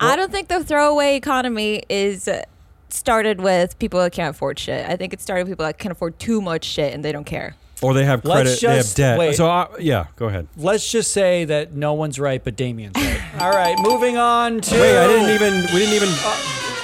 I 0.00 0.16
don't 0.16 0.32
think 0.32 0.48
the 0.48 0.64
throwaway 0.64 1.16
economy 1.16 1.82
is 1.90 2.26
uh, 2.26 2.42
started 2.88 3.40
with 3.40 3.78
people 3.78 4.00
that 4.00 4.12
can't 4.12 4.34
afford 4.34 4.58
shit. 4.58 4.88
I 4.88 4.96
think 4.96 5.12
it 5.12 5.20
started 5.20 5.44
with 5.44 5.52
people 5.52 5.66
that 5.66 5.78
can 5.78 5.92
afford 5.92 6.18
too 6.18 6.40
much 6.40 6.64
shit 6.64 6.94
and 6.94 7.04
they 7.04 7.12
don't 7.12 7.24
care. 7.24 7.54
Or 7.82 7.94
they 7.94 8.04
have 8.04 8.24
Let's 8.24 8.60
credit, 8.60 8.60
they 8.60 8.76
have 8.76 8.94
debt. 8.94 9.18
wait. 9.18 9.34
So 9.36 9.48
I, 9.48 9.68
yeah, 9.78 10.06
go 10.16 10.26
ahead. 10.26 10.46
Let's 10.56 10.90
just 10.90 11.12
say 11.12 11.44
that 11.46 11.72
no 11.72 11.94
one's 11.94 12.18
right, 12.18 12.42
but 12.42 12.56
Damien's 12.56 12.94
right. 12.96 13.20
All 13.40 13.50
right, 13.50 13.76
moving 13.80 14.16
on 14.18 14.60
to. 14.60 14.80
Wait, 14.80 14.98
I 14.98 15.06
didn't 15.06 15.30
even. 15.30 15.60
We 15.74 15.80
didn't 15.80 15.94
even. 15.94 16.08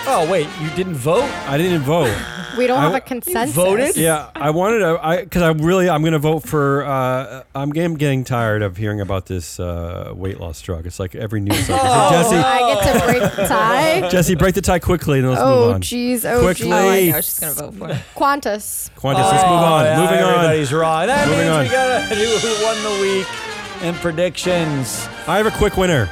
Oh 0.08 0.26
wait, 0.30 0.48
you 0.62 0.70
didn't 0.70 0.94
vote? 0.94 1.24
I 1.46 1.58
didn't 1.58 1.82
vote. 1.82 2.14
We 2.56 2.66
don't 2.66 2.78
I 2.78 2.82
have 2.84 2.94
a 2.94 3.00
consensus. 3.00 3.54
voted? 3.54 3.96
Yeah, 3.96 4.30
I 4.34 4.50
wanted 4.50 4.78
to. 4.80 4.98
I 5.02 5.22
because 5.22 5.42
I'm 5.42 5.58
really 5.58 5.88
I'm 5.88 6.02
gonna 6.02 6.18
vote 6.18 6.40
for. 6.44 6.84
Uh, 6.84 7.42
I'm 7.54 7.70
getting, 7.70 7.94
getting 7.94 8.24
tired 8.24 8.62
of 8.62 8.76
hearing 8.76 9.00
about 9.00 9.26
this 9.26 9.58
uh, 9.60 10.12
weight 10.14 10.40
loss 10.40 10.60
drug. 10.62 10.86
It's 10.86 10.98
like 10.98 11.14
every 11.14 11.40
news 11.40 11.58
cycle. 11.66 11.76
So 11.78 11.84
Oh, 11.84 12.10
Jesse, 12.10 12.36
I 12.36 12.74
get 12.74 12.92
to 13.00 13.06
break 13.06 13.22
the 13.36 13.46
tie. 13.46 14.08
Jesse, 14.10 14.34
break 14.34 14.54
the 14.54 14.62
tie 14.62 14.78
quickly 14.78 15.18
and 15.20 15.28
let's 15.30 15.40
Oh 15.42 15.66
move 15.66 15.74
on. 15.76 15.82
jeez, 15.82 16.24
oh 16.24 16.40
Quickly. 16.42 16.72
Oh, 16.72 16.76
I 16.76 17.00
jeez. 17.00 17.08
know. 17.08 17.12
I 17.12 17.16
was 17.16 17.26
just 17.26 17.40
gonna 17.40 17.54
vote 17.54 17.74
for 17.74 17.88
it. 17.90 18.00
Qantas. 18.14 18.90
Qantas, 18.96 19.30
let's 19.32 19.42
move 19.44 19.52
on. 19.52 19.84
Oh, 19.84 19.88
yeah, 19.88 20.00
Moving 20.00 20.18
on. 20.24 20.34
Everybody's 20.34 20.72
wrong. 20.72 21.06
That 21.06 21.28
Moving 21.28 21.40
means 21.44 21.56
on. 21.56 21.64
we 21.64 21.70
gotta 21.70 22.14
do 22.14 22.24
who 22.24 22.64
won 22.64 22.82
the 22.82 23.02
week 23.02 23.82
and 23.82 23.96
predictions. 23.96 25.06
I 25.26 25.36
have 25.36 25.46
a 25.46 25.50
quick 25.52 25.76
winner. 25.76 26.08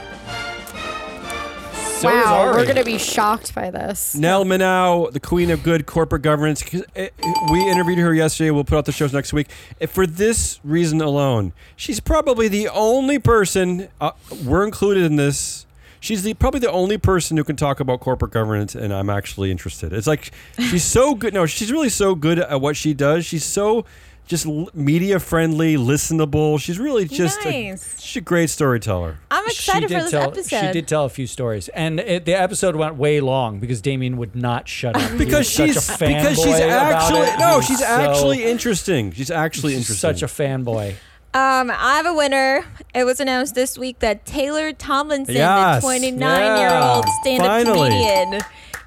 So 2.04 2.18
is 2.18 2.24
wow, 2.24 2.34
Ari. 2.42 2.56
we're 2.56 2.66
gonna 2.66 2.84
be 2.84 2.98
shocked 2.98 3.54
by 3.54 3.70
this. 3.70 4.14
Nell 4.14 4.44
Minow, 4.44 5.10
the 5.12 5.20
queen 5.20 5.50
of 5.50 5.62
good 5.62 5.86
corporate 5.86 6.22
governance. 6.22 6.62
'Cause, 6.62 6.82
uh, 6.96 7.06
We 7.50 7.68
interviewed 7.68 7.98
her 7.98 8.14
yesterday. 8.14 8.50
We'll 8.50 8.64
put 8.64 8.78
out 8.78 8.84
the 8.84 8.92
shows 8.92 9.12
next 9.12 9.32
week. 9.32 9.48
For 9.88 10.06
this 10.06 10.60
reason 10.64 11.00
alone, 11.00 11.52
she's 11.76 12.00
probably 12.00 12.48
the 12.48 12.68
only 12.68 13.18
person. 13.18 13.88
Uh, 14.00 14.12
we're 14.44 14.64
included 14.64 15.04
in 15.04 15.16
this. 15.16 15.66
She's 16.00 16.22
the 16.22 16.34
probably 16.34 16.60
the 16.60 16.70
only 16.70 16.98
person 16.98 17.36
who 17.38 17.44
can 17.44 17.56
talk 17.56 17.80
about 17.80 18.00
corporate 18.00 18.30
governance, 18.32 18.74
and 18.74 18.92
I'm 18.92 19.08
actually 19.08 19.50
interested. 19.50 19.92
It's 19.92 20.06
like 20.06 20.30
she's 20.58 20.84
so 20.84 21.14
good. 21.14 21.32
No, 21.32 21.46
she's 21.46 21.72
really 21.72 21.88
so 21.88 22.14
good 22.14 22.38
at 22.38 22.60
what 22.60 22.76
she 22.76 22.92
does. 22.92 23.24
She's 23.24 23.44
so 23.44 23.86
just 24.26 24.46
l- 24.46 24.68
media 24.74 25.18
friendly, 25.20 25.76
listenable. 25.76 26.58
She's 26.60 26.78
really 26.78 27.06
just 27.06 27.44
a, 27.44 27.76
she's 27.98 28.16
a 28.16 28.20
great 28.20 28.48
storyteller. 28.50 29.18
I'm 29.30 29.44
excited 29.46 29.88
she 29.90 29.94
for 29.94 29.98
did 30.00 30.04
this 30.04 30.10
tell, 30.10 30.22
episode. 30.22 30.60
She 30.66 30.72
did 30.72 30.88
tell 30.88 31.04
a 31.04 31.08
few 31.08 31.26
stories, 31.26 31.68
and 31.68 32.00
it, 32.00 32.24
the 32.24 32.34
episode 32.34 32.76
went 32.76 32.96
way 32.96 33.20
long 33.20 33.60
because 33.60 33.80
Damien 33.80 34.16
would 34.16 34.34
not 34.34 34.68
shut 34.68 34.96
up. 34.96 35.10
He 35.12 35.18
because 35.18 35.38
was 35.40 35.52
such 35.52 35.66
she's 35.74 35.88
a 35.90 35.98
because 35.98 36.36
she's 36.42 36.54
actually 36.54 37.20
it. 37.20 37.32
He 37.32 37.38
no, 37.38 37.56
was 37.58 37.66
she's 37.66 37.78
so- 37.80 37.84
actually 37.84 38.44
interesting. 38.44 39.12
She's 39.12 39.30
actually 39.30 39.72
she's 39.74 39.90
interesting. 39.90 40.16
such 40.16 40.22
a 40.22 40.26
fanboy. 40.26 40.94
Um, 41.34 41.68
I 41.70 41.96
have 41.96 42.06
a 42.06 42.14
winner. 42.14 42.64
It 42.94 43.02
was 43.02 43.18
announced 43.18 43.56
this 43.56 43.76
week 43.76 43.98
that 43.98 44.24
Taylor 44.24 44.72
Tomlinson, 44.72 45.34
Yes. 45.34 45.82
the 45.82 45.86
29 45.88 46.58
year 46.60 46.70
old 46.70 47.04
Yeah. 47.06 47.20
stand 47.22 47.42
up 47.42 47.64
comedian, 47.74 48.40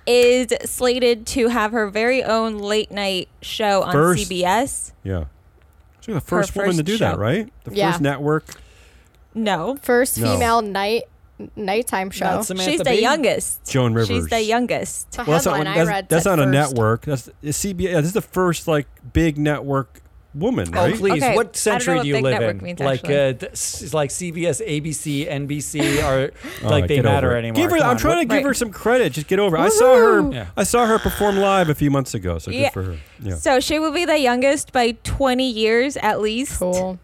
is 0.07 0.47
slated 0.69 1.27
to 1.27 1.49
have 1.49 1.71
her 1.73 1.89
very 1.89 2.23
own 2.23 2.57
late 2.57 2.89
night 2.91 3.27
show 3.41 3.83
on 3.83 3.91
First- 3.91 4.29
CBS. 4.29 4.91
yeah. 5.03 5.25
She's 5.99 6.15
the 6.15 6.21
first 6.21 6.53
Her 6.53 6.61
woman 6.61 6.77
to 6.77 6.83
first 6.83 6.85
do 6.85 6.97
that, 6.99 7.15
show. 7.15 7.19
right? 7.19 7.51
The 7.65 7.75
Yeah. 7.75 7.91
first 7.91 8.01
network. 8.01 8.45
No, 9.35 9.77
First 9.81 10.17
No. 10.17 10.33
female 10.33 10.61
night 10.61 11.03
nighttime 11.55 12.09
show. 12.09 12.25
Not 12.25 12.45
Samantha 12.47 12.71
she's 12.71 12.79
the 12.79 12.85
Bee? 12.91 13.01
youngest. 13.01 13.63
Joan 13.69 13.93
Rivers. 13.93 14.07
She's 14.07 14.27
the 14.27 14.41
youngest. 14.41 15.11
The 15.11 15.17
Well, 15.19 15.25
that's 15.33 15.45
not, 15.45 15.57
headline 15.57 15.67
I 15.73 15.77
that's, 15.77 15.87
read 15.89 16.09
that's 16.09 16.23
said 16.23 16.29
not 16.37 16.39
a 16.39 16.43
first. 16.51 16.71
network. 16.73 17.01
That's 17.05 17.29
it's 17.43 17.57
CBS. 17.59 17.91
Yeah, 17.91 17.97
this 17.97 18.07
is 18.07 18.13
the 18.13 18.21
first 18.21 18.67
like 18.67 18.87
big 19.13 19.37
network 19.37 20.01
woman, 20.39 20.69
Oh 20.75 20.91
please! 20.93 21.23
Okay, 21.23 21.35
What 21.35 21.55
century 21.55 21.99
do 22.01 22.07
you 22.07 22.19
live 22.21 22.41
in? 22.41 22.57
means, 22.63 22.79
like, 22.79 22.99
actually. 23.03 23.15
uh, 23.17 23.33
th- 23.33 23.93
like 23.93 24.09
CBS, 24.09 24.61
ABC, 24.65 25.27
NBC 25.29 26.03
are 26.03 26.31
like 26.63 26.81
right, 26.83 26.87
they 26.87 27.01
matter 27.01 27.35
anymore. 27.35 27.55
Give 27.55 27.71
her, 27.71 27.77
Come 27.77 27.85
I'm 27.85 27.91
on, 27.91 27.97
trying 27.97 28.15
what- 28.17 28.21
to 28.21 28.25
give 28.27 28.35
Right. 28.37 28.45
her 28.45 28.53
some 28.53 28.71
credit. 28.71 29.13
Just 29.13 29.27
get 29.27 29.39
over. 29.39 29.57
it. 29.57 29.61
I 29.61 29.69
saw 29.69 29.95
her. 29.95 30.31
Yeah. 30.31 30.47
I 30.55 30.63
saw 30.63 30.85
her 30.85 30.99
perform 30.99 31.37
live 31.49 31.69
a 31.69 31.75
few 31.75 31.89
months 31.91 32.13
ago. 32.13 32.37
So 32.39 32.51
Yeah. 32.51 32.63
good 32.65 32.73
for 32.73 32.83
her. 32.83 32.97
Yeah. 33.21 33.35
So 33.35 33.59
she 33.59 33.79
will 33.79 33.91
be 33.91 34.05
the 34.05 34.19
youngest 34.19 34.71
by 34.71 34.91
20 35.03 35.49
years 35.49 35.97
at 35.97 36.21
least, 36.21 36.59
Cool. 36.59 36.99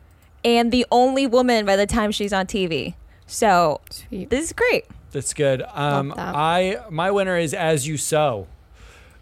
and 0.46 0.72
the 0.72 0.86
only 0.92 1.28
woman 1.28 1.66
by 1.66 1.76
the 1.76 1.86
time 1.88 2.12
she's 2.12 2.34
on 2.34 2.46
TV. 2.48 2.96
So 3.28 3.82
Sweet. 3.90 4.30
this 4.30 4.46
is 4.46 4.54
great. 4.54 4.86
That's 5.12 5.34
good. 5.34 5.64
Um, 5.74 6.10
that. 6.16 6.36
I 6.36 6.78
my 6.90 7.12
winner 7.12 7.38
is 7.38 7.54
As 7.54 7.88
You 7.88 7.98
Sow. 7.98 8.48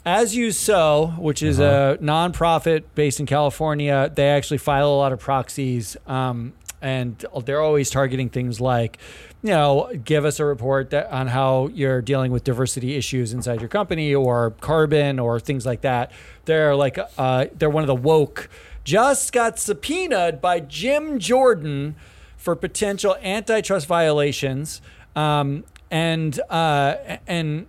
As 0.05 0.35
You 0.35 0.51
Sow, 0.51 1.13
which 1.17 1.43
is 1.43 1.59
Uh-huh. 1.59 1.97
a 1.99 2.03
nonprofit 2.03 2.83
based 2.95 3.19
in 3.19 3.25
California, 3.25 4.11
they 4.13 4.29
actually 4.29 4.57
file 4.57 4.89
a 4.89 4.97
lot 4.97 5.11
of 5.13 5.19
proxies, 5.19 5.95
um, 6.07 6.53
and 6.81 7.23
they're 7.45 7.61
always 7.61 7.91
targeting 7.91 8.27
things 8.29 8.59
like, 8.59 8.97
you 9.43 9.51
know, 9.51 9.91
give 10.03 10.25
us 10.25 10.39
a 10.39 10.45
report 10.45 10.89
that, 10.89 11.11
on 11.11 11.27
how 11.27 11.69
you're 11.73 12.01
dealing 12.01 12.31
with 12.31 12.43
diversity 12.43 12.95
issues 12.95 13.31
inside 13.31 13.59
your 13.59 13.69
company, 13.69 14.15
or 14.15 14.51
carbon, 14.59 15.19
or 15.19 15.39
things 15.39 15.65
like 15.67 15.81
that. 15.81 16.11
They're 16.45 16.75
like, 16.75 16.97
uh, 17.19 17.45
they're 17.55 17.69
one 17.69 17.83
of 17.83 17.87
the 17.87 17.93
woke. 17.95 18.49
Just 18.83 19.31
got 19.31 19.59
subpoenaed 19.59 20.41
by 20.41 20.59
Jim 20.61 21.19
Jordan 21.19 21.95
for 22.37 22.55
potential 22.55 23.15
antitrust 23.21 23.85
violations. 23.85 24.81
Um, 25.15 25.65
and 25.91 26.39
uh, 26.49 26.95
and 27.27 27.67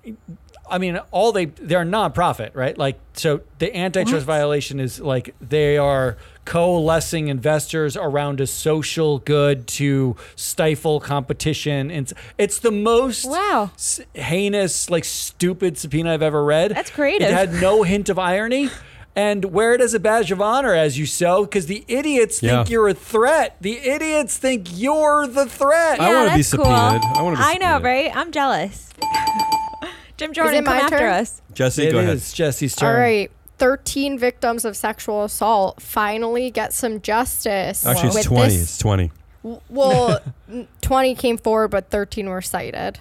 I 0.70 0.78
mean, 0.78 0.96
all 1.10 1.32
they 1.32 1.46
they're 1.46 1.82
a 1.82 1.84
nonprofit, 1.84 2.50
right? 2.54 2.76
Like, 2.78 2.98
so 3.12 3.42
the 3.58 3.76
antitrust 3.76 4.24
violation 4.24 4.80
is 4.80 5.00
like 5.00 5.34
they 5.40 5.76
are 5.76 6.16
coalescing 6.44 7.28
investors 7.28 7.96
around 7.96 8.40
a 8.40 8.46
social 8.46 9.18
good 9.18 9.66
to 9.66 10.16
stifle 10.34 10.98
competition. 11.00 11.90
And 11.90 12.06
it's, 12.10 12.14
it's 12.38 12.58
the 12.60 12.70
most 12.70 13.26
Wow. 13.26 13.70
heinous, 14.14 14.88
like 14.88 15.04
stupid 15.04 15.76
subpoena 15.78 16.12
I've 16.14 16.22
ever 16.22 16.42
read. 16.44 16.70
That's 16.74 16.90
creative. 16.90 17.28
It 17.28 17.34
had 17.34 17.52
no 17.54 17.82
hint 17.82 18.08
of 18.08 18.18
irony. 18.18 18.70
And 19.14 19.44
wear 19.46 19.74
it 19.74 19.82
as 19.82 19.92
a 19.92 20.00
badge 20.00 20.32
of 20.32 20.40
honor 20.40 20.72
as 20.72 20.98
you 20.98 21.04
sow, 21.04 21.44
because 21.44 21.66
the 21.66 21.84
idiots 21.86 22.40
think 22.40 22.70
you're 22.70 22.88
a 22.88 22.94
threat. 22.94 23.58
The 23.60 23.76
idiots 23.76 24.38
think 24.38 24.68
you're 24.72 25.26
the 25.26 25.44
threat. 25.44 26.00
I 26.00 26.14
wanna 26.14 26.30
be 26.30 26.36
that's 26.36 26.54
cool. 26.54 26.64
subpoenaed. 26.64 27.02
I 27.18 27.20
wanna 27.22 27.36
be 27.36 27.42
I 27.44 27.58
know, 27.58 27.78
right? 27.80 28.10
I'm 28.16 28.32
jealous. 28.32 28.88
Jim 30.22 30.32
Jordan, 30.32 30.64
come 30.64 30.74
my 30.76 30.80
after 30.82 30.98
turn? 30.98 31.12
us. 31.12 31.42
Jesse, 31.52 31.88
It 31.88 31.92
go 31.92 31.98
ahead. 31.98 32.14
is 32.16 32.32
Jesse's 32.32 32.76
turn. 32.76 32.94
All 32.94 33.00
right. 33.00 33.30
13 33.58 34.18
victims 34.18 34.64
of 34.64 34.76
sexual 34.76 35.24
assault 35.24 35.80
finally 35.80 36.50
get 36.50 36.72
some 36.72 37.00
justice. 37.00 37.84
Actually, 37.86 38.08
it's 38.18 38.24
20. 38.26 38.52
this- 38.54 38.62
It's 38.62 38.78
20. 38.78 39.10
well, 39.68 40.20
20 40.80 41.14
came 41.16 41.38
forward, 41.38 41.68
but 41.68 41.90
13 41.90 42.28
were 42.28 42.42
cited. 42.42 42.98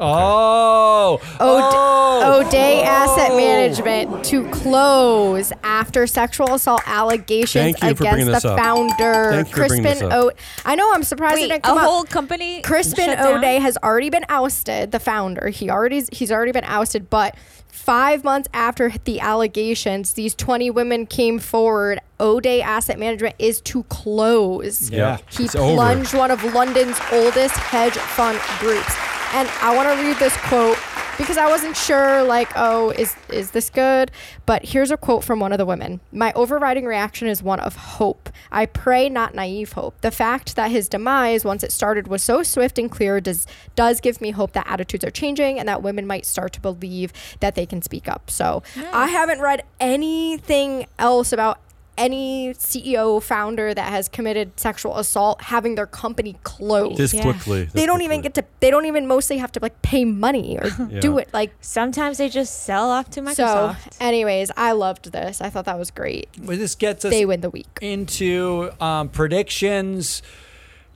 Oh. 0.00 1.20
Oh, 1.40 2.42
Odey 2.44 2.82
Asset 2.84 3.30
Oh. 3.30 3.36
Management 3.36 4.24
to 4.26 4.48
close 4.50 5.52
after 5.62 6.06
sexual 6.06 6.54
assault 6.54 6.82
allegations 6.86 7.76
Thank 7.78 7.82
you 7.82 7.94
for 7.94 8.04
bringing 8.04 8.28
against 8.28 8.42
the 8.42 8.52
up. 8.52 8.58
founder, 8.58 9.30
Thank 9.30 9.48
you 9.48 9.54
for 9.54 9.68
bringing 9.68 9.84
Crispin 9.84 10.08
this 10.08 10.14
up. 10.14 10.24
O. 10.24 10.30
I 10.64 10.74
know. 10.74 10.92
I'm 10.92 11.02
surprised 11.04 11.38
it 11.38 11.42
Wait, 11.42 11.48
didn't 11.62 11.66
a 11.66 11.70
up. 11.72 11.78
whole 11.78 12.04
company. 12.04 12.60
Crispin 12.62 13.04
shut 13.06 13.18
down? 13.18 13.42
Odey 13.42 13.60
has 13.60 13.76
already 13.84 14.10
been 14.10 14.24
ousted, 14.28 14.90
the 14.92 14.98
founder. 15.00 15.48
He 15.48 15.70
already 15.70 16.02
he's 16.12 16.32
already 16.32 16.52
been 16.52 16.64
ousted, 16.64 17.08
but 17.08 17.36
five 17.68 18.24
months 18.24 18.48
after 18.54 18.92
the 19.04 19.20
allegations, 19.20 20.14
these 20.14 20.34
20 20.34 20.70
women 20.70 21.06
came 21.06 21.38
forward. 21.38 22.00
Odey 22.18 22.62
Asset 22.62 22.98
Management 22.98 23.34
is 23.38 23.60
to 23.62 23.82
close. 23.84 24.90
Yeah. 24.90 25.18
He 25.30 25.44
It's 25.44 25.54
over. 25.54 25.74
plunged 25.74 26.14
one 26.14 26.30
of 26.30 26.42
London's 26.54 26.96
oldest 27.12 27.54
hedge 27.56 27.94
fund 27.94 28.40
groups. 28.58 28.94
And 29.34 29.48
I 29.60 29.74
want 29.74 29.88
to 29.88 30.06
read 30.06 30.16
this 30.18 30.36
quote 30.42 30.78
because 31.18 31.36
I 31.36 31.48
wasn't 31.48 31.76
sure 31.76 32.22
like, 32.22 32.52
oh, 32.54 32.90
is 32.90 33.16
is 33.30 33.50
this 33.50 33.68
good? 33.68 34.12
But 34.46 34.64
here's 34.66 34.92
a 34.92 34.96
quote 34.96 35.24
from 35.24 35.40
one 35.40 35.50
of 35.50 35.58
the 35.58 35.66
women. 35.66 35.98
My 36.12 36.32
overriding 36.34 36.84
reaction 36.84 37.26
is 37.26 37.42
one 37.42 37.58
of 37.58 37.74
hope. 37.74 38.28
I 38.52 38.66
pray 38.66 39.08
not 39.08 39.34
naive 39.34 39.72
hope. 39.72 40.00
The 40.02 40.12
fact 40.12 40.54
that 40.54 40.70
his 40.70 40.88
demise 40.88 41.44
once 41.44 41.64
it 41.64 41.72
started 41.72 42.06
was 42.06 42.22
so 42.22 42.44
swift 42.44 42.78
and 42.78 42.88
clear 42.88 43.20
does 43.20 43.44
does 43.74 44.00
give 44.00 44.20
me 44.20 44.30
hope 44.30 44.52
that 44.52 44.68
attitudes 44.68 45.04
are 45.04 45.10
changing 45.10 45.58
and 45.58 45.68
that 45.68 45.82
women 45.82 46.06
might 46.06 46.26
start 46.26 46.52
to 46.52 46.60
believe 46.60 47.12
that 47.40 47.56
they 47.56 47.66
can 47.66 47.82
speak 47.82 48.06
up. 48.06 48.30
So, 48.30 48.62
I 48.92 49.08
haven't 49.08 49.40
read 49.40 49.64
anything 49.80 50.86
else 50.96 51.32
about 51.32 51.58
any 51.96 52.52
CEO 52.54 53.22
founder 53.22 53.72
that 53.74 53.88
has 53.90 54.08
committed 54.08 54.58
sexual 54.58 54.96
assault 54.98 55.40
having 55.42 55.74
their 55.76 55.86
company 55.86 56.36
closed. 56.42 56.96
This 56.98 57.14
Yeah. 57.14 57.22
quickly. 57.22 57.64
they 57.72 57.86
don't 57.86 58.02
even 58.02 58.20
get 58.20 58.34
to. 58.34 58.44
They 58.60 58.70
don't 58.70 58.86
even 58.86 59.06
mostly 59.06 59.38
have 59.38 59.52
to 59.52 59.60
like 59.60 59.80
pay 59.82 60.04
money 60.04 60.58
or 60.58 60.70
do 61.00 61.18
it. 61.18 61.28
Like 61.32 61.52
Sometimes 61.60 62.18
they 62.18 62.28
just 62.28 62.64
sell 62.64 62.90
off 62.90 63.10
to 63.10 63.20
Microsoft. 63.22 63.34
so. 63.36 63.44
Microsoft. 63.44 63.96
Anyways, 64.00 64.50
I 64.56 64.72
loved 64.72 65.12
this. 65.12 65.40
I 65.40 65.50
thought 65.50 65.64
that 65.66 65.78
was 65.78 65.90
great. 65.90 66.28
Well, 66.42 66.56
this 66.56 66.74
gets 66.74 67.04
us 67.04 67.10
They 67.12 67.24
win 67.26 67.40
the 67.40 67.50
week. 67.50 67.78
into 67.80 68.70
um, 68.80 69.08
predictions. 69.08 70.22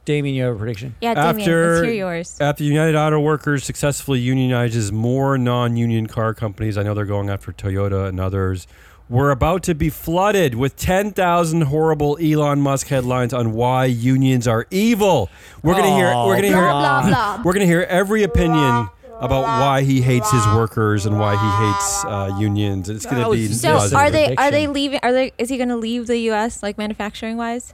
Damien, 0.04 0.34
you 0.34 0.42
have 0.44 0.54
a 0.54 0.58
prediction? 0.58 0.94
yeah, 1.02 1.12
Damien, 1.12 1.40
After- 1.40 1.72
let's 1.74 1.84
hear 1.84 1.92
yours. 1.94 2.38
After 2.40 2.64
United 2.64 2.96
Auto 2.96 3.20
Workers 3.20 3.62
successfully 3.64 4.24
unionizes 4.24 4.90
more 4.90 5.36
non-union 5.36 6.06
car 6.06 6.32
companies, 6.32 6.78
I 6.78 6.82
know 6.82 6.94
they're 6.94 7.04
going 7.04 7.28
after 7.28 7.52
Toyota 7.52 8.08
and 8.08 8.18
others. 8.18 8.66
We're 9.08 9.30
about 9.30 9.62
to 9.64 9.74
be 9.74 9.88
flooded 9.88 10.54
with 10.54 10.76
10,000 10.76 11.62
horrible 11.62 12.18
Elon 12.20 12.60
Musk 12.60 12.88
headlines 12.88 13.32
on 13.32 13.52
why 13.52 13.86
unions 13.86 14.46
are 14.46 14.66
evil. 14.70 15.30
We're 15.62 15.74
gonna 15.74 15.94
hear. 15.94 16.08
We're 16.14 16.36
gonna 16.36 16.48
hear. 16.48 16.56
Blah 16.60 17.02
blah 17.02 17.08
blah. 17.36 17.42
We're 17.42 17.54
gonna 17.54 17.64
hear 17.64 17.82
every 17.88 18.22
opinion 18.22 18.88
about 19.20 19.42
why 19.44 19.82
he 19.82 20.02
hates 20.02 20.30
his 20.30 20.44
workers 20.48 21.06
and 21.06 21.18
why 21.18 21.32
he 21.36 21.66
hates 21.66 22.04
uh, 22.04 22.36
unions. 22.38 22.90
It's 22.90 23.06
gonna 23.06 23.30
be 23.30 23.48
was 23.48 23.60
So 23.62 23.74
Yes, 23.74 23.92
are 23.94 24.06
a 24.06 24.10
they 24.10 24.36
are 24.36 24.50
they 24.50 24.66
leaving? 24.66 25.00
Are 25.02 25.12
they? 25.12 25.32
Is 25.38 25.48
he 25.48 25.56
going 25.56 25.70
to 25.70 25.76
leave 25.76 26.06
the 26.06 26.18
U.S. 26.30 26.62
like 26.62 26.76
manufacturing 26.76 27.36
wise? 27.38 27.72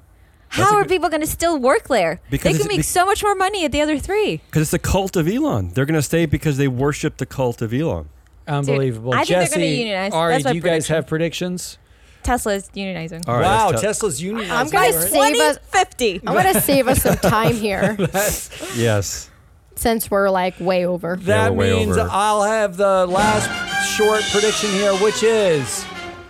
That's 0.57 0.71
How 0.71 0.77
are 0.77 0.83
good- 0.85 0.89
people 0.91 1.09
going 1.09 1.21
to 1.21 1.27
still 1.27 1.59
work 1.59 1.89
there? 1.89 2.21
Because 2.31 2.45
they 2.45 2.51
it's- 2.51 2.63
can 2.63 2.69
make 2.69 2.79
be- 2.79 2.83
so 2.85 3.05
much 3.05 3.25
more 3.25 3.35
money 3.35 3.65
at 3.65 3.73
the 3.73 3.81
other 3.81 3.99
three. 3.99 4.37
because 4.47 4.63
it's 4.63 4.71
the 4.71 4.79
cult 4.79 5.17
of 5.17 5.27
Elon. 5.27 5.71
They're 5.75 5.85
gonna 5.85 6.01
stay 6.01 6.27
because 6.27 6.59
they 6.59 6.69
worship 6.69 7.17
the 7.17 7.27
cult 7.27 7.61
of 7.61 7.75
Elon. 7.75 8.09
Unbelievable. 8.47 9.13
I 9.15 9.25
think 9.25 9.29
they're 9.29 9.49
gonna 9.49 9.65
unionize. 9.65 10.13
Ari, 10.13 10.33
That's 10.35 10.45
my 10.45 10.51
do 10.53 10.57
you 10.57 10.63
guys 10.63 10.71
prediction. 10.71 10.95
have 10.97 11.07
predictions? 11.07 11.79
Tesla 12.23 12.55
is 12.55 12.71
unionizing. 12.75 13.29
All 13.29 13.35
right, 13.35 13.43
wow, 13.43 13.67
let's 13.69 13.81
tell- 13.83 13.91
Tesla's 13.91 14.21
unionizing. 14.23 14.51
I'm 14.51 14.69
gonna 14.71 14.97
right? 14.97 15.09
save 15.11 15.41
us. 15.41 15.59
50. 15.71 16.21
I'm 16.27 16.35
gonna 16.35 16.61
save 16.61 16.89
us 16.89 17.03
some 17.03 17.17
time 17.17 17.55
here 17.55 17.97
yes. 18.77 19.31
since 19.77 20.11
we're 20.11 20.31
like 20.31 20.55
way 20.59 20.87
over. 20.87 21.17
That 21.17 21.53
we're 21.55 21.59
way 21.75 21.85
means 21.85 21.97
over. 21.99 22.09
I'll 22.11 22.43
have 22.45 22.77
the 22.79 23.07
last 23.07 23.95
short 23.97 24.23
prediction 24.33 24.71
here, 24.71 24.95
which 24.97 25.23
is 25.23 25.85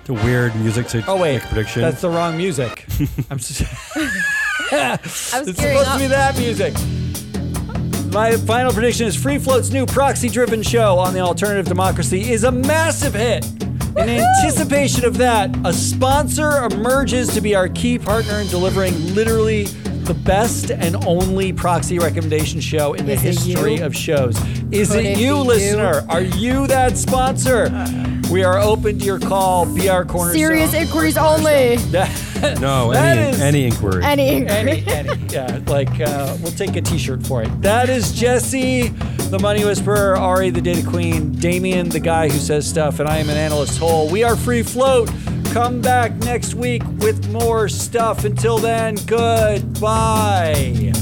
The 0.07 0.15
weird 0.15 0.55
music 0.57 0.89
to 0.89 1.05
oh 1.07 1.17
wait, 1.17 1.35
make 1.35 1.45
a 1.45 1.47
prediction. 1.47 1.83
that's 1.83 2.01
the 2.01 2.11
wrong 2.11 2.37
music. 2.37 2.87
I'm 3.31 3.39
s- 3.39 3.63
I 4.73 4.99
was 5.03 5.49
it's 5.49 5.61
gearing 5.61 5.79
supposed 5.79 5.89
up. 5.89 5.97
to 5.97 5.99
be 6.05 6.07
that 6.09 6.37
music. 6.39 6.75
My 8.15 8.37
final 8.37 8.73
prediction 8.73 9.09
is 9.09 9.17
Free 9.17 9.39
Float's 9.39 9.71
new 9.71 9.87
proxy-driven 9.87 10.63
show 10.63 11.01
on 11.01 11.15
the 11.15 11.19
alternative 11.19 11.67
democracy 11.67 12.31
is 12.31 12.45
a 12.45 12.53
massive 12.53 13.13
hit. 13.13 13.45
In 13.97 14.09
anticipation 14.09 15.05
of 15.05 15.17
that, 15.17 15.51
a 15.67 15.73
sponsor 15.73 16.65
emerges 16.65 17.35
to 17.35 17.41
be 17.41 17.57
our 17.57 17.69
key 17.69 17.99
partner 17.99 18.35
in 18.35 18.47
delivering 18.47 18.95
literally 19.17 19.67
the 20.05 20.15
best 20.15 20.71
and 20.71 20.97
only 21.07 21.53
proxy 21.53 21.99
recommendation 21.99 22.61
show 22.61 22.93
in 22.95 23.07
the 23.07 23.13
Is 23.13 23.25
it 23.25 23.27
history 23.27 23.79
of 23.79 23.95
shows. 23.97 24.37
Is 24.71 24.91
Could 24.91 25.01
it 25.01 25.07
it 25.07 25.19
you, 25.19 25.35
be 25.35 25.41
listener? 25.49 26.05
Are 26.09 26.23
you 26.23 26.67
that 26.67 26.97
sponsor? 26.97 27.71
We 28.31 28.43
are 28.43 28.59
open 28.59 28.99
to 28.99 29.05
your 29.05 29.19
call. 29.19 29.67
Be 29.75 29.89
our 29.89 30.05
cornerstone. 30.05 30.41
Serious 30.41 30.75
inquiries 30.75 31.17
only. 31.17 31.77
no, 32.61 32.93
that 32.93 33.17
any, 33.19 33.31
is- 33.31 33.41
any 33.41 33.65
inquiry. 33.67 34.03
Any 34.05 34.29
inquiry. 34.37 34.85
any, 34.87 34.87
any, 34.89 35.23
yeah, 35.33 35.61
like 35.67 36.01
uh, 36.01 36.37
we'll 36.41 36.53
take 36.53 36.75
a 36.77 36.81
T-shirt 36.81 37.27
for 37.27 37.43
it. 37.43 37.63
That 37.63 37.89
is 37.89 38.13
Jesse, 38.13 38.89
the 38.89 39.39
Money 39.39 39.65
Whisperer, 39.65 40.17
Ari, 40.17 40.51
the 40.51 40.61
Data 40.63 40.87
Queen, 40.89 41.33
Damien, 41.33 41.89
the 41.91 42.01
guy 42.01 42.29
who 42.29 42.39
says 42.39 42.69
stuff, 42.69 42.99
and 43.01 43.09
I 43.09 43.19
am 43.19 43.29
an 43.29 43.37
analyst. 43.37 43.79
Hole. 43.79 44.11
We 44.11 44.25
are 44.25 44.37
free 44.37 44.63
float. 44.63 45.11
Come 45.55 45.81
back 45.81 46.13
next 46.25 46.55
week 46.57 46.83
with 46.99 47.31
more 47.31 47.69
stuff. 47.69 48.25
Until 48.25 48.59
then, 48.59 48.97
goodbye. 49.07 50.93